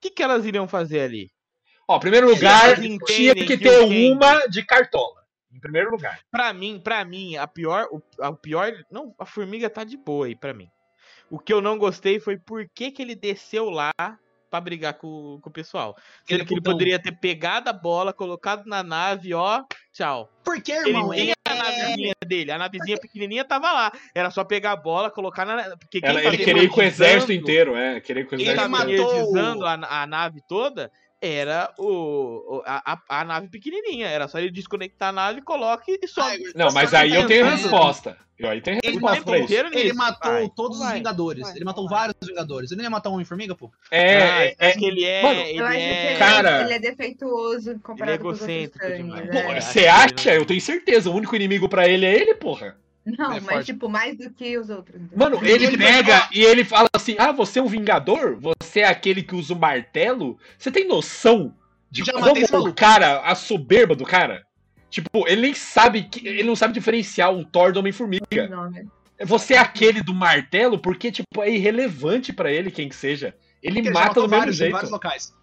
que, 0.01 0.11
que 0.11 0.23
elas 0.23 0.47
iriam 0.47 0.69
fazer 0.69 1.01
ali? 1.01 1.31
Ó, 1.89 1.97
em 1.97 2.01
primeiro 2.01 2.29
lugar, 2.31 2.77
tinha 3.07 3.35
que 3.35 3.57
ter 3.59 3.81
o 3.81 4.13
uma 4.13 4.47
de 4.47 4.63
cartola. 4.65 5.18
Em 5.59 5.61
primeiro 5.61 5.91
lugar. 5.91 6.21
Pra 6.31 6.53
mim, 6.53 6.81
pra 6.83 7.05
mim, 7.05 7.37
a 7.37 7.47
pior, 7.49 7.89
o, 7.91 8.01
a 8.21 8.33
pior, 8.33 8.73
não, 8.89 9.13
a 9.19 9.27
formiga 9.27 9.69
tá 9.69 9.83
de 9.83 9.97
boa 9.97 10.27
aí 10.27 10.37
pra 10.37 10.55
mim. 10.55 10.71
O 11.29 11.37
que 11.39 11.53
eu 11.53 11.61
não 11.61 11.77
gostei 11.77 12.21
foi 12.21 12.39
por 12.39 12.67
que, 12.73 12.93
que 12.93 13.03
ele 13.03 13.17
desceu 13.17 13.69
lá 13.69 13.91
pra 14.49 14.61
brigar 14.61 14.95
com, 14.95 15.39
com 15.43 15.51
o 15.51 15.53
pessoal. 15.53 15.97
Ele 16.29 16.39
Sendo 16.39 16.43
é 16.43 16.45
que 16.47 16.55
ele 16.55 16.63
poderia 16.63 16.99
ter 16.99 17.13
pegado 17.13 17.69
a 17.69 17.73
bola, 17.73 18.13
colocado 18.13 18.67
na 18.67 18.83
nave, 18.85 19.35
ó, 19.35 19.65
tchau. 19.93 20.31
Por 20.45 20.63
que, 20.63 20.73
Ele 20.73 20.91
irmão? 20.91 21.11
tem 21.11 21.21
Ele 21.21 21.33
a 21.45 21.55
navezinha 21.55 22.15
dele, 22.25 22.53
a 22.53 22.59
navezinha 22.59 22.99
pequenininha 22.99 23.45
tava 23.45 23.73
lá. 23.73 23.93
Era 24.15 24.31
só 24.31 24.45
pegar 24.45 24.73
a 24.73 24.77
bola, 24.77 25.11
colocar 25.11 25.45
na. 25.45 25.77
Porque 25.77 26.01
quem 26.01 26.09
Ela, 26.09 26.25
ele 26.25 26.39
queria 26.39 26.63
ir 26.63 26.69
com 26.71 26.81
o 26.81 26.85
exército 26.85 27.33
inteiro, 27.33 27.77
é. 27.77 28.01
Queria 28.01 28.23
ir 28.23 28.27
com 28.27 28.37
o 28.37 28.39
Ele 28.39 28.45
exército 28.45 28.71
tava 28.71 28.85
inteiro. 28.85 29.05
matou 29.05 29.67
a, 29.67 30.03
a 30.03 30.07
nave 30.07 30.41
toda 30.49 30.91
era 31.21 31.73
o, 31.79 32.59
o- 32.59 32.63
a, 32.65 32.93
a- 32.95 33.21
a 33.21 33.25
nave 33.25 33.49
pequenininha. 33.49 34.07
Era 34.09 34.29
só 34.29 34.39
ele 34.39 34.51
desconectar 34.51 35.09
a 35.09 35.13
nave, 35.13 35.43
coloque 35.43 35.99
e 36.03 36.07
sobe. 36.09 36.29
Ai, 36.29 36.53
Não, 36.55 36.71
mas 36.73 36.91
você 36.91 36.97
aí 36.97 37.15
eu 37.15 37.27
tenho 37.27 37.45
tá 37.45 37.51
resposta. 37.53 38.17
Eu 38.39 38.49
aí 38.49 38.61
tenho 38.61 38.79
Ele 38.85 38.93
resposta 38.93 39.17
matou, 39.17 39.33
pra 39.35 39.39
ele 39.81 39.93
matou 39.95 40.33
Vai, 40.33 40.49
todos 40.55 40.79
os 40.79 40.85
vai, 40.85 40.95
Vingadores. 40.95 41.43
vai, 41.43 41.57
ele 41.57 41.65
matou 41.65 41.89
vai. 41.89 41.99
vários 41.99 42.29
Vingadores. 42.29 42.71
Ele 42.71 42.79
não 42.79 42.85
ia 42.85 42.91
matar 42.91 43.11
um 43.11 43.15
Homem-Formiga, 43.15 43.57
pô? 43.57 43.69
É, 43.91 44.23
Ah, 44.23 44.45
é, 44.45 44.57
acho 44.69 44.79
que 44.79 44.85
ele 44.85 45.05
é. 45.05 45.23
Mano, 45.23 45.41
ele 45.41 45.59
Eu 45.59 45.65
acho 45.67 45.75
que 45.77 45.83
é... 45.83 46.11
ele, 46.11 46.19
Cara- 46.21 46.61
ele 46.63 46.73
é 46.73 46.79
defeituoso 46.79 47.81
comparado 47.81 48.13
Ele 48.13 48.13
é 48.13 48.19
com 48.23 48.29
os 48.29 48.41
outros 48.41 48.47
né? 49.35 49.57
É, 49.57 49.61
você 49.61 49.87
acha? 49.89 50.33
Eu 50.33 50.45
tenho 50.47 50.61
certeza. 50.61 51.11
O 51.11 51.15
único 51.15 51.35
inimigo 51.35 51.69
pra 51.69 51.89
ele 51.89 52.07
é 52.07 52.15
ele, 52.15 52.35
porra. 52.37 52.77
Não, 53.17 53.33
É 53.33 53.41
mas 53.41 53.45
forte. 53.45 53.67
tipo, 53.67 53.89
mais 53.89 54.17
do 54.19 54.31
que 54.31 54.59
os 54.59 54.69
outros. 54.69 55.01
Mano, 55.17 55.39
ele, 55.43 55.65
ele 55.67 55.79
pega 55.79 56.19
vai- 56.19 56.29
e 56.33 56.43
ele 56.43 56.65
fala 56.65 56.89
assim: 56.95 57.17
Ah, 57.19 57.33
você 57.33 57.59
é 57.59 57.63
um 57.63 57.67
vingador? 57.67 58.37
Você 58.41 58.81
é 58.81 58.87
aquele 58.89 59.23
que 59.23 59.35
usa 59.35 59.55
o 59.55 59.59
martelo? 59.59 60.39
Você 60.59 60.71
tem 60.71 60.87
noção 60.87 61.55
de 61.91 62.05
Já 62.05 62.13
como 62.13 62.69
o 62.69 62.75
cara, 62.75 63.21
a 63.21 63.35
soberba 63.35 63.95
do 63.95 64.05
cara? 64.05 64.43
Tipo, 64.91 65.27
ele 65.29 65.43
nem 65.43 65.55
sabe 65.55 66.03
que. 66.05 66.27
Ele 66.27 66.43
não 66.45 66.57
sabe 66.57 66.75
diferenciar 66.75 67.33
um 67.33 67.45
Thor 67.45 67.73
do 67.73 67.81
Homem-Formiga. 67.81 68.69
Né? 68.71 68.85
Você 69.25 69.55
é 69.55 69.59
aquele 69.59 70.03
do 70.03 70.15
martelo 70.15 70.79
porque, 70.79 71.11
tipo, 71.11 71.43
é 71.43 71.51
irrelevante 71.51 72.33
pra 72.33 72.53
ele 72.53 72.71
quem 72.71 72.89
que 72.89 72.97
seja. 72.97 73.35
Ele 73.63 73.75
Porque 73.77 73.89
ele 73.89 73.95
mata 73.95 74.07
matou 74.09 74.23
do 74.25 74.29
mesmo 74.29 74.39
vários, 74.41 74.57
em 74.57 74.59
jeito. 74.59 74.73
vários 74.73 74.91
locais. 74.91 75.35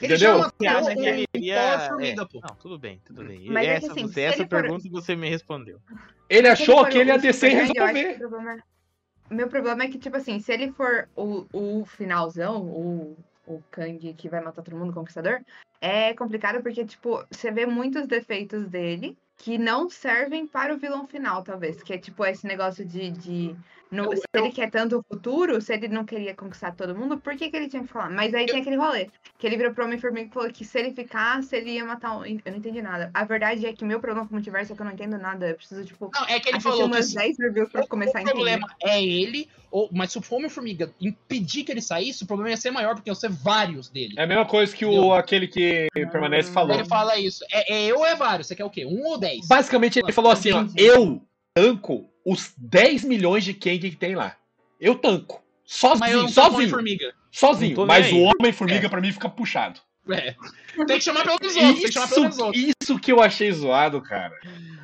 Ele 0.00 0.14
Entendeu? 0.14 0.18
já 0.18 0.38
matou 0.38 0.66
um, 0.66 0.90
ele 0.90 1.10
um 1.10 1.24
iria. 1.34 1.78
Thor-Formiga, 1.78 2.22
é, 2.22 2.26
pô. 2.26 2.40
Não, 2.40 2.56
tudo 2.56 2.78
bem, 2.78 3.00
tudo 3.04 3.24
bem. 3.24 3.46
Mas 3.50 3.66
é 3.66 3.78
que 3.78 3.84
essa 3.84 3.92
assim, 3.92 4.02
você- 4.06 4.20
essa 4.22 4.42
ele 4.42 4.48
for- 4.48 4.62
pergunta 4.62 4.88
você 4.90 5.14
me 5.16 5.28
respondeu. 5.28 5.78
Ele 6.28 6.48
achou 6.48 6.78
for 6.78 6.88
que 6.88 6.98
ele 6.98 7.10
ia 7.10 7.18
descer 7.18 7.50
e 7.50 7.54
resolver. 7.54 8.14
o 8.14 8.18
problema- 8.18 8.62
Meu 9.30 9.48
problema 9.48 9.84
é 9.84 9.88
que, 9.88 9.98
tipo 9.98 10.16
assim, 10.16 10.40
se 10.40 10.52
ele 10.52 10.72
for 10.72 11.08
o, 11.14 11.46
o 11.52 11.84
finalzão, 11.84 12.62
o, 12.62 13.16
o 13.46 13.62
Kang 13.70 14.14
que 14.14 14.28
vai 14.28 14.40
matar 14.40 14.62
todo 14.62 14.76
mundo, 14.76 14.90
o 14.90 14.94
Conquistador, 14.94 15.40
é 15.80 16.14
complicado 16.14 16.62
porque, 16.62 16.84
tipo, 16.84 17.24
você 17.30 17.50
vê 17.50 17.66
muitos 17.66 18.06
defeitos 18.06 18.66
dele 18.68 19.16
que 19.36 19.56
não 19.56 19.88
servem 19.88 20.46
para 20.46 20.74
o 20.74 20.78
vilão 20.78 21.06
final, 21.06 21.42
talvez. 21.42 21.82
Que 21.82 21.92
é, 21.94 21.98
tipo, 21.98 22.24
esse 22.24 22.46
negócio 22.46 22.84
de... 22.84 23.10
de 23.10 23.56
no- 23.90 24.12
Eu- 24.12 24.16
se 24.16 24.22
ele 24.34 24.50
quer 24.50 24.70
tanto 24.70 24.98
o 24.98 25.02
futuro, 25.02 25.60
se 25.60 25.72
ele 25.74 25.88
não 25.88 26.04
queria 26.04 26.34
conquistar 26.34 26.72
todo 26.74 26.94
mundo, 26.94 27.18
por 27.18 27.36
que, 27.36 27.50
que 27.50 27.56
ele 27.56 27.68
tinha 27.68 27.82
que 27.82 27.88
falar? 27.88 28.10
Mas 28.10 28.32
aí 28.34 28.46
tem 28.46 28.60
aquele 28.60 28.76
rolê, 28.76 29.08
que 29.38 29.46
ele 29.46 29.56
virou 29.56 29.72
pro 29.74 29.84
Homem-Formiga 29.84 30.28
e 30.28 30.32
falou 30.32 30.50
que 30.52 30.64
se 30.64 30.78
ele 30.78 30.92
ficasse, 30.92 31.56
ele 31.56 31.70
ia 31.72 31.84
matar 31.84 32.16
um... 32.18 32.24
Eu 32.24 32.40
não 32.46 32.56
entendi 32.58 32.80
nada. 32.82 33.10
A 33.12 33.24
verdade 33.24 33.66
é 33.66 33.72
que 33.72 33.84
meu 33.84 34.00
problema 34.00 34.26
com 34.26 34.32
o 34.32 34.36
multiverso 34.36 34.72
é 34.72 34.76
que 34.76 34.82
eu 34.82 34.86
não 34.86 34.92
entendo 34.92 35.18
nada. 35.18 35.48
Eu 35.48 35.54
preciso, 35.56 35.84
tipo, 35.84 36.10
Não, 36.14 36.24
é 36.26 36.38
que 36.38 36.48
ele 36.48 36.60
falou 36.60 36.78
que 36.78 36.84
umas 36.84 37.06
se- 37.06 37.14
10 37.14 37.38
reviews 37.38 37.70
pra 37.70 37.86
começar 37.86 38.18
a 38.18 38.20
o 38.20 38.22
entender. 38.22 38.34
problema 38.34 38.66
é 38.82 39.02
ele, 39.02 39.48
ou, 39.70 39.88
mas 39.92 40.12
se 40.12 40.18
o 40.18 40.22
Homem-Formiga 40.30 40.92
impedir 41.00 41.64
que 41.64 41.72
ele 41.72 41.82
saísse, 41.82 42.22
o 42.24 42.26
problema 42.26 42.50
ia 42.50 42.56
ser 42.56 42.70
maior, 42.70 42.94
porque 42.94 43.10
iam 43.10 43.14
ser 43.14 43.30
vários 43.30 43.88
dele. 43.88 44.14
É 44.18 44.22
a 44.22 44.26
mesma 44.26 44.46
coisa 44.46 44.74
que 44.74 44.84
o 44.84 45.12
aquele 45.14 45.46
que 45.48 45.88
permanece 45.92 46.52
falou. 46.52 46.74
Ele 46.74 46.84
fala 46.84 47.18
isso. 47.18 47.44
É, 47.52 47.74
é 47.74 47.86
eu 47.86 47.98
ou 47.98 48.06
é 48.06 48.14
vários? 48.14 48.46
Você 48.46 48.54
quer 48.56 48.64
o 48.64 48.70
quê? 48.70 48.84
Um 48.86 49.04
ou 49.06 49.18
dez? 49.18 49.46
Basicamente, 49.46 49.98
ele 49.98 50.12
falou 50.12 50.30
assim: 50.32 50.52
ó, 50.52 50.64
eu 50.76 51.22
tanco 51.60 52.08
os 52.24 52.52
10 52.56 53.04
milhões 53.04 53.44
de 53.44 53.54
Kang 53.54 53.78
que 53.78 53.96
tem 53.96 54.14
lá. 54.14 54.36
Eu 54.80 54.94
tanco. 54.94 55.42
Sozinho, 55.64 56.28
sozinho. 56.28 56.54
Homem-Formiga. 56.56 57.12
Sozinho. 57.30 57.86
Mas 57.86 58.10
o. 58.12 58.18
Homem-Formiga 58.18 58.86
É. 58.86 58.88
pra 58.88 59.00
mim 59.00 59.12
fica 59.12 59.28
puxado. 59.28 59.80
É. 60.08 60.34
Tem 60.86 60.98
que 60.98 61.00
chamar 61.02 61.22
pelo 61.22 61.38
menos 61.40 61.56
outros, 61.56 61.74
tem 61.76 61.84
que 61.86 61.92
chamar 61.92 62.08
pelo 62.08 62.20
menos 62.22 62.36
Isso, 62.36 62.44
outros. 62.46 62.64
isso 62.82 62.98
que 62.98 63.12
eu 63.12 63.20
achei 63.22 63.52
zoado, 63.52 64.00
cara. 64.00 64.34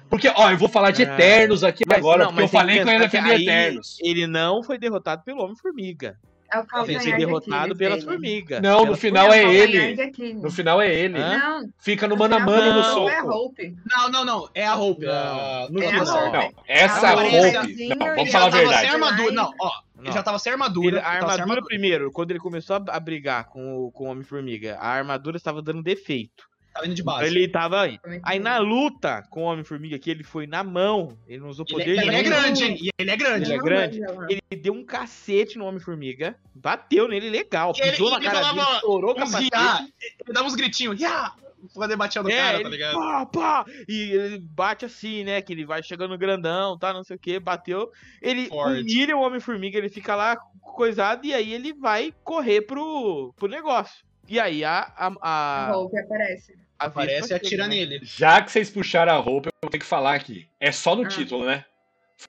Porque, 0.09 0.29
ó, 0.29 0.51
eu 0.51 0.57
vou 0.59 0.69
falar 0.69 0.93
de 0.93 1.03
Ah, 1.03 1.15
Eternos 1.15 1.65
aqui 1.65 1.83
Mas 1.87 1.99
agora, 1.99 2.25
não, 2.25 2.29
porque 2.31 2.45
eu 2.45 2.49
falei 2.49 2.77
que 2.81 2.89
eu 2.89 2.93
ia 2.93 2.99
defender 3.01 3.31
aí 3.33 3.43
Eternos. 3.43 3.97
Ele 4.01 4.27
não 4.27 4.63
foi 4.63 4.79
derrotado 4.79 5.25
pelo 5.25 5.43
Homem-Formiga. 5.43 6.17
É 6.53 6.59
o 6.59 6.65
calcanhar 6.65 7.03
foi 7.03 7.13
de 7.13 7.19
derrotado 7.19 7.57
Aquiles 7.57 7.79
pelas 7.79 7.95
dele. 7.99 8.07
formigas. 8.11 8.63
Não, 8.63 8.79
no 8.79 8.85
Pelas 8.85 9.01
final 9.01 9.33
é 9.33 9.55
ele. 9.55 10.01
Aquiles. 10.03 10.43
No 10.43 10.51
final 10.51 10.81
é 10.81 10.95
ele. 10.95 11.19
Hã? 11.19 11.69
Fica 11.79 12.07
no 12.07 12.15
no 12.15 12.19
mano 12.21 12.37
a 12.37 12.41
mano 12.41 12.73
no 12.73 12.81
não, 12.83 12.95
soco. 12.95 13.09
É 13.11 13.17
a 13.19 13.25
Hope. 13.25 13.77
Não, 13.91 14.11
não, 14.11 14.25
não. 14.25 14.49
É 14.55 14.67
a 14.67 14.75
Hope. 14.77 15.05
Não. 15.07 15.13
a- 15.13 15.67
no 15.71 15.83
É 15.83 15.89
final. 15.89 16.27
Hope. 16.27 16.33
Não, 16.37 16.53
essa 16.67 17.07
Ah, 17.09 17.11
roupa. 17.15 17.37
aparece 17.37 17.89
Não, 17.89 18.07
vamos 18.17 18.31
falar 18.33 18.47
a 18.47 18.51
verdade. 18.51 18.87
armadura. 18.89 19.33
Não, 19.33 19.53
ó. 19.61 19.71
Ele 20.03 20.13
já 20.13 20.23
tava 20.23 20.39
sem 20.39 20.53
armadura. 20.53 20.89
Ele- 20.89 20.99
a 20.99 21.03
sem 21.31 21.41
armadura, 21.41 21.63
primeiro, 21.63 22.13
quando 22.13 22.31
ele 22.31 22.39
começou 22.39 22.77
a, 22.77 22.85
a 22.97 23.01
brigar 23.01 23.45
com 23.47 23.87
o, 23.87 23.91
com 23.93 24.05
o 24.05 24.11
Homem-Formiga, 24.11 24.77
a 24.79 24.89
armadura 24.89 25.37
estava 25.37 25.61
dando 25.63 25.83
defeito. 25.83 26.45
Tava 26.77 26.87
indo 26.87 26.95
de 26.95 27.03
base. 27.03 27.27
Ele 27.27 27.49
tava 27.49 27.81
aí. 27.83 27.99
É 28.05 28.21
Aí 28.23 28.37
é? 28.39 28.41
na 28.41 28.59
luta 28.59 29.23
com 29.31 29.43
o 29.45 29.47
Homem-Formiga, 29.47 29.99
que 29.99 30.11
ele 30.11 30.23
foi 30.23 30.47
na 30.47 30.63
mão, 30.63 31.17
ele 31.27 31.39
não 31.41 31.49
usou 31.49 31.65
Ele, 31.69 31.73
poder 31.79 31.91
ele 31.91 32.01
é 32.01 32.11
nenhum. 32.11 32.23
grande, 32.25 32.65
hein? 32.65 32.79
E 32.81 32.91
ele 32.99 33.11
é 33.11 33.17
grande. 33.17 33.45
Ele 33.47 33.55
é 33.55 33.59
grande? 33.59 34.01
Ele 34.29 34.61
deu 34.63 34.73
um 34.75 34.85
cacete 34.85 35.57
no 35.59 35.65
Homem-Formiga, 35.65 36.37
bateu 36.55 37.09
nele 37.09 37.31
legal, 37.31 37.73
E 37.77 37.81
ele- 37.81 37.91
pisou 37.93 38.11
na 38.11 38.17
ele 38.17 38.25
cara 38.27 38.39
falava 38.41 38.55
dele, 38.65 38.77
estourou 38.77 39.11
o 39.13 39.15
capacete. 39.15 39.51
riá, 39.55 39.87
ele 40.25 40.33
dava 40.35 40.47
uns 40.47 40.55
gritinhos. 40.55 40.99
Riá! 40.99 41.33
poder 41.75 41.97
bater 41.97 42.23
no 42.23 42.31
É, 42.31 42.37
cara, 42.37 42.55
ele, 42.59 42.63
tá 42.65 42.69
ligado? 42.69 42.95
pá, 42.95 43.27
pá, 43.27 43.65
e 43.89 44.13
ele 44.13 44.39
bate 44.39 44.85
assim, 44.85 45.25
né? 45.25 45.41
Que 45.43 45.53
ele 45.53 45.65
vai 45.65 45.83
chegando 45.83 46.17
grandão, 46.17 46.79
tá? 46.79 46.93
Não 46.93 47.03
sei 47.03 47.17
o 47.17 47.19
que, 47.19 47.41
bateu. 47.41 47.91
Ele 48.23 48.49
humilha 48.53 49.17
o 49.17 49.21
Homem-Formiga, 49.23 49.77
ele 49.77 49.89
fica 49.89 50.15
lá 50.15 50.37
coisado, 50.61 51.27
e 51.27 51.35
aí 51.35 51.53
ele 51.53 51.73
vai 51.73 52.15
correr 52.23 52.61
pro, 52.61 53.33
pro 53.37 53.49
negócio. 53.49 54.05
E 54.29 54.39
aí 54.39 54.63
a. 54.65 54.93
A, 54.97 55.07
A 55.21 55.69
a, 55.71 55.73
Hulk 55.73 55.99
aparece. 55.99 56.55
A 56.79 56.87
Aparece 56.87 57.33
e 57.33 57.37
atira 57.37 57.65
né? 57.69 57.77
nele. 57.77 58.01
Já 58.03 58.41
que 58.43 58.51
vocês 58.53 58.71
puxaram 58.71 59.13
a 59.13 59.17
roupa, 59.17 59.49
eu 59.49 59.53
vou 59.63 59.71
ter 59.71 59.79
que 59.79 59.85
falar 59.87 60.15
aqui. 60.15 60.49
É 60.61 60.71
só 60.73 60.95
no 60.97 61.05
Ah. 61.05 61.09
título, 61.09 61.45
né? 61.47 61.65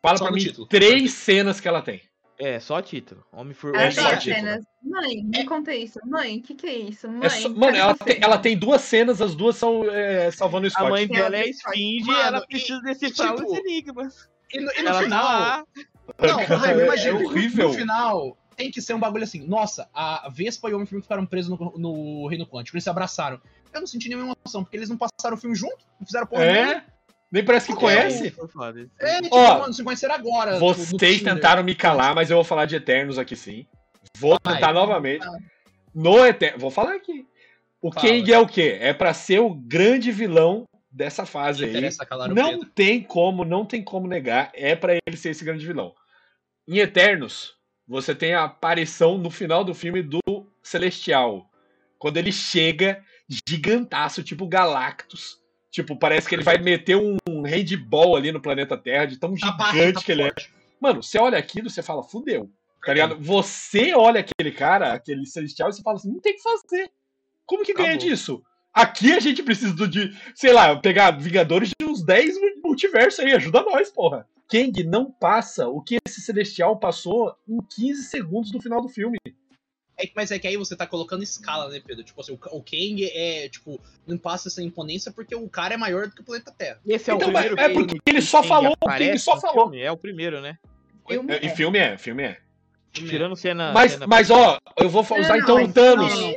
Fala 0.02 0.18
Só 0.18 0.26
pra 0.26 0.34
mim 0.34 0.40
título. 0.42 0.68
três 0.68 1.14
cenas 1.14 1.60
que 1.62 1.68
ela 1.68 1.82
tem. 1.82 2.02
É, 2.40 2.60
só 2.60 2.80
título. 2.82 3.26
Homem 3.32 3.54
for... 3.54 3.76
É 3.76 3.90
só 3.90 4.02
as 4.12 4.22
título. 4.24 4.36
cenas. 4.46 4.66
Mãe, 4.84 5.24
me 5.24 5.44
conta 5.46 5.74
isso. 5.74 6.00
Mãe, 6.06 6.38
o 6.38 6.42
que, 6.44 6.54
que 6.54 6.68
é 6.68 6.76
isso? 6.78 7.10
Mãe, 7.10 7.26
É 7.26 7.30
só- 7.30 7.50
mano, 7.50 7.76
ela 7.76 7.96
tem, 7.96 8.18
ela 8.22 8.38
tem 8.38 8.56
duas 8.58 8.82
cenas, 8.82 9.22
as 9.22 9.34
duas 9.34 9.56
são 9.56 9.84
é, 9.90 10.30
salvando 10.32 10.66
o 10.66 10.68
A 10.68 10.72
Scott. 10.72 10.90
mãe 10.92 11.08
Tem 11.08 11.18
dela 11.18 11.36
é 11.36 11.42
a 11.42 11.48
esfinge 11.48 12.06
Mano, 12.06 12.20
ela 12.22 12.38
e- 12.44 12.48
precisa 12.48 12.80
decifrar 12.82 13.34
tipo, 13.36 13.52
os 13.52 13.58
enigmas. 13.58 14.30
E 14.54 14.60
no, 14.62 14.72
e 14.72 14.82
no 14.84 14.90
Ela 14.90 15.04
final. 15.04 15.24
tá 15.24 15.40
lá. 15.40 15.66
Não, 16.22 16.40
é 16.40 16.84
imagina. 16.86 17.20
horrível. 17.20 17.68
No 17.70 17.74
final, 17.74 18.38
tem 18.56 18.70
que 18.72 18.82
ser 18.82 18.94
um 18.94 19.00
bagulho 19.00 19.24
assim. 19.24 19.46
Nossa, 19.48 19.90
a 19.94 20.30
Vespa 20.30 20.70
e 20.70 20.74
o 20.74 20.76
Homem-Formiga 20.76 21.04
ficaram 21.04 21.26
presos 21.26 21.58
no, 21.58 21.74
no 21.78 22.28
Reino 22.28 22.46
Quântico. 22.46 22.76
Eles 22.78 22.84
se 22.84 22.90
abraçaram. 22.90 23.42
Eu 23.74 23.80
não 23.82 23.88
senti 23.88 24.10
nenhuma 24.10 24.36
emoção, 24.42 24.64
porque 24.64 24.78
eles 24.78 24.90
não 24.90 24.98
passaram 24.98 25.36
o 25.36 25.40
filme 25.40 25.56
junto, 25.56 25.78
não 26.00 26.06
fizeram 26.06 26.28
porra 26.28 26.46
nenhuma. 26.46 26.72
É? 26.74 26.84
Nem 27.32 27.44
parece 27.44 27.68
que 27.68 27.76
conhece. 27.76 28.32
Foi 28.32 28.48
foda 28.48 28.82
isso. 28.82 28.92
É, 29.00 29.22
tipo, 29.22 29.36
Ó, 29.36 29.60
mano, 29.60 29.74
se 29.74 29.84
conheceram 29.84 30.16
agora. 30.16 30.54
tipo, 30.54 30.74
Vocês 30.74 31.22
tentaram 31.22 31.64
me 31.64 31.76
calar, 31.76 32.16
mas 32.16 32.30
eu 32.30 32.38
vou 32.38 32.44
falar 32.44 32.66
de 32.66 32.76
Eternos 32.76 33.18
aqui 33.18 33.36
sim. 33.36 33.66
Vou 34.18 34.38
Vai. 34.44 34.56
tentar 34.56 34.74
novamente. 34.74 35.26
Vai. 35.26 35.40
No 35.94 36.26
Eternos. 36.26 36.62
Vou 36.62 36.72
falar 36.72 36.96
aqui. 36.96 37.28
O 37.82 37.92
Fala. 37.92 38.08
Kang 38.08 38.34
é 38.34 38.40
o 38.40 38.48
quê? 38.48 38.78
É 38.80 38.94
pra 38.94 39.14
ser 39.14 39.40
o 39.40 39.54
grande 39.54 40.12
vilão 40.12 40.66
dessa 40.90 41.26
fase 41.26 41.66
aí. 41.66 41.90
Não 42.34 42.52
Pedro. 42.52 42.66
tem 42.74 43.04
como, 43.04 43.44
não 43.46 43.66
tem 43.66 43.84
como 43.84 44.08
negar. 44.08 44.50
É 44.54 44.76
pra 44.76 44.96
ele 44.96 45.18
ser 45.18 45.30
esse 45.30 45.44
grande 45.44 45.66
vilão. 45.66 45.94
Em 46.68 46.80
Eternos, 46.80 47.56
você 47.88 48.16
tem 48.16 48.34
a 48.34 48.46
aparição 48.46 49.18
no 49.18 49.30
final 49.30 49.64
do 49.64 49.74
filme 49.76 50.02
do 50.02 50.20
Celestial. 50.64 51.50
Quando 52.00 52.18
ele 52.18 52.32
chega 52.32 53.04
gigantaço, 53.48 54.24
tipo 54.24 54.48
Galactus. 54.48 55.40
Tipo, 55.70 55.96
parece 55.96 56.28
que 56.28 56.36
ele 56.36 56.44
vai 56.44 56.58
meter 56.58 56.96
um 56.96 57.42
handball 57.44 58.16
ali 58.16 58.32
no 58.32 58.42
planeta 58.42 58.78
Terra, 58.78 59.06
de 59.06 59.18
tão 59.20 59.36
Tá 59.36 59.52
baixo, 59.52 59.74
gigante 59.74 59.94
tá 59.96 60.02
que 60.02 60.12
ele 60.12 60.24
é. 60.24 60.34
Mano, 60.80 61.04
você 61.04 61.20
olha 61.20 61.38
aquilo, 61.38 61.70
você 61.70 61.84
fala, 61.84 62.04
fudeu. 62.04 62.50
Tá 62.84 62.94
ligado? 62.94 63.18
Você 63.20 63.94
olha 63.94 64.22
aquele 64.22 64.52
cara, 64.52 64.94
aquele 64.94 65.26
celestial, 65.26 65.70
e 65.70 65.74
você 65.74 65.82
fala 65.82 65.98
assim, 65.98 66.10
não 66.10 66.20
tem 66.20 66.34
o 66.34 66.36
que 66.36 66.42
fazer. 66.42 66.90
Como 67.46 67.64
que 67.64 67.74
ganha 67.74 67.92
Acabou. 67.92 68.10
disso? 68.10 68.44
Aqui 68.74 69.12
a 69.12 69.20
gente 69.20 69.44
precisa 69.44 69.88
de, 69.88 70.16
sei 70.36 70.54
lá, 70.54 70.76
pegar 70.76 71.12
Vingadores 71.12 71.70
de 71.70 71.86
uns 71.86 72.04
10 72.04 72.36
multiversos 72.64 73.20
aí, 73.20 73.34
ajuda 73.34 73.64
nós, 73.64 73.90
porra. 73.90 74.28
Kang 74.50 74.84
não 74.84 75.12
passa 75.12 75.68
o 75.68 75.82
que 75.82 75.98
esse 76.08 76.22
celestial 76.22 76.80
passou 76.80 77.36
em 77.48 77.58
15 77.76 78.04
segundos 78.04 78.52
do 78.52 78.62
final 78.62 78.82
do 78.82 78.88
filme. 78.88 79.18
É, 80.00 80.10
mas 80.16 80.30
é 80.32 80.38
que 80.38 80.48
aí 80.48 80.56
você 80.58 80.76
tá 80.76 80.86
colocando 80.86 81.24
escala, 81.24 81.70
né, 81.70 81.82
Pedro? 81.86 82.04
Tipo 82.04 82.22
assim, 82.22 82.32
o, 82.34 82.40
o 82.58 82.62
Kang 82.64 83.04
é, 83.04 83.50
tipo, 83.50 83.80
não 84.06 84.18
passa 84.18 84.48
essa 84.48 84.62
imponência 84.62 85.12
porque 85.12 85.36
o 85.36 85.50
cara 85.50 85.74
é 85.74 85.78
maior 85.78 86.08
do 86.08 86.14
que 86.16 86.22
o 86.22 86.24
planeta 86.24 86.52
Terra. 86.56 86.80
Esse 86.86 87.10
é 87.10 87.14
Então, 87.16 87.30
o 87.30 87.32
primeiro 87.34 87.60
é 87.60 87.70
porque 87.70 87.98
ele 88.06 88.22
só 88.22 88.40
Kang 88.42 88.48
falou, 88.50 88.74
o 88.80 88.86
Kang 88.88 89.18
só 89.20 89.40
falou. 89.40 89.64
filme. 89.70 89.82
É 89.82 89.92
o 89.92 89.98
primeiro, 89.98 90.40
né? 90.42 90.58
Filme 91.08 91.34
É, 91.34 91.38
Em 91.44 91.48
é. 91.48 91.56
filme 91.56 91.80
é, 91.80 91.98
filme 91.98 92.24
é. 92.24 92.38
Tirando 92.92 93.36
cena. 93.36 93.72
Mas, 93.74 93.92
cena- 93.94 94.08
mas 94.08 94.30
ó, 94.32 94.58
eu 94.80 94.90
vou 94.90 95.06
Não, 95.10 95.20
usar 95.20 95.38
não, 95.38 95.40
então 95.40 95.64
o 95.64 95.72
Thanos. 95.72 96.20
não, 96.20 96.36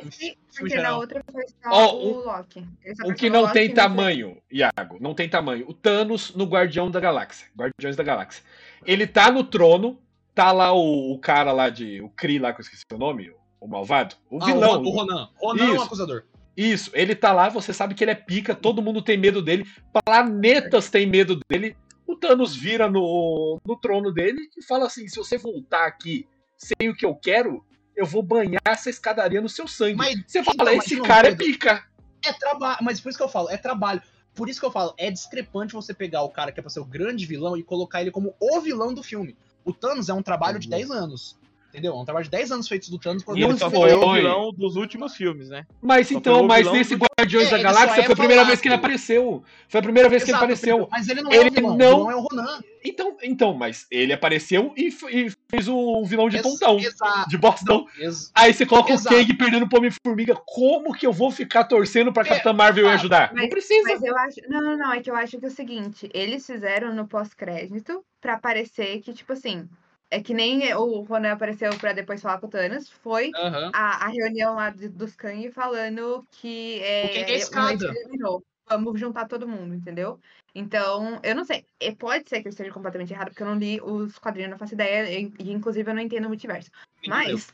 porque 0.58 0.76
na 0.76 0.96
outra 0.96 1.22
foi 1.32 1.42
só 1.46 1.70
Ó, 1.70 1.94
o 1.94 2.12
o- 2.20 2.24
Loki. 2.26 2.64
O 3.04 3.14
que 3.14 3.30
não 3.30 3.42
Loki 3.42 3.52
tem 3.54 3.66
e 3.66 3.72
tamanho, 3.74 4.36
Iago, 4.50 4.98
não 5.00 5.14
tem 5.14 5.28
tamanho. 5.28 5.64
O 5.68 5.72
Thanos 5.72 6.34
no 6.34 6.44
Guardião 6.44 6.90
da 6.90 7.00
Galáxia. 7.00 7.46
Guardiões 7.56 7.96
da 7.96 8.02
Galáxia. 8.02 8.42
Ele 8.84 9.06
tá 9.06 9.30
no 9.30 9.42
trono, 9.44 9.98
tá 10.34 10.52
lá 10.52 10.72
o, 10.72 11.12
o 11.12 11.18
cara 11.18 11.50
lá 11.52 11.70
de. 11.70 12.00
O 12.02 12.10
Kree 12.10 12.38
lá, 12.38 12.52
que 12.52 12.60
eu 12.60 12.62
esqueci 12.64 12.84
o 12.92 12.98
nome, 12.98 13.32
o 13.60 13.68
malvado. 13.68 14.14
O 14.30 14.38
Ah, 14.42 14.46
vilão. 14.46 14.82
o, 14.82 14.86
o 14.86 14.90
Ronan. 14.90 15.28
Ronan 15.36 15.64
é 15.70 15.74
Isso. 15.74 15.84
acusador. 15.84 16.24
Isso, 16.56 16.90
ele 16.94 17.14
tá 17.14 17.32
lá, 17.32 17.48
você 17.48 17.72
sabe 17.72 17.94
que 17.94 18.02
ele 18.04 18.10
é 18.10 18.14
pica, 18.14 18.54
todo 18.54 18.82
mundo 18.82 19.00
tem 19.00 19.16
medo 19.16 19.40
dele, 19.40 19.64
planetas 20.04 20.90
têm 20.90 21.06
medo 21.06 21.38
dele. 21.48 21.76
O 22.06 22.16
Thanos 22.16 22.54
vira 22.56 22.90
no, 22.90 23.58
no 23.64 23.76
trono 23.76 24.12
dele 24.12 24.40
e 24.56 24.62
fala 24.64 24.86
assim: 24.86 25.06
se 25.08 25.16
você 25.16 25.38
voltar 25.38 25.86
aqui 25.86 26.26
sem 26.58 26.88
o 26.90 26.94
que 26.94 27.06
eu 27.06 27.14
quero, 27.14 27.64
eu 27.96 28.04
vou 28.04 28.22
banhar 28.22 28.60
essa 28.66 28.90
escadaria 28.90 29.40
no 29.40 29.48
seu 29.48 29.68
sangue. 29.68 29.94
Mas- 29.96 30.20
você 30.26 30.40
então, 30.40 30.54
fala, 30.56 30.74
mas 30.74 30.84
esse 30.84 31.00
cara 31.00 31.28
é 31.28 31.34
pica. 31.34 31.84
É 32.24 32.32
trabalho, 32.32 32.78
mas 32.82 33.00
por 33.00 33.08
isso 33.08 33.16
que 33.18 33.24
eu 33.24 33.28
falo, 33.28 33.48
é 33.48 33.56
trabalho. 33.56 34.02
Por 34.34 34.48
isso 34.48 34.60
que 34.60 34.66
eu 34.66 34.70
falo, 34.70 34.92
é 34.98 35.10
discrepante 35.10 35.72
você 35.72 35.94
pegar 35.94 36.22
o 36.22 36.28
cara 36.30 36.52
que 36.52 36.60
é 36.60 36.62
pra 36.62 36.70
ser 36.70 36.80
o 36.80 36.84
grande 36.84 37.24
vilão 37.26 37.56
e 37.56 37.62
colocar 37.62 38.00
ele 38.00 38.10
como 38.10 38.34
o 38.40 38.60
vilão 38.60 38.92
do 38.92 39.02
filme. 39.02 39.36
O 39.64 39.72
Thanos 39.72 40.08
é 40.08 40.14
um 40.14 40.22
trabalho 40.22 40.58
de 40.58 40.66
Uhum. 40.66 40.70
10 40.70 40.90
anos. 40.90 41.38
Entendeu? 41.70 41.92
É 41.92 41.96
um 41.96 42.04
trabalho 42.04 42.24
de 42.24 42.30
10 42.30 42.50
anos 42.52 42.68
feitos 42.68 42.88
do 42.88 42.98
Thanos 42.98 43.22
E 43.28 43.30
ele 43.32 43.46
Não 43.48 43.56
só 43.56 43.70
foi. 43.70 43.92
o 43.94 44.12
vilão 44.12 44.52
dos 44.52 44.76
últimos 44.76 45.14
filmes, 45.16 45.48
né? 45.48 45.64
Mas 45.80 46.08
Só 46.08 46.18
então, 46.18 46.40
o 46.42 46.46
mas 46.48 46.70
nesse 46.70 46.96
do- 46.96 47.06
Guardiões 47.18 47.46
É, 47.48 47.50
da 47.50 47.62
Galáxia 47.62 48.00
é 48.00 48.04
foi 48.04 48.14
a 48.14 48.16
primeira 48.16 48.44
vez 48.44 48.60
que 48.60 48.66
ele 48.68 48.74
apareceu. 48.74 49.44
Foi 49.68 49.78
a 49.80 49.82
primeira 49.82 50.08
vez 50.08 50.24
que 50.24 50.30
Exato, 50.30 50.44
ele 50.44 50.52
apareceu. 50.54 50.88
Mas 50.90 51.08
ele 51.08 51.22
não 51.22 51.30
é 51.30 51.36
Ele 51.36 51.48
o 51.48 51.52
vilão. 51.52 51.76
não- 51.76 51.86
O 51.92 51.96
vilão 51.98 52.10
é 52.10 52.16
o 52.16 52.20
Ronan. 52.20 52.60
Então, 52.82 53.16
então, 53.22 53.52
mas 53.54 53.86
ele 53.90 54.10
apareceu 54.12 54.72
e, 54.74 54.88
e 55.10 55.30
fez 55.50 55.68
um 55.68 56.02
vilão 56.02 56.30
de 56.30 56.36
Ex- 56.38 56.42
tontão, 56.42 56.78
Exato. 56.78 57.28
de 57.28 57.36
bostão. 57.36 57.86
Ex- 57.98 58.32
Aí 58.34 58.54
você 58.54 58.64
coloca 58.64 58.90
Exato. 58.92 59.14
o 59.14 59.18
Kang 59.18 59.34
perdendo 59.34 59.68
pro 59.68 59.78
Homem-Formiga. 59.78 60.34
Como 60.46 60.94
que 60.94 61.06
eu 61.06 61.12
vou 61.12 61.30
ficar 61.30 61.64
torcendo 61.64 62.10
pra 62.12 62.22
É, 62.22 62.26
Capitã 62.28 62.52
Marvel 62.54 62.88
ah, 62.88 62.94
ajudar? 62.94 63.30
Mas- 63.34 63.42
não 63.42 63.48
precisa. 63.50 63.82
Mas 63.86 64.02
eu 64.02 64.16
acho. 64.16 64.36
Não, 64.48 64.60
não, 64.62 64.76
não. 64.78 64.92
É 64.94 65.00
que 65.02 65.10
eu 65.10 65.14
acho 65.14 65.38
que 65.38 65.44
é 65.44 65.48
o 65.48 65.52
seguinte: 65.52 66.08
eles 66.14 66.46
fizeram 66.46 66.94
no 66.94 67.06
pós-crédito 67.06 68.02
pra 68.20 68.38
parecer 68.38 69.00
que, 69.02 69.12
tipo 69.12 69.32
assim. 69.34 69.68
É 70.10 70.20
que 70.20 70.34
nem 70.34 70.74
o 70.74 71.02
Ronan 71.02 71.32
apareceu 71.32 71.70
pra 71.78 71.92
depois 71.92 72.20
falar 72.20 72.38
com 72.38 72.46
o 72.48 72.50
Thanos. 72.50 72.90
Foi 72.90 73.30
Aham. 73.34 73.70
a, 73.72 74.06
a 74.06 74.08
reunião 74.08 74.56
lá 74.56 74.70
de- 74.70 74.88
dos 74.88 75.14
Kang 75.14 75.50
falando 75.52 76.26
que 76.32 76.80
é, 76.82 77.06
O 77.06 77.10
que 77.10 77.18
é 77.18 77.36
escada? 77.36 77.92
Terminou. 77.92 78.44
Vamos 78.68 78.98
juntar 78.98 79.26
todo 79.26 79.48
mundo, 79.48 79.74
entendeu? 79.74 80.18
Então, 80.54 81.20
eu 81.22 81.34
não 81.34 81.44
sei. 81.44 81.64
E 81.80 81.94
Pode 81.94 82.28
ser 82.28 82.40
que 82.40 82.48
eu 82.48 82.50
esteja 82.50 82.72
completamente 82.72 83.12
errado, 83.12 83.28
porque 83.28 83.42
eu 83.42 83.46
não 83.46 83.56
li 83.58 83.80
os 83.80 84.18
quadrinhos, 84.18 84.50
não 84.50 84.58
faço 84.58 84.74
ideia. 84.74 85.10
E, 85.10 85.32
e, 85.38 85.52
inclusive, 85.52 85.88
eu 85.90 85.94
não 85.94 86.02
entendo 86.02 86.24
o 86.24 86.28
multiverso. 86.28 86.70
Mas 87.06 87.48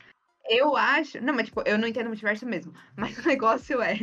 eu 0.49 0.75
acho. 0.75 1.21
Não, 1.21 1.33
mas 1.33 1.47
tipo, 1.47 1.61
eu 1.65 1.77
não 1.77 1.87
entendo 1.87 2.05
o 2.05 2.09
multiverso 2.09 2.45
mesmo. 2.45 2.73
Mas 2.97 3.17
o 3.17 3.27
negócio 3.27 3.81
é. 3.81 3.97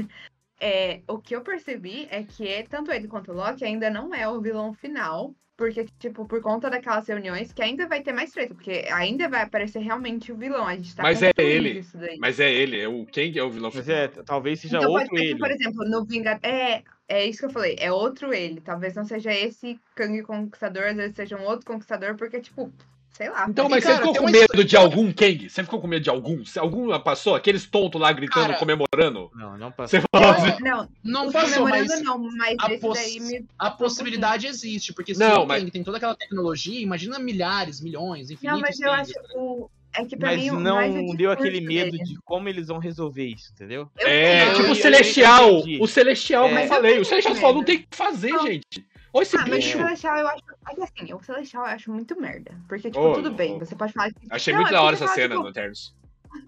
é, 0.61 1.03
o 1.09 1.19
que 1.19 1.35
eu 1.35 1.43
percebi 1.43 2.07
é 2.11 2.23
que 2.23 2.47
é, 2.47 2.63
tanto 2.63 2.93
ele 2.93 3.09
quanto 3.09 3.33
o 3.33 3.35
Loki 3.35 3.65
ainda 3.65 3.91
não 3.91 4.15
é 4.15 4.29
o 4.29 4.41
vilão 4.41 4.73
final. 4.73 5.35
Porque, 5.57 5.87
tipo, 6.01 6.27
por 6.27 6.41
conta 6.41 6.69
daquelas 6.69 7.07
reuniões, 7.07 7.53
que 7.53 7.63
ainda 7.63 7.87
vai 7.87 8.03
ter 8.03 8.13
mais 8.13 8.33
treta, 8.33 8.55
porque 8.55 8.87
ainda 8.91 9.29
vai 9.29 9.43
aparecer 9.43 9.79
realmente 9.79 10.33
o 10.33 10.37
vilão. 10.37 10.67
A 10.67 10.75
gente 10.75 10.97
tá 10.97 11.03
Mas 11.03 11.23
é 11.23 11.31
ele. 11.37 11.79
isso 11.79 11.97
daí. 11.97 12.19
Mas 12.19 12.41
é 12.41 12.53
ele, 12.53 12.81
é 12.81 12.89
o 12.89 13.07
Kang 13.07 13.39
é 13.39 13.43
o 13.43 13.51
vilão. 13.51 13.71
Mas 13.73 13.89
é, 13.89 14.09
talvez 14.09 14.61
seja 14.61 14.79
então, 14.79 14.91
outro 14.91 15.11
que, 15.11 15.17
ele. 15.17 15.39
por 15.39 15.51
exemplo, 15.51 15.89
no 15.89 16.05
Vingador. 16.05 16.41
É, 16.43 16.83
é 17.09 17.25
isso 17.25 17.39
que 17.39 17.45
eu 17.47 17.51
falei, 17.51 17.77
é 17.79 17.93
outro 17.93 18.35
ele. 18.35 18.61
Talvez 18.61 18.97
não 18.97 19.05
seja 19.05 19.33
esse 19.33 19.79
Kang 19.95 20.21
Conquistador, 20.23 20.87
às 20.87 20.97
vezes 20.97 21.15
seja 21.15 21.37
um 21.37 21.45
outro 21.45 21.67
Conquistador, 21.67 22.17
porque, 22.17 22.41
tipo, 22.41 22.73
sei 23.17 23.31
lá. 23.31 23.47
Então, 23.49 23.67
E, 23.67 23.71
mas 23.71 23.83
cara, 23.85 23.97
você 23.97 24.01
ficou 24.03 24.15
com 24.17 24.27
medo 24.27 24.39
história- 24.43 24.65
de 24.65 24.77
algum 24.77 25.13
Kang? 25.13 25.49
Você 25.49 25.63
ficou 25.65 25.81
com 25.81 25.87
medo 25.87 26.03
de 26.03 26.11
algum? 26.11 26.45
Se 26.45 26.59
algum 26.59 26.99
passou? 27.01 27.35
Aqueles 27.35 27.65
tontos 27.67 28.01
lá 28.01 28.13
gritando, 28.13 28.47
Cara, 28.49 28.59
comemorando? 28.59 29.31
Não, 29.35 29.57
não 29.57 29.73
passou. 29.73 30.01
Você 30.01 30.07
falou 30.13 30.29
Não, 30.33 30.37
assim. 30.47 30.63
Não, 30.63 30.89
Não 31.03 31.27
os 31.29 31.33
passou, 31.33 31.59
comemorando 31.61 31.89
mas 31.89 32.03
não, 32.03 32.19
mas 32.19 32.57
a 32.59 32.79
poss- 32.79 32.99
daí 32.99 33.21
me. 33.21 33.47
a 33.59 33.71
possibilidade 33.71 34.47
existe. 34.47 34.93
Porque 34.93 35.15
se 35.15 35.21
Não, 35.21 35.45
o 35.45 35.47
mas- 35.47 35.61
Kang 35.63 35.71
tem 35.71 35.83
toda 35.85 35.97
aquela 35.97 36.15
tecnologia, 36.15 36.81
imagina 36.81 37.19
milhares, 37.19 37.81
milhões, 37.81 38.31
infinitos 38.31 38.53
Não, 38.53 38.61
mas 38.61 38.81
eu 38.81 38.91
Kangs, 38.91 39.11
acho. 39.17 39.29
tá 39.29 39.39
O, 39.39 39.71
é 39.97 40.05
que 40.05 40.17
pra 40.17 40.31
Mas 40.33 40.41
mim 40.43 40.51
não 40.51 41.15
deu 41.15 41.31
aquele 41.31 41.61
medo 41.61 41.93
dele- 41.93 42.03
de 42.03 42.19
como 42.25 42.49
eles 42.49 42.67
vão 42.67 42.79
resolver 42.79 43.27
isso, 43.27 43.53
entendeu? 43.53 43.89
Eu 43.97 44.09
É, 44.09 44.51
tipo 44.55 44.67
eu- 44.67 44.73
o 44.73 44.75
Celestial. 44.75 45.63
o 45.81 45.87
Celestial, 45.87 46.47
É. 46.47 46.51
eu 46.51 46.55
Mas 46.55 46.69
falei. 46.69 46.99
O 46.99 47.05
Celestial 47.05 47.37
falou, 47.37 47.55
não 47.57 47.65
tem 47.65 47.77
o 47.77 47.79
que 47.81 47.87
fazer, 47.97 48.31
Não. 48.31 48.45
gente. 48.47 48.67
Olha 49.15 49.23
esse 49.23 49.37
Ah, 49.37 49.41
mas 49.47 49.49
o 49.51 49.57
bicho. 49.59 49.79
Celestial 49.79 50.19
eu 50.19 50.27
acho. 50.27 50.43
É 50.77 50.83
assim, 50.83 51.15
o 51.15 51.23
Celestial 51.23 51.65
eu 51.65 51.71
acho 51.71 51.93
muito 51.93 52.21
merda. 52.21 52.51
Porque, 52.69 52.91
tipo, 52.91 53.01
Ô, 53.01 53.13
tudo 53.13 53.31
bem, 53.31 53.51
louco. 53.51 53.65
você 53.65 53.77
pode 53.77 53.93
falar. 53.93 54.11
que- 54.13 54.27
Achei 54.29 54.53
Não, 54.53 54.61
muito 54.61 54.71
é 54.71 54.73
da 54.73 54.83
hora 54.83 54.97
porque 54.97 55.05
essa 55.05 55.15
fala, 55.15 55.15
cena 55.23 55.35
tipo, 55.35 55.43
no 55.45 55.51
Eternos. 55.51 55.97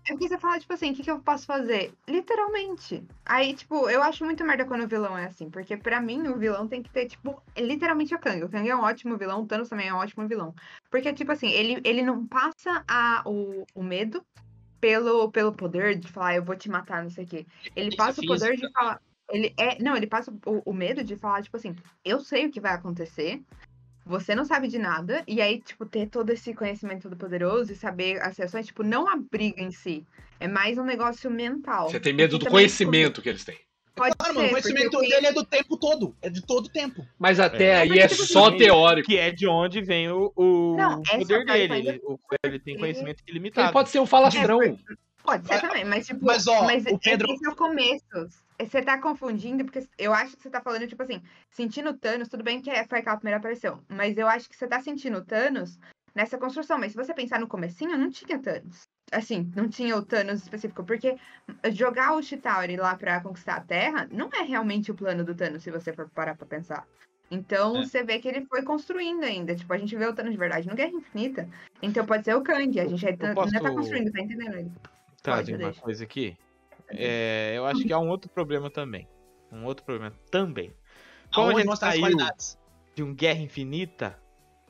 É 0.05 0.13
porque 0.13 0.29
você 0.29 0.39
fala, 0.39 0.59
tipo 0.59 0.73
assim, 0.73 0.91
o 0.91 0.95
que, 0.97 1.03
que 1.05 1.11
eu 1.11 1.21
posso 1.21 1.47
fazer? 1.47 1.95
Literalmente. 2.09 3.05
Aí, 3.25 3.55
tipo, 3.55 3.89
eu 3.89 4.03
acho 4.03 4.25
muito 4.25 4.45
merda 4.45 4.65
quando 4.65 4.83
o 4.83 4.89
vilão 4.89 5.17
é 5.17 5.27
assim. 5.27 5.49
Porque 5.49 5.77
pra 5.77 6.01
mim, 6.01 6.27
o 6.27 6.37
vilão 6.37 6.67
tem 6.67 6.83
que 6.83 6.91
ter, 6.91 7.07
tipo, 7.07 7.41
literalmente 7.57 8.13
o 8.13 8.19
Kang. 8.19 8.43
O 8.43 8.49
Kang 8.49 8.69
é 8.69 8.75
um 8.75 8.83
ótimo 8.83 9.17
vilão, 9.17 9.43
o 9.43 9.47
Thanos 9.47 9.69
também 9.69 9.87
é 9.87 9.95
um 9.95 9.99
ótimo 9.99 10.27
vilão. 10.27 10.53
Porque, 10.91 11.13
tipo 11.13 11.31
assim, 11.31 11.51
ele, 11.51 11.81
ele 11.85 12.03
não 12.03 12.27
passa 12.27 12.85
a, 12.89 13.23
o, 13.25 13.65
o 13.77 13.83
medo 13.83 14.27
pelo, 14.81 15.31
pelo 15.31 15.53
poder 15.53 15.97
de 15.97 16.09
falar, 16.11 16.35
eu 16.35 16.45
vou 16.45 16.57
te 16.57 16.69
matar, 16.69 17.05
não 17.05 17.11
sei 17.11 17.25
o 17.25 17.29
quê. 17.29 17.47
Ele 17.77 17.95
passa 17.95 18.21
é 18.21 18.25
o 18.25 18.27
poder 18.27 18.57
de 18.57 18.69
falar. 18.73 19.01
Ele 19.31 19.53
é. 19.57 19.83
Não, 19.83 19.97
ele 19.97 20.07
passa 20.07 20.33
o, 20.45 20.71
o 20.71 20.73
medo 20.73 21.03
de 21.03 21.17
falar, 21.17 21.43
tipo 21.43 21.57
assim, 21.57 21.75
eu 22.05 22.21
sei 22.21 22.47
o 22.47 22.51
que 22.51 22.61
vai 22.61 22.73
acontecer. 22.73 23.43
Você 24.05 24.37
não 24.37 24.45
sabe 24.45 24.69
de 24.69 24.79
nada, 24.79 25.25
e 25.27 25.41
aí, 25.41 25.61
tipo, 25.61 25.85
ter 25.85 26.07
todo 26.09 26.31
esse 26.31 26.55
conhecimento 26.55 27.11
do 27.11 27.17
poderoso 27.17 27.73
e 27.73 27.77
saber 27.77 28.23
as 28.23 28.39
reações, 28.39 28.67
tipo, 28.67 28.85
não 28.85 29.09
a 29.09 29.17
briga 29.17 29.61
em 29.61 29.73
si. 29.73 30.07
É 30.39 30.47
mais 30.47 30.79
um 30.79 30.85
negócio 30.85 31.29
mental. 31.29 31.91
Você 31.91 31.99
tem 31.99 32.13
medo 32.13 32.39
do 32.39 32.47
conhecimento 32.47 33.21
que 33.21 33.29
eles 33.29 33.45
têm. 33.45 33.59
Pode 33.97 34.15
Claro, 34.15 34.35
ser, 34.35 34.39
mano, 34.39 34.49
o 34.49 34.51
conhecimento 34.51 34.99
dele 35.01 35.27
é 35.27 35.33
do 35.33 35.43
tempo 35.43 35.77
todo. 35.79 36.15
É 36.21 36.29
de 36.29 36.43
todo 36.43 36.67
o 36.67 36.69
tempo. 36.69 37.05
Mas 37.19 37.41
até 37.41 37.71
É. 37.71 37.77
aí 37.79 37.89
Mas, 37.89 37.99
é 37.99 38.09
tipo 38.09 38.25
só 38.25 38.49
assim, 38.49 38.59
teórico. 38.59 39.09
Que 39.09 39.17
é 39.17 39.31
de 39.31 39.49
onde 39.49 39.81
vem 39.81 40.11
o, 40.11 40.31
o 40.37 40.77
Não, 40.77 41.03
poder 41.03 41.45
dele. 41.47 41.75
Ele, 41.75 42.01
ele 42.45 42.59
tem 42.59 42.77
conhecimento 42.79 43.23
Ele 43.27 43.39
ilimitado. 43.39 43.73
pode 43.73 43.89
ser 43.89 43.99
um 43.99 44.07
falastrão. 44.07 44.63
É, 44.63 44.77
Pode 45.27 45.47
ser 45.47 45.61
também, 45.61 45.85
mas 45.85 46.07
tipo, 46.07 46.25
mas, 46.25 46.47
ó, 46.47 46.63
mas 46.65 46.87
o 46.87 46.99
Pedro- 46.99 47.31
esse 47.33 47.45
é 47.47 47.51
o 47.51 47.57
começo. 47.57 48.05
Você 48.59 48.81
tá 48.81 48.97
confundindo, 48.99 49.65
porque 49.65 49.87
eu 49.99 50.15
acho 50.15 50.37
que 50.37 50.43
você 50.43 50.49
tá 50.51 50.63
falando, 50.63 50.87
tipo 50.87 51.03
assim, 51.03 51.21
sentindo 51.51 51.91
o 51.91 51.95
Thanos, 51.95 52.29
tudo 52.29 52.43
bem 52.43 52.63
que 52.63 52.71
é- 52.71 52.87
foi 52.87 53.01
aquela 53.01 53.17
primeira 53.17 53.39
aparição, 53.39 53.83
mas 53.89 54.17
eu 54.17 54.27
acho 54.27 54.49
que 54.49 54.57
você 54.57 54.67
tá 54.67 54.81
sentindo 54.81 55.19
o 55.19 55.25
Thanos 55.25 55.79
nessa 56.15 56.39
construção. 56.39 56.79
Mas 56.79 56.93
se 56.93 56.97
você 56.97 57.13
pensar 57.13 57.39
no 57.39 57.47
comecinho, 57.49 57.99
não 57.99 58.11
tinha 58.11 58.39
Thanos. 58.39 58.83
Assim, 59.13 59.53
não 59.55 59.69
tinha 59.69 59.95
o 59.97 60.03
Thanos 60.03 60.43
específico, 60.43 60.83
porque 60.85 61.17
jogar 61.73 62.15
o 62.15 62.23
Chitauri 62.23 62.77
lá 62.77 62.95
pra 62.97 63.21
conquistar 63.21 63.57
a 63.57 63.61
Terra 63.61 64.09
não 64.11 64.31
é 64.33 64.43
realmente 64.43 64.91
o 64.91 64.95
plano 64.95 65.23
do 65.25 65.35
Thanos, 65.35 65.63
se 65.63 65.71
você 65.71 65.93
for 65.93 66.09
parar 66.09 66.35
pra 66.35 66.47
pensar. 66.47 66.87
Então, 67.31 67.77
É. 67.77 67.85
você 67.85 68.03
vê 68.05 68.19
que 68.21 68.29
ele 68.29 68.47
foi 68.47 68.63
construindo 68.63 69.25
ainda. 69.25 69.55
Tipo, 69.55 69.73
a 69.73 69.79
gente 69.79 69.95
vê 69.97 70.07
o 70.07 70.15
Thanos 70.15 70.33
de 70.33 70.39
verdade 70.39 70.67
no 70.69 70.75
Guerra 70.77 70.93
Infinita. 70.93 71.49
Então, 71.83 72.07
pode 72.07 72.25
ser 72.25 72.35
o 72.35 72.43
Kang. 72.43 72.81
A 72.81 72.87
gente 72.87 73.07
ainda, 73.07 73.35
posso- 73.35 73.55
ainda 73.55 73.69
tá 73.69 73.75
construindo, 73.75 74.13
tá 74.13 74.21
entendendo 74.21 74.73
Pode, 75.33 75.51
uma 75.53 75.59
deixa. 75.59 75.81
coisa 75.81 76.05
aqui. 76.05 76.37
É, 76.89 77.53
eu 77.57 77.67
acho 77.67 77.83
que 77.83 77.93
há 77.93 77.99
um 77.99 78.09
outro 78.09 78.31
problema 78.31 78.71
também. 78.71 79.09
Um 79.51 79.65
outro 79.65 79.85
problema 79.85 80.15
também. 80.31 80.73
Como 81.35 81.47
a 81.47 81.51
Aonde 81.51 81.61
gente 81.61 81.67
mostrar 81.69 81.89
as 81.89 81.95
saiu 81.95 82.03
qualidades. 82.05 82.59
de 82.95 83.03
um 83.03 83.15
Guerra 83.15 83.41
Infinita, 83.41 84.19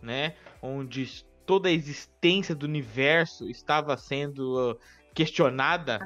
né? 0.02 0.34
Onde 0.62 1.24
toda 1.44 1.68
a 1.68 1.72
existência 1.72 2.54
do 2.54 2.64
universo 2.64 3.48
estava 3.48 3.96
sendo 3.96 4.72
uh, 4.72 4.78
questionada, 5.14 6.00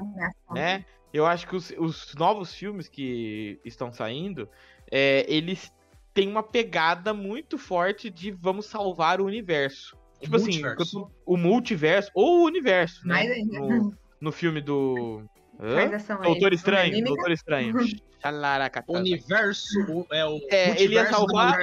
né? 0.51 0.85
Eu 1.13 1.25
acho 1.25 1.47
que 1.47 1.55
os, 1.55 1.73
os 1.77 2.13
novos 2.15 2.53
filmes 2.53 2.87
que 2.87 3.59
estão 3.65 3.91
saindo, 3.91 4.47
é, 4.89 5.25
eles 5.27 5.71
têm 6.13 6.27
uma 6.29 6.43
pegada 6.43 7.13
muito 7.13 7.57
forte 7.57 8.09
de 8.09 8.31
vamos 8.31 8.65
salvar 8.65 9.19
o 9.19 9.25
universo. 9.25 9.97
O 10.17 10.23
Tipo 10.23 10.35
assim, 10.35 10.45
multiverso. 10.61 10.97
enquanto- 10.99 11.11
o 11.25 11.37
multiverso, 11.37 12.11
ou 12.13 12.41
o 12.41 12.45
universo, 12.45 13.05
né? 13.07 13.15
Mais 13.15 13.31
ainda. 13.31 13.59
No, 13.59 13.97
no 14.21 14.31
filme 14.31 14.61
do. 14.61 15.23
Aí. 15.59 15.89
Doutor 16.23 16.51
é 16.51 16.55
Estranho? 16.55 17.03
Doutor 17.03 17.31
Estranho. 17.31 17.75
Xalaracatá. 18.21 18.93
Universo, 18.93 20.05
é 20.11 20.25
o 20.25 20.39
É, 20.49 20.81
ele 20.81 20.95
ia 20.95 21.09
salvar-. 21.09 21.59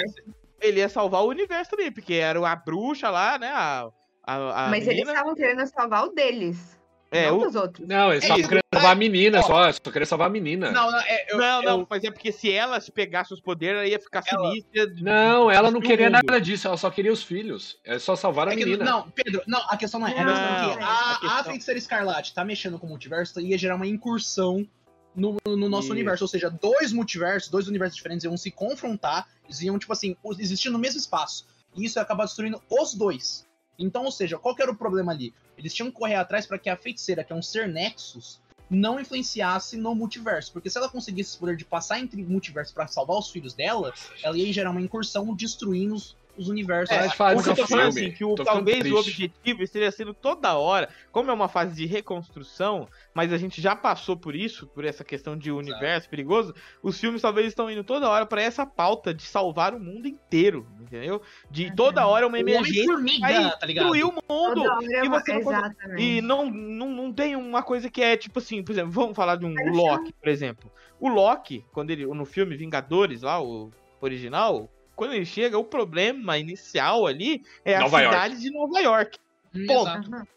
Ele 0.61 0.81
ia 0.81 0.89
salvar 0.89 1.23
o 1.23 1.29
universo 1.29 1.71
também, 1.71 1.91
porque 1.91 2.15
era 2.15 2.47
a 2.47 2.57
bruxa 2.57 3.09
lá, 3.11 3.39
né? 3.39 3.49
A, 3.49 3.89
a, 4.25 4.67
a 4.67 4.69
Mas 4.69 4.87
eles 4.87 4.99
menina. 4.99 5.13
estavam 5.13 5.35
querendo 5.35 5.67
salvar 5.67 6.05
o 6.05 6.09
deles. 6.11 6.78
É, 7.11 7.27
não 7.29 7.39
o- 7.39 7.45
dos 7.45 7.55
outros. 7.55 7.89
Não, 7.89 8.11
eles 8.13 8.25
É 8.25 8.29
só 8.29 8.37
isso. 8.37 8.49
querendo 8.49 8.63
salvar 8.75 8.93
a 8.93 8.95
menina, 8.95 9.43
só. 9.43 9.73
Só 9.73 9.81
querendo 9.91 10.07
salvar 10.09 10.27
a 10.27 10.31
menina. 10.31 10.71
Não, 10.71 10.91
não, 10.91 11.01
é, 11.01 11.27
eu, 11.31 11.39
não, 11.39 11.63
não, 11.63 11.79
eu- 11.81 11.87
mas 11.89 12.05
é 12.05 12.11
porque 12.11 12.31
se 12.31 12.53
ela 12.53 12.79
se 12.81 12.93
pegasse 12.93 13.33
os 13.33 13.41
poderes, 13.41 13.79
ela 13.79 13.87
ia 13.89 13.99
ficar 13.99 14.23
Ela- 14.27 14.49
sinistra. 14.51 14.87
Não, 15.01 15.51
ela 15.51 15.71
não 15.71 15.81
queria 15.81 16.11
mundo. 16.11 16.21
nada 16.27 16.39
disso, 16.41 16.69
ela 16.69 16.77
só 16.77 16.91
queria 16.91 17.11
os 17.13 17.23
filhos. 17.23 17.79
É 17.85 17.99
só 17.99 18.15
salvar 18.15 18.49
a 18.49 18.53
é 18.53 18.57
que- 18.57 18.65
menina. 18.65 18.85
não, 18.85 19.11
Pedro, 19.11 19.43
não, 19.47 19.61
a 19.71 19.77
questão 19.77 19.99
não 20.01 20.07
é. 20.07 20.19
a 20.19 20.25
Não, 20.25 20.33
questão 20.33 20.45
é 20.45 20.77
que 20.77 20.83
a 20.83 20.87
a, 20.91 21.19
questão- 21.19 21.39
a 21.41 21.45
feiticeira 21.45 21.79
Escarlate 21.79 22.35
tá 22.35 22.45
mexendo 22.45 22.79
com 22.79 22.87
o 22.87 22.91
multiverso 22.91 23.41
ia 23.41 23.57
gerar 23.57 23.77
uma 23.77 23.87
incursão 23.87 24.69
no, 25.17 25.37
no 25.47 25.69
nosso 25.69 25.85
Isso. 25.85 25.93
universo. 25.93 26.25
Ou 26.25 26.29
seja, 26.29 26.51
dois 26.51 26.93
multiversos, 26.93 27.49
dois 27.51 27.67
universos 27.69 27.97
diferentes 27.97 28.25
iam 28.25 28.37
se 28.37 28.51
confrontar, 28.51 29.27
eles 29.47 29.63
iam, 29.63 29.79
tipo 29.79 29.93
assim, 29.95 30.15
existir 30.39 30.69
no 30.69 30.79
mesmo 30.79 30.99
espaço. 31.01 31.47
E 31.75 31.85
isso 31.87 31.99
ia 31.99 32.03
acabar 32.03 32.25
destruindo 32.27 32.61
os 32.71 32.95
dois. 32.95 33.48
Então, 33.79 34.05
ou 34.05 34.11
seja, 34.11 34.39
qual 34.39 34.55
que 34.55 34.63
era 34.63 34.71
o 34.71 34.77
problema 34.77 35.13
ali? 35.13 35.33
Eles 35.57 35.73
tinham 35.73 35.91
que 35.91 35.97
correr 35.97 36.17
atrás 36.17 36.47
para 36.47 36.59
que 36.59 36.69
a 36.69 36.77
feiticeira, 36.77 37.23
que 37.23 37.33
é 37.33 37.37
um 37.37 37.43
ser 37.43 37.69
Nexus, 37.69 38.41
não 38.69 39.01
influenciasse 39.01 39.77
no 39.77 39.95
multiverso. 39.95 40.53
Porque 40.53 40.69
se 40.69 40.77
ela 40.77 40.89
conseguisse 40.89 41.31
esse 41.31 41.39
poder 41.39 41.57
de 41.57 41.65
passar 41.65 42.01
entre 42.01 42.23
multiversos 42.23 42.73
para 42.73 42.87
salvar 42.87 43.19
os 43.19 43.31
filhos 43.31 43.55
dela, 43.55 43.95
ela 44.23 44.37
ia 44.37 44.53
gerar 44.53 44.71
uma 44.71 44.81
incursão 44.81 45.35
destruindo 45.35 45.95
os, 45.95 46.17
os 46.39 46.49
universos. 46.49 46.97
Para 47.17 47.35
que 47.43 47.49
eu 47.51 47.57
tô 47.57 47.67
falando 47.67 47.93
filme. 47.93 48.07
assim, 48.07 48.17
que 48.17 48.25
o, 48.25 48.35
talvez 48.37 48.91
o 48.91 48.97
objetivo 48.97 49.63
esteja 49.63 49.91
sendo 49.91 50.15
toda 50.15 50.57
hora, 50.57 50.89
como 51.11 51.31
é 51.31 51.35
uma 51.35 51.49
fase 51.49 51.75
de 51.75 51.85
reconstrução, 51.85 52.89
mas 53.13 53.33
a 53.33 53.37
gente 53.37 53.61
já 53.61 53.75
passou 53.75 54.17
por 54.17 54.35
isso, 54.35 54.67
por 54.69 54.85
essa 54.85 55.03
questão 55.05 55.37
de 55.37 55.51
universo 55.51 56.09
perigoso, 56.09 56.55
os 56.83 56.99
filmes 56.99 57.21
talvez 57.21 57.49
estão 57.49 57.71
indo 57.71 57.83
toda 57.83 58.09
hora 58.09 58.25
pra 58.25 58.41
essa 58.41 58.65
pauta 58.65 59.13
de 59.13 59.25
salvar 59.25 59.75
o 59.75 59.81
mundo 59.81 60.07
inteiro, 60.07 60.67
entendeu? 60.81 61.21
De 61.51 61.75
toda 61.75 62.07
hora 62.07 62.27
uma 62.27 62.39
emergência 62.39 62.83
Homem-Formiga, 62.95 63.27
vai 63.27 63.59
tá 63.59 63.67
ligado? 63.67 63.85
destruir 63.93 64.05
o 64.05 64.15
mundo. 64.29 64.63
É 64.93 65.05
e 65.05 65.09
uma- 65.09 65.21
você 65.21 65.33
não 65.33 65.43
pode-. 65.43 65.75
E 65.99 66.21
não, 66.21 66.49
não, 66.49 66.91
não 66.91 67.13
tem 67.13 67.35
uma 67.35 67.63
coisa 67.63 67.91
que 67.91 68.01
é 68.01 68.17
tipo 68.17 68.39
assim, 68.39 68.63
por 68.63 68.73
exemplo, 68.73 68.93
vamos 68.93 69.17
falar 69.17 69.37
de 69.37 69.45
um 69.45 69.55
Loki, 69.73 70.13
por 70.13 70.29
exemplo. 70.29 70.71
O 71.01 71.09
Loki, 71.09 71.65
quando 71.73 71.91
ele 71.91 72.07
no 72.07 72.25
filme 72.25 72.57
Vingadores 72.57 73.23
lá, 73.23 73.43
o 73.43 73.71
original, 74.01 74.71
quando 74.99 75.15
ele 75.15 75.25
chega, 75.25 75.57
o 75.57 75.65
problema 75.65 76.37
inicial 76.39 77.07
ali 77.07 77.43
é 77.65 77.77
a 77.77 77.81
Nova 77.81 78.01
York. 78.03 78.15
cidade 78.17 78.41
de 78.43 78.51
Nova 78.51 78.81
York. 78.81 79.19
Hum, 79.55 79.67
ponto. 79.67 79.89
exato. 79.91 80.29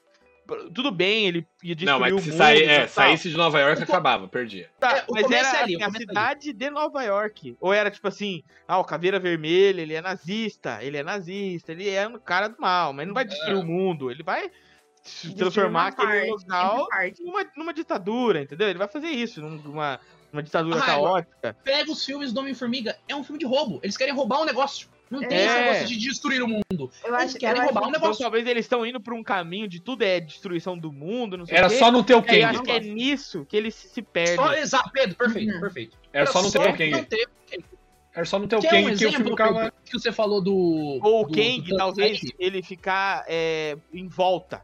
Tudo 0.74 0.92
bem, 0.92 1.28
ele 1.28 1.48
ia 1.64 1.74
destruir 1.74 1.92
Não, 1.94 2.00
mas 2.00 2.14
o 2.14 2.20
se 2.20 2.32
sair, 2.34 2.64
é, 2.70 2.86
saísse 2.86 3.30
de 3.30 3.38
Nova 3.38 3.58
York, 3.60 3.82
acabava, 3.84 4.28
perdia. 4.28 4.70
Tá, 4.80 4.98
É, 4.98 5.06
mas 5.10 5.32
era 5.32 5.62
ali, 5.62 5.76
assim, 5.76 5.84
a 5.84 5.86
é 5.86 5.90
ali. 5.90 5.98
cidade 5.98 6.54
de 6.54 6.70
Nova 6.70 7.02
York. 7.04 7.56
Ou 7.60 7.74
era 7.74 7.90
tipo 7.90 8.08
assim, 8.08 8.44
ah, 8.68 8.78
o 8.78 8.84
Caveira 8.84 9.18
Vermelha, 9.18 9.82
ele 9.82 9.94
é 9.94 10.02
nazista, 10.02 10.78
ele 10.82 10.98
é 10.98 11.04
nazista, 11.04 11.72
ele 11.72 11.90
é 11.90 12.08
um 12.08 12.20
cara 12.20 12.50
do 12.50 12.60
mal, 12.60 12.92
mas 12.94 13.08
não 13.08 13.14
vai 13.14 13.26
destruir 13.26 13.56
É. 13.56 13.60
o 13.60 13.64
mundo, 13.64 14.12
ele 14.12 14.24
vai 14.24 14.52
transformar 15.38 15.88
aquele 15.88 16.08
parte, 16.12 16.30
local 16.30 16.88
numa, 17.22 17.46
numa 17.58 17.74
ditadura, 17.74 18.42
entendeu? 18.42 18.70
Ele 18.70 18.78
vai 18.80 18.88
fazer 18.90 19.08
isso, 19.08 19.42
numa, 19.42 20.00
numa 20.32 20.42
ditadura 20.44 20.80
Ah, 20.80 20.86
caótica. 20.86 21.56
Pega 21.64 21.92
os 21.92 22.04
filmes 22.06 22.32
do 22.32 22.40
Homem-Formiga, 22.40 22.98
é 23.08 23.16
um 23.16 23.24
filme 23.24 23.40
de 23.40 23.46
roubo. 23.46 23.80
Eles 23.84 23.98
querem 23.98 24.14
roubar 24.14 24.42
um 24.42 24.46
negócio. 24.46 24.88
Não 25.10 25.20
tem 25.20 25.38
É. 25.40 25.46
esse 25.46 25.56
negócio 25.60 25.88
de 25.88 25.98
destruir 25.98 26.42
o 26.42 26.48
mundo. 26.48 26.64
Eu 27.04 27.14
Eles 27.14 27.32
acho, 27.32 27.38
querem 27.38 27.58
eu 27.60 27.66
roubar 27.66 27.82
acho- 27.82 27.88
um 27.88 27.92
Então 27.92 28.02
negócio. 28.02 28.24
talvez 28.24 28.48
eles 28.48 28.64
estão 28.66 28.86
indo 28.86 29.00
pra 29.02 29.14
um 29.14 29.22
caminho 29.22 29.68
de 29.68 29.82
tudo 29.82 30.04
é 30.04 30.22
destruição 30.22 30.78
do 30.78 30.90
mundo, 30.90 31.38
não 31.38 31.46
sei 31.46 31.58
Era 31.58 31.68
o 31.68 31.70
quê. 31.70 31.76
só 31.78 31.92
não 31.92 32.02
ter 32.02 32.16
o 32.16 32.24
E 32.26 32.30
aí 32.30 32.36
eu 32.38 32.42
Kang. 32.48 32.56
acho 32.56 32.64
que 32.64 32.72
é 32.72 32.80
nisso 32.80 33.46
que 33.50 33.58
eles 33.58 33.76
se, 33.76 34.02
perdem. 34.02 34.36
Só, 34.38 34.54
exato, 34.54 34.90
Pedro, 34.94 35.16
perfeito, 35.18 35.54
Uhum. 35.54 35.60
perfeito. 35.60 35.98
Era 36.14 36.26
só 36.28 36.42
não 36.42 36.50
ter 36.50 36.60
o 36.60 36.64
não 36.64 36.72
Kang. 36.78 37.06
ter 37.06 37.28
Era 38.14 38.26
só 38.26 38.40
não 38.40 38.48
ter 38.48 38.56
o 38.58 38.60
Que 38.60 38.68
é 38.68 38.70
um 38.70 38.84
Kang 38.86 38.98
que 38.98 39.06
o 39.06 39.12
filme 39.12 39.30
ficava. 39.32 39.74
Que 39.86 39.94
você 39.94 40.12
falou 40.14 40.42
do. 40.42 40.54
Ou 41.02 41.24
o 41.24 41.28
do- 41.28 41.34
Kang, 41.34 41.76
talvez, 41.78 42.20
ele 42.40 42.62
ficar 42.62 43.24
é, 43.28 43.78
em 43.94 44.08
volta. 44.08 44.64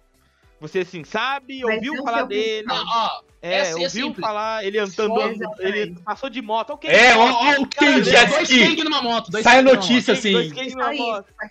Você 0.60 0.80
assim, 0.80 1.04
sabe, 1.04 1.64
ouviu 1.64 2.04
falar 2.04 2.24
dele. 2.24 2.66
Não, 2.68 2.84
ó, 2.86 3.22
É, 3.48 3.70
é 3.70 3.74
ouviu 3.74 3.90
simples. 3.90 4.20
falar, 4.26 4.64
ele 4.66 4.80
andando, 4.80 5.16
ele 5.60 5.96
passou 6.04 6.30
de 6.30 6.42
moto. 6.42 6.72
Ok, 6.72 6.90
É, 6.90 7.16
ó, 7.16 7.30
ó, 7.32 7.62
o 7.62 7.68
Kang 7.68 8.04
jet 8.04 8.30
dois 8.30 8.50
ski. 8.50 8.60
Kang 8.68 8.84
numa 8.84 9.02
moto. 9.02 9.32
Dois 9.32 9.44
Sai 9.44 9.60
a 9.60 9.62
notícia 9.62 10.14
assim. 10.14 10.32
dois 10.34 10.52
Kang 10.52 10.70
numa 10.76 10.94
moto. 10.94 11.26
tá 11.38 11.50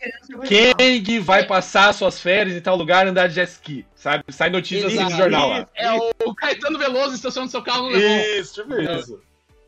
Kang 0.49 1.19
vai 1.21 1.45
passar 1.47 1.93
suas 1.93 2.21
férias 2.21 2.57
em 2.57 2.61
tal 2.61 2.77
lugar 2.77 3.07
e 3.07 3.11
andar 3.11 3.29
de 3.29 3.35
jet 3.35 3.49
ski. 3.51 3.87
Sabe? 3.95 4.25
Sai 4.29 4.51
notícia 4.51 4.87
assim 4.87 5.03
no 5.03 5.11
jornal 5.11 5.49
lá. 5.49 5.69
É 5.75 5.93
o 5.93 6.35
Caetano 6.35 6.79
Veloso 6.79 7.15
estacionando 7.15 7.51
seu 7.51 7.63
carro 7.63 7.85
no 7.85 7.89
Leblon. 7.89 8.41
Isso, 8.41 8.63
isso. 8.99 9.21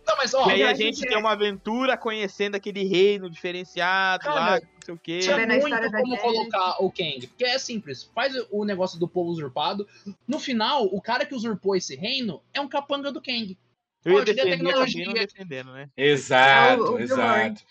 Não, 0.06 0.16
mas 0.16 0.32
ó, 0.32 0.48
E 0.48 0.52
aí 0.52 0.62
a 0.62 0.74
gente 0.74 1.00
tem 1.02 1.14
é- 1.16 1.18
uma 1.18 1.32
aventura 1.32 1.96
conhecendo 1.96 2.54
aquele 2.54 2.82
reino 2.84 3.28
diferenciado 3.28 4.24
Cara, 4.24 4.34
lá, 4.40 4.60
sei 4.88 4.94
o 4.94 4.98
quê. 4.98 5.18
tinha 5.20 5.36
muito 5.46 5.90
como 5.92 6.14
gente. 6.14 6.20
colocar 6.20 6.82
o 6.82 6.90
Kang. 6.90 7.26
Porque 7.26 7.44
é 7.44 7.58
simples. 7.58 8.10
Faz 8.14 8.32
o 8.50 8.64
negócio 8.64 8.98
do 8.98 9.06
povo 9.08 9.30
usurpado. 9.30 9.86
No 10.26 10.38
final, 10.38 10.84
o 10.86 11.00
cara 11.00 11.26
que 11.26 11.34
usurpou 11.34 11.76
esse 11.76 11.94
reino 11.94 12.40
é 12.54 12.60
um 12.60 12.68
capanga 12.68 13.12
do 13.12 13.20
Kang. 13.20 13.56
Eu 14.04 14.18
ia 14.18 14.24
defender, 14.24 14.50
tecnologia. 14.52 15.02
acabei 15.02 15.06
não 15.06 15.26
defendendo, 15.26 15.72
né? 15.72 15.88
Exato, 15.96 16.82
É 16.82 16.90
o- 16.90 16.92
o 16.94 16.98
exato. 17.00 17.62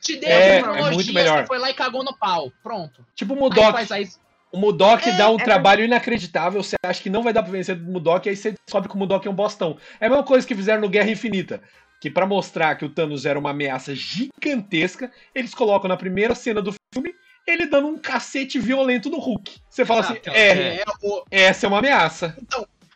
Te 0.00 0.16
deu 0.16 0.28
É, 0.30 0.32
a 0.34 0.38
é 0.38 0.56
tecnologia, 0.56 0.92
muito 0.92 1.12
melhor. 1.12 1.40
você 1.42 1.46
foi 1.46 1.58
lá 1.58 1.70
e 1.70 1.74
cagou 1.74 2.02
no 2.04 2.16
pau. 2.16 2.50
Pronto. 2.62 3.04
Tipo 3.14 3.34
o 3.34 3.36
Mudok. 3.36 3.92
aí. 3.92 4.08
O 4.50 4.58
Mudok 4.58 5.08
É, 5.08 5.16
dá 5.16 5.30
um 5.30 5.36
é 5.38 5.44
trabalho 5.44 5.84
inacreditável. 5.84 6.62
Você 6.62 6.76
acha 6.84 7.02
que 7.02 7.08
não 7.10 7.22
vai 7.22 7.32
dar 7.32 7.42
pra 7.42 7.52
vencer 7.52 7.74
do 7.76 7.90
Mudok, 7.90 8.28
aí 8.28 8.36
você 8.36 8.52
descobre 8.66 8.88
que 8.88 8.94
o 8.94 8.98
Mudok 8.98 9.26
é 9.26 9.30
um 9.30 9.34
bostão. 9.34 9.78
É 10.00 10.06
a 10.06 10.08
mesma 10.10 10.24
coisa 10.24 10.46
que 10.46 10.54
fizeram 10.54 10.80
no 10.80 10.88
Guerra 10.88 11.10
Infinita. 11.10 11.62
Que 12.02 12.10
pra 12.10 12.26
mostrar 12.26 12.74
que 12.74 12.84
o 12.84 12.88
Thanos 12.88 13.24
era 13.24 13.38
uma 13.38 13.50
ameaça 13.50 13.94
gigantesca, 13.94 15.12
eles 15.32 15.54
colocam 15.54 15.88
na 15.88 15.96
primeira 15.96 16.34
cena 16.34 16.60
do 16.60 16.74
filme 16.92 17.14
ele 17.46 17.66
dando 17.66 17.86
um 17.86 17.96
cacete 17.96 18.58
violento 18.58 19.08
no 19.08 19.20
Hulk. 19.20 19.60
Você 19.70 19.86
fala 19.86 20.00
assim: 20.00 20.18
é, 20.26 20.78
é, 20.80 20.84
o- 21.00 21.22
essa 21.30 21.64
é 21.64 21.68
uma 21.68 21.78
ameaça. 21.78 22.36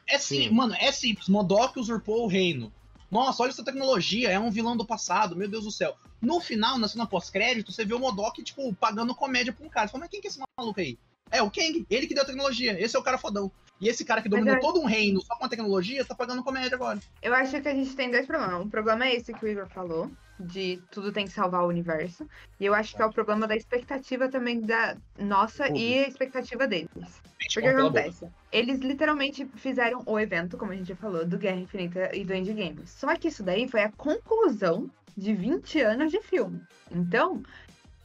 é 0.09 0.19
sim, 0.19 0.49
Sim. 0.49 0.51
mano, 0.51 0.75
é 0.81 0.91
simples. 0.91 1.29
Modok 1.29 1.79
usurpou 1.79 2.25
o 2.25 2.27
reino. 2.27 2.73
Nossa, 3.09 3.45
olha 3.45 3.51
essa 3.51 3.65
tecnologia, 3.65 4.29
é 4.29 4.41
um 4.41 4.51
vilão 4.51 4.77
do 4.77 4.85
passado, 4.85 5.37
meu 5.37 5.49
Deus 5.49 5.63
do 5.63 5.71
céu. 5.71 5.97
No 6.21 6.41
final, 6.41 6.77
na 6.77 6.89
cena 6.89 7.07
pós-crédito, 7.07 7.71
você 7.71 7.85
vê 7.85 7.95
o 7.95 8.01
Modok, 8.01 8.43
tipo, 8.43 8.75
pagando 8.75 9.15
comédia 9.15 9.53
pra 9.53 9.65
um 9.65 9.69
cara. 9.71 9.87
Você 9.87 9.93
fala, 9.93 10.03
mas 10.03 10.11
quem 10.11 10.21
que 10.21 10.27
é 10.27 10.31
esse 10.31 10.41
maluco 10.59 10.81
aí? 10.81 10.99
É 11.31 11.43
o 11.43 11.51
Kang, 11.51 11.87
ele 11.91 12.07
que 12.07 12.15
deu 12.15 12.23
a 12.23 12.27
tecnologia, 12.27 12.81
esse 12.81 12.97
é 12.97 12.99
o 12.99 13.03
cara 13.03 13.19
fodão. 13.19 13.51
E 13.81 13.89
esse 13.89 14.05
cara 14.05 14.23
que 14.23 14.29
dominou 14.29 14.55
é- 14.55 14.61
todo 14.61 14.81
um 14.81 14.87
reino 14.87 15.21
só 15.21 15.37
com 15.37 15.45
a 15.45 15.49
tecnologia, 15.49 16.05
tá 16.05 16.15
pagando 16.15 16.43
comédia 16.43 16.77
agora. 16.77 16.99
Eu 17.21 17.35
acho 17.35 17.61
que 17.61 17.69
a 17.69 17.75
gente 17.75 17.95
tem 17.95 18.11
dois 18.11 18.27
problemas. 18.27 18.65
Um 18.65 18.71
problema 18.71 19.07
é 19.07 19.15
esse 19.17 19.35
que 19.35 19.45
o 19.45 19.49
Igor 19.49 19.69
falou, 19.69 20.11
de 20.41 20.81
tudo 20.91 21.13
tem 21.13 21.27
que 21.27 21.33
salvar 21.33 21.63
o 21.63 21.69
universo. 21.69 22.27
E 22.59 22.65
eu 22.65 22.75
acho 22.75 22.97
que 22.97 23.03
é 23.03 23.05
o 23.05 23.13
problema 23.13 23.47
da 23.47 23.55
expectativa 23.55 24.29
também 24.29 24.61
da 24.61 24.97
nossa 25.19 25.69
e 25.77 26.05
a 26.05 26.09
expectativa 26.09 26.67
deles. 26.67 26.89
Porque 26.95 27.59
o 27.59 27.63
que 27.63 27.69
acontece? 27.69 28.29
Eles 28.51 28.79
literalmente 28.81 29.47
fizeram 29.57 30.03
o 30.07 30.19
evento, 30.19 30.57
como 30.57 30.73
a 30.73 30.77
gente 30.77 30.89
já 30.89 30.97
falou, 30.97 31.27
do 31.27 31.37
Guerra 31.39 31.57
Infinita 31.61 32.17
e 32.17 32.25
do 32.25 32.33
Endgame. 32.35 32.87
Só 32.87 33.15
que 33.17 33.29
isso 33.29 33.43
daí 33.43 33.69
foi 33.69 33.83
a 33.83 33.93
conclusão 33.93 34.91
de 35.17 35.35
20 35.35 35.81
anos 35.81 36.11
de 36.11 36.21
filme. 36.23 36.61
Então, 36.91 37.43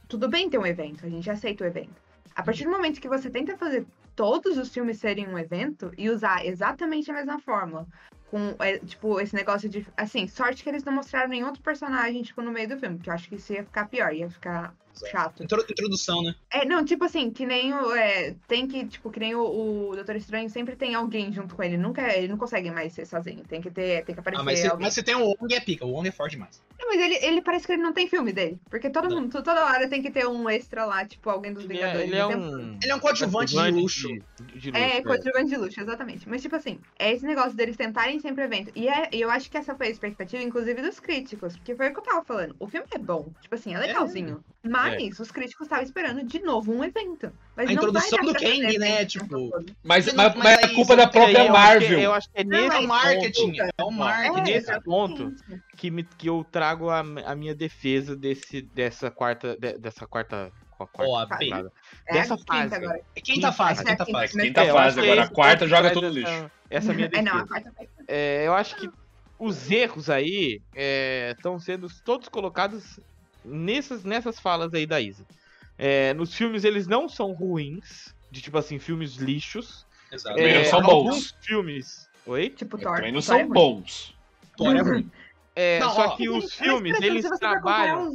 tudo 0.08 0.28
bem 0.28 0.50
ter 0.50 0.58
um 0.58 0.66
evento, 0.66 1.04
a 1.06 1.08
gente 1.08 1.30
aceita 1.30 1.64
o 1.64 1.66
evento. 1.66 2.01
A 2.34 2.42
partir 2.42 2.64
do 2.64 2.70
momento 2.70 3.00
que 3.00 3.08
você 3.08 3.30
tenta 3.30 3.56
fazer 3.56 3.86
todos 4.14 4.56
os 4.58 4.72
filmes 4.72 4.98
serem 4.98 5.28
um 5.28 5.38
evento 5.38 5.92
e 5.96 6.10
usar 6.10 6.44
exatamente 6.44 7.10
a 7.10 7.14
mesma 7.14 7.38
fórmula, 7.38 7.86
com, 8.30 8.54
é, 8.58 8.78
tipo, 8.78 9.20
esse 9.20 9.34
negócio 9.34 9.68
de. 9.68 9.86
Assim, 9.96 10.26
sorte 10.26 10.62
que 10.62 10.68
eles 10.70 10.84
não 10.84 10.92
mostraram 10.92 11.28
nenhum 11.28 11.46
outro 11.46 11.62
personagem, 11.62 12.22
tipo, 12.22 12.40
no 12.40 12.50
meio 12.50 12.68
do 12.68 12.78
filme, 12.78 12.96
porque 12.96 13.10
eu 13.10 13.14
acho 13.14 13.28
que 13.28 13.34
isso 13.34 13.52
ia 13.52 13.64
ficar 13.64 13.86
pior, 13.88 14.12
ia 14.14 14.30
ficar 14.30 14.74
chato. 15.10 15.42
Introdução, 15.42 16.22
né? 16.22 16.34
É, 16.50 16.64
não, 16.64 16.84
tipo 16.84 17.04
assim, 17.04 17.30
que 17.30 17.46
nem 17.46 17.72
o. 17.72 17.94
É, 17.94 18.34
tem 18.46 18.66
que, 18.66 18.86
tipo, 18.86 19.10
que 19.10 19.20
nem 19.20 19.34
o, 19.34 19.90
o 19.90 19.94
Doutor 19.94 20.16
Estranho 20.16 20.48
sempre 20.50 20.76
tem 20.76 20.94
alguém 20.94 21.32
junto 21.32 21.54
com 21.54 21.62
ele. 21.62 21.76
Nunca, 21.76 22.12
ele 22.16 22.28
não 22.28 22.36
consegue 22.36 22.70
mais 22.70 22.92
ser 22.92 23.06
sozinho. 23.06 23.42
Tem 23.48 23.60
que 23.60 23.70
ter. 23.70 24.04
Tem 24.04 24.14
que 24.14 24.20
aparecer. 24.20 24.40
Ah, 24.40 24.44
mas, 24.44 24.58
se, 24.58 24.76
mas 24.76 24.94
se 24.94 25.02
tem 25.02 25.14
o 25.14 25.34
Wong 25.40 25.54
é 25.54 25.60
pica, 25.60 25.84
o 25.84 25.92
Wong 25.92 26.08
é 26.08 26.12
forte 26.12 26.32
demais. 26.32 26.62
Não, 26.78 26.88
mas 26.88 27.00
ele, 27.00 27.14
ele 27.24 27.42
parece 27.42 27.66
que 27.66 27.72
ele 27.72 27.82
não 27.82 27.92
tem 27.92 28.08
filme 28.08 28.32
dele. 28.32 28.58
Porque 28.68 28.90
todo 28.90 29.08
não. 29.08 29.22
mundo, 29.22 29.42
toda 29.42 29.64
hora 29.64 29.88
tem 29.88 30.02
que 30.02 30.10
ter 30.10 30.26
um 30.26 30.48
extra 30.48 30.84
lá, 30.84 31.04
tipo, 31.06 31.30
alguém 31.30 31.52
dos 31.52 31.64
ele 31.64 31.74
Vingadores. 31.74 32.00
É, 32.00 32.06
ele, 32.06 32.16
é 32.16 32.26
um... 32.26 32.78
ele 32.82 32.90
é 32.90 32.94
um 32.94 32.98
coadjuvante 32.98 33.54
de 33.54 33.70
luxo. 33.70 34.08
De, 34.08 34.58
de 34.58 34.70
luxo 34.70 34.82
é, 34.82 34.96
é, 34.96 35.02
coadjuvante 35.02 35.48
de 35.48 35.56
luxo, 35.56 35.80
exatamente. 35.80 36.28
Mas, 36.28 36.42
tipo 36.42 36.56
assim, 36.56 36.80
é 36.98 37.12
esse 37.12 37.24
negócio 37.24 37.54
deles 37.54 37.76
tentarem 37.76 38.18
sempre 38.20 38.44
evento. 38.44 38.72
E 38.74 38.88
é, 38.88 39.08
eu 39.12 39.30
acho 39.30 39.50
que 39.50 39.56
essa 39.56 39.74
foi 39.74 39.86
a 39.86 39.90
expectativa, 39.90 40.42
inclusive, 40.42 40.82
dos 40.82 40.98
críticos. 40.98 41.56
Porque 41.56 41.74
foi 41.76 41.88
o 41.88 41.92
que 41.92 42.00
eu 42.00 42.04
tava 42.04 42.24
falando. 42.24 42.56
O 42.58 42.66
filme 42.66 42.86
é 42.90 42.98
bom. 42.98 43.30
Tipo 43.40 43.54
assim, 43.54 43.74
é 43.74 43.78
legalzinho. 43.78 44.42
É. 44.88 45.08
Mas 45.08 45.18
os 45.18 45.30
críticos 45.30 45.66
estavam 45.66 45.84
esperando 45.84 46.22
de 46.24 46.38
novo 46.40 46.72
um 46.72 46.82
evento. 46.82 47.32
Mas 47.56 47.68
a 47.68 47.72
introdução 47.72 48.18
do 48.20 48.34
Kang, 48.34 48.78
né? 48.78 49.04
Tipo. 49.04 49.50
Mas, 49.82 50.06
mas, 50.06 50.14
mas, 50.14 50.34
mas 50.36 50.58
é 50.58 50.74
culpa 50.74 50.96
da 50.96 51.06
própria 51.06 51.50
Marvel. 51.50 51.98
Eu 51.98 52.12
acho 52.12 52.30
que 52.30 52.40
é 52.40 52.44
nesse 52.44 52.68
não, 52.68 52.76
é 52.76 52.80
o 52.80 52.88
marketing. 52.88 53.52
Ponto, 53.52 53.62
é 53.62 53.84
o 53.84 53.90
marketing. 53.90 54.50
É 54.50 54.54
nesse 54.54 54.80
ponto 54.80 55.34
que, 55.76 55.90
me, 55.90 56.04
que 56.04 56.28
eu 56.28 56.44
trago 56.50 56.90
a, 56.90 57.00
a 57.00 57.34
minha 57.34 57.54
defesa 57.54 58.16
desse, 58.16 58.62
dessa 58.62 59.10
quarta. 59.10 59.56
De, 59.56 59.78
dessa 59.78 60.06
quarta. 60.06 60.52
Quarta, 60.92 61.38
oh, 61.38 61.70
é 62.08 62.12
dessa 62.12 62.36
fase. 62.36 62.74
Agora. 62.74 63.00
Quinta 63.22 63.52
fase, 63.52 63.84
quinta 63.84 64.04
fase. 64.04 64.40
Quinta 64.40 64.66
fase 64.66 65.00
agora. 65.00 65.22
A 65.22 65.28
quarta 65.28 65.68
joga 65.68 65.92
tudo 65.92 66.08
lixo. 66.08 66.28
Essa, 66.28 66.50
essa 66.70 66.92
minha 66.92 67.08
defesa. 67.08 67.22
É, 67.30 67.32
não, 67.32 67.40
a 67.40 67.46
quarta 67.46 67.72
é, 68.08 68.48
eu 68.48 68.52
acho 68.52 68.74
que 68.74 68.90
os 69.38 69.70
erros 69.70 70.08
aí 70.08 70.60
estão 71.30 71.56
é, 71.56 71.58
sendo 71.58 71.88
todos 72.04 72.28
colocados 72.28 73.00
nessas, 73.44 74.04
nessas 74.04 74.38
falas 74.38 74.72
aí 74.74 74.86
da 74.86 75.00
Isa. 75.00 75.24
É, 75.78 76.14
nos 76.14 76.34
filmes 76.34 76.64
eles 76.64 76.86
não 76.86 77.08
são 77.08 77.32
ruins, 77.32 78.14
de 78.30 78.40
tipo 78.40 78.58
assim, 78.58 78.78
filmes 78.78 79.16
lixos. 79.16 79.86
Exato. 80.10 80.38
É, 80.38 80.58
não 80.58 80.64
são 80.64 80.82
bons. 80.82 80.92
Alguns 80.92 81.36
filmes. 81.40 82.08
Oi? 82.26 82.50
Tipo 82.50 82.78
Thor. 82.78 82.96
Também 82.96 83.12
não 83.12 83.22
são 83.22 83.38
é 83.38 83.44
bons. 83.44 84.14
Thor 84.56 84.76
é 84.76 84.80
ruim. 84.80 85.10
É, 85.54 85.80
não, 85.80 85.90
só 85.90 86.06
ó, 86.06 86.16
que 86.16 86.30
os 86.30 86.54
filmes, 86.54 86.98
eles 87.02 87.28
trabalham. 87.38 88.10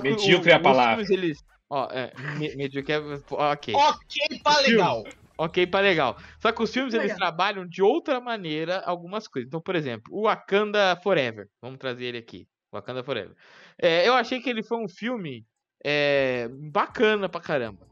Medíocre 0.00 0.52
é 0.52 0.54
a 0.54 0.60
palavra. 0.60 1.02
Os 1.02 1.08
filmes, 1.08 1.24
eles. 1.24 1.44
Ó, 1.68 1.88
é, 1.90 2.12
medíocre 2.54 2.92
é. 2.92 2.98
Ok. 3.28 3.74
Ok, 3.74 4.40
pra 4.40 4.60
legal. 4.60 5.04
Ok, 5.36 5.66
pra 5.66 5.80
legal. 5.80 6.16
Só 6.38 6.52
que 6.52 6.62
os 6.62 6.72
filmes, 6.72 6.94
eles 6.94 7.16
trabalham 7.16 7.66
de 7.66 7.82
outra 7.82 8.20
maneira 8.20 8.78
algumas 8.80 9.26
coisas. 9.26 9.48
Então, 9.48 9.60
por 9.60 9.74
exemplo, 9.74 10.14
o 10.14 10.24
Wakanda 10.24 10.94
Forever. 11.02 11.48
Vamos 11.60 11.78
trazer 11.78 12.04
ele 12.04 12.18
aqui. 12.18 12.46
Wakanda 12.72 13.02
Forever. 13.02 13.34
É, 13.78 14.06
eu 14.06 14.14
achei 14.14 14.40
que 14.40 14.48
ele 14.48 14.62
foi 14.62 14.78
um 14.78 14.88
filme 14.88 15.46
é, 15.84 16.48
bacana 16.48 17.28
pra 17.28 17.40
caramba. 17.40 17.88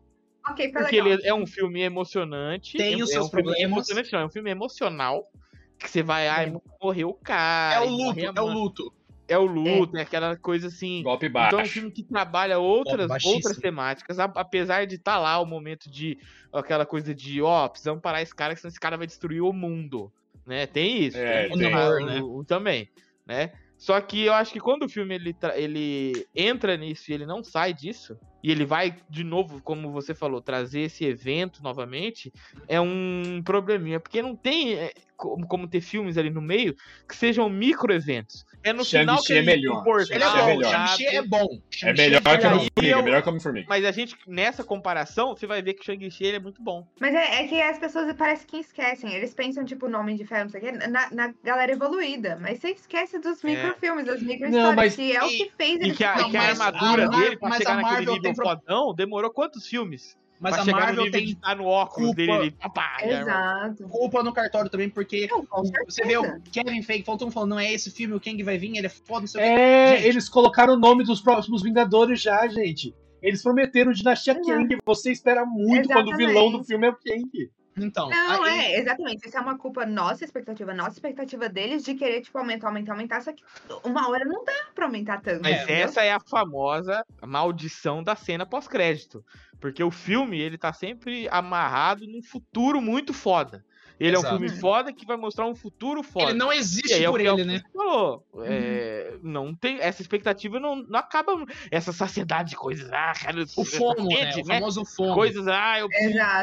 Ok, 0.48 0.72
foi 0.72 0.82
Porque 0.82 1.00
legal. 1.00 1.18
ele 1.18 1.28
é 1.28 1.34
um 1.34 1.46
filme 1.46 1.82
emocionante. 1.82 2.76
Tem 2.76 3.00
é, 3.00 3.02
os 3.02 3.10
seus 3.10 3.26
um 3.26 3.30
problemas. 3.30 3.60
Emocionante, 3.60 4.12
não, 4.12 4.20
é 4.20 4.26
um 4.26 4.30
filme 4.30 4.50
emocional. 4.50 5.30
Que 5.78 5.88
você 5.88 6.02
vai, 6.02 6.26
ai, 6.26 6.52
morreu 6.82 7.10
o 7.10 7.14
cara. 7.14 7.84
É 7.84 7.86
o 7.86 7.90
luto, 7.90 8.20
é 8.20 8.40
o 8.40 8.46
luto. 8.46 8.92
É 9.28 9.38
o 9.38 9.44
luto, 9.44 9.96
é. 9.96 10.00
é. 10.00 10.02
aquela 10.02 10.36
coisa 10.36 10.68
assim. 10.68 11.02
Golpe 11.02 11.28
baixo. 11.28 11.48
Então 11.48 11.60
é 11.60 11.62
um 11.62 11.68
filme 11.68 11.90
que 11.90 12.02
trabalha 12.02 12.58
outras, 12.58 13.08
outras 13.24 13.58
temáticas, 13.58 14.18
apesar 14.18 14.86
de 14.86 14.94
estar 14.94 15.12
tá 15.12 15.18
lá 15.18 15.38
o 15.38 15.44
momento 15.44 15.90
de 15.90 16.18
aquela 16.52 16.86
coisa 16.86 17.14
de, 17.14 17.42
ó, 17.42 17.66
oh, 17.66 17.68
precisamos 17.68 18.00
parar 18.00 18.22
esse 18.22 18.34
cara, 18.34 18.56
senão 18.56 18.70
esse 18.70 18.80
cara 18.80 18.96
vai 18.96 19.06
destruir 19.06 19.42
o 19.42 19.52
mundo. 19.52 20.10
Né? 20.46 20.66
Tem 20.66 21.04
isso. 21.04 21.18
É, 21.18 21.48
tem, 21.48 21.58
tem. 21.58 21.74
O, 21.74 22.06
né? 22.06 22.20
o, 22.22 22.36
o, 22.38 22.44
também, 22.44 22.88
né? 23.26 23.52
Só 23.78 24.00
que 24.00 24.24
eu 24.24 24.34
acho 24.34 24.52
que 24.52 24.58
quando 24.58 24.82
o 24.82 24.88
filme 24.88 25.14
ele, 25.14 25.36
ele 25.54 26.26
entra 26.34 26.76
nisso 26.76 27.10
e 27.10 27.14
ele 27.14 27.24
não 27.24 27.44
sai 27.44 27.72
disso, 27.72 28.18
e 28.42 28.50
ele 28.50 28.64
vai 28.64 28.96
de 29.08 29.24
novo, 29.24 29.60
como 29.62 29.90
você 29.90 30.14
falou, 30.14 30.40
trazer 30.40 30.80
esse 30.82 31.04
evento 31.04 31.62
novamente, 31.62 32.32
é 32.66 32.80
um 32.80 33.42
probleminha, 33.44 33.98
porque 33.98 34.22
não 34.22 34.36
tem 34.36 34.74
é, 34.74 34.92
como, 35.18 35.46
como 35.46 35.68
ter 35.68 35.80
filmes 35.80 36.16
ali 36.16 36.30
no 36.30 36.40
meio 36.40 36.76
que 37.06 37.16
sejam 37.16 37.48
micro 37.48 37.92
eventos. 37.92 38.46
É 38.62 38.72
no 38.72 38.84
final 38.84 39.22
que 39.22 39.32
é 39.32 39.42
melhor. 39.42 39.84
Ele 40.10 40.22
é 40.22 40.28
bom, 40.28 40.62
Shang-Chi 40.62 41.06
é 41.06 41.22
bom. 41.22 41.60
É 41.82 41.92
melhor 41.92 42.22
que 42.22 42.28
o 42.28 42.50
Homem-Formiga, 42.50 42.98
é 42.98 43.02
melhor 43.02 43.22
que 43.22 43.28
Homem-Formiga. 43.28 43.66
Mas 43.68 43.84
a 43.84 43.90
gente, 43.92 44.16
nessa 44.26 44.64
comparação, 44.64 45.36
você 45.36 45.46
vai 45.46 45.62
ver 45.62 45.74
que 45.74 45.84
Shang-Chi 45.84 46.26
é 46.26 46.38
muito 46.38 46.62
bom. 46.62 46.86
Mas 47.00 47.14
é, 47.14 47.42
é, 47.42 47.48
que 47.48 47.60
as 47.60 47.78
pessoas 47.78 48.12
parece 48.16 48.46
que 48.46 48.58
esquecem. 48.58 49.12
Eles 49.12 49.34
pensam, 49.34 49.64
tipo, 49.64 49.86
o 49.86 49.88
nome 49.88 50.16
de 50.16 50.24
ferro, 50.24 50.44
não 50.44 50.50
sei 50.50 50.60
o 50.60 50.64
quê, 50.64 50.72
na, 50.88 51.10
na 51.10 51.34
galera 51.42 51.72
evoluída. 51.72 52.38
Mas 52.40 52.58
você 52.58 52.70
esquece 52.70 53.18
dos 53.18 53.42
é. 53.44 53.48
microfilmes, 53.48 54.06
das 54.06 54.22
micro-histórias, 54.22 54.74
mas... 54.74 54.96
que 54.96 55.16
é 55.16 55.22
o 55.22 55.28
que 55.28 55.52
fez 55.56 55.80
E 55.80 55.92
que 55.92 56.04
a, 56.04 56.24
que 56.24 56.36
a 56.36 56.42
armadura 56.42 57.04
a 57.06 57.08
dele, 57.08 57.36
pra 57.36 57.52
chegar 57.52 57.76
naquele 57.76 58.12
nível 58.12 58.34
fodão, 58.42 58.94
demorou 58.94 59.30
quantos 59.30 59.66
filmes? 59.66 60.16
Mas 60.40 60.56
a 60.56 60.64
Marvel 60.64 61.10
tem 61.10 61.34
tá 61.34 61.54
no 61.54 61.64
óculos 61.64 62.08
culpa, 62.08 62.16
dele, 62.16 62.54
ele, 63.02 63.12
Exato. 63.12 63.88
Culpa 63.88 64.22
no 64.22 64.32
cartório 64.32 64.70
também, 64.70 64.88
porque 64.88 65.26
não, 65.26 65.44
você 65.84 66.04
vê 66.04 66.16
o 66.16 66.40
Kevin 66.52 66.82
Feige 66.82 67.04
faltou 67.04 67.30
falando, 67.30 67.50
não 67.50 67.58
é 67.58 67.72
esse 67.72 67.90
filme, 67.90 68.14
o 68.14 68.20
Kang 68.20 68.40
vai 68.42 68.56
vir, 68.56 68.76
ele 68.76 68.86
é 68.86 68.90
foda, 68.90 69.20
não 69.20 69.26
sei 69.26 69.42
É, 69.42 69.96
gente. 69.96 70.06
eles 70.06 70.28
colocaram 70.28 70.74
o 70.74 70.78
nome 70.78 71.04
dos 71.04 71.20
próximos 71.20 71.62
Vingadores 71.62 72.22
já, 72.22 72.46
gente. 72.46 72.94
Eles 73.20 73.42
prometeram 73.42 73.92
Dinastia 73.92 74.34
uhum. 74.34 74.44
Kang, 74.44 74.78
você 74.86 75.10
espera 75.10 75.44
muito 75.44 75.86
Exatamente. 75.86 75.92
quando 75.92 76.14
o 76.14 76.16
vilão 76.16 76.52
do 76.52 76.64
filme 76.64 76.86
é 76.86 76.90
o 76.90 76.94
Kang. 76.94 77.50
Então. 77.84 78.08
Não, 78.08 78.42
aí... 78.42 78.58
é, 78.58 78.80
exatamente. 78.80 79.26
Isso 79.26 79.36
é 79.36 79.40
uma 79.40 79.58
culpa 79.58 79.86
nossa, 79.86 80.24
expectativa 80.24 80.74
nossa, 80.74 80.92
expectativa 80.92 81.48
deles 81.48 81.84
de 81.84 81.94
querer, 81.94 82.20
tipo, 82.20 82.38
aumentar, 82.38 82.68
aumentar, 82.68 82.92
aumentar. 82.92 83.22
Só 83.22 83.32
que 83.32 83.42
uma 83.84 84.08
hora 84.08 84.24
não 84.24 84.44
dá 84.44 84.52
pra 84.74 84.86
aumentar 84.86 85.20
tanto. 85.20 85.42
Mas 85.42 85.68
é, 85.68 85.80
essa 85.80 86.02
é 86.02 86.12
a 86.12 86.20
famosa 86.20 87.04
maldição 87.26 88.02
da 88.02 88.16
cena 88.16 88.46
pós-crédito. 88.46 89.24
Porque 89.60 89.82
o 89.82 89.90
filme, 89.90 90.40
ele 90.40 90.56
tá 90.56 90.72
sempre 90.72 91.28
amarrado 91.30 92.06
num 92.06 92.22
futuro 92.22 92.80
muito 92.80 93.12
foda. 93.12 93.64
Ele 93.98 94.16
Exato. 94.16 94.26
é 94.26 94.36
um 94.36 94.38
filme 94.38 94.60
foda 94.60 94.92
que 94.92 95.04
vai 95.04 95.16
mostrar 95.16 95.46
um 95.46 95.54
futuro 95.54 96.02
foda. 96.02 96.30
Ele 96.30 96.38
não 96.38 96.52
existe 96.52 96.94
aí, 96.94 97.04
por 97.04 97.20
é 97.20 97.24
ele, 97.24 97.44
né? 97.44 97.62
Falou. 97.74 98.24
Uhum. 98.32 98.44
É, 98.44 99.16
não 99.22 99.54
tem, 99.54 99.80
essa 99.80 100.00
expectativa 100.00 100.60
não, 100.60 100.76
não 100.76 100.98
acaba. 100.98 101.32
Essa 101.70 101.92
saciedade 101.92 102.50
de 102.50 102.56
coisas. 102.56 102.88
Ah, 102.92 103.12
cara, 103.20 103.44
o 103.56 103.64
fomo, 103.64 104.08
né? 104.08 104.30
O 104.40 104.44
famoso 104.44 104.84
fomo. 104.84 105.14
Coisas, 105.14 105.46
ah, 105.48 105.80
eu 105.80 105.88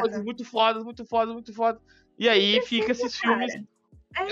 coisas 0.00 0.22
muito 0.22 0.44
fodas, 0.44 0.84
muito 0.84 1.04
fodas, 1.06 1.32
muito 1.32 1.54
fodas. 1.54 1.80
E 2.18 2.28
aí 2.28 2.60
fica 2.62 2.92
esses 2.92 3.16
filmes 3.16 3.52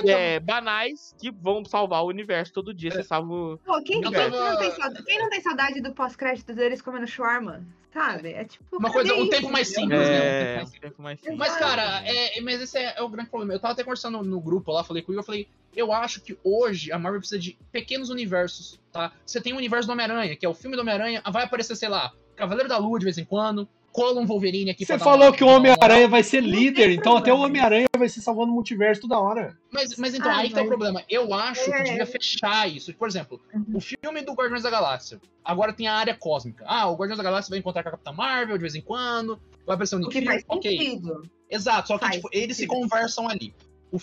é, 0.07 0.41
banais 0.41 1.14
que 1.18 1.30
vão 1.30 1.64
salvar 1.64 2.03
o 2.03 2.09
universo 2.09 2.53
todo 2.53 2.74
dia. 2.74 2.91
Você 2.91 3.03
salva 3.03 3.32
o. 3.32 3.59
Pô, 3.59 3.82
quem, 3.82 4.01
quem, 4.01 4.03
não 4.03 4.11
tem 4.59 4.70
saudade, 4.70 5.05
quem 5.05 5.18
não 5.18 5.30
tem 5.30 5.41
saudade 5.41 5.80
do 5.80 5.93
pós-crédito 5.93 6.55
deles 6.55 6.80
comendo 6.80 7.07
shawarma? 7.07 7.64
Sabe? 7.93 8.32
É 8.32 8.45
tipo. 8.45 8.76
Uma 8.76 8.91
coisa, 8.91 9.14
um 9.14 9.28
tempo 9.28 9.51
mais 9.51 9.68
simples, 9.68 10.01
é... 10.01 10.57
né? 10.57 10.62
Um 10.64 10.80
tempo 10.80 11.03
mais 11.03 11.20
simples. 11.20 11.39
Mas, 11.39 11.57
cara, 11.57 12.03
é, 12.05 12.41
mas 12.41 12.61
esse 12.61 12.76
é, 12.76 12.95
é, 12.97 13.03
o 13.03 13.09
grande 13.09 13.30
problema. 13.30 13.53
Eu 13.53 13.61
tava 13.61 13.72
até 13.72 13.85
conversando 13.85 14.18
no, 14.18 14.24
no 14.24 14.41
grupo 14.41 14.72
lá, 14.72 14.82
falei 14.82 15.03
com 15.03 15.12
o 15.12 15.14
Igor, 15.14 15.22
eu 15.22 15.26
falei, 15.26 15.49
eu 15.76 15.93
acho 15.93 16.20
que 16.20 16.37
hoje 16.43 16.91
a 16.91 16.99
Marvel 16.99 17.20
precisa 17.20 17.41
de 17.41 17.57
pequenos 17.70 18.11
universos, 18.11 18.80
tá? 18.91 19.12
Você 19.24 19.41
tem 19.41 19.53
o 19.53 19.57
universo 19.57 19.87
do 19.87 19.93
Homem-Aranha, 19.93 20.37
que 20.37 20.45
é 20.45 20.49
o 20.49 20.55
filme 20.55 20.76
do 20.76 20.80
Homem-Aranha, 20.80 21.22
vai 21.30 21.45
aparecer, 21.45 21.76
sei 21.76 21.89
lá, 21.89 22.12
Cavaleiro 22.35 22.68
da 22.68 22.78
Lua 22.78 22.99
de 22.99 23.05
vez 23.05 23.16
em 23.16 23.24
quando, 23.24 23.68
cola 23.95 24.20
um 24.20 24.26
Wolverine 24.26 24.72
aqui 24.72 24.84
Você 24.84 24.99
falou 24.99 25.32
que 25.32 25.45
o 25.45 25.47
Homem-Aranha 25.47 26.09
vai 26.09 26.24
ser 26.24 26.40
líder, 26.40 26.90
então 26.90 27.16
até 27.16 27.32
o 27.32 27.38
Homem-Aranha 27.38 27.86
vai 27.97 28.09
ser 28.09 28.20
salvando 28.20 28.51
o 28.51 28.55
multiverso 28.55 29.03
toda 29.03 29.16
hora. 29.20 29.57
Mas, 29.70 29.97
mas 29.97 30.14
então, 30.16 30.32
ah, 30.32 30.38
aí 30.38 30.49
que 30.49 30.55
tá 30.55 30.62
o 30.62 30.66
problema. 30.66 31.05
Eu 31.09 31.32
acho 31.32 31.72
é. 31.72 31.76
que 31.76 31.90
devia 31.90 32.05
fechar 32.05 32.68
isso. 32.68 32.92
Por 32.95 33.07
exemplo, 33.07 33.40
uhum. 33.55 33.76
o 33.76 33.80
filme 33.80 34.20
do 34.22 34.32
Guardiões 34.32 34.64
da 34.64 34.70
Galáxia. 34.70 35.20
Agora 35.45 35.72
tem 35.72 35.86
a 35.86 35.95
área 35.95 36.14
cósmica. 36.14 36.64
Ah, 36.66 36.88
o 36.88 36.97
Guardiões 36.97 37.18
da 37.18 37.22
Galáxia 37.22 37.51
vai 37.51 37.61
encontrar 37.61 37.84
com 37.84 37.90
a 37.90 37.92
Capitã 37.92 38.11
Marvel 38.11 38.59
de 38.59 38.62
vez 38.62 38.74
em 38.74 38.82
quando. 38.82 39.38
Vai 39.64 39.74
aparecer 39.74 39.95
o 39.95 40.01
Nick 40.01 40.12
Fury. 40.12 40.45
Ok. 40.49 40.70
Sentido. 40.70 41.22
Exato, 41.49 41.88
só 41.88 41.99
que 41.99 42.11
tipo, 42.11 42.28
eles 42.32 42.57
se 42.57 42.66
conversam 42.66 43.28
ali. 43.28 43.55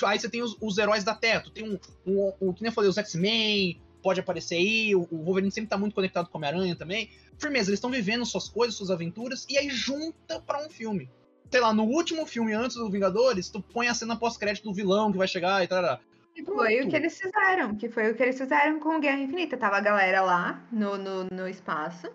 Aí 0.06 0.18
você 0.18 0.30
tem 0.30 0.42
os, 0.42 0.56
os 0.62 0.78
heróis 0.78 1.04
da 1.04 1.14
Teto. 1.14 1.52
Tem 1.52 1.68
um, 1.68 1.78
um, 2.08 2.34
um, 2.40 2.54
que 2.54 2.62
nem 2.62 2.70
eu 2.70 2.74
falei, 2.74 2.90
os 2.90 2.98
X-Men, 2.98 3.78
pode 4.02 4.20
aparecer 4.20 4.56
aí. 4.56 4.96
O, 4.96 5.06
Wolverine 5.12 5.52
sempre 5.52 5.70
tá 5.70 5.78
muito 5.78 5.94
conectado 5.94 6.28
com 6.30 6.38
o 6.38 6.40
Homem-Aranha 6.40 6.76
também. 6.76 7.10
Firmeza, 7.38 7.70
eles 7.70 7.78
estão 7.78 7.90
vivendo 7.90 8.26
suas 8.26 8.48
coisas, 8.50 8.76
suas 8.76 8.92
aventuras, 8.92 9.46
e 9.50 9.58
aí 9.58 9.70
junta 9.70 10.40
para 10.40 10.66
um 10.66 10.70
filme. 10.70 11.10
Sei 11.50 11.60
lá, 11.60 11.74
no 11.74 11.84
último 11.84 12.26
filme, 12.26 12.54
antes 12.54 12.78
do 12.78 12.90
Vingadores, 12.90 13.50
tu 13.50 13.62
põe 13.62 13.88
a 13.88 13.94
cena 13.94 14.16
pós-crédito 14.16 14.64
do 14.64 14.74
vilão 14.74 15.12
que 15.12 15.18
vai 15.18 15.28
chegar 15.28 15.64
e 15.64 15.68
tal. 15.68 16.00
Que 16.34 16.46
foi 16.46 16.82
o 16.82 16.90
que 16.90 16.96
eles 16.96 17.18
fizeram, 17.20 17.76
que 17.76 17.90
foi 17.90 18.12
o 18.12 18.16
que 18.16 18.24
eles 18.24 18.38
fizeram 18.38 18.80
com 18.80 19.02
Guerra 19.02 19.20
Infinita. 19.20 19.58
Tava 19.58 19.78
a 19.78 19.82
galera 19.82 20.22
lá 20.22 20.66
no, 20.72 20.98
no, 20.98 21.24
no 21.26 21.48
espaço. 21.48 22.10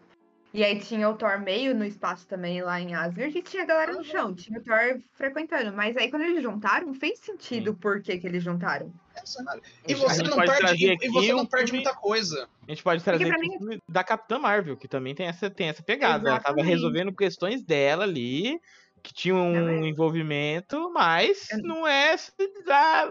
E 0.57 0.65
aí 0.65 0.81
tinha 0.81 1.07
o 1.11 1.15
Thor 1.15 1.39
meio 1.39 1.75
no 1.75 1.85
espaço 1.85 2.27
também, 2.27 2.63
lá 2.63 2.81
em 2.81 2.95
Asgard, 2.95 3.37
e 3.39 3.43
tinha 3.43 3.63
a 3.63 3.67
galera 3.67 3.93
no 3.93 4.03
chão, 4.03 4.35
tinha 4.35 4.59
o 4.59 4.63
Thor 4.65 5.03
frequentando. 5.13 5.71
Mas 5.71 5.95
aí 5.99 6.09
quando 6.11 6.23
eles 6.23 6.43
juntaram, 6.43 6.95
fez 6.95 7.19
sentido 7.19 7.75
por 7.75 8.01
que, 8.01 8.17
que 8.17 8.27
eles 8.27 8.43
juntaram. 8.43 8.91
E 9.87 9.95
você 9.95 10.23
não 10.23 10.37
perde, 10.39 10.97
e- 11.03 11.09
você 11.11 11.33
não 11.35 11.45
perde 11.45 11.73
muita 11.75 11.93
coisa. 11.95 12.49
A 12.67 12.71
gente 12.71 12.83
pode 12.83 13.05
trazer 13.05 13.31
mim- 13.39 13.77
o 13.87 13.93
da 13.93 14.03
Capitã 14.03 14.39
Marvel, 14.39 14.79
que 14.79 14.89
também 14.89 15.15
tem 15.15 15.27
essa, 15.27 15.51
tem 15.51 15.69
essa 15.69 15.83
pegada. 15.83 16.27
Ela 16.31 16.41
tava 16.41 16.55
Exatamente. 16.61 16.69
resolvendo 16.75 17.13
questões 17.15 17.63
dela 17.63 18.05
ali, 18.05 18.59
que 19.07 19.15
tinha 19.15 19.37
um 19.37 19.85
é. 19.85 19.89
envolvimento, 19.89 20.91
mas 20.93 21.49
Eu- 21.53 21.63
não 21.63 21.87
é 21.87 22.17
se 22.17 22.33
ah, 22.69 23.09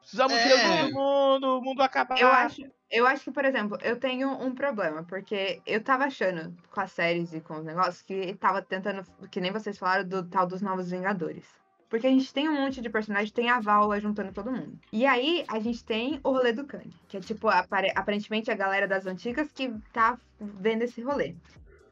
precisamos 0.00 0.34
ter 0.34 0.48
É. 0.52 0.82
todo 0.88 0.92
mundo, 0.92 1.58
o 1.58 1.62
mundo 1.62 1.80
acabar. 1.82 2.18
Eu 2.20 2.26
acho, 2.26 2.62
eu 2.90 3.06
acho 3.06 3.22
que, 3.24 3.30
por 3.30 3.44
exemplo, 3.44 3.78
eu 3.82 3.96
tenho 3.96 4.28
um 4.28 4.52
problema, 4.52 5.04
porque 5.04 5.60
eu 5.64 5.80
tava 5.82 6.04
achando 6.06 6.52
com 6.72 6.80
as 6.80 6.90
séries 6.90 7.32
e 7.32 7.40
com 7.40 7.58
os 7.58 7.64
negócios 7.64 8.02
que 8.02 8.34
tava 8.34 8.60
tentando, 8.60 9.04
que 9.30 9.40
nem 9.40 9.52
vocês 9.52 9.78
falaram, 9.78 10.08
do 10.08 10.24
tal 10.24 10.48
dos 10.48 10.60
Novos 10.60 10.90
Vingadores. 10.90 11.44
Porque 11.88 12.06
a 12.06 12.10
gente 12.10 12.32
tem 12.32 12.48
um 12.48 12.54
monte 12.54 12.80
de 12.80 12.88
personagem, 12.90 13.32
tem 13.32 13.50
a 13.50 13.60
Val 13.60 13.98
juntando 14.00 14.32
todo 14.32 14.50
mundo. 14.50 14.78
E 14.92 15.06
aí 15.06 15.44
a 15.48 15.58
gente 15.60 15.84
tem 15.84 16.20
o 16.24 16.30
rolê 16.30 16.52
do 16.52 16.64
Kang, 16.64 16.88
que 17.08 17.16
é 17.16 17.20
tipo, 17.20 17.48
apare- 17.48 17.92
aparentemente 17.94 18.50
a 18.50 18.54
galera 18.56 18.86
das 18.88 19.06
antigas 19.06 19.50
que 19.52 19.72
tá 19.92 20.18
vendo 20.40 20.82
esse 20.82 21.00
rolê. 21.02 21.34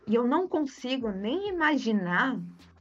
E 0.07 0.15
eu 0.15 0.27
não 0.27 0.49
consigo 0.49 1.11
nem 1.11 1.49
imaginar 1.49 2.37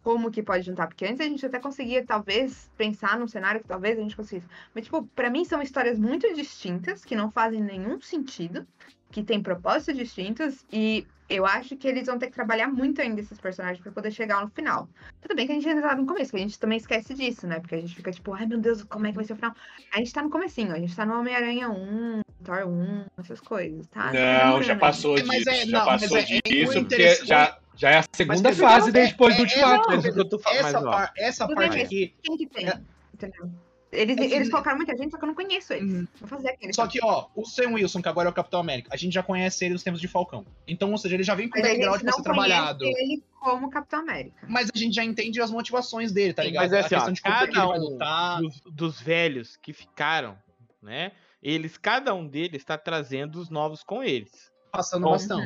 como 0.07 0.31
que 0.31 0.41
pode 0.41 0.65
juntar, 0.65 0.87
porque 0.87 1.05
antes 1.05 1.19
a 1.19 1.25
gente 1.25 1.45
até 1.45 1.59
conseguia, 1.59 2.01
talvez, 2.05 2.71
pensar 2.77 3.19
num 3.19 3.27
cenário 3.27 3.59
que 3.59 3.67
talvez 3.67 3.99
a 3.99 4.01
gente 4.01 4.15
conseguisse. 4.15 4.47
Mas, 4.73 4.85
tipo, 4.85 5.03
pra 5.13 5.29
mim 5.29 5.43
são 5.43 5.61
histórias 5.61 5.99
muito 5.99 6.33
distintas, 6.33 7.03
que 7.03 7.13
não 7.13 7.29
fazem 7.29 7.61
nenhum 7.61 7.99
sentido, 7.99 8.65
que 9.11 9.21
têm 9.21 9.43
propósitos 9.43 9.97
distintos, 9.97 10.65
e 10.71 11.05
eu 11.27 11.45
acho 11.45 11.75
que 11.75 11.89
eles 11.89 12.07
vão 12.07 12.17
ter 12.17 12.27
que 12.27 12.33
trabalhar 12.35 12.69
muito 12.69 13.01
ainda 13.01 13.19
esses 13.19 13.37
personagens 13.37 13.81
pra 13.83 13.91
poder 13.91 14.11
chegar 14.11 14.41
no 14.41 14.49
final. 14.49 14.87
Tudo 15.21 15.35
bem 15.35 15.45
que 15.45 15.51
a 15.51 15.55
gente 15.55 15.67
ainda 15.67 15.81
tá 15.81 15.93
no 15.93 16.05
começo, 16.05 16.31
que 16.31 16.37
a 16.37 16.39
gente 16.39 16.57
também 16.57 16.77
esquece 16.77 17.13
disso, 17.13 17.45
né? 17.45 17.59
Porque 17.59 17.75
a 17.75 17.81
gente 17.81 17.93
fica 17.93 18.09
tipo, 18.09 18.33
ai 18.33 18.45
meu 18.45 18.59
Deus, 18.59 18.85
como 18.85 19.07
é 19.07 19.09
que 19.09 19.17
vai 19.17 19.25
ser 19.25 19.33
o 19.33 19.35
final? 19.35 19.53
A 19.93 19.97
gente 19.97 20.13
tá 20.13 20.23
no 20.23 20.29
comecinho, 20.29 20.71
a 20.71 20.79
gente 20.79 20.95
tá 20.95 21.05
no 21.05 21.19
Homem-Aranha 21.19 21.69
1, 21.69 22.21
Thor 22.45 22.65
1, 22.65 23.03
essas 23.17 23.41
coisas, 23.41 23.85
tá? 23.87 24.13
Não, 24.13 24.63
já 24.63 24.77
passou 24.77 25.17
É, 25.17 25.21
disso. 25.21 25.49
é- 25.49 25.65
já 25.65 25.83
passou 25.83 26.17
é- 26.17 26.23
disso, 26.23 26.85
porque 26.85 27.25
já, 27.25 27.57
já 27.77 27.89
é 27.91 27.97
a 27.99 28.03
segunda 28.11 28.49
Pedro, 28.49 28.65
fase 28.65 28.89
é- 28.89 28.91
depois 28.91 29.35
do 29.35 29.41
é- 29.41 29.43
Ultimato. 29.43 29.91
é- 29.91 29.95
Mas 29.95 30.05
o 30.05 30.13
que 30.13 30.19
eu 30.19 30.29
tô 30.29 30.39
falando, 30.39 30.59
Essa, 30.59 30.73
mas, 30.73 30.85
ó, 30.85 30.91
par- 30.91 31.13
essa 31.17 31.47
parte 31.47 31.79
aqui. 31.81 32.15
Quem 32.23 32.37
que 32.37 32.47
tem? 32.47 32.67
É. 32.67 32.79
Entendeu? 33.13 33.49
Eles, 33.89 34.17
É 34.17 34.27
que- 34.27 34.33
eles 34.33 34.49
colocaram 34.49 34.75
muita 34.75 34.95
gente, 34.97 35.11
só 35.11 35.17
que 35.17 35.23
eu 35.23 35.27
não 35.27 35.33
conheço 35.33 35.71
eles. 35.71 35.89
Uhum. 35.93 36.07
Vou 36.19 36.27
fazer 36.27 36.49
aquele. 36.49 36.73
Só 36.73 36.85
que, 36.87 36.99
ó, 37.01 37.27
o 37.33 37.45
Sam 37.45 37.69
Wilson, 37.75 38.01
que 38.01 38.09
agora 38.09 38.27
é 38.27 38.31
o 38.31 38.33
Capitão 38.33 38.59
América, 38.59 38.89
a 38.91 38.97
gente 38.97 39.13
já 39.13 39.23
conhece 39.23 39.63
ele 39.63 39.73
nos 39.75 39.81
tempos 39.83 40.01
de 40.01 40.09
Falcão. 40.09 40.45
Então, 40.67 40.91
ou 40.91 40.97
seja, 40.97 41.15
ele 41.15 41.23
já 41.23 41.33
vem 41.33 41.47
com 41.49 41.57
o 41.57 41.61
Mas 41.61 41.69
background 41.71 42.01
pra 42.01 42.11
não 42.11 42.17
ser 42.17 42.23
trabalhado. 42.23 42.83
ele 42.83 43.23
como 43.39 43.69
Capitão 43.69 44.01
América. 44.01 44.45
Mas 44.47 44.69
a 44.73 44.77
gente 44.77 44.93
já 44.93 45.05
entende 45.05 45.41
as 45.41 45.49
motivações 45.49 46.11
dele, 46.11 46.33
tá 46.33 46.43
ligado? 46.43 46.63
mas 46.63 46.73
é 46.73 46.79
assim, 46.81 46.95
ó, 46.95 46.97
a 46.97 47.01
questão 47.05 47.13
de 47.13 47.21
é 47.23 47.23
que 47.23 47.43
ele 47.45 47.53
cada 47.53 47.69
um 47.69 47.77
lutar. 47.79 48.41
dos, 48.41 48.61
dos 48.69 49.01
velhos 49.01 49.55
que 49.55 49.71
ficaram, 49.71 50.37
né? 50.81 51.13
Eles, 51.41 51.77
cada 51.77 52.13
um 52.13 52.27
deles 52.27 52.61
está 52.61 52.77
trazendo 52.77 53.39
os 53.39 53.49
novos 53.49 53.83
com 53.83 54.03
eles. 54.03 54.51
Passando 54.69 55.03
Bom, 55.03 55.11
bastão. 55.11 55.39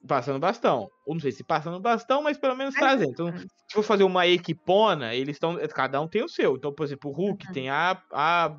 Uhum. 0.00 0.06
Passando 0.06 0.38
bastão. 0.38 0.88
Ou 1.06 1.14
não 1.14 1.20
sei 1.20 1.32
se 1.32 1.42
passando 1.44 1.80
bastão, 1.80 2.22
mas 2.22 2.38
pelo 2.38 2.54
menos 2.56 2.74
trazendo. 2.74 3.10
Então, 3.10 3.36
se 3.36 3.74
for 3.74 3.82
fazer 3.82 4.04
uma 4.04 4.26
equipona, 4.26 5.14
eles 5.14 5.36
estão. 5.36 5.56
Cada 5.68 6.00
um 6.00 6.06
tem 6.08 6.22
o 6.22 6.28
seu. 6.28 6.56
Então, 6.56 6.72
por 6.72 6.84
exemplo, 6.84 7.10
o 7.10 7.14
Hulk 7.14 7.46
Uhum. 7.46 7.52
tem 7.52 7.68
a. 7.68 8.00
a 8.12 8.56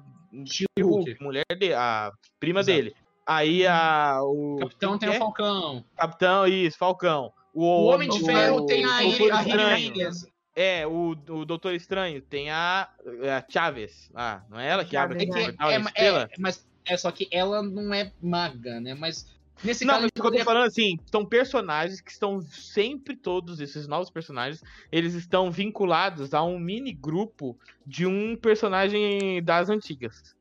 Hulk. 0.80 1.18
mulher 1.22 1.46
dele, 1.58 1.74
a 1.74 2.12
prima 2.40 2.60
Exato. 2.60 2.76
dele. 2.78 2.96
Aí 3.26 3.66
a. 3.66 4.20
O 4.24 4.58
Capitão 4.60 4.98
tem 4.98 5.10
que 5.10 5.16
o 5.16 5.18
é? 5.18 5.20
Falcão. 5.20 5.86
Capitão, 5.96 6.48
isso, 6.48 6.78
Falcão. 6.78 7.32
O, 7.54 7.64
O 7.64 7.86
Homem 7.86 8.10
de 8.10 8.22
o- 8.22 8.26
Ferro 8.26 8.66
tem 8.66 8.84
a, 8.86 8.90
o 9.02 9.34
a. 9.34 9.40
Reyes. 9.76 10.26
É, 10.56 10.86
o, 10.86 11.12
o 11.30 11.46
Doutor 11.46 11.74
Estranho 11.74 12.22
tem 12.22 12.50
a, 12.50 12.90
a 13.38 13.52
Chaves. 13.52 14.12
Ah, 14.14 14.42
não 14.50 14.60
é 14.60 14.68
ela 14.68 14.84
que 14.84 14.98
abre 14.98 15.24
É 15.24 15.24
o 15.30 15.32
que 15.34 15.42
portal 15.46 15.72
é, 15.72 15.76
é, 15.96 16.28
mas 16.38 16.68
é 16.86 16.98
só 16.98 17.12
que 17.12 17.30
ela 17.32 17.64
não 17.64 17.94
é 17.94 18.12
maga, 18.22 18.80
né? 18.82 18.94
Mas 18.94 19.26
nesse 19.64 19.86
Não, 19.86 19.95
caso 19.95 20.03
mas 20.03 20.26
eu 20.26 20.32
tô 20.32 20.43
falando 20.45 20.66
assim, 20.66 20.97
são 21.12 21.26
personagens 21.26 22.01
que 22.01 22.12
estão 22.12 22.41
sempre 22.41 23.16
todos 23.16 23.60
esses 23.60 23.88
novos 23.88 24.10
personagens, 24.10 24.64
eles 24.91 25.14
estão 25.14 25.51
vinculados 25.51 26.34
a 26.34 26.43
um 26.43 26.60
mini 26.60 26.93
grupo 26.93 27.57
de 27.86 28.05
um 28.05 28.36
personagem 28.36 29.43
das 29.43 29.70
antigas. 29.70 30.36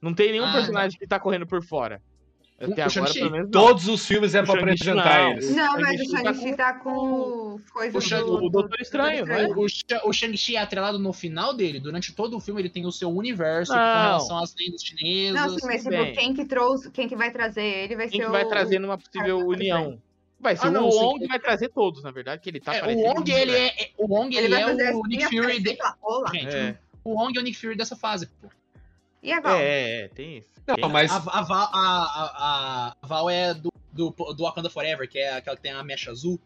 Não 0.00 0.14
tem 0.14 0.32
nenhum 0.32 0.46
Ah, 0.46 0.52
personagem 0.52 0.98
que 0.98 1.06
tá 1.06 1.20
correndo 1.20 1.46
por 1.46 1.62
fora. 1.64 2.02
O- 2.62 2.72
Até 2.72 2.82
o 2.82 2.84
agora, 2.84 2.90
Shang-Chi? 2.90 3.18
pelo 3.18 3.30
menos. 3.32 3.50
Todos 3.50 3.88
os 3.88 4.06
filmes 4.06 4.34
é 4.34 4.40
O 4.40 4.44
pra 4.44 4.54
Shang-Chi 4.54 4.90
apresentar 4.90 5.18
não. 5.22 5.30
eles. 5.32 5.54
Não, 5.54 5.76
O 5.76 5.80
mas 5.80 6.00
o 6.00 6.04
Shang-Chi 6.04 6.12
tá 6.22 6.32
Shang-Chi 6.34 6.56
tá 6.56 6.74
com 6.74 7.60
coisa 7.72 7.98
o 7.98 8.00
Shang- 8.00 8.24
do, 8.24 8.44
o 8.44 8.48
Doutor 8.50 8.80
Estranho, 8.80 9.26
não 9.26 9.34
é? 9.34 9.46
O, 9.48 9.66
o 10.08 10.12
Shang-Chi 10.12 10.56
é 10.56 10.60
atrelado 10.60 10.98
no 10.98 11.12
final 11.12 11.52
dele. 11.54 11.80
Durante 11.80 12.12
todo 12.14 12.36
o 12.36 12.40
filme 12.40 12.60
ele 12.62 12.68
tem 12.70 12.86
o 12.86 12.92
seu 12.92 13.10
universo 13.10 13.72
com 13.72 13.78
Não. 13.78 14.02
relação 14.02 14.38
às 14.42 14.54
lendas 14.58 14.82
chinesas. 14.84 15.40
Não, 15.40 15.58
sim, 15.58 15.66
mas 15.66 15.82
tipo, 15.82 16.12
quem 16.14 16.34
que 16.34 16.44
trouxe, 16.44 16.90
quem 16.90 17.08
que 17.08 17.16
vai 17.16 17.30
trazer 17.30 17.62
ele 17.64 17.96
vai 17.96 18.08
Quem 18.08 18.20
ser 18.20 18.26
que 18.26 18.32
vai 18.32 18.44
o... 18.44 18.48
trazer 18.48 18.78
numa 18.78 18.96
possível 18.96 19.38
vai 19.38 19.46
união? 19.46 20.00
Vai 20.38 20.56
ser 20.56 20.66
Ah, 20.66 20.70
o 20.70 20.72
não, 20.72 20.90
sim. 20.90 20.98
Wong 20.98 21.26
vai 21.28 21.38
trazer 21.38 21.68
todos, 21.68 22.02
na 22.02 22.10
verdade, 22.10 22.42
que 22.42 22.50
ele 22.50 22.58
tá 22.60 22.74
É, 22.76 22.82
o 22.94 22.98
Wong, 22.98 23.30
ele 23.32 23.52
é, 23.52 23.66
é- 23.68 23.90
o 23.96 24.06
Wong, 24.12 24.36
Ele 24.36 24.46
ele, 24.46 24.54
é 24.82 24.92
o 24.94 25.02
Nick 25.04 25.24
Fury. 25.26 25.56
e 25.56 25.60
De... 25.62 25.76
falar, 25.76 25.96
Olá. 26.02 26.30
Gente, 26.32 26.54
É. 26.56 26.76
o 27.04 27.14
Wong 27.14 27.38
é 27.38 27.40
o 27.40 27.44
Nick 27.44 27.56
Fury 27.56 27.76
dessa 27.76 27.94
fase, 27.94 28.26
pô. 28.26 28.48
E 29.22 29.32
agora? 29.32 29.56
É, 29.62 29.62
é, 29.62 30.00
é, 30.02 30.08
tem 30.08 30.38
isso. 30.38 30.50
Não, 30.66 30.74
Tem- 30.76 30.88
mas 30.90 31.10
A, 31.10 31.16
a, 31.16 31.42
Val, 31.42 31.70
a, 31.72 32.92
a, 32.92 32.96
a 33.02 33.06
Val 33.06 33.28
é 33.30 33.52
do, 33.54 33.72
do, 33.92 34.10
do 34.10 34.42
Wakanda 34.44 34.70
Forever, 34.70 35.08
que 35.08 35.18
é 35.18 35.36
aquela 35.36 35.56
que 35.56 35.62
tem 35.62 35.72
a 35.72 35.82
mecha 35.82 36.10
azul. 36.10 36.40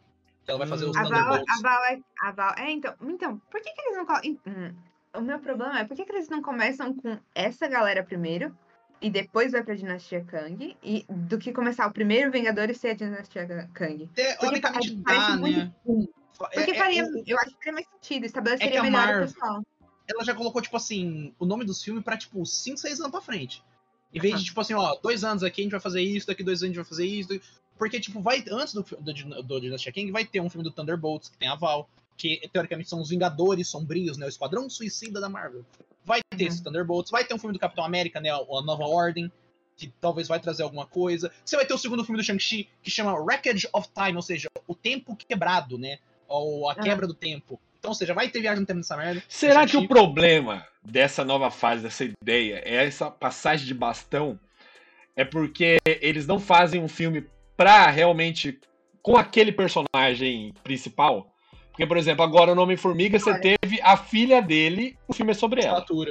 Que 0.45 0.51
ela 0.51 0.59
vai 0.59 0.69
fazer 0.69 0.87
Hum. 0.87 0.91
os 0.91 0.97
A 0.97 1.03
Val, 1.03 1.11
Thunderbolts. 1.13 1.45
a 1.59 1.63
Val 1.69 1.85
é. 1.85 1.99
A 2.23 2.31
Val, 2.33 2.55
é, 2.57 2.71
então. 2.71 2.95
Então, 3.03 3.39
por 3.51 3.61
que, 3.61 3.71
que 3.73 3.81
eles 3.83 3.97
não. 3.97 4.07
Hum, 4.47 4.75
o 5.17 5.21
meu 5.21 5.39
problema 5.41 5.81
é 5.81 5.85
por 5.85 5.97
que, 5.97 6.05
que 6.05 6.13
eles 6.13 6.29
não 6.29 6.41
começam 6.43 6.95
com 6.95 7.19
essa 7.35 7.67
galera 7.67 8.03
primeiro 8.05 8.57
e 9.01 9.11
depois 9.11 9.53
vai 9.53 9.63
pra 9.65 9.75
Dinastia 9.75 10.25
Kang? 10.25 10.77
E 10.83 11.05
do 11.09 11.39
que 11.39 11.53
começar 11.53 11.87
o 11.87 11.93
primeiro 11.93 12.31
Vingador 12.31 12.71
e 12.71 12.75
ser 12.75 12.89
a 12.91 12.95
Dinastia 12.95 13.47
Kang? 13.75 14.07
Teoricamente 14.15 14.93
Porque 14.93 15.03
dá, 15.03 15.15
parece 15.21 15.37
muito 15.39 15.59
né? 15.59 15.73
ruim. 15.85 16.09
Porque 16.39 16.71
É- 16.71 16.71
é- 16.71 16.79
faria, 16.79 17.05
o- 17.05 17.23
eu 17.27 17.39
acho 17.39 17.51
que 17.51 17.57
faria 17.57 17.73
mais 17.73 17.87
sentido, 17.89 18.25
estabeleceria 18.27 18.69
É 18.69 18.73
que 18.73 18.79
a 18.79 18.83
melhor 18.83 19.07
Marvel- 19.07 19.25
o 19.25 19.27
pessoal. 19.33 19.63
ela 20.07 20.25
já 20.25 20.35
colocou, 20.35 20.63
tipo 20.63 20.77
assim, 20.77 21.35
o 21.39 21.45
nome 21.47 21.65
dos 21.65 21.83
filmes 21.83 22.05
pra, 22.05 22.17
tipo, 22.17 22.45
5, 22.47 22.79
6 22.79 23.01
anos 23.01 23.11
pra 23.11 23.21
frente. 23.21 23.65
Em 24.13 24.21
vez 24.21 24.39
de, 24.39 24.47
tipo 24.47 24.61
assim, 24.61 24.75
ó, 24.75 24.97
dois 25.03 25.25
anos 25.25 25.43
aqui 25.43 25.61
a 25.61 25.65
gente 25.65 25.73
vai 25.73 25.81
fazer 25.81 26.01
isso, 26.01 26.27
daqui 26.27 26.43
dois 26.43 26.63
anos 26.63 26.65
a 26.65 26.67
gente 26.67 26.77
vai 26.77 26.85
fazer 26.85 27.07
isso. 27.07 27.41
Porque, 27.79 28.01
tipo, 28.01 28.21
vai, 28.21 28.43
antes 28.51 28.73
do, 28.73 28.83
do, 28.83 29.43
do, 29.43 29.61
Dynasty 29.61 29.93
King, 29.93 30.11
vai 30.11 30.25
ter 30.25 30.41
um 30.41 30.49
filme 30.49 30.65
do 30.65 30.71
Thunderbolts, 30.71 31.29
que 31.29 31.37
tem 31.37 31.49
a 31.49 31.55
Val, 31.55 31.89
que 32.17 32.49
teoricamente 32.51 32.89
são 32.89 33.01
os 33.01 33.11
Vingadores 33.11 33.69
Sombrios, 33.69 34.17
né? 34.17 34.27
O 34.27 34.29
Esquadrão 34.29 34.71
Suicida 34.71 35.21
da 35.21 35.29
Marvel. 35.29 35.65
Vai 36.05 36.21
ter 36.31 36.45
Uhum. 36.45 36.49
esse 36.49 36.63
Thunderbolts, 36.63 37.11
vai 37.11 37.25
ter 37.25 37.35
um 37.35 37.39
filme 37.39 37.53
do 37.53 37.59
Capitão 37.59 37.85
América, 37.85 38.21
né? 38.21 38.31
A 38.31 38.63
Nova 38.63 38.85
Ordem, 38.85 39.31
que 39.77 39.93
talvez 40.01 40.27
vai 40.27 40.41
trazer 40.41 40.63
alguma 40.63 40.87
coisa. 40.87 41.31
Você 41.45 41.57
vai 41.57 41.67
ter 41.67 41.75
o 41.75 41.79
segundo 41.79 42.03
filme 42.05 42.19
do 42.19 42.25
Shang-Chi, 42.25 42.69
que 42.83 42.91
chama 42.91 43.13
Wreckage 43.13 43.69
of 43.73 43.89
Time, 43.95 44.17
ou 44.17 44.23
seja, 44.23 44.49
o 44.67 44.75
tempo 44.75 45.15
quebrado, 45.15 45.77
né? 45.77 45.99
Ou 46.27 46.71
a 46.71 46.75
quebra 46.75 47.07
do 47.07 47.15
tempo. 47.15 47.61
Então, 47.87 47.93
ou 47.93 47.95
seja, 47.95 48.13
vai 48.15 48.29
ter 48.29 48.41
viagem 48.41 48.61
no 48.61 48.67
tempo 48.67 48.79
nessa 48.79 48.97
merda. 48.97 49.23
será 49.29 49.65
que 49.65 49.77
o 49.77 49.87
problema 49.87 50.67
dessa 50.83 51.25
nova 51.25 51.53
fase, 51.53 51.85
dessa 51.85 52.05
ideia, 52.05 52.61
é 52.65 52.85
essa 52.85 53.09
passagem 53.09 53.65
de 53.65 53.75
bastão? 53.75 54.41
É 55.15 55.25
porque 55.25 55.79
eles 55.87 56.27
não 56.27 56.41
fazem 56.41 56.83
um 56.83 56.89
filme 56.89 57.27
pra 57.57 57.89
realmente 57.89 58.59
com 59.01 59.17
aquele 59.17 59.53
personagem 59.53 60.53
principal? 60.65 61.33
Porque, 61.71 61.87
por 61.87 61.97
exemplo, 61.97 62.25
agora 62.25 62.57
no 62.57 62.63
Homem-Formiga 62.63 63.21
você 63.21 63.39
teve 63.39 63.81
a 63.83 63.97
filha 63.97 64.43
dele, 64.43 64.99
o 65.07 65.13
filme 65.13 65.31
é 65.31 65.35
sobre 65.35 65.63
ela. 65.63 65.79
Estatura. 65.79 66.11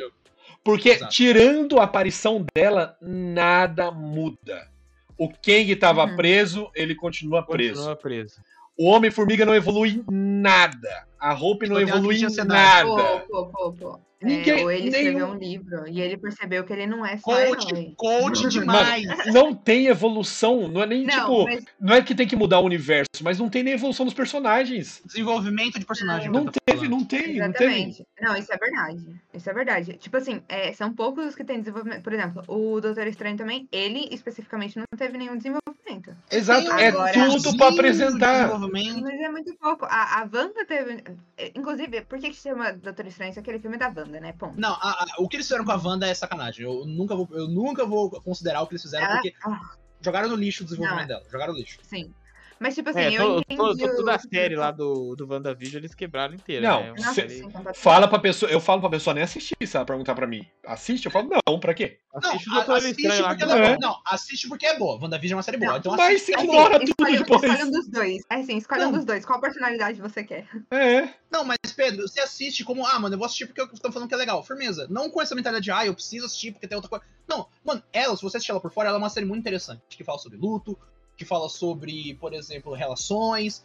Porque, 0.63 0.91
Exato. 0.91 1.11
tirando 1.11 1.79
a 1.79 1.83
aparição 1.83 2.45
dela, 2.55 2.95
nada 3.01 3.91
muda. 3.91 4.69
O 5.17 5.27
Kang 5.27 5.75
tava 5.75 6.05
Uhum. 6.05 6.15
preso, 6.15 6.71
ele 6.73 6.95
continua 6.95 7.43
preso. 7.43 7.75
Continua 7.75 7.95
preso. 7.97 8.41
O 8.77 8.87
Homem-Formiga 8.89 9.45
não 9.45 9.55
evolui 9.55 10.03
nada. 10.09 11.07
A 11.25 11.33
Hope 11.33 11.67
não 11.67 11.77
uma 11.77 11.81
evolui 11.81 12.29
cenário. 12.29 12.95
nada. 12.95 13.19
Pô, 13.27 13.47
pô, 13.47 13.47
pô, 13.47 13.73
pô. 13.73 13.99
É, 14.21 14.25
Ninguém- 14.25 14.63
ou 14.63 14.71
ele 14.71 14.89
nenhum- 14.89 14.95
escreveu 14.97 15.27
um 15.27 15.33
livro 15.37 15.87
e 15.87 16.01
ele 16.01 16.17
percebeu 16.17 16.63
que 16.63 16.71
ele 16.71 16.87
não 16.87 17.05
é 17.05 17.17
só 17.17 17.23
Coach, 17.31 17.67
herói. 17.69 17.93
coach 17.97 18.47
demais. 18.47 19.05
Não 19.33 19.53
tem 19.53 19.87
evolução. 19.87 20.67
Não 20.69 20.81
é 20.81 20.85
nem 20.85 21.03
Não, 21.05 21.13
tipo. 21.13 21.43
mas 21.43 21.65
Não 21.79 21.93
é 21.93 22.01
que 22.01 22.15
tem 22.15 22.25
que 22.27 22.35
mudar 22.35 22.59
o 22.59 22.65
universo, 22.65 23.05
mas 23.21 23.37
não 23.37 23.49
tem 23.49 23.61
nem 23.61 23.73
evolução 23.73 24.05
dos 24.05 24.13
personagens. 24.15 25.01
Desenvolvimento 25.05 25.77
de 25.79 25.85
personagem. 25.85 26.29
Não 26.31 26.45
tô 26.45 26.51
teve, 26.65 26.77
falando. 26.87 26.91
não 26.97 27.05
tem, 27.05 27.19
não 27.37 27.51
tem. 27.51 27.67
Exatamente. 27.67 28.07
Não, 28.21 28.35
isso 28.37 28.53
é 28.53 28.57
verdade. 28.57 29.05
Isso 29.33 29.49
é 29.49 29.53
verdade. 29.53 29.93
Tipo 29.97 30.17
assim, 30.17 30.41
é, 30.47 30.71
são 30.73 30.93
poucos 30.93 31.25
os 31.25 31.35
que 31.35 31.43
têm 31.43 31.59
desenvolvimento. 31.59 32.01
Por 32.01 32.13
exemplo, 32.13 32.41
o 32.47 32.79
Doutor 32.79 33.05
Estranho 33.07 33.37
também, 33.37 33.67
ele 33.71 34.07
especificamente 34.11 34.77
não 34.77 34.85
teve 34.97 35.17
nenhum 35.17 35.35
desenvolvimento. 35.37 36.15
Exato, 36.31 36.71
é 36.73 36.87
Agora- 36.87 37.11
tudo 37.13 37.57
pra 37.57 37.69
de 37.69 37.73
apresentar. 37.75 38.59
Mas 38.59 39.19
é 39.21 39.29
muito 39.29 39.53
pouco. 39.57 39.85
A, 39.85 40.21
a 40.21 40.23
Wanda 40.23 40.65
teve. 40.65 41.03
é, 41.37 41.51
Inclusive, 41.55 42.01
por 42.01 42.17
que, 42.19 42.29
que 42.29 42.35
chama 42.35 42.73
Doutor 42.73 43.05
Estranho? 43.07 43.29
Isso 43.31 43.39
é 43.39 43.41
aquele 43.41 43.59
filme 43.59 43.77
da 43.77 43.87
Wanda. 43.87 44.04
Wanda, 44.05 44.19
né? 44.19 44.33
Ponto. 44.33 44.59
Não, 44.59 44.73
a- 44.73 45.03
a- 45.03 45.05
o 45.19 45.27
que 45.27 45.35
eles 45.37 45.45
fizeram 45.47 45.65
com 45.65 45.71
a 45.71 45.75
Wanda 45.77 46.07
é 46.07 46.13
sacanagem. 46.13 46.63
Eu 46.65 46.85
nunca 46.85 47.15
vou, 47.15 47.27
eu 47.31 47.47
nunca 47.47 47.85
vou 47.85 48.09
considerar 48.21 48.61
o 48.61 48.67
que 48.67 48.73
eles 48.73 48.81
fizeram, 48.81 49.05
Ela- 49.05 49.15
porque 49.15 49.33
Ah, 49.45 49.59
jogaram 50.01 50.29
no 50.29 50.35
lixo 50.35 50.63
o 50.63 50.65
desenvolvimento 50.65 51.01
Não. 51.09 51.15
dela. 51.19 51.23
Jogaram 51.31 51.53
no 51.53 51.59
lixo. 51.59 51.79
sim. 51.83 52.13
Mas, 52.59 52.73
tipo 52.75 52.89
assim, 52.89 52.99
É, 52.99 53.13
eu 53.13 53.39
entendi. 53.39 53.57
to- 53.57 53.77
to- 53.77 53.95
toda 53.97 54.15
a 54.15 54.19
série 54.19 54.55
lá 54.55 54.71
do, 54.71 55.15
do 55.15 55.27
WandaVision 55.27 55.81
eles 55.81 55.93
quebraram 55.93 56.33
inteira. 56.33 56.67
Não, 56.67 56.81
né? 56.81 56.91
Uma 56.93 57.05
Nossa, 57.07 57.29
sim, 57.29 57.41
completamente. 57.43 57.77
Fala 57.79 58.07
pra 58.07 58.19
pessoa, 58.19 58.49
eu 58.51 58.59
falo 58.61 58.79
pra 58.81 58.89
pessoa 58.89 59.13
nem 59.13 59.23
assistir, 59.23 59.55
se 59.65 59.75
ela 59.75 59.85
perguntar 59.85 60.15
pra 60.15 60.25
mim. 60.25 60.45
Assiste? 60.65 61.05
Eu 61.05 61.11
falo, 61.11 61.29
não, 61.47 61.59
pra 61.59 61.73
quê? 61.73 61.99
Assiste 62.13 62.47
Não, 62.47 62.57
assiste 62.61 63.01
Estranho 63.01 63.21
lá. 63.23 63.27
porque 63.29 63.45
que 63.45 63.51
ela 63.51 63.59
é 63.59 63.63
É. 63.63 63.67
boa. 63.75 63.77
Não, 63.79 64.01
assiste 64.05 64.47
porque 64.47 64.65
é 64.65 64.77
boa. 64.77 64.99
WandaVision 65.01 65.35
é 65.35 65.37
uma 65.37 65.43
série 65.43 65.57
boa. 65.57 65.71
Não, 65.73 65.77
Então 65.79 65.95
Mas 65.97 66.05
assiste. 66.07 66.25
se 66.27 66.35
Assim, 66.35 66.43
ignora 66.45 66.79
tudo 66.79 66.89
escolhe, 66.89 67.17
depois. 67.17 67.43
escolhe 67.43 67.63
um 67.63 67.71
dos 67.71 67.87
dois. 67.89 68.23
É 68.29 68.35
assim, 68.35 68.57
escolhe 68.57 68.81
um 68.81 68.85
Não. 68.85 68.91
dos 68.93 69.05
dois. 69.05 69.25
Qual 69.25 69.41
personalidade 69.41 70.01
você 70.01 70.23
quer? 70.23 70.47
É. 70.71 71.09
Não, 71.29 71.43
mas 71.43 71.57
Pedro, 71.75 72.07
você 72.07 72.21
assiste 72.21 72.63
como, 72.63 72.85
ah, 72.87 72.97
mano, 72.99 73.15
eu 73.15 73.19
vou 73.19 73.25
assistir 73.25 73.47
porque 73.47 73.61
estão 73.75 73.91
falando 73.91 74.07
que 74.07 74.15
é 74.15 74.17
legal. 74.17 74.41
Firmeza. 74.43 74.87
Não 74.89 75.09
com 75.09 75.21
essa 75.21 75.35
mentalidade 75.35 75.65
de, 75.65 75.71
ah, 75.71 75.85
eu 75.85 75.93
preciso 75.93 76.25
assistir 76.25 76.53
porque 76.53 76.67
tem 76.67 76.75
outra 76.77 76.89
coisa. 76.89 77.03
Não, 77.27 77.47
mano, 77.65 77.83
ela, 77.91 78.15
se 78.15 78.21
você 78.23 78.37
assistir 78.37 78.51
ela 78.51 78.61
por 78.61 78.71
fora, 78.71 78.87
ela 78.89 78.97
é 78.97 78.99
uma 78.99 79.09
série 79.09 79.25
muito 79.25 79.41
interessante. 79.41 79.81
Que 79.89 80.03
fala 80.03 80.17
sobre 80.19 80.37
luto, 80.37 80.77
que 81.17 81.25
fala 81.25 81.49
sobre, 81.49 82.15
por 82.15 82.33
exemplo, 82.33 82.73
relações, 82.73 83.63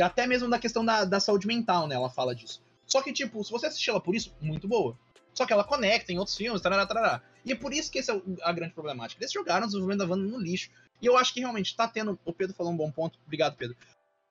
até 0.00 0.26
mesmo 0.26 0.48
da 0.48 0.58
questão 0.58 0.84
da, 0.84 1.04
da 1.04 1.20
saúde 1.20 1.46
mental, 1.46 1.86
né? 1.86 1.94
Ela 1.94 2.10
fala 2.10 2.34
disso. 2.34 2.62
Só 2.86 3.02
que, 3.02 3.12
tipo, 3.12 3.42
se 3.44 3.50
você 3.50 3.66
assistir 3.66 3.90
ela 3.90 4.00
por 4.00 4.14
isso, 4.14 4.34
muito 4.40 4.68
boa. 4.68 4.96
Só 5.34 5.46
que 5.46 5.52
ela 5.52 5.64
conecta 5.64 6.12
em 6.12 6.18
outros 6.18 6.36
filmes, 6.36 6.60
tarará, 6.60 6.86
tarará. 6.86 7.22
E 7.44 7.52
é 7.52 7.54
por 7.54 7.72
isso 7.72 7.90
que 7.90 7.98
essa 7.98 8.12
é 8.12 8.22
a 8.42 8.52
grande 8.52 8.74
problemática. 8.74 9.22
Eles 9.22 9.32
jogaram 9.32 9.64
o 9.64 9.66
desenvolvimento 9.66 10.06
da 10.06 10.06
Wanda 10.06 10.28
no 10.28 10.38
lixo. 10.38 10.70
E 11.00 11.06
eu 11.06 11.16
acho 11.16 11.32
que 11.32 11.40
realmente 11.40 11.74
tá 11.74 11.88
tendo. 11.88 12.18
O 12.24 12.32
Pedro 12.32 12.54
falou 12.54 12.72
um 12.72 12.76
bom 12.76 12.90
ponto. 12.90 13.18
Obrigado, 13.24 13.56
Pedro. 13.56 13.76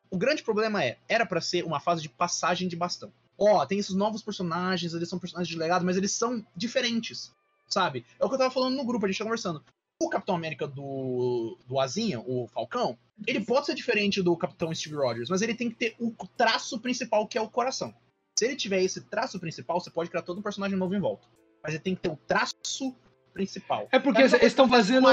O 0.10 0.18
grande 0.18 0.44
problema 0.44 0.84
é, 0.84 0.98
era 1.08 1.26
pra 1.26 1.42
ser 1.42 1.66
uma 1.66 1.80
fase 1.80 2.02
de 2.02 2.10
passagem 2.10 2.68
de 2.68 2.76
bastão. 2.76 3.12
Ó, 3.38 3.66
tem 3.66 3.80
esses 3.80 3.96
novos 3.96 4.22
personagens, 4.22 4.94
eles 4.94 5.10
são 5.10 5.18
personagens 5.18 5.52
de 5.52 5.58
legado, 5.58 5.84
mas 5.84 5.98
eles 5.98 6.12
são 6.12 6.46
diferentes, 6.56 7.34
sabe? 7.68 8.06
É 8.20 8.26
o 8.26 8.30
que 8.30 8.36
eu 8.36 8.40
tava 8.40 8.54
falando 8.54 8.76
no 8.76 8.86
grupo, 8.86 9.06
a 9.06 9.10
gente 9.10 9.18
tá 9.18 9.24
conversando. 9.24 9.64
O 10.02 10.10
Capitão 10.10 10.36
América 10.36 10.68
do, 10.68 11.58
do 11.68 11.80
Azinha, 11.80 12.20
o 12.20 12.48
Falcão, 12.48 12.98
ele 13.28 13.40
pode 13.40 13.68
ser 13.68 13.76
diferente 13.76 14.20
do 14.22 14.36
Capitão 14.36 14.74
Steve 14.74 14.96
Rogers, 14.96 15.30
mas 15.30 15.44
ele 15.44 15.54
tem 15.54 15.70
que 15.70 15.76
ter 15.76 15.96
o 16.00 16.12
traço 16.36 16.80
principal, 16.80 17.28
que 17.28 17.38
é 17.38 17.42
o 17.42 17.48
coração. 17.48 17.94
Se 18.38 18.46
ele 18.46 18.56
tiver 18.56 18.82
esse 18.82 19.02
traço 19.02 19.40
principal, 19.40 19.80
você 19.80 19.92
pode 19.92 20.10
criar 20.10 20.24
todo 20.24 20.40
um 20.40 20.42
personagem 20.42 20.76
novo 20.76 20.96
em 20.96 21.00
volta. 21.00 21.28
Mas 21.64 21.76
ele 21.76 21.84
tem 21.84 21.94
que 21.94 22.02
ter 22.02 22.10
o 22.10 22.16
traço 22.16 22.96
principal. 23.32 23.88
É 23.92 24.00
porque 24.00 24.22
eles 24.22 24.34
estão 24.42 24.68
fazendo. 24.68 25.08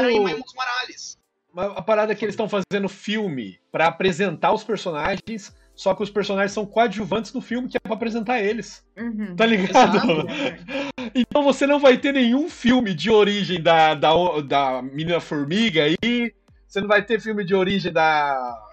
A 1.54 1.82
parada 1.82 2.12
é 2.12 2.14
que 2.14 2.24
eles 2.24 2.32
estão 2.32 2.48
fazendo 2.48 2.88
filme 2.88 3.58
pra 3.70 3.88
apresentar 3.88 4.54
os 4.54 4.64
personagens, 4.64 5.54
só 5.74 5.94
que 5.94 6.02
os 6.02 6.10
personagens 6.10 6.52
são 6.52 6.64
coadjuvantes 6.64 7.32
no 7.34 7.42
filme 7.42 7.68
que 7.68 7.76
é 7.76 7.80
pra 7.80 7.92
apresentar 7.92 8.40
eles. 8.40 8.82
Uhum. 8.96 9.36
Tá 9.36 9.44
ligado? 9.44 9.96
Exato. 9.96 10.87
Então 11.20 11.42
você 11.42 11.66
não 11.66 11.78
vai 11.80 11.98
ter 11.98 12.12
nenhum 12.12 12.48
filme 12.48 12.94
de 12.94 13.10
origem 13.10 13.60
da, 13.62 13.94
da, 13.94 14.10
da 14.46 14.82
Menina 14.82 15.20
Formiga 15.20 15.82
aí. 15.82 16.32
Você 16.66 16.80
não 16.80 16.88
vai 16.88 17.02
ter 17.04 17.20
filme 17.20 17.44
de 17.44 17.54
origem 17.54 17.92
da. 17.92 18.64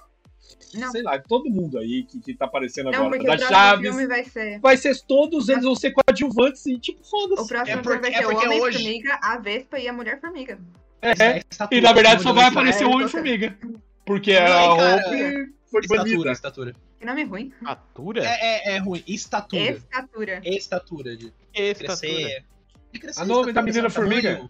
Não. 0.73 0.91
Sei 0.91 1.01
lá, 1.01 1.17
todo 1.17 1.49
mundo 1.49 1.77
aí 1.79 2.03
que, 2.03 2.19
que 2.19 2.33
tá 2.35 2.45
aparecendo 2.45 2.91
Não, 2.91 3.05
agora. 3.05 3.09
porque 3.11 3.25
Da 3.25 3.35
o 3.35 3.49
Chaves. 3.49 3.87
filme 3.89 4.07
vai 4.07 4.23
ser. 4.25 4.59
Vai 4.59 4.77
ser 4.77 4.95
todos 5.07 5.47
eles 5.49 5.63
vão 5.63 5.73
ser 5.75 5.91
coadjuvantes 5.91 6.65
e 6.65 6.77
tipo, 6.77 6.99
O 7.01 7.05
foda-se. 7.05 7.47
próximo 7.47 7.61
É 7.79 7.81
filme 7.81 7.83
porque- 7.83 8.01
vai 8.01 8.11
é 8.11 8.17
ser 8.17 8.25
o 8.25 8.29
porque 8.29 8.47
hoje- 8.47 8.59
Homem-Formiga, 8.77 9.19
a 9.23 9.37
Vespa 9.37 9.79
e 9.79 9.87
a 9.87 9.93
Mulher-Formiga. 9.93 10.59
É, 11.01 11.39
estatura, 11.49 11.79
e 11.79 11.81
na 11.81 11.93
verdade 11.93 12.21
só 12.23 12.33
vai 12.33 12.45
aparecer 12.45 12.85
o 12.85 12.91
é, 12.91 12.95
Homem-Formiga. 12.95 13.57
Porque 14.05 14.37
Não, 14.37 14.45
a 14.45 14.47
e 14.47 14.77
cara, 14.77 14.95
Hope 15.07 15.54
foi 15.70 15.82
Estatura, 15.82 16.03
banida. 16.11 16.32
estatura. 16.32 16.76
Que 16.99 17.05
nome 17.05 17.24
ruim. 17.24 17.53
Estatura? 17.61 18.24
É, 18.26 18.28
é, 18.74 18.76
é 18.76 18.78
ruim. 18.80 19.03
Estatura. 19.07 19.61
Estatura. 19.72 20.41
Estatura. 20.43 21.18
De 21.18 21.34
Estatura. 21.53 21.76
crescer. 21.97 22.45
De 22.93 22.99
crescer 22.99 23.22
A 23.22 23.26
nome 23.26 23.51
da 23.53 23.61
menina 23.61 23.89
formiga? 23.89 24.49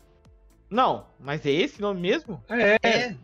Não, 0.69 1.07
mas 1.19 1.45
é 1.45 1.51
esse 1.51 1.79
nome 1.81 2.01
mesmo? 2.01 2.43
É. 2.49 2.77
É. 2.83 3.15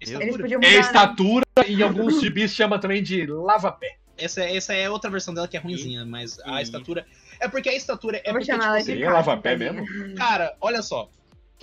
Estatura. 0.00 0.46
É 0.46 0.56
mudar. 0.56 0.58
né? 0.58 0.74
estatura 0.80 1.44
e 1.66 1.74
em 1.74 1.82
alguns 1.82 2.18
gibis 2.20 2.52
chama 2.54 2.78
também 2.78 3.02
de 3.02 3.24
lava-pé. 3.26 3.96
Essa, 4.16 4.42
essa 4.44 4.74
é 4.74 4.90
outra 4.90 5.10
versão 5.10 5.32
dela 5.32 5.48
que 5.48 5.56
é 5.56 5.60
ruimzinha, 5.60 6.04
mas 6.04 6.38
a 6.40 6.60
E- 6.60 6.62
estatura. 6.64 7.06
É 7.40 7.48
porque 7.48 7.68
a 7.68 7.74
estatura 7.74 8.18
é 8.18 8.20
Eu 8.28 8.32
vou 8.32 8.40
porque, 8.40 8.46
chamar 8.52 8.66
ela 8.66 8.78
tipo, 8.78 8.86
de 8.86 8.92
seria 8.92 9.06
Kátia, 9.12 9.16
lava-pé 9.32 9.56
tadinha. 9.58 10.14
Cara, 10.16 10.56
olha 10.60 10.82
só. 10.82 11.08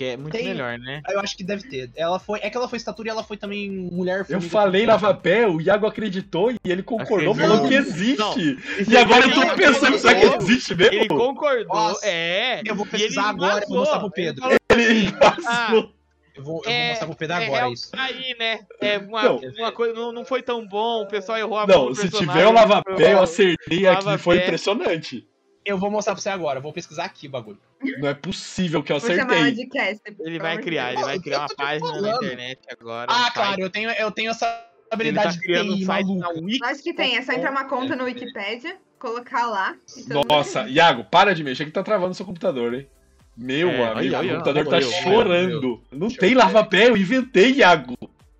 Que 0.00 0.06
é 0.06 0.16
muito 0.16 0.32
Tem- 0.32 0.46
melhor, 0.46 0.78
né? 0.78 1.02
Eu 1.10 1.20
acho 1.20 1.36
que 1.36 1.44
deve 1.44 1.68
ter. 1.68 1.90
Ela 1.94 2.18
foi. 2.18 2.38
É 2.42 2.48
que 2.48 2.56
ela 2.56 2.66
foi 2.66 2.78
estatura 2.78 3.08
e 3.08 3.10
ela 3.10 3.22
foi 3.22 3.36
também 3.36 3.70
mulher 3.70 4.24
Eu 4.30 4.40
falei 4.40 4.86
lava-pé, 4.86 5.46
o 5.46 5.60
Iago 5.60 5.86
acreditou 5.86 6.50
e 6.50 6.56
ele 6.64 6.82
concordou, 6.82 7.34
falou 7.34 7.68
que 7.68 7.74
Não. 7.78 7.86
existe. 7.86 8.58
Esse 8.78 8.90
E 8.90 8.96
agora 8.96 9.26
eu 9.26 9.30
ele 9.30 9.34
tô 9.34 9.54
pensando, 9.54 9.98
será 9.98 10.14
que 10.18 10.36
existe 10.42 10.74
mesmo? 10.74 10.94
Ele 10.94 11.06
concordou, 11.06 11.66
Nossa, 11.66 12.06
é. 12.06 12.62
eu 12.64 12.74
vou 12.74 12.86
pesquisar 12.86 13.28
agora 13.28 13.62
e 13.62 13.68
vou 13.68 13.76
mostrar 13.80 13.98
pro. 13.98 14.10
Pedro. 14.10 14.42
Ele 14.70 15.12
passou. 15.12 15.92
Eu 16.34 16.44
vou, 16.44 16.62
eu 16.64 16.64
vou 16.64 16.72
é, 16.72 16.88
mostrar 16.88 17.06
pro 17.06 17.16
Pedro 17.16 17.36
é 17.36 17.44
agora 17.44 17.58
real 17.60 17.72
isso. 17.74 17.90
tá 17.90 18.02
aí, 18.04 18.34
né? 18.38 18.60
É 18.80 18.96
uma, 18.96 19.22
Não. 19.22 19.36
uma 19.58 19.72
coisa 19.72 19.92
não, 19.92 20.12
não 20.12 20.24
foi 20.24 20.40
tão 20.42 20.66
bom, 20.66 21.02
o 21.02 21.08
pessoal 21.08 21.36
errou 21.36 21.58
a 21.58 21.66
mão 21.66 21.88
Não, 21.88 21.94
se 21.94 22.08
tiver 22.08 22.46
o 22.46 22.52
lava-pé, 22.52 23.04
eu 23.12 23.18
eu- 23.18 23.22
acertei 23.22 23.86
aqui, 23.86 24.16
foi 24.16 24.38
impressionante. 24.38 25.26
Eu 25.64 25.76
vou 25.78 25.90
mostrar 25.90 26.14
pra 26.14 26.22
você 26.22 26.28
agora. 26.30 26.58
Eu 26.58 26.62
vou 26.62 26.72
pesquisar 26.72 27.04
aqui 27.04 27.26
o 27.26 27.30
bagulho. 27.30 27.58
Não 27.98 28.08
é 28.08 28.14
possível 28.14 28.82
que 28.82 28.92
eu 28.92 28.96
acertei. 28.96 29.52
de 29.52 29.66
Cast. 29.66 30.02
Ele 30.20 30.38
vai 30.38 30.56
de 30.56 30.62
criar, 30.62 30.92
ele 30.92 31.02
vai 31.02 31.18
criar 31.18 31.40
uma 31.40 31.48
página 31.56 31.86
na 31.88 31.94
falando. 31.94 32.24
internet 32.24 32.60
agora. 32.70 33.06
Ah, 33.10 33.28
um 33.28 33.32
claro, 33.32 33.60
eu 33.60 33.70
tenho, 33.70 33.90
eu 33.90 34.10
tenho 34.10 34.30
essa 34.30 34.46
tá 34.46 34.66
habilidade 34.90 35.38
criando 35.38 35.72
um 35.72 35.76
TI 35.76 35.84
site 35.84 36.06
maluca. 36.06 36.40
na. 36.62 36.70
Acho 36.70 36.82
que 36.82 36.94
tem, 36.94 37.16
é 37.16 37.22
só 37.22 37.32
entrar 37.32 37.50
uma 37.50 37.64
conta 37.64 37.94
no 37.94 38.04
Wikipedia, 38.04 38.76
colocar 38.98 39.46
lá. 39.46 39.76
e 39.96 40.02
mundo 40.14 40.26
Nossa, 40.28 40.62
Iago, 40.68 41.04
para 41.04 41.34
de 41.34 41.44
mexer 41.44 41.64
que 41.64 41.70
tá 41.70 41.82
travando 41.82 42.14
seu 42.14 42.26
computador, 42.26 42.74
hein? 42.74 42.88
Meu 43.36 43.68
É, 43.70 43.88
amigo, 43.92 44.16
o 44.16 44.28
computador 44.28 44.66
tá 44.66 44.80
chorando. 44.80 45.82
Não 45.92 46.08
tem 46.08 46.34
lava-pé, 46.34 46.88
eu 46.88 46.96
inventei, 46.96 47.52
Iago. 47.52 47.96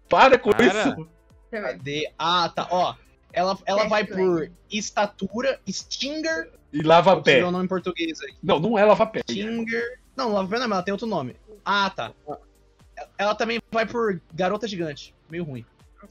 Para 0.08 0.38
com 0.38 0.50
Para. 0.50 0.66
isso. 0.66 1.08
Cadê? 1.50 2.10
Ah, 2.18 2.48
tá. 2.54 2.66
Ó, 2.70 2.94
ela, 3.32 3.58
ela 3.66 3.88
vai 3.88 4.04
Cast 4.04 4.20
por 4.20 4.50
estatura, 4.70 5.60
Stinger. 5.68 6.50
E 6.72 6.82
lava-pé. 6.82 7.44
o 7.44 7.50
nome 7.50 7.64
em 7.64 7.68
português 7.68 8.20
aí. 8.22 8.34
Não, 8.42 8.58
não 8.60 8.78
é 8.78 8.84
lava-pé. 8.84 9.20
Stinger. 9.28 9.98
Não, 10.16 10.32
lava 10.32 10.48
pé 10.48 10.58
não, 10.58 10.68
mas 10.68 10.76
ela 10.76 10.82
tem 10.84 10.92
outro 10.92 11.06
nome. 11.06 11.36
Ah, 11.64 11.90
tá. 11.94 12.12
Ela 13.18 13.34
também 13.34 13.60
vai 13.70 13.86
por 13.86 14.20
Garota 14.34 14.68
Gigante. 14.68 15.14
Meio 15.30 15.44
ruim. 15.44 15.64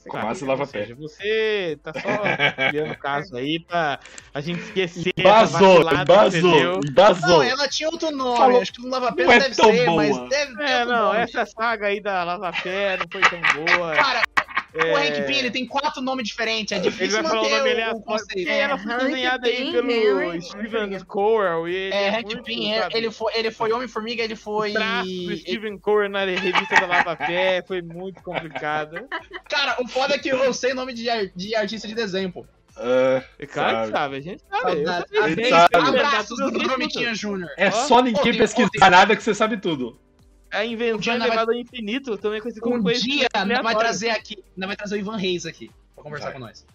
Quase 0.07 0.43
Ou 0.43 0.49
lava-pé. 0.49 0.81
seja, 0.83 0.95
Você 0.95 1.79
tá 1.81 1.91
só 1.93 1.99
criando 2.69 2.95
caso 2.97 3.35
aí 3.35 3.59
pra 3.59 3.99
a 4.33 4.39
gente 4.39 4.61
esquecer 4.61 5.11
Embasou, 5.17 5.81
embasou, 5.81 6.79
embasou. 6.87 7.29
Não, 7.29 7.43
ela 7.43 7.67
tinha 7.67 7.89
outro 7.89 8.11
nome. 8.11 8.37
Falou- 8.37 8.61
Acho 8.61 8.73
que 8.73 8.81
no 8.83 8.89
Lava 8.89 9.11
Pé 9.11 9.23
Não 9.25 9.31
é 9.33 9.39
deve 9.39 9.55
tão 9.55 9.71
ser, 9.71 9.85
boa. 9.87 9.95
mas 9.97 10.29
deve 10.29 10.55
ter 10.57 10.63
É, 10.63 10.85
não, 10.85 11.05
nome. 11.07 11.17
essa 11.19 11.45
saga 11.45 11.87
aí 11.87 11.99
da 11.99 12.23
Lava 12.23 12.51
Pé 12.61 12.97
não 12.97 13.05
foi 13.11 13.21
tão 13.21 13.41
boa. 13.65 13.95
Cara, 13.95 14.21
É, 14.73 14.93
o 14.93 14.97
Hank 14.97 15.25
Pym, 15.25 15.37
ele 15.37 15.51
tem 15.51 15.65
quatro 15.65 16.01
nomes 16.01 16.27
diferentes. 16.27 16.71
É 16.73 16.75
Ele 16.75 16.89
difícil 16.89 17.21
vai 17.23 17.31
falar 17.31 17.41
o 17.41 17.43
manter 17.43 17.57
nome 17.57 17.69
o, 17.69 17.73
aleatório. 17.73 18.03
conceito. 18.05 18.33
Porque 18.33 18.49
ela 18.49 18.77
foi 18.77 18.91
É, 18.91 18.95
Hank 18.95 19.05
desenhada 19.05 19.47
aí 19.47 19.55
Pym, 19.57 19.71
pelo 19.71 20.41
Steven. 20.41 20.97
E 21.67 21.73
ele 21.73 21.93
É, 21.95 22.03
é 22.03 22.09
Hank 22.09 22.25
muito, 22.25 22.43
Pym, 22.43 22.71
é, 22.73 22.81
sabe, 22.81 22.97
ele 22.97 23.11
foi, 23.11 23.33
ele 23.35 23.51
foi 23.51 23.71
Homem-Formiga, 23.71 24.23
ele 24.23 24.35
foi... 24.35 24.73
O 24.73 25.37
Steven 25.37 25.77
Coral 25.79 26.09
na 26.09 26.23
revista 26.25 26.75
da 26.79 26.85
Lava 26.85 27.15
Pé 27.15 27.63
foi 27.67 27.81
muito 27.81 28.21
complicado. 28.21 29.07
Cara, 29.49 29.77
o 29.81 29.87
foda 29.87 30.15
é 30.15 30.17
que 30.19 30.29
eu 30.29 30.53
sei 30.53 30.71
o 30.73 30.75
nome 30.75 30.93
de, 30.93 31.05
de 31.35 31.55
artista 31.55 31.87
de 31.87 31.95
desenho, 31.95 32.31
pô. 32.31 32.45
É 33.39 33.45
claro 33.45 33.87
que 33.87 33.91
Sabe. 33.91 34.15
a 34.15 34.21
gente 34.21 34.43
sabe. 34.49 34.85
Ele 35.11 35.49
sabe. 35.49 35.75
Abraços 35.75 36.37
do 36.37 36.47
aqui, 36.47 36.63
Prometinha 36.63 37.13
Júnior. 37.13 37.49
é 37.57 37.71
só 37.71 38.01
ninguém 38.01 38.37
pesquisar 38.37 38.89
nada 38.89 39.15
que 39.15 39.23
você 39.23 39.33
sabe 39.33 39.57
tudo. 39.57 39.99
A 40.51 40.65
invenção 40.65 41.13
Um 41.13 41.15
é 41.15 41.19
nós 41.19 41.27
vai- 41.27 41.29
levada 41.37 41.51
ao 41.53 41.57
infinito, 41.57 42.17
também 42.17 42.41
conhecido 42.41 42.63
como 42.63 42.75
Um 42.77 42.81
conhecimento 42.83 43.17
dia, 43.19 43.45
nós 43.45 43.63
vai 43.63 43.75
trazer 43.75 44.09
aqui, 44.09 44.43
nós 44.57 44.67
vai 44.67 44.75
trazer 44.75 44.95
o 44.95 44.97
Ivan 44.99 45.17
Reis 45.17 45.45
aqui, 45.45 45.69
pra 45.95 46.03
conversar 46.03 46.25
Vai. 46.27 46.33
com 46.33 46.39
nós. 46.39 46.65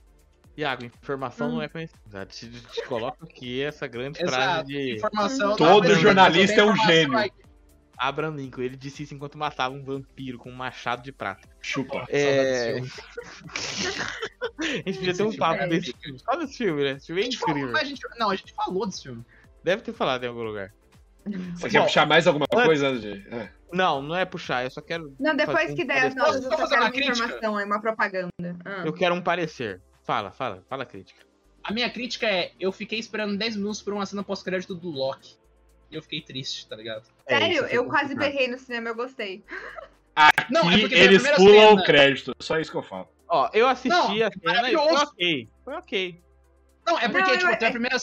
Iago, 0.57 0.85
informação 0.85 1.49
Hum. 1.49 1.53
não 1.55 1.63
é 1.63 1.69
conhecida. 1.69 2.25
Te, 2.27 2.49
te 2.49 2.83
coloco 2.87 3.25
aqui 3.25 3.61
essa 3.63 3.89
grande 3.89 4.23
Exato, 4.23 4.33
frase 4.37 4.67
de 4.69 4.95
informação... 4.97 5.57
Todo 5.57 5.79
apresenta- 5.79 6.01
jornalista 6.01 6.61
é 6.61 6.65
um 6.65 6.77
gênio. 6.77 7.19
aí. 7.19 7.31
Abraham 7.97 8.35
Lincoln. 8.37 8.63
Ele 8.63 8.77
disse 8.77 9.03
isso 9.05 9.15
enquanto 9.15 9.37
matava 9.39 9.75
um 9.75 9.83
vampiro 9.83 10.37
com 10.39 10.51
um 10.51 10.55
machado 10.55 11.03
de 11.03 11.11
prata. 11.13 11.49
Chupa. 11.61 12.05
É... 12.09 12.81
A 14.59 14.65
gente 14.89 14.99
podia 14.99 15.15
ter 15.15 15.23
um 15.23 15.37
papo 15.37 15.63
é 15.63 15.69
desse 15.69 15.93
filme. 16.01 16.19
Só 16.19 16.37
desse 16.37 16.57
filme, 16.57 16.83
né? 16.85 16.93
Esse 16.93 17.07
filme 17.07 17.23
é 17.23 17.33
falou, 17.33 17.51
incrível. 17.57 17.73
mas 17.73 17.83
a 17.83 17.85
gente, 17.87 18.01
não, 18.19 18.31
a 18.31 18.37
gente 18.37 18.53
falou 18.55 18.87
desse 18.87 19.03
filme. 19.03 19.25
Deve 19.63 19.83
ter 19.83 19.93
falado 19.93 20.25
em 20.25 20.29
algum 20.29 20.43
lugar. 20.43 20.73
Você 21.57 21.71
quer 21.71 21.79
Bom, 21.79 21.85
puxar 21.87 22.07
mais 22.07 22.27
alguma 22.27 22.47
antes- 22.53 22.67
coisa. 22.67 22.89
É. 23.31 23.49
Não, 23.73 24.03
não 24.03 24.15
é 24.15 24.25
puxar, 24.25 24.65
eu 24.65 24.71
só 24.71 24.81
quero. 24.81 25.15
Não, 25.19 25.35
depois 25.35 25.73
que 25.75 25.85
der 25.85 26.07
as 26.07 26.15
notas, 26.15 26.37
eu 26.45 26.51
só 26.51 26.57
fazer 26.59 26.69
quero 26.71 26.81
uma 26.83 26.87
uma 26.87 26.93
crítica? 26.93 27.13
informação, 27.25 27.61
é 27.61 27.65
uma 27.65 27.81
propaganda. 27.81 28.31
Ah. 28.65 28.83
Eu 28.85 28.93
quero 28.93 29.15
um 29.15 29.23
parecer. 29.23 29.81
Fala, 30.03 30.31
fala, 30.31 30.63
fala 30.69 30.83
a 30.83 30.87
crítica. 30.87 31.25
A 31.63 31.73
minha 31.73 31.89
crítica 31.91 32.27
é, 32.27 32.53
eu 32.61 32.71
fiquei 32.71 32.99
esperando 32.99 33.37
10 33.39 33.57
minutos 33.57 33.81
por 33.81 33.95
uma 33.95 34.05
cena 34.05 34.23
pós-crédito 34.23 34.75
do 34.75 34.91
Loki. 34.91 35.37
E 35.91 35.95
eu 35.97 36.03
fiquei 36.03 36.21
triste, 36.21 36.69
tá 36.69 36.77
ligado? 36.77 37.05
É, 37.27 37.39
Sério, 37.39 37.55
isso 37.55 37.69
foi 37.69 37.79
eu 37.79 37.85
quase 37.87 38.15
berrei 38.15 38.49
no 38.49 38.59
cinema, 38.59 38.91
eu 38.91 38.95
gostei. 38.95 39.43
Não, 40.51 40.71
é 40.71 40.77
E 40.77 40.95
eles 40.95 41.23
pulam 41.33 41.71
cena. 41.71 41.81
o 41.81 41.85
crédito, 41.85 42.33
só 42.39 42.59
isso 42.61 42.71
que 42.71 42.77
eu 42.77 42.83
falo. 42.83 43.09
Ó, 43.29 43.49
eu 43.53 43.67
assisti 43.67 43.89
Não, 43.89 44.05
a 44.27 44.31
cena 44.31 44.71
e 44.71 44.75
foi 44.75 44.95
ok. 44.97 45.49
Foi 45.65 45.75
ok. 45.75 46.23
Não, 46.87 46.99
é 46.99 47.09
porque, 47.09 47.31
Não, 47.31 47.39
tipo, 47.39 47.51
eu- 47.51 47.59
tem 47.59 47.69
a 47.69 47.71
primeira... 47.73 47.97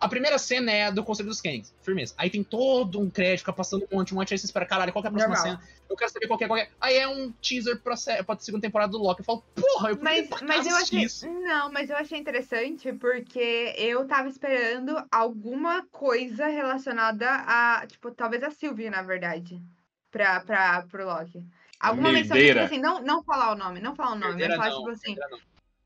A 0.00 0.08
primeira 0.08 0.38
cena 0.38 0.70
é 0.70 0.84
a 0.84 0.90
do 0.90 1.02
Conselho 1.02 1.28
dos 1.28 1.40
Kangs, 1.40 1.74
firmeza. 1.82 2.14
Aí 2.16 2.30
tem 2.30 2.44
todo 2.44 3.00
um 3.00 3.10
crédito, 3.10 3.40
fica 3.40 3.52
passando 3.52 3.86
um 3.90 3.96
monte, 3.96 4.14
um 4.14 4.16
monte, 4.18 4.32
aí 4.32 4.38
você 4.38 4.46
espera, 4.46 4.64
caralho, 4.64 4.92
qual 4.92 5.02
que 5.02 5.08
é 5.08 5.10
a 5.10 5.12
próxima 5.12 5.34
Normal. 5.34 5.58
cena? 5.58 5.78
Eu 5.90 5.96
quero 5.96 6.10
saber 6.12 6.26
qual 6.28 6.38
que 6.38 6.44
é, 6.44 6.46
qual 6.46 6.58
que 6.58 6.66
é. 6.66 6.70
Aí 6.80 6.96
é 6.96 7.08
um 7.08 7.32
teaser 7.32 7.80
pra, 7.80 7.94
pra 8.24 8.38
segunda 8.38 8.62
temporada 8.62 8.92
do 8.92 8.98
Loki. 8.98 9.20
Eu 9.20 9.24
falo, 9.24 9.42
porra, 9.56 9.90
eu 9.90 9.98
Mas, 10.00 10.28
mas 10.42 10.66
eu 10.66 10.76
achei. 10.76 11.02
isso. 11.02 11.26
Não, 11.26 11.72
mas 11.72 11.90
eu 11.90 11.96
achei 11.96 12.18
interessante 12.18 12.92
porque 12.92 13.74
eu 13.76 14.06
tava 14.06 14.28
esperando 14.28 15.02
alguma 15.10 15.84
coisa 15.90 16.46
relacionada 16.46 17.26
a. 17.28 17.84
Tipo, 17.86 18.12
talvez 18.12 18.42
a 18.44 18.50
Sylvie, 18.50 18.90
na 18.90 19.02
verdade. 19.02 19.60
Pra, 20.12 20.40
pra, 20.40 20.82
pro 20.82 21.06
Loki. 21.06 21.44
Alguma 21.80 22.12
menção 22.12 22.36
tipo 22.36 22.58
assim, 22.58 22.78
não, 22.78 23.00
não 23.02 23.22
falar 23.22 23.52
o 23.52 23.56
nome, 23.56 23.80
não 23.80 23.94
falar 23.94 24.12
o 24.12 24.18
nome, 24.18 24.34
Merdeira 24.34 24.56
mas 24.56 24.66
falar, 24.66 24.80
não, 24.80 24.92
tipo 24.92 25.08
assim. 25.08 25.16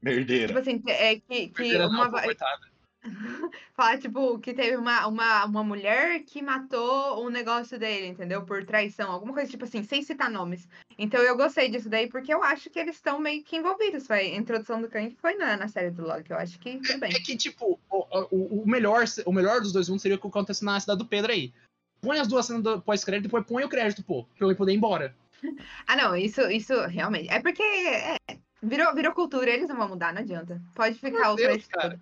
merdeira. 0.00 0.46
Tipo 0.48 0.58
assim, 0.58 0.82
é 0.86 1.16
que, 1.16 1.48
que 1.48 1.62
Merdeira 1.62 1.88
uma. 1.88 2.08
não. 2.08 2.71
Falar, 3.74 3.98
tipo, 3.98 4.38
que 4.38 4.55
teve 4.55 4.76
uma, 4.76 5.07
uma, 5.07 5.44
uma 5.44 5.64
mulher 5.64 6.20
que 6.20 6.40
matou 6.40 7.24
um 7.24 7.28
negócio 7.28 7.78
dele, 7.78 8.07
entendeu? 8.07 8.44
Por 8.44 8.64
traição, 8.64 9.11
alguma 9.11 9.32
coisa 9.32 9.50
tipo 9.50 9.64
assim, 9.64 9.82
sem 9.82 10.03
citar 10.03 10.30
nomes. 10.30 10.68
Então 10.98 11.20
eu 11.20 11.36
gostei 11.36 11.68
disso 11.68 11.88
daí, 11.88 12.09
porque 12.09 12.32
eu 12.32 12.42
acho 12.42 12.70
que 12.70 12.78
eles 12.78 12.96
estão 12.96 13.18
meio 13.18 13.42
que 13.42 13.57
envolvidos. 13.57 14.07
Foi, 14.07 14.18
a 14.18 14.36
introdução 14.36 14.80
do 14.80 14.88
Kang 14.88 15.14
foi 15.20 15.34
na, 15.34 15.57
na 15.57 15.68
série 15.68 15.90
do 15.90 16.07
Loki. 16.07 16.30
Eu 16.30 16.36
acho 16.36 16.59
que 16.59 16.78
tudo 16.78 17.00
bem. 17.00 17.11
É 17.12 17.20
que, 17.20 17.36
tipo, 17.36 17.78
o, 17.90 18.26
o, 18.30 18.62
o 18.62 18.68
melhor, 18.68 19.05
o 19.26 19.32
melhor 19.32 19.61
dos 19.61 19.72
dois 19.72 19.88
mundos 19.88 20.03
seria 20.03 20.16
o 20.16 20.20
que 20.20 20.26
acontece 20.26 20.64
na 20.64 20.78
cidade 20.78 20.98
do 20.98 21.07
Pedro 21.07 21.32
aí. 21.32 21.53
Põe 22.00 22.18
as 22.18 22.28
duas 22.28 22.46
cenas 22.46 22.62
do 22.62 22.80
pós-crédito 22.80 23.24
e 23.24 23.28
depois 23.28 23.46
põe 23.46 23.64
o 23.64 23.68
crédito, 23.68 24.03
pô. 24.03 24.24
Pra 24.36 24.48
eu 24.48 24.57
poder 24.57 24.72
ir 24.72 24.76
embora. 24.76 25.14
Ah, 25.88 25.96
não, 25.96 26.16
isso, 26.16 26.40
isso 26.42 26.72
realmente. 26.86 27.28
É 27.28 27.40
porque 27.40 27.62
é, 27.62 28.16
virou, 28.62 28.94
virou 28.94 29.12
cultura, 29.12 29.50
eles 29.50 29.68
não 29.68 29.76
vão 29.76 29.88
mudar, 29.88 30.14
não 30.14 30.22
adianta. 30.22 30.62
Pode 30.72 30.94
ficar 30.94 31.20
Meu 31.20 31.32
o 31.32 31.34
Deus, 31.34 31.48
crédito 31.48 31.70
cara. 31.70 32.00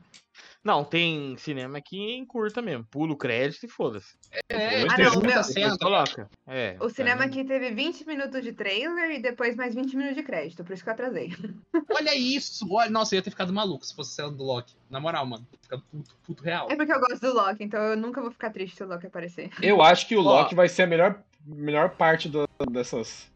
Não, 0.62 0.84
tem 0.84 1.36
cinema 1.38 1.80
que 1.80 1.96
encurta 2.16 2.60
mesmo. 2.60 2.84
Pula 2.90 3.12
o 3.14 3.16
crédito 3.16 3.64
e 3.64 3.68
foda-se. 3.68 4.14
É, 4.50 4.82
Ah, 4.82 4.94
tem 4.96 5.04
não, 5.06 5.12
muita 5.14 5.28
meu- 5.36 5.44
cena. 5.44 5.78
Coloca. 5.78 6.28
É, 6.46 6.76
O 6.80 6.90
cinema 6.90 7.24
aqui 7.24 7.42
teve 7.44 7.70
20 7.70 8.06
minutos 8.06 8.42
de 8.42 8.52
trailer 8.52 9.10
e 9.12 9.22
depois 9.22 9.56
mais 9.56 9.74
20 9.74 9.96
minutos 9.96 10.16
de 10.18 10.22
crédito, 10.22 10.62
por 10.62 10.74
isso 10.74 10.82
que 10.84 10.90
eu 10.90 10.92
atrasei. 10.92 11.30
Olha 11.90 12.14
isso. 12.14 12.66
Olha, 12.70 12.90
nossa, 12.90 13.14
eu 13.14 13.18
ia 13.18 13.22
ter 13.22 13.30
ficado 13.30 13.52
maluco 13.54 13.86
se 13.86 13.94
fosse 13.94 14.12
a 14.20 14.24
cena 14.26 14.36
do 14.36 14.44
Loki. 14.44 14.74
Na 14.90 15.00
moral, 15.00 15.24
mano. 15.24 15.46
Ficado 15.62 15.82
puto, 15.90 16.16
puto 16.26 16.42
real. 16.44 16.68
É 16.70 16.76
porque 16.76 16.92
eu 16.92 17.00
gosto 17.00 17.20
do 17.20 17.32
Loki, 17.34 17.64
então 17.64 17.80
eu 17.80 17.96
nunca 17.96 18.20
vou 18.20 18.30
ficar 18.30 18.50
triste 18.50 18.76
se 18.76 18.84
o 18.84 18.86
Loki 18.86 19.06
aparecer. 19.06 19.50
Eu 19.62 19.80
acho 19.80 20.06
que 20.06 20.14
o 20.16 20.20
Ó. 20.20 20.42
Loki 20.42 20.54
vai 20.54 20.68
ser 20.68 20.82
a 20.82 20.86
melhor, 20.86 21.22
melhor 21.46 21.90
parte 21.96 22.28
do- 22.28 22.46
dessas, 22.70 23.29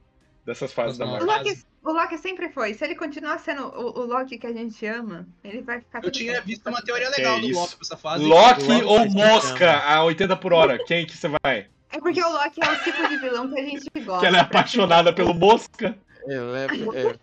dessas 0.44 0.72
fases 0.72 0.98
da 0.98 1.04
Não, 1.06 1.14
O 1.18 1.26
Marvel. 1.26 1.52
Loki- 1.52 1.64
o 1.82 1.92
Loki 1.92 2.18
sempre 2.18 2.48
foi. 2.48 2.74
Se 2.74 2.84
ele 2.84 2.94
continuar 2.94 3.38
sendo 3.38 3.64
o, 3.68 4.00
o 4.00 4.04
Loki 4.06 4.38
que 4.38 4.46
a 4.46 4.52
gente 4.52 4.84
ama, 4.86 5.26
ele 5.42 5.62
vai 5.62 5.80
ficar 5.80 5.98
Eu 5.98 6.02
tudo 6.04 6.12
tinha 6.12 6.32
certo. 6.32 6.46
visto 6.46 6.66
uma 6.68 6.82
teoria 6.82 7.08
legal 7.10 7.36
É 7.36 7.40
do 7.40 7.46
isso. 7.46 7.60
Loki 7.60 7.76
pra 7.76 7.82
essa 7.82 7.96
fase. 7.96 8.24
Loki 8.24 8.62
Loki 8.72 8.84
ou 8.84 9.10
Mosca 9.10 9.78
a 9.78 10.04
80 10.04 10.36
por 10.36 10.52
hora? 10.52 10.78
Quem 10.84 11.06
que 11.06 11.16
você 11.16 11.28
vai? 11.42 11.66
É 11.90 11.98
porque 12.00 12.22
o 12.22 12.28
Loki 12.32 12.60
é 12.62 12.70
o 12.70 12.82
tipo 12.82 13.08
de 13.08 13.16
vilão 13.18 13.48
que 13.50 13.60
a 13.60 13.64
gente 13.64 13.88
gosta. 14.00 14.20
Que 14.20 14.26
ela 14.26 14.38
é 14.38 14.40
apaixonada 14.40 15.12
pelo 15.12 15.32
Mosca? 15.34 15.96
Ela 16.26 16.58
é- 16.60 16.66
é- 17.10 17.16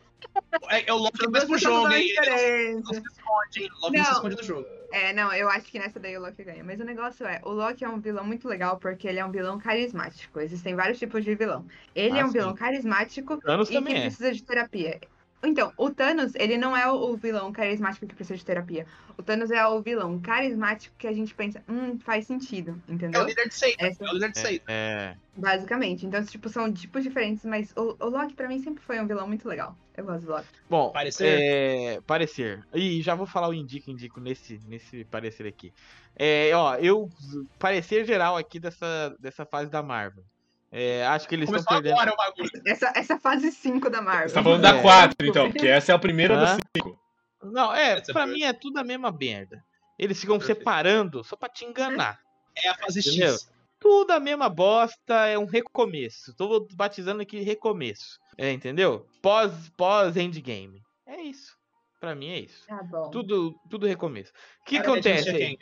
É, 0.70 0.90
é 0.90 0.94
o 0.94 0.98
Loki 0.98 1.18
do 1.20 1.32
mesmo 1.32 1.58
jogo, 1.58 1.92
hein? 1.92 2.02
Ele 2.02 2.08
diferentes. 2.20 2.84
não 2.84 2.94
se 2.94 3.00
esconde, 3.00 3.64
hein? 3.64 3.70
O 3.72 3.86
Loki 3.86 3.98
não 3.98 4.06
se 4.06 4.12
esconde 4.12 4.36
do 4.36 4.44
jogo. 4.44 4.68
É, 4.94 5.14
não, 5.14 5.32
eu 5.34 5.50
acho 5.50 5.66
que 5.68 5.80
nessa 5.80 6.00
daí 6.00 6.18
o 6.18 6.22
Loki 6.22 6.44
ganha. 6.44 6.64
Mas 6.64 6.80
o 6.80 6.84
negócio 6.84 7.26
é, 7.26 7.40
o 7.44 7.52
Loki 7.52 7.84
é 7.84 7.90
um 7.90 8.00
vilão 8.00 8.26
muito 8.26 8.48
legal 8.48 8.78
porque 8.78 9.08
ele 9.08 9.20
é 9.20 9.26
um 9.26 9.32
vilão 9.32 9.58
carismático. 9.60 10.40
Existem 10.40 10.76
vários 10.76 11.00
tipos 11.00 11.24
de 11.24 11.34
vilão. 11.36 11.66
Ele 11.96 12.18
Ah, 12.18 12.22
é 12.22 12.26
um 12.26 12.28
sim. 12.28 12.34
vilão 12.34 12.54
carismático 12.54 13.38
Thanos 13.38 13.70
e 13.70 13.74
também 13.74 13.94
que 13.94 14.00
é. 14.00 14.04
precisa 14.04 14.32
de 14.34 14.44
terapia. 14.44 15.00
Então, 15.44 15.74
o 15.76 15.89
Thanos, 15.89 16.34
ele 16.36 16.58
não 16.58 16.76
é 16.78 16.88
o 16.89 17.12
o 17.12 17.18
vilão 17.18 17.52
carismático 17.52 18.06
que 18.06 18.14
precisa 18.16 18.38
de 18.38 18.46
terapia. 18.46 18.86
O 19.18 19.24
Thanos 19.24 19.50
é 19.52 19.66
o 19.68 19.82
vilão 19.82 20.20
carismático 20.20 20.96
que 20.98 21.08
a 21.08 21.14
gente 21.14 21.34
pensa, 21.34 21.64
hum, 21.68 21.98
faz 22.00 22.28
sentido, 22.28 22.72
É 22.88 22.92
o 22.92 22.94
entendeu? 22.94 23.24
líder 23.26 23.48
de 23.48 23.54
seita. 23.56 23.86
Essa- 23.86 24.04
É 24.06 24.08
o 24.10 24.14
líder 24.14 24.32
de 24.32 24.39
seita. 24.39 24.66
É, 24.72 25.16
Basicamente. 25.36 26.06
Então, 26.06 26.24
tipo, 26.24 26.48
são 26.50 26.72
tipos 26.72 27.04
diferentes, 27.04 27.44
mas 27.46 27.74
o, 27.76 27.96
o 28.00 28.10
Loki 28.10 28.34
pra 28.34 28.48
mim 28.48 28.60
sempre 28.60 28.84
foi 28.84 29.00
um 29.00 29.08
vilão 29.08 29.28
muito 29.28 29.48
legal. 29.48 29.76
Eu 29.98 30.06
gosto 30.06 30.26
do 30.26 30.32
Loki. 30.32 30.48
Bom, 30.70 30.92
Parecer? 30.92 31.39
é, 31.42 32.02
parecer. 32.02 32.64
E 32.74 33.02
já 33.02 33.16
vou 33.16 33.26
falar 33.26 33.50
o 33.50 33.54
indico, 33.54 33.89
indico 33.89 34.20
nesse, 34.20 34.60
nesse 34.68 35.04
parecer 35.06 35.48
aqui. 35.48 35.74
É, 36.16 36.52
ó, 36.56 36.76
eu 36.76 37.10
parecer 37.58 38.06
geral 38.06 38.38
aqui 38.38 38.60
dessa, 38.60 39.16
dessa 39.20 39.46
fase 39.46 39.70
da 39.72 39.82
Marvel. 39.82 40.24
É, 40.72 41.06
acho 41.08 41.28
que 41.28 41.36
eles 41.36 41.50
estão 41.50 41.62
Começou 41.64 41.82
perdendo. 41.84 42.00
agora 42.00 42.14
o 42.14 42.18
bagulho. 42.18 42.50
Essa, 42.66 42.94
essa 42.96 43.20
fase 43.20 43.52
5 43.52 43.90
da 43.90 44.02
Marvel. 44.02 44.30
Você 44.30 44.36
tá 44.36 44.44
falando 44.44 44.66
É. 44.66 44.72
da 44.74 44.82
4, 44.82 45.28
então, 45.28 45.52
porque 45.52 45.68
essa 45.68 45.92
é 45.92 45.96
a 45.96 46.00
primeira 46.00 46.36
Hã? 46.36 46.40
das 46.40 46.60
5. 46.78 47.00
Não, 47.44 47.74
é, 47.76 47.98
Essa 47.98 48.14
pra 48.14 48.24
foi- 48.24 48.34
mim 48.34 48.44
é 48.44 48.54
tudo 48.54 48.78
a 48.80 48.84
mesma 48.84 49.12
merda. 49.12 49.64
Eles 50.00 50.20
ficam 50.22 50.38
Perfeito. 50.38 50.60
separando 50.60 51.24
só 51.24 51.36
pra 51.36 51.50
te 51.50 51.66
enganar. 51.66 52.20
É 52.56 52.70
a 52.70 52.76
fase 52.76 53.00
Entendeu? 53.02 53.34
X. 53.34 53.52
Tudo 53.80 54.12
a 54.12 54.20
mesma 54.20 54.48
bosta, 54.48 55.26
é 55.26 55.38
um 55.38 55.46
recomeço. 55.46 56.34
Tô 56.36 56.68
batizando 56.74 57.22
aqui 57.22 57.42
recomeço. 57.42 58.20
É, 58.38 58.52
entendeu? 58.52 59.08
Pós, 59.22 59.52
pós 59.76 60.16
endgame. 60.16 60.82
É 61.06 61.20
isso. 61.22 61.58
Pra 62.00 62.16
mim 62.16 62.30
é 62.30 62.40
isso. 62.40 62.66
Tá 62.68 62.82
bom. 62.84 63.10
Tudo, 63.10 63.56
tudo 63.70 63.88
recomeço. 63.88 64.32
O 64.62 64.66
que 64.66 64.78
Cara, 64.78 64.92
acontece 64.92 65.30
aí? 65.30 65.58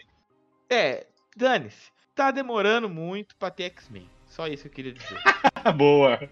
É, 0.70 1.08
dane-se. 1.36 1.92
Tá 2.14 2.30
demorando 2.32 2.90
muito 2.90 3.36
pra 3.38 3.50
ter 3.50 3.64
X-Men. 3.66 4.10
Só 4.30 4.48
isso 4.48 4.64
que 4.64 4.70
eu 4.70 4.74
queria 4.74 4.94
dizer. 4.94 5.20
Boa. 5.76 6.30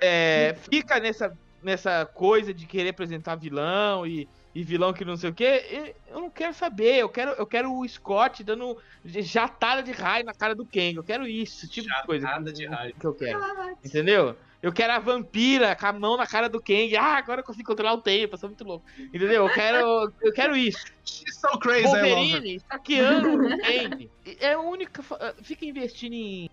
É, 0.00 0.56
fica 0.70 0.98
nessa, 0.98 1.36
nessa 1.62 2.06
coisa 2.06 2.54
de 2.54 2.64
querer 2.66 2.90
apresentar 2.90 3.34
vilão 3.34 4.06
e, 4.06 4.28
e 4.54 4.62
vilão 4.62 4.92
que 4.92 5.04
não 5.04 5.16
sei 5.16 5.30
o 5.30 5.34
que. 5.34 5.94
Eu 6.08 6.20
não 6.20 6.30
quero 6.30 6.54
saber. 6.54 6.96
Eu 6.98 7.08
quero, 7.08 7.32
eu 7.32 7.46
quero 7.46 7.72
o 7.72 7.86
Scott 7.86 8.42
dando 8.42 8.78
jatada 9.04 9.82
de 9.82 9.92
raio 9.92 10.24
na 10.24 10.32
cara 10.32 10.54
do 10.54 10.64
Kang. 10.64 10.96
Eu 10.96 11.04
quero 11.04 11.26
isso, 11.26 11.58
esse 11.58 11.68
tipo 11.68 11.88
de 11.88 12.06
coisa. 12.06 12.26
Jatada 12.26 12.52
de 12.52 12.66
raio. 12.66 12.94
Que 12.94 13.06
eu 13.06 13.14
quero. 13.14 13.40
Entendeu? 13.84 14.36
Eu 14.62 14.72
quero 14.72 14.92
a 14.92 14.98
vampira 14.98 15.74
com 15.74 15.86
a 15.86 15.92
mão 15.92 16.16
na 16.18 16.26
cara 16.26 16.46
do 16.48 16.60
Kang. 16.60 16.94
Ah, 16.96 17.16
agora 17.16 17.40
eu 17.40 17.44
consigo 17.44 17.66
controlar 17.66 17.94
o 17.94 18.02
tempo. 18.02 18.34
Eu 18.34 18.38
sou 18.38 18.48
muito 18.50 18.62
louco. 18.62 18.84
Entendeu? 18.98 19.46
Eu 19.46 19.48
quero, 19.48 20.12
eu 20.20 20.32
quero 20.34 20.54
isso. 20.54 20.84
She's 21.04 21.36
so 21.36 21.58
crazy. 21.58 21.84
Wolverine 21.86 22.60
saqueando 22.70 23.34
o 23.46 23.48
Kang. 23.58 24.10
É 24.38 24.52
a 24.52 24.60
única. 24.60 25.02
Fica 25.42 25.64
investindo 25.64 26.12
em, 26.12 26.50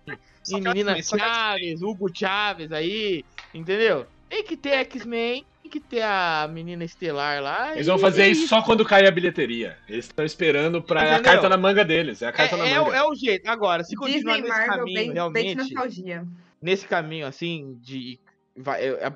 em 0.50 0.60
Menina 0.60 0.96
Chaves, 1.02 1.82
Hugo 1.82 2.08
Chaves 2.14 2.72
aí. 2.72 3.24
Entendeu? 3.52 4.06
Tem 4.30 4.42
que 4.42 4.56
ter 4.56 4.70
X-Men. 4.86 5.44
Tem 5.62 5.70
que 5.70 5.80
ter 5.80 6.00
a 6.00 6.48
menina 6.50 6.82
estelar 6.84 7.42
lá. 7.42 7.74
Eles 7.74 7.88
vão 7.88 7.98
fazer 7.98 8.22
é 8.22 8.28
isso 8.28 8.48
só 8.48 8.62
quando 8.62 8.86
cair 8.86 9.06
a 9.06 9.10
bilheteria. 9.10 9.76
Eles 9.86 10.06
estão 10.06 10.24
esperando 10.24 10.80
pra. 10.82 11.02
É 11.02 11.04
a 11.10 11.12
Entendeu? 11.14 11.32
carta 11.32 11.48
na 11.50 11.58
manga 11.58 11.84
deles. 11.84 12.22
É 12.22 12.26
a 12.26 12.28
É, 12.30 12.32
carta 12.32 12.56
na 12.56 12.66
é 12.66 12.80
o- 12.80 12.84
manga. 12.86 12.96
é 12.96 13.02
o 13.04 13.14
jeito. 13.14 13.46
Agora, 13.48 13.84
se 13.84 13.94
continuar 13.94 14.36
Disney 14.36 14.48
nesse 14.48 14.48
Marvel 14.66 14.78
caminho, 14.78 14.94
bem, 14.94 15.04
bem 15.04 15.08
de 15.08 15.14
realmente. 15.14 15.56
nostalgia. 15.56 16.24
Nesse 16.60 16.86
caminho 16.86 17.26
assim 17.26 17.78
de 17.80 18.18
vai, 18.56 18.82
é, 18.84 18.88
é, 19.06 19.12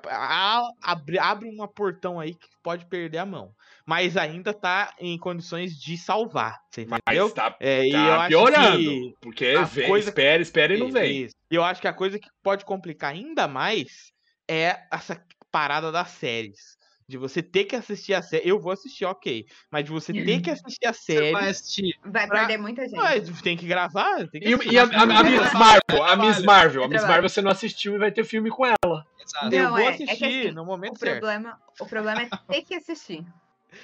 abre, 0.80 1.18
abre 1.18 1.49
uma 1.49 1.66
portão 1.66 2.20
aí 2.20 2.34
que 2.34 2.49
pode 2.62 2.86
perder 2.86 3.18
a 3.18 3.26
mão, 3.26 3.53
mas 3.84 4.16
ainda 4.16 4.55
tá 4.55 4.95
em 5.01 5.18
condições 5.18 5.76
de 5.80 5.97
salvar, 5.99 6.61
você 6.70 6.82
entendeu? 6.82 7.24
Mas 7.26 7.32
tá, 7.32 7.57
É, 7.59 7.86
eu 7.88 7.93
tá 7.93 8.26
piorando. 8.28 8.78
que 8.78 9.14
Porque 9.20 9.47
a 9.47 9.64
vem, 9.64 9.88
coisa- 9.88 10.09
espera, 10.11 10.40
espera 10.43 10.74
e 10.76 10.78
não 10.78 10.90
vem. 10.93 11.24
Isso. 11.24 11.34
E 11.51 11.55
eu 11.57 11.64
acho 11.64 11.80
que 11.80 11.88
a 11.88 11.93
coisa 11.93 12.18
que 12.18 12.28
pode 12.43 12.64
complicar 12.64 13.12
ainda 13.12 13.49
mais 13.49 14.12
é 14.49 14.80
essa 14.93 15.20
parada 15.51 15.90
das 15.90 16.09
séries. 16.11 16.78
De 17.13 17.19
você 17.19 17.43
ter 17.43 17.65
que 17.65 17.77
assistir 17.77 18.15
a 18.15 18.23
série. 18.23 18.49
Eu 18.49 18.59
vou 18.59 18.73
assistir, 18.73 19.05
ok. 19.05 19.45
Mas 19.71 19.85
de 19.85 19.91
você 19.91 20.15
ter 20.15 20.41
que 20.41 20.51
assistir 20.51 20.87
a 20.87 20.95
Você 20.95 21.13
série. 21.13 21.31
vai 21.33 21.51
assistir. 21.51 21.95
Vai 22.03 22.27
Pra- 22.27 22.39
perder 22.39 22.57
muita 22.57 22.85
gente. 22.89 22.97
Mas 22.97 23.43
tem 23.43 23.55
que 23.55 23.67
gravar. 23.67 24.27
Tem 24.29 24.41
que 24.41 24.49
E, 24.49 24.55
assistir. 24.55 24.73
e 24.73 24.79
a, 24.79 24.85
a- 24.85 25.03
a 25.03 25.23
Miss 25.23 25.53
Marvel, 25.53 26.05
a 26.05 26.17
Miss 26.17 26.43
Marvel, 26.43 26.85
a 26.85 26.89
Miss. 26.89 27.03
Marvel 27.03 27.29
você 27.29 27.43
não 27.43 27.51
assistiu 27.51 27.95
e 27.95 27.99
vai 27.99 28.11
ter 28.11 28.25
filme 28.25 28.49
com 28.49 28.65
ela. 28.65 29.07
Exato. 29.23 29.55
eu 29.55 29.63
Não, 29.65 29.71
vou 29.73 29.79
é- 29.81 29.89
é 29.89 29.93
que 29.99 30.03
assistir 30.05 30.25
assim, 30.25 30.51
no 30.53 30.63
O 30.63 30.65
momento 30.65 30.99
certo. 30.99 31.21
problema, 31.21 31.61
o 31.79 31.85
problema 31.87 32.23
é 32.23 32.29
ter 32.49 32.63
que 32.63 32.75
assistir. 32.77 33.21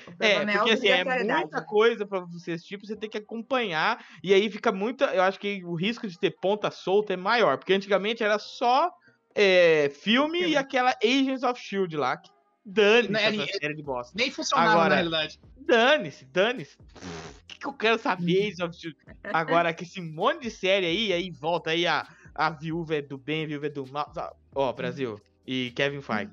O 0.06 0.10
É, 0.24 0.36
problema 0.36 0.52
porque 0.60 0.70
a 0.70 0.74
assim, 0.74 0.88
é 0.88 1.04
muita 1.04 1.62
coisa 1.66 2.06
pra 2.06 2.20
você 2.20 2.52
assistir, 2.52 2.78
você 2.78 2.96
tem 2.96 3.10
que 3.10 3.18
acompanhar, 3.18 4.02
e 4.24 4.32
aí 4.32 4.50
fica 4.50 4.72
muita. 4.72 5.04
Eu 5.14 5.22
acho 5.22 5.38
que 5.38 5.62
o 5.66 5.74
risco 5.74 6.08
de 6.08 6.18
ter 6.18 6.30
ponta 6.40 6.70
solta 6.70 7.12
é 7.12 7.16
maior, 7.18 7.58
porque 7.58 7.74
antigamente 7.74 8.24
era 8.24 8.38
só 8.38 8.90
é, 9.34 9.90
filme 9.90 10.38
Filme. 10.38 10.52
e 10.54 10.56
aquela 10.56 10.96
Agents 11.04 11.42
of 11.42 11.60
Shield 11.60 11.94
lá, 11.94 12.16
que 12.16 12.30
dane-se 12.68 13.12
Não, 13.12 13.20
é, 13.20 13.34
essa 13.44 13.58
série 13.58 13.74
de 13.74 13.82
bosta. 13.82 14.12
Nem 14.16 14.30
funcionava 14.30 14.70
Agora- 14.72 14.88
na 14.90 14.94
realidade. 14.96 15.40
Dane-se, 15.58 16.24
dane-se. 16.26 16.76
O 16.76 17.46
que, 17.46 17.58
que 17.58 17.66
eu 17.66 17.72
quero 17.72 17.98
saber, 17.98 18.54
Shield? 18.54 18.96
Agora, 19.24 19.72
que 19.74 19.84
esse 19.84 20.00
monte 20.00 20.42
de 20.42 20.50
série 20.50 20.86
aí, 20.86 21.12
aí 21.12 21.30
volta 21.30 21.70
aí 21.70 21.86
a, 21.86 22.06
a 22.34 22.50
viúva 22.50 22.96
é 22.96 23.02
do 23.02 23.18
bem, 23.18 23.44
a 23.44 23.48
viúva 23.48 23.66
é 23.66 23.70
do 23.70 23.86
mal. 23.86 24.12
Ó, 24.54 24.72
Brasil 24.72 25.20
e 25.46 25.72
Kevin 25.74 26.00
Feige. 26.00 26.30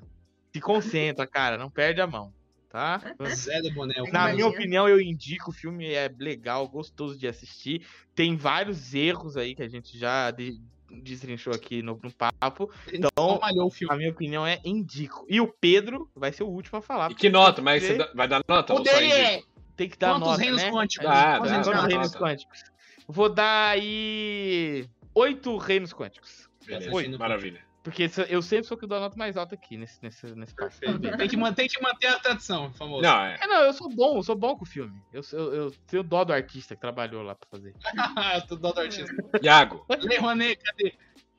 Se 0.52 0.60
concentra, 0.60 1.26
cara, 1.26 1.58
não 1.58 1.70
perde 1.70 2.00
a 2.00 2.06
mão, 2.06 2.32
tá? 2.68 3.00
Zé 3.34 3.60
do 3.60 3.70
Boné. 3.74 3.94
Na 4.10 4.32
minha 4.32 4.46
opinião, 4.46 4.88
eu 4.88 5.00
indico, 5.00 5.50
o 5.50 5.54
filme 5.54 5.92
é 5.92 6.10
legal, 6.18 6.66
gostoso 6.68 7.18
de 7.18 7.26
assistir. 7.28 7.86
Tem 8.14 8.36
vários 8.36 8.94
erros 8.94 9.36
aí 9.36 9.54
que 9.54 9.62
a 9.62 9.68
gente 9.68 9.98
já 9.98 10.30
de- 10.30 10.58
destrinchou 10.90 11.52
aqui 11.52 11.82
no, 11.82 11.98
no 12.02 12.12
papo. 12.12 12.70
Então, 12.92 13.38
malhou 13.40 13.66
o 13.66 13.70
filme. 13.70 13.92
a 13.92 13.96
minha 13.96 14.10
opinião 14.10 14.46
é 14.46 14.60
indico. 14.64 15.24
E 15.28 15.40
o 15.40 15.48
Pedro 15.60 16.10
vai 16.14 16.32
ser 16.32 16.42
o 16.42 16.48
último 16.48 16.78
a 16.78 16.82
falar. 16.82 17.10
E 17.10 17.14
que 17.14 17.28
nota? 17.28 17.60
Mas 17.62 17.82
você 17.82 17.94
dá- 17.94 18.10
vai 18.14 18.28
dar 18.28 18.42
nota? 18.48 18.74
O 18.74 18.80
dele 18.80 19.12
é 19.12 19.42
Tem 19.76 19.88
que 19.88 19.98
dar 19.98 20.14
Quantos 20.14 20.28
nota, 20.28 20.42
reinos 20.42 20.62
né? 20.62 20.70
quânticos? 20.70 21.06
Dá, 21.06 21.38
Quantos 21.38 21.50
dá, 21.50 21.56
reinos 21.56 21.66
dá, 21.66 21.86
reinos 21.86 22.10
dá. 22.12 22.18
quânticos? 22.18 22.64
Vou 23.08 23.28
dar 23.28 23.68
aí. 23.70 24.88
Oito 25.14 25.56
reinos 25.56 25.92
quânticos. 25.92 26.48
Beleza, 26.66 26.92
Oi. 26.92 27.08
maravilha. 27.16 27.65
Porque 27.86 28.10
eu 28.28 28.42
sempre 28.42 28.66
sou 28.66 28.76
o 28.76 28.80
que 28.80 28.84
dou 28.86 28.98
a 28.98 29.00
nota 29.02 29.16
mais 29.16 29.36
alta 29.36 29.54
aqui 29.54 29.76
nesse, 29.76 30.02
nesse, 30.02 30.26
nesse. 30.34 30.52
Perfeito. 30.56 30.98
Tem 31.16 31.28
que, 31.28 31.36
man- 31.36 31.52
tem 31.52 31.68
que 31.68 31.80
manter 31.80 32.08
a 32.08 32.18
tradição, 32.18 32.72
famoso. 32.72 33.02
Não, 33.02 33.16
é. 33.24 33.38
É, 33.40 33.46
não, 33.46 33.60
eu 33.62 33.72
sou 33.72 33.88
bom, 33.88 34.16
eu 34.16 34.24
sou 34.24 34.34
bom 34.34 34.56
com 34.56 34.64
o 34.64 34.66
filme. 34.68 35.00
Eu, 35.12 35.22
sou- 35.22 35.38
eu, 35.38 35.54
eu 35.54 35.70
tenho 35.86 36.02
dó 36.02 36.24
do 36.24 36.32
artista 36.32 36.74
que 36.74 36.80
trabalhou 36.80 37.22
lá 37.22 37.36
pra 37.36 37.48
fazer. 37.48 37.72
eu 38.34 38.46
tô 38.48 38.56
dando 38.56 38.80
artista. 38.80 39.14
Iago, 39.40 39.86
Lei 40.00 40.18
Rouanet, 40.18 40.56
cadê? 40.64 40.94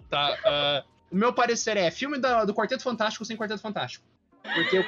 Tá, 0.09 0.37
ah, 0.45 0.83
o 1.11 1.17
meu 1.17 1.33
parecer 1.33 1.75
é 1.75 1.91
filme 1.91 2.17
da- 2.17 2.45
do 2.45 2.53
Quarteto 2.53 2.81
Fantástico 2.81 3.25
sem 3.25 3.35
Quarteto 3.35 3.61
Fantástico. 3.61 4.05
Porque 4.41 4.77
eu, 4.77 4.85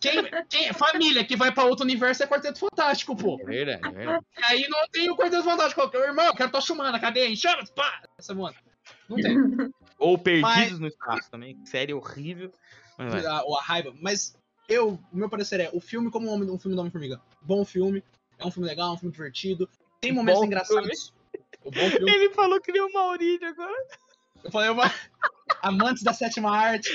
quem, 0.00 0.24
quem, 0.48 0.72
família 0.72 1.22
que 1.22 1.36
vai 1.36 1.52
pra 1.52 1.64
outro 1.64 1.84
universo 1.84 2.22
é 2.22 2.26
Quarteto 2.26 2.58
Fantástico, 2.60 3.14
pô. 3.14 3.38
É 3.42 3.44
verdade, 3.44 3.86
é 3.86 3.90
verdade. 3.90 4.24
Aí 4.44 4.66
não 4.70 4.88
tem 4.88 5.10
o 5.10 5.16
Quarteto 5.16 5.44
Fantástico. 5.44 5.86
Meu 5.92 6.02
irmão, 6.04 6.24
eu 6.24 6.34
quero 6.34 6.50
tua 6.50 6.62
chumana, 6.62 6.98
cadê? 6.98 7.26
Em 7.26 7.36
chamas, 7.36 7.70
pá! 7.70 8.00
Essa 8.18 8.34
mano. 8.34 8.56
Não 9.06 9.16
tem. 9.18 9.36
Ou 9.98 10.18
Perdidos 10.18 10.70
Mas- 10.72 10.78
no 10.78 10.86
Espaço 10.88 11.30
também. 11.30 11.58
Série 11.64 11.94
horrível. 11.94 12.52
Mas 12.98 13.24
a, 13.24 13.38
a 13.40 13.62
raiva. 13.62 13.94
Mas 14.00 14.36
eu, 14.68 15.00
o 15.12 15.16
meu 15.16 15.28
parecer 15.28 15.60
é, 15.60 15.70
o 15.72 15.80
filme 15.80 16.10
como 16.10 16.28
um, 16.28 16.32
homem, 16.32 16.50
um 16.50 16.58
filme 16.58 16.74
do 16.74 16.80
Homem-Formiga. 16.80 17.20
Bom 17.42 17.64
filme, 17.64 18.02
é 18.38 18.46
um 18.46 18.50
filme 18.50 18.68
legal, 18.68 18.90
é 18.90 18.92
um 18.94 18.98
filme 18.98 19.12
divertido. 19.12 19.68
Tem 20.00 20.12
momentos 20.12 20.40
Bom 20.40 20.46
engraçados. 20.46 21.12
Ele 21.64 22.30
falou 22.30 22.60
que 22.60 22.72
nem 22.72 22.82
o 22.82 22.92
Maurício 22.92 23.48
agora. 23.48 23.86
Eu 24.42 24.50
falei, 24.50 24.68
uma... 24.68 24.92
amantes 25.62 26.02
da 26.02 26.12
sétima 26.12 26.54
arte 26.54 26.92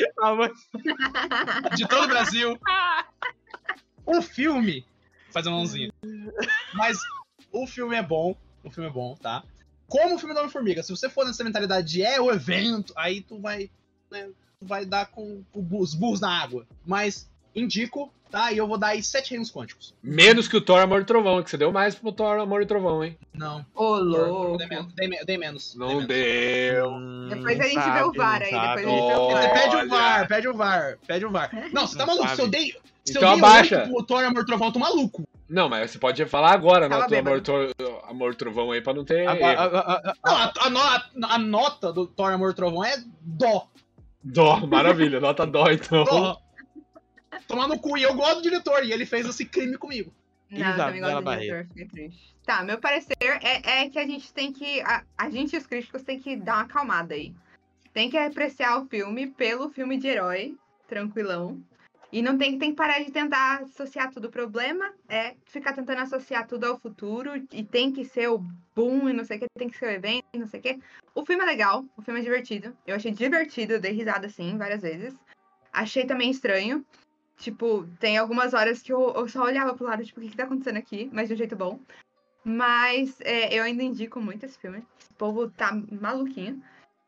de 1.76 1.88
todo 1.88 2.04
o 2.06 2.08
Brasil. 2.08 2.58
O 4.06 4.24
filme. 4.24 4.84
Faz 5.30 5.45
a 5.45 5.52
mãozinha. 5.52 5.93
Mas 6.74 6.97
o 7.52 7.68
filme 7.68 7.95
é 7.95 8.02
bom. 8.02 8.36
O 8.64 8.72
filme 8.72 8.89
é 8.89 8.91
bom, 8.91 9.16
tá? 9.16 9.43
Como 9.90 10.16
o 10.16 10.18
filme 10.20 10.34
do 10.34 10.40
Homem-Formiga, 10.40 10.82
se 10.84 10.92
você 10.92 11.10
for 11.10 11.26
nessa 11.26 11.44
mentalidade 11.44 11.88
de 11.92 12.02
é 12.04 12.22
o 12.22 12.32
evento, 12.32 12.94
aí 12.96 13.22
tu 13.22 13.40
vai. 13.40 13.70
Né, 14.12 14.30
tu 14.60 14.66
vai 14.66 14.86
dar 14.86 15.08
com 15.08 15.44
os 15.54 15.94
burros 15.94 16.22
na 16.22 16.30
água. 16.42 16.66
Mas 16.86 17.30
indico, 17.56 18.14
tá? 18.30 18.52
E 18.52 18.58
eu 18.58 18.68
vou 18.68 18.78
dar 18.78 18.90
aí 18.90 19.02
sete 19.02 19.32
reinos 19.32 19.52
quânticos. 19.52 19.94
menos 20.04 20.48
que 20.48 20.56
o 20.58 20.62
Thor 20.62 20.80
Amor 20.82 21.02
e 21.02 21.06
Trovão, 21.06 21.42
que 21.42 21.50
você 21.50 21.58
deu 21.58 21.72
mais 21.72 21.96
pro 21.96 22.12
Thor 22.12 22.40
Amor 22.40 22.62
e 22.62 22.66
Trovão, 22.66 23.04
hein? 23.04 23.18
Não. 23.34 23.66
Ô, 23.74 23.96
louco. 23.98 24.58
Dei 24.58 24.68
menos. 24.68 24.94
Dei, 24.94 25.10
dei 25.26 25.38
menos. 25.38 25.76
dei 25.76 25.80
Não 25.80 25.88
menos. 25.96 26.08
deu. 26.08 26.92
Depois 27.30 27.60
a 27.60 27.64
gente 27.64 27.92
vê 27.92 28.04
o 28.04 28.14
VAR 28.14 28.42
aí, 28.42 28.52
depois 28.52 28.86
a 28.86 28.90
gente 28.90 29.08
vê 29.08 29.16
o 29.16 29.30
VAR. 29.32 29.54
pede 29.54 29.76
o 29.78 29.88
VAR, 29.88 30.28
pede 30.28 30.48
o 30.48 30.54
VAR, 30.54 30.98
pede 31.08 31.26
o 31.26 31.32
VAR. 31.32 31.70
Não, 31.74 31.88
você 31.88 31.98
tá 31.98 32.06
maluco. 32.06 32.24
sabe. 32.28 32.36
Se 32.36 32.42
eu 32.42 32.48
dei. 32.48 32.66
Se 33.06 33.12
Então 33.18 33.22
eu 33.24 33.30
dei 33.30 33.38
abaixa. 33.40 33.88
pro 33.88 34.04
Thor 34.04 34.24
Amor 34.24 34.46
Trovão, 34.46 34.68
eu 34.68 34.74
tô 34.74 34.80
maluco. 34.80 35.28
Não, 35.50 35.68
mas 35.68 35.89
você 35.91 35.97
pode 35.97 36.24
falar 36.28 36.52
agora, 36.54 36.88
Tava 36.88 37.08
né? 37.08 37.22
Do 37.22 37.28
Amor. 37.30 37.41
Tor- 37.41 37.74
Amor 38.08 38.36
Trovão 38.36 38.72
aí, 38.72 38.82
pra 38.82 38.93
não 38.93 39.04
ter 39.04 39.28
A, 39.28 39.36
erro. 39.36 39.45
a- 39.45 39.52
a- 39.52 40.12
a- 40.12 40.14
Não, 40.26 40.36
a, 40.36 40.54
a 40.60 40.70
no- 40.70 40.80
a- 41.28 41.34
a 41.36 41.38
nota 41.39 41.91
do 41.91 42.06
Thor 42.06 42.32
Amor 42.32 42.54
Trovão 42.54 42.84
é 42.86 42.95
dó. 43.22 43.68
Dó, 44.24 44.58
maravilha, 44.68 45.20
nota 45.20 45.45
dó 45.47 45.70
então. 45.72 46.04
Dó. 46.04 46.38
Tomar 47.47 47.68
no 47.68 47.80
cu. 47.80 47.97
E 47.97 48.04
eu 48.04 48.14
gosto 48.14 48.36
do 48.38 48.41
diretor. 48.43 48.84
E 48.86 48.91
ele 48.91 49.06
fez 49.06 49.26
esse 49.28 49.43
crime 49.45 49.76
comigo. 49.78 50.14
Não, 50.52 50.60
eu 50.60 50.64
também 50.78 50.97
Isabela 51.00 51.08
gosto 51.14 51.18
do 51.20 51.24
Barreto. 51.26 51.43
diretor, 51.45 51.68
fiquei 51.70 51.88
triste. 51.88 52.36
Tá, 52.45 52.64
meu 52.64 52.78
parecer 52.80 53.16
é, 53.22 53.84
é 53.84 53.89
que 53.89 53.97
a 54.00 54.06
gente 54.06 54.32
tem 54.34 54.52
que. 54.52 54.82
A, 54.82 55.04
a 55.18 55.30
gente 55.30 55.54
e 55.54 55.58
os 55.58 55.66
críticos 55.68 56.04
tem 56.04 56.20
que 56.20 56.36
dar 56.36 56.56
uma 56.56 56.62
acalmada 56.64 57.14
aí. 57.14 57.34
Tem 57.93 58.10
que 58.10 58.18
apreciar 58.18 58.78
o 58.80 58.86
filme 58.88 59.28
pelo 59.28 59.70
filme 59.70 59.97
de 59.97 60.08
herói, 60.08 60.56
tranquilão. 60.88 61.60
E 62.12 62.22
não 62.22 62.38
tem, 62.38 62.57
tem 62.57 62.72
que 62.72 62.76
parar 62.76 63.03
de 63.03 63.12
tentar 63.12 63.62
associar 63.62 64.12
tudo. 64.12 64.26
O 64.26 64.32
problema 64.32 64.91
é 65.07 65.36
ficar 65.45 65.74
tentando 65.74 66.01
associar 66.01 66.47
tudo 66.47 66.66
ao 66.66 66.80
futuro 66.80 67.36
e 67.53 67.64
tem 67.64 67.91
que 67.91 68.03
ser 68.03 68.30
o 68.30 68.39
boom 68.76 69.10
e 69.10 69.14
não 69.14 69.24
sei 69.24 69.38
o 69.38 69.39
que, 69.41 69.47
tem 69.57 69.70
que 69.70 69.78
ser 69.78 69.86
o 69.86 69.91
evento 69.91 70.26
e 70.34 70.39
não 70.39 70.47
sei 70.47 70.60
o 70.60 70.64
que. 70.64 70.80
O 71.14 71.26
filme 71.26 71.43
é 71.43 71.45
legal, 71.45 71.86
o 71.95 72.01
filme 72.01 72.20
é 72.20 72.24
divertido. 72.24 72.76
Eu 72.86 72.95
achei 72.95 73.12
divertido, 73.12 73.74
eu 73.74 73.80
dei 73.80 73.91
risada 73.91 74.26
assim 74.26 74.57
várias 74.57 74.82
vezes. 74.82 75.14
Achei 75.72 76.05
também 76.05 76.32
estranho. 76.32 76.84
Tipo, 77.38 77.88
tem 77.99 78.18
algumas 78.18 78.53
horas 78.53 78.82
que 78.82 78.91
eu, 78.91 79.14
eu 79.16 79.28
só 79.28 79.43
olhava 79.43 79.74
pro 79.74 79.86
lado, 79.86 80.03
tipo, 80.03 80.20
o 80.20 80.24
que, 80.24 80.30
que 80.30 80.36
tá 80.36 80.43
acontecendo 80.43 80.78
aqui? 80.78 81.10
Mas 81.14 81.28
de 81.28 81.36
um 81.36 81.38
jeito 81.38 81.55
bom. 81.55 81.80
Mas 82.43 83.22
é, 83.22 83.53
eu 83.53 83.64
ainda 83.64 83.84
indico 83.84 84.20
muito 84.20 84.45
esse 84.45 84.57
filme. 84.57 84.84
Esse 84.99 85.14
povo 85.14 85.49
tá 85.49 85.72
maluquinho. 86.01 86.62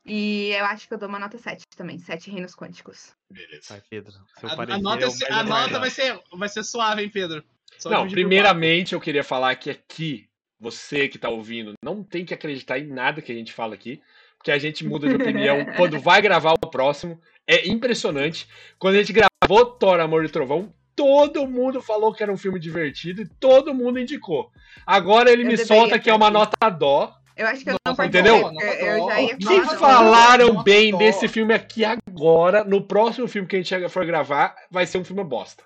E 0.05 0.49
eu 0.51 0.65
acho 0.65 0.87
que 0.87 0.93
eu 0.93 0.97
dou 0.97 1.07
uma 1.07 1.19
nota 1.19 1.37
7 1.37 1.63
também. 1.75 1.99
7 1.99 2.31
reinos 2.31 2.55
quânticos. 2.55 3.13
Beleza. 3.29 3.67
Vai, 3.69 3.81
Pedro. 3.89 4.13
Seu 4.39 4.49
A, 4.49 4.53
a 4.53 4.77
nota, 4.79 5.05
é 5.05 5.09
se- 5.09 5.31
a 5.31 5.43
nota 5.43 5.79
vai, 5.79 5.89
ser, 5.89 6.19
vai 6.33 6.49
ser 6.49 6.63
suave, 6.63 7.03
hein, 7.03 7.09
Pedro? 7.09 7.43
Só 7.77 7.89
Não, 7.89 8.07
primeiramente 8.07 8.93
eu 8.93 8.99
queria 9.01 9.23
falar 9.23 9.55
que 9.55 9.69
aqui, 9.69 10.27
você 10.59 11.07
que 11.07 11.19
tá 11.19 11.29
ouvindo, 11.29 11.73
não 11.83 12.03
tem 12.03 12.25
que 12.25 12.33
acreditar 12.33 12.79
em 12.79 12.87
nada 12.87 13.21
que 13.21 13.31
a 13.31 13.35
gente 13.35 13.53
fala 13.53 13.75
aqui, 13.75 14.01
porque 14.37 14.51
a 14.51 14.57
gente 14.57 14.85
muda 14.85 15.07
de 15.07 15.15
opinião 15.15 15.65
quando 15.77 15.99
vai 15.99 16.21
gravar 16.21 16.53
o 16.53 16.69
próximo. 16.69 17.21
É 17.47 17.67
impressionante. 17.67 18.47
Quando 18.79 18.95
a 18.95 18.97
gente 19.03 19.13
gravou 19.13 19.65
Thor, 19.65 19.99
Amor 19.99 20.25
e 20.25 20.29
Trovão, 20.29 20.73
todo 20.95 21.47
mundo 21.47 21.81
falou 21.81 22.13
que 22.13 22.23
era 22.23 22.31
um 22.31 22.37
filme 22.37 22.59
divertido 22.59 23.21
e 23.21 23.27
todo 23.27 23.73
mundo 23.73 23.99
indicou. 23.99 24.51
Agora 24.85 25.31
ele 25.31 25.43
Eu 25.43 25.47
me 25.47 25.57
solta 25.57 25.99
que 25.99 26.09
é 26.09 26.13
uma 26.13 26.29
nota 26.31 26.69
dó. 26.69 27.15
Eu 27.41 27.47
acho 27.47 27.63
que 27.63 27.71
eu 27.71 27.75
Não, 27.83 27.95
não 27.95 28.05
entendeu? 28.05 28.35
Eu, 28.35 28.97
eu 28.97 29.07
já 29.07 29.19
ia 29.19 29.65
falar. 29.65 29.77
falaram 29.77 30.53
não, 30.53 30.63
bem 30.63 30.95
desse 30.95 31.27
filme 31.27 31.55
aqui 31.55 31.83
agora, 31.83 32.63
no 32.63 32.83
próximo 32.83 33.27
filme 33.27 33.47
que 33.47 33.55
a 33.55 33.61
gente 33.61 33.89
for 33.89 34.05
gravar, 34.05 34.55
vai 34.69 34.85
ser 34.85 34.99
um 34.99 35.03
filme 35.03 35.23
bosta. 35.23 35.63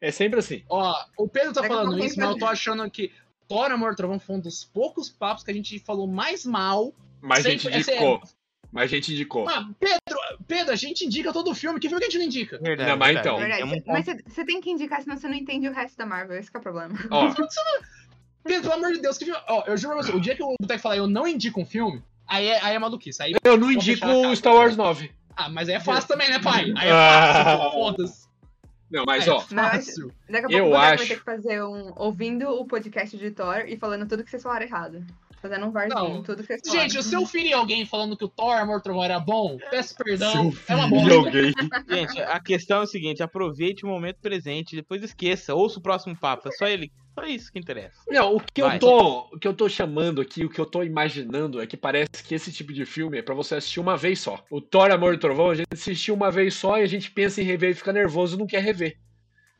É 0.00 0.10
sempre 0.10 0.38
assim. 0.38 0.64
Ó, 0.70 0.94
o 1.18 1.28
Pedro 1.28 1.52
tá 1.52 1.60
a 1.60 1.68
falando 1.68 1.98
isso, 2.02 2.18
mas 2.18 2.30
eu 2.30 2.38
tô 2.38 2.46
achando 2.46 2.90
que 2.90 3.12
Thor, 3.46 3.70
Amor, 3.70 3.94
Trovão 3.94 4.18
foi 4.18 4.36
um 4.36 4.40
dos 4.40 4.64
poucos 4.64 5.10
papos 5.10 5.44
que 5.44 5.50
a 5.50 5.54
gente 5.54 5.78
falou 5.80 6.06
mais 6.06 6.46
mal. 6.46 6.94
Mas 7.20 7.44
a 7.44 7.50
gente 7.50 7.68
é 7.68 7.78
indicou. 7.78 8.22
Mas 8.72 8.84
a 8.84 8.94
gente 8.94 9.12
indicou. 9.12 9.48
Ah, 9.48 9.68
Pedro, 9.78 10.20
Pedro, 10.46 10.72
a 10.72 10.76
gente 10.76 11.04
indica 11.04 11.32
todo 11.32 11.54
filme. 11.54 11.80
Que 11.80 11.88
filme 11.88 12.00
que 12.00 12.06
a 12.06 12.10
gente 12.10 12.18
não 12.18 12.26
indica? 12.26 12.58
Verdade, 12.58 12.90
Não, 12.90 12.96
mas 12.96 13.14
verdade. 13.14 13.28
então. 13.28 13.38
Verdade. 13.38 13.62
É 13.62 13.64
um 13.64 13.82
Mas 13.86 14.04
você 14.04 14.22
você 14.26 14.44
tem 14.44 14.60
que 14.60 14.70
indicar, 14.70 15.02
senão 15.02 15.16
você 15.16 15.26
não 15.26 15.34
entende 15.34 15.68
o 15.68 15.72
resto 15.72 15.96
da 15.96 16.06
Marvel. 16.06 16.38
Esse 16.38 16.50
que 16.50 16.56
é 16.56 16.60
o 16.60 16.62
problema. 16.62 16.94
Ó, 17.10 17.28
Pedro, 18.48 18.62
pelo 18.70 18.74
amor 18.84 18.92
de 18.94 19.00
Deus, 19.00 19.16
que 19.18 19.24
filme. 19.26 19.40
Ó, 19.48 19.62
eu 19.66 19.76
juro 19.76 19.94
pra 19.94 20.02
você, 20.02 20.12
o 20.12 20.20
dia 20.20 20.34
que 20.34 20.42
o 20.42 20.54
Boteco 20.60 20.80
falar 20.82 20.96
eu 20.96 21.06
não 21.06 21.26
indico 21.28 21.60
um 21.60 21.66
filme, 21.66 22.02
aí 22.26 22.46
é, 22.48 22.60
aí 22.64 22.74
é 22.74 22.78
maluquice. 22.78 23.22
Aí, 23.22 23.34
eu 23.44 23.56
não 23.56 23.70
indico 23.70 24.06
o. 24.06 24.34
Star 24.34 24.54
Wars 24.54 24.76
9. 24.76 25.10
ah, 25.36 25.48
mas 25.48 25.68
aí 25.68 25.76
é 25.76 25.80
fácil 25.80 26.08
também, 26.08 26.28
né, 26.30 26.38
pai? 26.40 26.72
Aí 26.76 26.88
é 26.88 26.92
Ah. 26.92 27.44
fácil, 27.44 27.70
foda-se. 27.72 28.28
Não, 28.90 29.04
mas 29.06 29.26
É 29.26 29.30
ó, 29.30 29.40
fácil. 29.40 30.10
Daqui 30.30 30.46
a 30.46 30.48
pouco 30.48 30.54
Eu 30.56 30.64
o 30.64 30.68
Boteco 30.70 30.80
vai 30.80 30.94
acho- 30.94 31.08
ter 31.08 31.16
que 31.18 31.24
fazer 31.24 31.62
um. 31.62 31.92
ouvindo 31.96 32.48
o 32.48 32.64
podcast 32.66 33.16
de 33.18 33.30
Thor 33.30 33.64
e 33.68 33.76
falando 33.76 34.08
tudo 34.08 34.24
que 34.24 34.30
vocês 34.30 34.42
falaram 34.42 34.64
errado. 34.66 35.04
Fazendo 35.40 35.66
um 35.66 35.70
varzinho, 35.70 35.94
Não. 36.14 36.22
tudo 36.24 36.38
que 36.42 36.46
vocês 36.48 36.60
falaram. 36.66 36.88
Gente, 36.90 37.00
se 37.04 37.14
eu 37.14 37.24
ferir 37.24 37.52
alguém 37.52 37.86
falando 37.86 38.16
que 38.16 38.24
o 38.24 38.28
Thor, 38.28 38.56
Amor, 38.56 38.80
Trovão 38.80 39.04
era 39.04 39.20
bom, 39.20 39.56
peço 39.70 39.94
perdão. 39.94 40.52
É 40.66 40.74
uma 40.74 40.88
bosta. 40.88 41.14
alguém. 41.14 41.52
Gente, 41.88 42.20
a 42.22 42.40
questão 42.40 42.78
é 42.80 42.82
o 42.82 42.86
seguinte: 42.86 43.22
aproveite 43.22 43.84
o 43.84 43.88
momento 43.88 44.16
presente, 44.20 44.74
depois 44.74 45.00
esqueça, 45.02 45.54
ouça 45.54 45.78
o 45.78 45.82
próximo 45.82 46.16
papo. 46.16 46.48
É 46.48 46.52
só 46.52 46.66
ele. 46.66 46.90
Só 47.20 47.26
isso 47.26 47.52
que 47.52 47.58
interessa. 47.58 48.00
Não, 48.08 48.36
o 48.36 48.40
que 48.40 48.62
Vai. 48.62 48.76
eu 48.76 48.80
tô, 48.80 49.18
o 49.32 49.38
que 49.38 49.48
eu 49.48 49.54
tô 49.54 49.68
chamando 49.68 50.20
aqui, 50.20 50.44
o 50.44 50.48
que 50.48 50.58
eu 50.60 50.66
tô 50.66 50.82
imaginando 50.82 51.60
é 51.60 51.66
que 51.66 51.76
parece 51.76 52.22
que 52.26 52.34
esse 52.34 52.52
tipo 52.52 52.72
de 52.72 52.84
filme 52.84 53.18
é 53.18 53.22
pra 53.22 53.34
você 53.34 53.56
assistir 53.56 53.80
uma 53.80 53.96
vez 53.96 54.20
só. 54.20 54.42
O 54.50 54.60
Thor, 54.60 54.90
Amor 54.90 55.14
e 55.14 55.18
Trovão, 55.18 55.50
a 55.50 55.54
gente 55.54 55.68
assistiu 55.72 56.14
uma 56.14 56.30
vez 56.30 56.54
só 56.54 56.78
e 56.78 56.82
a 56.82 56.86
gente 56.86 57.10
pensa 57.10 57.40
em 57.40 57.44
rever 57.44 57.70
e 57.70 57.74
fica 57.74 57.92
nervoso 57.92 58.36
e 58.36 58.38
não 58.38 58.46
quer 58.46 58.62
rever. 58.62 58.96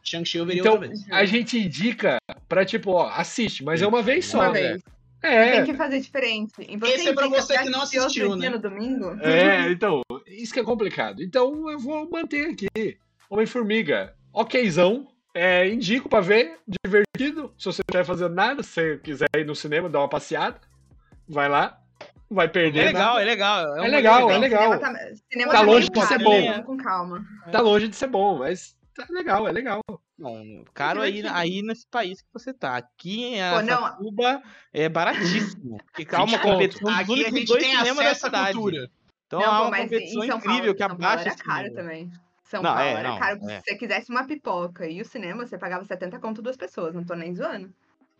Shang-Chi 0.02 0.38
eu 0.38 0.46
veria 0.46 0.61
Então, 0.61 0.72
outra 0.74 0.88
vez. 0.88 1.04
a 1.11 1.24
gente 1.24 1.59
indica 1.59 2.18
pra 2.48 2.64
tipo, 2.64 2.92
ó, 2.92 3.09
assiste, 3.09 3.62
mas 3.64 3.82
é 3.82 3.86
uma 3.86 4.02
vez 4.02 4.24
só. 4.26 4.38
Uma 4.38 4.46
Uma 4.46 4.52
vez. 4.52 4.82
É, 5.20 5.50
Tem 5.56 5.64
que 5.64 5.74
fazer 5.74 6.00
diferente. 6.00 6.52
E 6.61 6.76
você 6.76 6.92
Esse 6.92 7.09
é 7.09 7.12
pra 7.12 7.26
você 7.26 7.59
que 7.59 7.68
não 7.70 7.82
assistiu, 7.82 8.28
dia 8.28 8.36
né? 8.36 8.50
no 8.50 8.59
domingo? 8.61 9.18
é, 9.20 9.68
então, 9.72 10.00
isso 10.28 10.54
que 10.54 10.61
é 10.61 10.64
complicado. 10.64 11.20
Então 11.22 11.68
eu 11.68 11.78
vou 11.78 12.09
manter 12.09 12.50
aqui. 12.50 12.96
Homem-Formiga, 13.28 14.14
okzão. 14.32 15.09
É, 15.34 15.68
indico 15.68 16.08
pra 16.08 16.20
ver, 16.20 16.58
divertido. 16.84 17.52
Se 17.58 17.66
você 17.66 17.82
não 17.82 17.84
estiver 17.88 18.04
fazendo 18.04 18.34
nada, 18.34 18.62
se 18.62 18.70
você 18.70 18.98
quiser 18.98 19.28
ir 19.36 19.44
no 19.44 19.54
cinema, 19.54 19.88
dar 19.88 20.00
uma 20.00 20.08
passeada, 20.08 20.60
vai 21.28 21.48
lá. 21.48 21.78
Não 22.30 22.36
vai 22.36 22.48
perder 22.48 22.88
É 22.88 22.92
nada. 22.92 23.14
legal, 23.14 23.18
é 23.18 23.24
legal. 23.24 23.76
É 23.76 23.82
um 23.82 23.90
legal, 23.90 24.14
bagulho 24.20 24.34
é 24.34 24.38
legal. 24.38 24.72
Cinema 24.72 24.78
tá, 24.80 25.14
cinema 25.30 25.52
Tá 25.52 25.59
tá 25.59 25.64
longe 25.64 25.88
de 25.88 26.00
ser 26.00 26.09
caro, 26.09 26.24
bom. 26.24 26.40
né? 26.40 26.62
Com 26.62 26.76
calma. 26.76 27.26
Tá 27.50 27.60
longe 27.60 27.88
de 27.88 27.96
ser 27.96 28.06
bom, 28.09 28.38
mas 28.38 28.76
tá 28.94 29.06
legal, 29.10 29.48
é 29.48 29.52
legal. 29.52 29.80
Não, 30.18 30.64
caro 30.74 31.00
aí, 31.00 31.22
aí 31.28 31.62
nesse 31.62 31.86
país 31.86 32.20
que 32.20 32.26
você 32.32 32.52
tá. 32.52 32.76
Aqui 32.76 33.22
em. 33.24 33.40
Aracatuba 33.40 34.42
é 34.74 34.88
baratíssimo. 34.88 35.78
20 35.96 36.06
conto. 36.09 36.38
competição 36.40 36.90
dos 36.90 36.98
Aqui 37.00 37.10
a 37.10 37.14
únicos 37.14 37.38
gente 37.38 37.46
dois 37.48 37.62
tem 37.62 37.70
cinemas 37.76 37.96
da 37.96 38.02
acesso 38.10 38.26
à 38.26 38.28
cidade. 38.28 38.52
cultura. 38.59 38.90
Então 39.26 39.40
não, 39.40 39.46
há 39.46 39.56
pô, 39.56 39.62
uma 39.62 39.70
mas 39.70 39.82
competição 39.82 40.24
incrível 40.24 40.40
Paulo, 40.59 40.74
que 40.74 40.78
Paulo 40.78 40.94
abaixa 40.94 41.20
era 41.22 41.28
esse 41.30 41.42
caro 41.44 41.72
também. 41.72 42.10
São 42.48 42.62
Não, 42.62 42.72
Paulo 42.74 42.88
é, 42.88 42.92
era 42.94 43.08
não, 43.10 43.18
caro. 43.18 43.50
é. 43.50 43.58
Se 43.60 43.64
você 43.64 43.74
quisesse 43.76 44.10
uma 44.10 44.26
pipoca 44.26 44.86
e 44.88 45.00
o 45.00 45.04
cinema, 45.04 45.46
você 45.46 45.58
pagava 45.58 45.84
70 45.84 46.18
conto 46.18 46.40
duas 46.40 46.56
pessoas. 46.56 46.94
Não 46.94 47.04
tô 47.04 47.14
nem 47.14 47.34
zoando. 47.34 47.70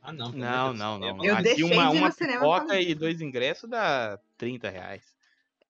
Ah, 0.02 0.12
não. 0.12 0.30
Não, 0.32 0.74
não, 0.74 1.00
Deus. 1.00 1.16
não. 1.16 1.24
Eu 1.24 1.34
Aqui 1.34 1.42
deixei 1.44 1.64
uma, 1.64 1.88
de 1.90 1.96
ir 1.96 1.98
uma 1.98 2.09
no 2.09 2.14
cinema 2.14 2.40
pipoca 2.40 2.80
e 2.80 2.94
dois 2.94 3.20
ingressos 3.20 3.68
dá 3.68 4.18
30 4.36 4.68
reais. 4.68 5.02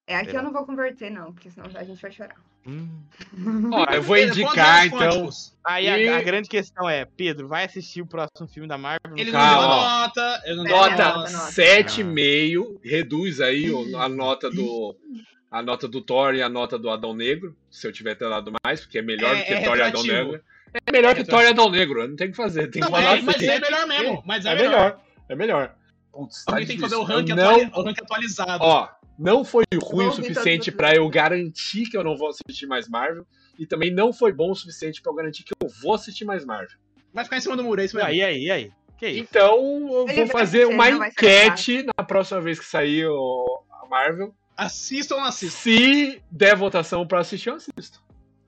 É 0.07 0.17
aqui 0.17 0.35
eu 0.35 0.43
não 0.43 0.53
vou 0.53 0.65
converter, 0.65 1.11
não, 1.11 1.33
porque 1.33 1.51
senão 1.51 1.67
a 1.75 1.85
gente 1.85 2.01
vai 2.01 2.11
chorar. 2.11 2.35
Hum. 2.67 2.89
Ó, 3.73 3.85
eu 3.95 4.03
vou 4.03 4.17
indicar, 4.17 4.87
então. 4.87 5.29
Aí 5.63 5.87
a, 5.89 5.99
E- 5.99 6.09
a 6.09 6.23
grande 6.23 6.49
questão 6.49 6.89
é, 6.89 7.05
Pedro, 7.05 7.47
vai 7.47 7.65
assistir 7.65 8.03
o 8.03 8.07
próximo 8.07 8.49
filme 8.49 8.67
da 8.69 8.77
Marvel? 8.79 9.17
Ele 9.17 9.31
não 9.31 9.39
deu 9.39 9.61
a 9.61 9.67
nota. 9.67 10.43
Ele 10.45 10.57
não 10.57 10.65
deu 10.65 10.77
a 10.77 10.91
Nota. 10.91 11.05
Nota 11.05 11.19
nota. 11.19 11.31
nota. 11.31 11.53
7,5. 11.53 12.81
Reduz 12.83 13.41
aí 13.41 13.71
a 13.97 14.09
nota 14.09 14.51
do. 14.51 14.97
A 15.51 15.63
nota 15.63 15.89
do 15.89 16.01
Thor 16.03 16.35
e 16.35 16.43
a 16.43 16.49
nota 16.49 16.79
do 16.79 16.91
Adão 16.91 17.15
Negro, 17.15 17.57
se 17.71 17.87
eu 17.87 17.93
tiver 17.93 18.15
ter 18.15 18.29
dado 18.29 18.53
mais, 18.65 18.81
porque 18.81 18.99
é 18.99 19.03
melhor 19.03 19.35
É- 19.35 19.39
do 19.41 19.45
que 19.47 19.53
é 19.55 19.61
Thor 19.63 19.79
e 19.79 19.83
Adão. 19.83 20.03
Negro. 20.03 20.41
É 20.87 20.93
melhor 20.93 21.15
que 21.15 21.21
É 21.23 21.25
Thor 21.25 21.43
e 21.43 21.47
Adão 21.47 21.71
Negro, 21.71 22.07
não 22.07 22.17
tem 22.17 22.29
o 22.29 22.31
que 22.31 22.37
fazer, 22.37 22.69
tem 22.71 22.83
que 22.83 22.91
Não, 22.91 22.99
é, 22.99 23.21
mas 23.23 23.37
assim. 23.37 23.47
é 23.49 23.59
melhor 23.61 23.87
mesmo. 23.87 24.23
Mas 24.27 24.45
é, 24.45 24.51
É 24.51 24.55
melhor. 24.55 24.71
melhor, 24.71 25.01
é 25.31 25.35
melhor. 25.35 25.75
Putz, 26.13 26.45
tá 26.45 26.53
Alguém 26.53 26.67
tem 26.67 26.77
que 26.77 26.83
fazer 26.83 26.97
o 26.97 26.99
Eu 26.99 27.37
não, 27.37 27.71
o 27.75 27.83
ranking 27.83 28.03
atualizado. 28.03 28.63
Ó, 28.65 28.89
não 29.19 29.43
foi 29.45 29.65
ruim 29.73 29.81
o 29.81 29.87
Vou 29.91 30.05
ouvir 30.05 30.17
suficiente 30.27 30.69
os 30.71 30.77
pra 30.77 30.95
eu 30.95 31.09
garantir 31.09 31.85
que 31.89 31.97
eu 31.97 32.05
não 32.05 32.17
vou 32.17 32.29
assistir 32.29 32.67
mais 32.67 32.89
Marvel. 32.89 33.27
E 33.59 33.67
também 33.67 33.91
não 33.91 34.13
foi 34.13 34.33
bom 34.33 34.51
o 34.51 34.55
suficiente 34.55 35.01
pra 35.01 35.11
eu 35.11 35.17
garantir 35.17 35.45
que 35.45 35.53
eu 35.61 35.69
vou 35.83 35.95
assistir 35.95 36.25
mais 36.25 36.45
Marvel. 36.45 36.77
Vai 37.13 37.25
ficar 37.25 37.39
em 37.39 37.41
cima 37.41 37.57
do 37.57 37.65
muro, 37.65 37.81
é 37.81 37.85
isso 37.87 37.97
mesmo. 37.97 38.09
Aí, 38.11 38.23
aí, 38.23 38.51
aí. 38.51 38.71
Que 38.99 39.09
isso? 39.09 39.21
Então, 39.21 39.57
eu 39.93 40.07
Ele 40.09 40.15
vou 40.17 40.27
fazer 40.27 40.67
uma 40.67 40.91
não 40.91 41.05
enquete 41.07 41.85
na 41.97 42.05
próxima 42.05 42.41
vez 42.41 42.59
que 42.59 42.67
sair 42.67 43.07
o- 43.07 43.63
a 43.83 43.87
Marvel. 43.89 44.35
Assista 44.59 45.15
ou 45.15 45.21
não 45.21 45.29
assista? 45.29 45.57
Se 45.61 46.21
der 46.31 46.57
votação 46.57 47.07
pra 47.07 47.21
assistir, 47.21 47.49
eu 47.49 47.55
assisto. 47.55 48.03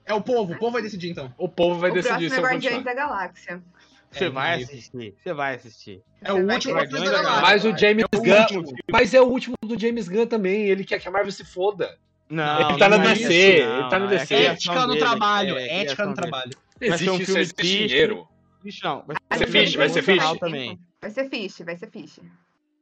É 0.04 0.12
o 0.12 0.20
povo, 0.20 0.54
o 0.54 0.58
povo 0.58 0.72
vai 0.72 0.82
decidir 0.82 1.08
então. 1.10 1.32
O 1.38 1.48
povo 1.48 1.78
vai 1.78 1.90
o 1.92 1.94
decidir 1.94 2.28
próximo 2.28 2.30
se 2.30 2.34
é 2.34 2.38
eu 2.38 2.42
Guardiões 2.44 2.84
da 2.84 2.94
Galáxia. 2.94 3.62
Você 4.10 4.24
É, 4.24 4.28
vai 4.28 4.60
assistir, 4.60 5.14
você 5.22 5.32
vai 5.32 5.54
assistir. 5.54 6.02
É 6.20 6.32
o 6.32 6.38
último 6.38 6.74
da 6.74 6.84
Galáxia. 6.84 7.40
Mas 7.42 7.64
o 7.64 7.78
James 7.78 8.04
É 8.12 8.16
o 8.16 8.20
Gunn. 8.22 8.40
último. 8.40 8.74
Mas 8.90 9.14
é 9.14 9.20
o 9.20 9.24
último 9.26 9.54
do 9.62 9.78
James 9.78 10.08
Gunn 10.08 10.26
também. 10.26 10.62
Ele 10.66 10.82
quer 10.84 10.98
que 10.98 11.06
a 11.06 11.12
Marvel 11.12 11.30
se 11.30 11.44
foda. 11.44 11.96
Não, 12.28 12.70
Ele 12.70 12.78
tá 12.78 12.88
na 12.88 12.96
é 12.96 13.08
DC, 13.14 13.22
isso, 13.22 13.32
ele 13.70 13.88
tá 13.88 13.98
no 14.00 14.06
é 14.06 14.08
DC. 14.08 14.26
criação 14.26 14.52
Ética 14.74 14.86
no 14.88 14.96
trabalho, 14.98 15.56
é 15.58 15.80
ética 15.82 16.06
no 16.06 16.14
trabalho. 16.14 16.50
Vai 16.80 16.88
ser 16.88 16.94
Existe 16.94 17.10
um 17.10 17.14
isso, 17.14 17.24
filme 17.26 17.40
existe 17.40 17.54
triste. 17.56 17.86
dinheiro. 17.86 18.28
Vixe, 18.64 18.84
não. 18.84 19.04
Vai 19.06 19.16
Vai 19.28 19.38
ser, 19.38 19.46
fiche, 19.46 19.76
vai 19.76 19.88
ser 19.88 20.02
fiche. 20.02 20.38
também. 20.38 20.80
Vai 21.00 21.10
ser 21.10 21.28
fiche, 21.30 21.64
vai 21.64 21.76
ser 21.76 21.90
fiche. 21.90 22.22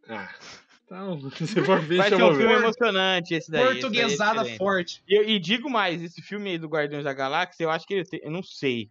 Ah, 0.09 0.29
então, 0.91 1.31
se 1.31 1.63
for 1.63 1.81
ficha, 1.83 1.97
Vai 1.99 2.09
ser 2.09 2.15
um 2.23 2.35
filme 2.35 2.47
ver. 2.55 2.59
emocionante 2.63 3.35
esse 3.35 3.51
daí. 3.51 3.61
esse 3.63 3.71
daí 3.73 3.79
é 3.79 3.81
Portuguesada 3.83 4.45
forte. 4.57 5.03
E, 5.07 5.17
e 5.35 5.39
digo 5.39 5.69
mais, 5.71 6.03
esse 6.03 6.21
filme 6.23 6.51
aí 6.51 6.59
do 6.59 6.67
Guardiões 6.69 7.05
da 7.05 7.13
Galáxia, 7.13 7.65
eu 7.65 7.71
acho 7.71 7.87
que 7.87 7.95
ele 7.95 8.05
tem. 8.05 8.21
Eu 8.23 8.31
não 8.31 8.43
sei. 8.43 8.89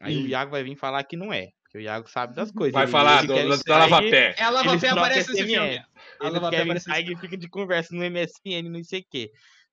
Aí 0.00 0.16
o 0.16 0.20
Ih. 0.20 0.28
Iago 0.30 0.50
vai 0.50 0.62
vir 0.64 0.76
falar 0.76 1.04
que 1.04 1.16
não 1.16 1.32
é. 1.32 1.48
Porque 1.62 1.78
o 1.78 1.80
Iago 1.80 2.08
sabe 2.08 2.34
das 2.34 2.50
coisas. 2.50 2.72
Vai 2.72 2.84
Ele- 2.84 2.90
falar 2.92 3.18
ele 3.18 3.26
do, 3.26 3.34
quer 3.34 3.48
da 3.48 3.56
sair, 3.56 3.78
lava-pé. 3.90 4.34
Ela 4.38 4.60
Eles 4.60 4.70
vai 4.72 4.78
trocam 4.80 4.98
aparece 5.04 5.30
nesse 5.32 5.44
filme. 5.44 5.68
Ela 6.20 6.28
Eles 6.30 6.40
vai 6.40 6.50
querem 6.50 6.64
aparecer 6.64 6.90
sair 6.90 7.10
e 7.10 7.16
fica 7.16 7.36
de 7.36 7.48
conversa 7.48 7.94
no 7.94 8.02
MSN, 8.04 8.68
não 8.70 8.82
sei 8.84 9.00
o 9.00 9.04
quê. 9.10 9.30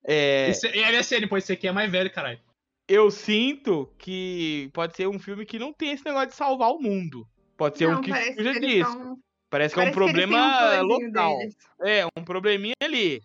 É, 0.07 0.49
Esse- 0.49 0.67
E 0.67 0.79
LSN, 0.83 1.27
pois 1.27 1.43
esse 1.43 1.53
aqui 1.53 1.67
é 1.67 1.71
mais 1.71 1.91
velho, 1.91 2.09
caralho. 2.11 2.39
eu 2.87 3.11
sinto 3.11 3.93
que 3.99 4.69
pode 4.73 4.95
ser 4.95 5.07
um 5.07 5.19
filme 5.19 5.45
que 5.45 5.59
não 5.59 5.71
tem 5.71 5.91
esse 5.91 6.03
negócio 6.03 6.29
de 6.29 6.35
salvar 6.35 6.69
o 6.71 6.79
mundo. 6.79 7.25
Pode 7.55 7.77
ser 7.77 7.87
um 7.87 7.91
Não, 7.93 8.01
que 8.01 8.11
fuja 8.11 8.33
que 8.35 8.39
eles 8.41 8.59
disso. 8.61 8.91
tão- 8.97 9.17
Parece 9.51 9.75
que 9.75 9.79
é 9.79 9.83
um 9.83 9.91
parece 9.91 9.99
que 9.99 10.11
problema 10.11 10.81
um 10.81 10.83
local. 10.87 11.37
deles. 11.37 11.55
É, 11.83 12.05
um 12.17 12.23
probleminha 12.23 12.73
ali. 12.81 13.19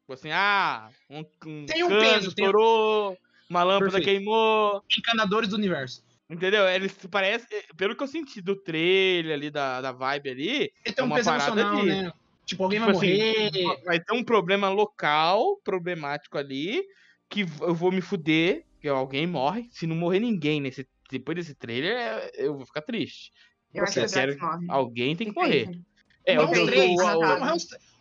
Tipo 0.00 0.12
assim, 0.12 0.30
ah, 0.32 0.90
um, 1.08 1.20
um 1.46 1.64
Tem 1.66 1.84
um 1.84 1.88
cano 1.88 2.00
peso, 2.00 2.34
tem- 2.34 2.44
estourou, 2.44 3.16
uma 3.48 3.62
lâmpada 3.62 3.92
Perfeito. 3.92 4.04
queimou. 4.18 4.82
Encanadores 4.98 5.48
do 5.48 5.56
universo. 5.56 6.04
Entendeu? 6.28 6.68
Eles 6.68 6.92
parecem. 7.10 7.62
Pelo 7.76 7.94
que 7.96 8.02
eu 8.02 8.06
senti 8.08 8.42
do 8.42 8.54
trailer 8.56 9.32
ali, 9.34 9.50
da, 9.50 9.80
da 9.80 9.92
vibe 9.92 10.28
ali, 10.30 10.48
Ele 10.50 10.72
É 10.84 10.92
tem 10.92 11.04
um 11.04 11.06
uma 11.06 11.16
peso 11.16 11.30
parada 11.30 11.60
emocional, 11.60 11.82
de- 11.82 11.88
né? 12.02 12.12
Tipo, 12.44 12.64
alguém 12.64 12.80
Tipo 12.80 12.92
vai 12.92 12.96
assim, 12.96 13.18
morrer. 13.18 13.84
vai 13.84 14.00
ter 14.00 14.12
um 14.14 14.24
problema 14.24 14.68
local, 14.70 15.58
problemático 15.62 16.36
ali, 16.38 16.82
que 17.30 17.42
eu 17.60 17.74
vou 17.74 17.92
me 17.92 18.00
fuder, 18.00 18.64
que 18.80 18.88
alguém 18.88 19.26
morre. 19.26 19.68
Se 19.70 19.86
não 19.86 19.94
morrer 19.94 20.18
ninguém 20.20 20.60
nesse, 20.60 20.86
depois 21.10 21.36
desse 21.36 21.54
trailer, 21.54 21.94
é- 21.96 22.30
eu 22.36 22.56
vou 22.56 22.64
ficar 22.66 22.80
triste. 22.82 23.30
Eu 23.74 23.84
acho 23.84 23.92
que 23.94 24.00
o 24.00 24.06
Drax 24.08 24.40
morre. 24.40 24.66
Alguém 24.68 25.16
tem 25.16 25.28
que 25.32 25.34
morrer. 25.34 25.68
aí. 25.68 25.80
É, 26.26 26.36
Vai 26.36 26.44
o 26.44 26.48
que 26.50 26.58
morrer 26.58 26.60
eu 26.60 26.64
uns 26.64 26.70
três. 26.70 26.96
Vai 26.96 27.14
o- 27.16 27.20
morrer 27.20 27.28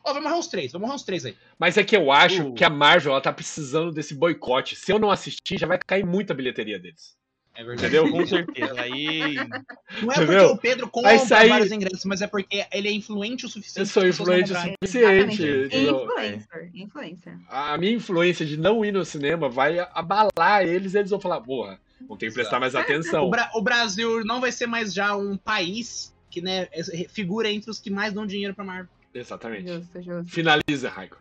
vai 0.04 0.22
morrer 0.22 0.36
uns 0.36 0.48
três. 0.48 0.72
Vai 0.72 0.82
morrer 0.82 0.94
uns 0.94 1.04
três 1.04 1.26
aí. 1.26 1.36
Mas 1.60 1.78
é 1.78 1.84
que 1.84 1.96
eu 1.96 2.12
acho 2.12 2.48
O- 2.48 2.54
que 2.54 2.64
a 2.64 2.70
Marvel 2.70 3.12
ela 3.12 3.22
tá 3.22 3.32
precisando 3.34 3.92
desse 3.92 4.14
boicote. 4.16 4.76
Se 4.76 4.92
eu 4.92 4.98
não 5.00 5.12
assistir, 5.12 5.58
já 5.60 5.68
vai 5.68 5.78
cair 5.78 6.06
muita 6.06 6.34
bilheteria 6.34 6.80
deles. 6.80 7.16
É 7.54 7.64
verdade. 7.64 7.88
Entendeu? 7.98 8.12
Com 8.12 8.26
certeza. 8.28 8.80
Aí. 8.80 9.34
Não 10.04 10.12
é 10.12 10.16
porque 10.16 10.24
Entendeu? 10.24 10.50
o 10.52 10.58
Pedro 10.60 10.88
compra 10.90 11.18
sair- 11.18 11.50
vários 11.50 11.72
ingressos, 11.72 12.06
mas 12.06 12.22
é 12.22 12.28
porque 12.28 12.64
ele 12.72 12.88
é 12.88 12.92
influente 12.92 13.48
o 13.48 13.50
suficiente. 13.50 13.80
Eu 13.80 13.86
sou 13.88 14.08
influente 14.08 14.54
o 14.54 14.56
suficiente. 14.56 15.42
Entendeu? 15.66 16.04
Influencer, 16.06 16.70
influencer. 16.76 17.38
A 17.50 17.76
minha 17.80 17.94
influência 17.94 18.46
de 18.46 18.58
não 18.58 18.86
ir 18.86 18.92
no 18.92 19.04
cinema 19.04 19.50
vai 19.50 19.80
abalar 19.80 20.64
eles 20.68 20.94
eles 20.94 21.10
vão 21.10 21.20
falar, 21.20 21.42
porra, 21.42 21.80
vão 22.08 22.18
ter 22.18 22.28
que 22.28 22.34
prestar 22.34 22.60
mais 22.60 22.74
O, 22.74 22.78
atenção. 22.78 23.30
Bra- 23.30 23.50
o 23.56 23.62
Brasil 23.62 24.24
não 24.26 24.42
vai 24.42 24.52
ser 24.52 24.68
mais 24.68 24.94
já 24.94 25.16
um 25.16 25.38
país 25.38 26.14
que 26.30 26.42
né, 26.42 26.68
é- 26.72 27.08
figura 27.10 27.50
entre 27.50 27.72
os 27.72 27.80
que 27.80 27.90
mais 27.90 28.14
dão 28.14 28.26
dinheiro 28.28 28.54
pra 28.54 28.64
Marvel. 28.66 28.90
Exatamente. 29.14 29.68
Justo, 29.68 30.02
justo. 30.02 30.32
Finaliza, 30.32 30.90
Raico. 30.90 31.18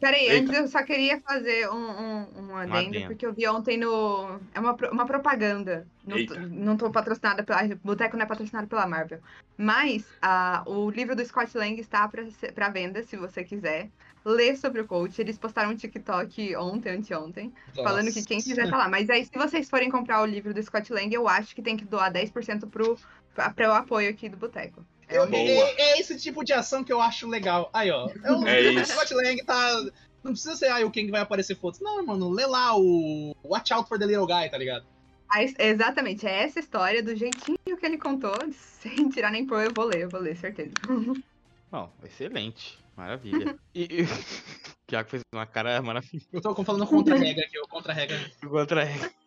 Peraí, 0.00 0.26
Eita. 0.28 0.42
antes 0.50 0.54
eu 0.58 0.66
só 0.68 0.82
queria 0.82 1.20
fazer 1.20 1.68
um, 1.70 1.76
um, 1.76 2.26
um 2.50 2.56
adendo, 2.56 3.06
porque 3.06 3.24
eu 3.24 3.32
vi 3.32 3.46
ontem 3.46 3.78
no. 3.78 4.40
É 4.52 4.58
uma, 4.58 4.74
uma 4.90 5.06
propaganda. 5.06 5.86
Não, 6.04 6.26
tô- 6.26 6.34
não 6.40 6.76
tô 6.76 6.90
patrocinada 6.90 7.44
pela. 7.44 7.62
Boteco 7.82 8.16
não 8.16 8.24
é 8.24 8.26
patrocinado 8.26 8.66
pela 8.66 8.86
Marvel. 8.88 9.20
Mas 9.56 10.04
ah, 10.20 10.64
o 10.66 10.90
livro 10.90 11.14
do 11.14 11.24
Scott 11.24 11.56
Lang 11.56 11.80
está 11.80 12.08
pra, 12.08 12.24
pra 12.54 12.68
venda, 12.70 13.04
se 13.04 13.16
você 13.16 13.44
quiser. 13.44 13.88
Ler 14.24 14.56
sobre 14.56 14.80
o 14.80 14.86
coach. 14.86 15.20
Eles 15.20 15.36
postaram 15.38 15.70
um 15.70 15.76
TikTok 15.76 16.56
ontem, 16.56 16.90
anteontem, 16.90 17.52
falando 17.74 18.12
que 18.12 18.24
quem 18.24 18.40
quiser 18.40 18.70
tá 18.70 18.76
lá. 18.78 18.88
Mas 18.88 19.10
aí, 19.10 19.24
se 19.24 19.36
vocês 19.36 19.68
forem 19.68 19.90
comprar 19.90 20.22
o 20.22 20.26
livro 20.26 20.54
do 20.54 20.62
Scott 20.62 20.92
Lang, 20.92 21.12
eu 21.14 21.28
acho 21.28 21.54
que 21.54 21.60
tem 21.62 21.76
que 21.76 21.84
doar 21.84 22.10
10% 22.12 22.66
pro, 22.68 22.98
pra, 23.34 23.50
pra 23.50 23.70
o 23.70 23.74
apoio 23.74 24.08
aqui 24.10 24.28
do 24.28 24.36
Boteco. 24.36 24.84
É 25.08 25.18
Eu- 25.18 25.24
é, 25.24 25.74
é 25.78 26.00
esse 26.00 26.16
tipo 26.18 26.42
de 26.42 26.52
ação 26.54 26.82
que 26.82 26.92
eu 26.92 27.00
acho 27.00 27.28
legal. 27.28 27.68
Aí, 27.72 27.90
ó. 27.90 28.08
É 28.24 28.32
o, 28.32 28.46
É 28.46 28.60
o 28.68 28.72
isso. 28.80 28.92
Scott 28.92 29.12
Lang 29.14 29.44
tá. 29.44 29.84
Não 30.22 30.32
precisa 30.32 30.56
ser 30.56 30.70
aí 30.70 30.84
o 30.84 30.90
quem 30.90 31.04
que 31.04 31.12
vai 31.12 31.20
aparecer 31.20 31.54
fotos. 31.54 31.80
Não, 31.80 32.04
mano, 32.06 32.30
lê 32.30 32.46
lá 32.46 32.74
o 32.74 33.34
Watch 33.44 33.74
Out 33.74 33.86
for 33.86 33.98
the 33.98 34.06
Little 34.06 34.26
Guy, 34.26 34.48
tá 34.48 34.56
ligado? 34.56 34.86
Ah, 35.30 35.42
Exatamente, 35.42 36.26
é 36.26 36.44
essa 36.44 36.60
história, 36.60 37.02
do 37.02 37.14
jeitinho 37.14 37.56
que 37.78 37.84
ele 37.84 37.98
contou, 37.98 38.32
sem 38.52 39.08
tirar 39.10 39.30
nem 39.30 39.46
pôr, 39.46 39.62
eu 39.64 39.72
vou 39.72 39.84
ler, 39.84 40.02
eu 40.02 40.10
vou 40.10 40.20
ler, 40.20 40.36
certeza. 40.36 40.72
Bom, 41.70 41.92
excelente. 42.04 42.78
Maravilha. 42.96 43.56
E, 43.74 43.88
e... 43.90 44.02
o 44.02 44.06
Thiago 44.86 45.08
fez 45.08 45.22
uma 45.32 45.46
cara 45.46 45.80
maravilhosa 45.82 46.28
Eu 46.32 46.40
tô 46.40 46.54
falando 46.62 46.86
contra 46.86 47.14
a 47.14 47.18
regra 47.18 47.44
aqui, 47.44 47.58
o 47.58 47.66
contra 47.66 47.92
a 47.92 47.94
regra. 47.94 48.18
contra 48.48 48.82
ela. 48.82 49.10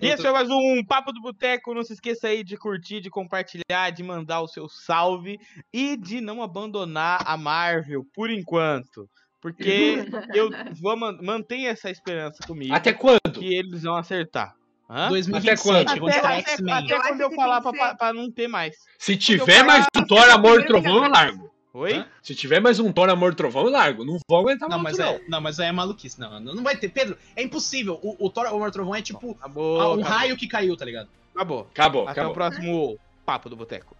E 0.00 0.06
esse 0.06 0.22
foi 0.22 0.30
mais 0.30 0.48
um 0.48 0.84
Papo 0.84 1.12
do 1.12 1.20
Boteco. 1.20 1.74
Não 1.74 1.82
se 1.82 1.94
esqueça 1.94 2.28
aí 2.28 2.44
de 2.44 2.56
curtir, 2.56 3.00
de 3.00 3.10
compartilhar, 3.10 3.90
de 3.90 4.02
mandar 4.02 4.40
o 4.40 4.48
seu 4.48 4.68
salve 4.68 5.38
e 5.72 5.96
de 5.96 6.20
não 6.20 6.42
abandonar 6.42 7.22
a 7.26 7.36
Marvel 7.36 8.04
por 8.14 8.30
enquanto. 8.30 9.08
Porque 9.40 9.96
eu 10.34 10.50
vou 10.80 10.96
man 10.96 11.18
manter 11.20 11.64
essa 11.64 11.90
esperança 11.90 12.46
comigo 12.46 12.74
Até 12.74 12.92
quando? 12.92 13.20
que 13.32 13.54
eles 13.54 13.82
vão 13.82 13.96
acertar. 13.96 14.54
Hã? 14.88 15.08
2027, 15.08 15.62
quando? 15.62 16.00
quando 16.00 16.14
até, 16.14 16.38
X-Men. 16.40 16.74
até 16.74 16.94
Eu 16.94 17.00
quando 17.00 17.20
eu 17.20 17.30
falar 17.32 17.60
pra, 17.60 17.94
pra 17.94 18.12
não 18.12 18.30
ter 18.30 18.48
mais. 18.48 18.76
Se 18.98 19.16
tiver 19.16 19.64
mais 19.64 19.86
Thor, 20.06 20.30
Amor 20.30 20.60
e 20.60 20.66
Trovão, 20.66 21.04
eu 21.04 21.10
largo. 21.10 21.53
Oi? 21.74 21.92
Hã? 21.94 22.06
Se 22.22 22.36
tiver 22.36 22.60
mais 22.60 22.78
um 22.78 22.92
Thor, 22.92 23.10
Amor 23.10 23.32
e 23.32 23.34
Trovão, 23.34 23.64
eu 23.64 23.70
largo. 23.70 24.04
Não 24.04 24.16
vou 24.30 24.38
aguentar 24.38 24.68
Não, 24.68 24.78
muito, 24.78 24.96
mas 24.96 24.98
não. 24.98 25.14
é, 25.14 25.20
não, 25.28 25.40
mas 25.40 25.58
aí 25.58 25.66
é 25.68 25.72
maluquice. 25.72 26.20
Não, 26.20 26.38
não 26.38 26.62
vai 26.62 26.76
ter. 26.76 26.88
Pedro, 26.88 27.18
é 27.34 27.42
impossível. 27.42 27.98
O, 28.00 28.26
o 28.26 28.30
Thor 28.30 28.46
Amor 28.46 28.70
Trovão 28.70 28.94
é 28.94 29.02
tipo 29.02 29.32
Acabou. 29.32 29.74
um 29.76 29.80
acabou, 29.80 30.00
raio 30.02 30.36
que 30.36 30.46
caiu, 30.46 30.76
tá 30.76 30.84
ligado? 30.84 31.08
acabou. 31.34 31.66
Acabou, 31.72 32.02
Até 32.02 32.12
acabou. 32.12 32.30
o 32.30 32.34
próximo 32.34 32.98
Papo 33.26 33.48
do 33.50 33.56
Boteco. 33.56 33.96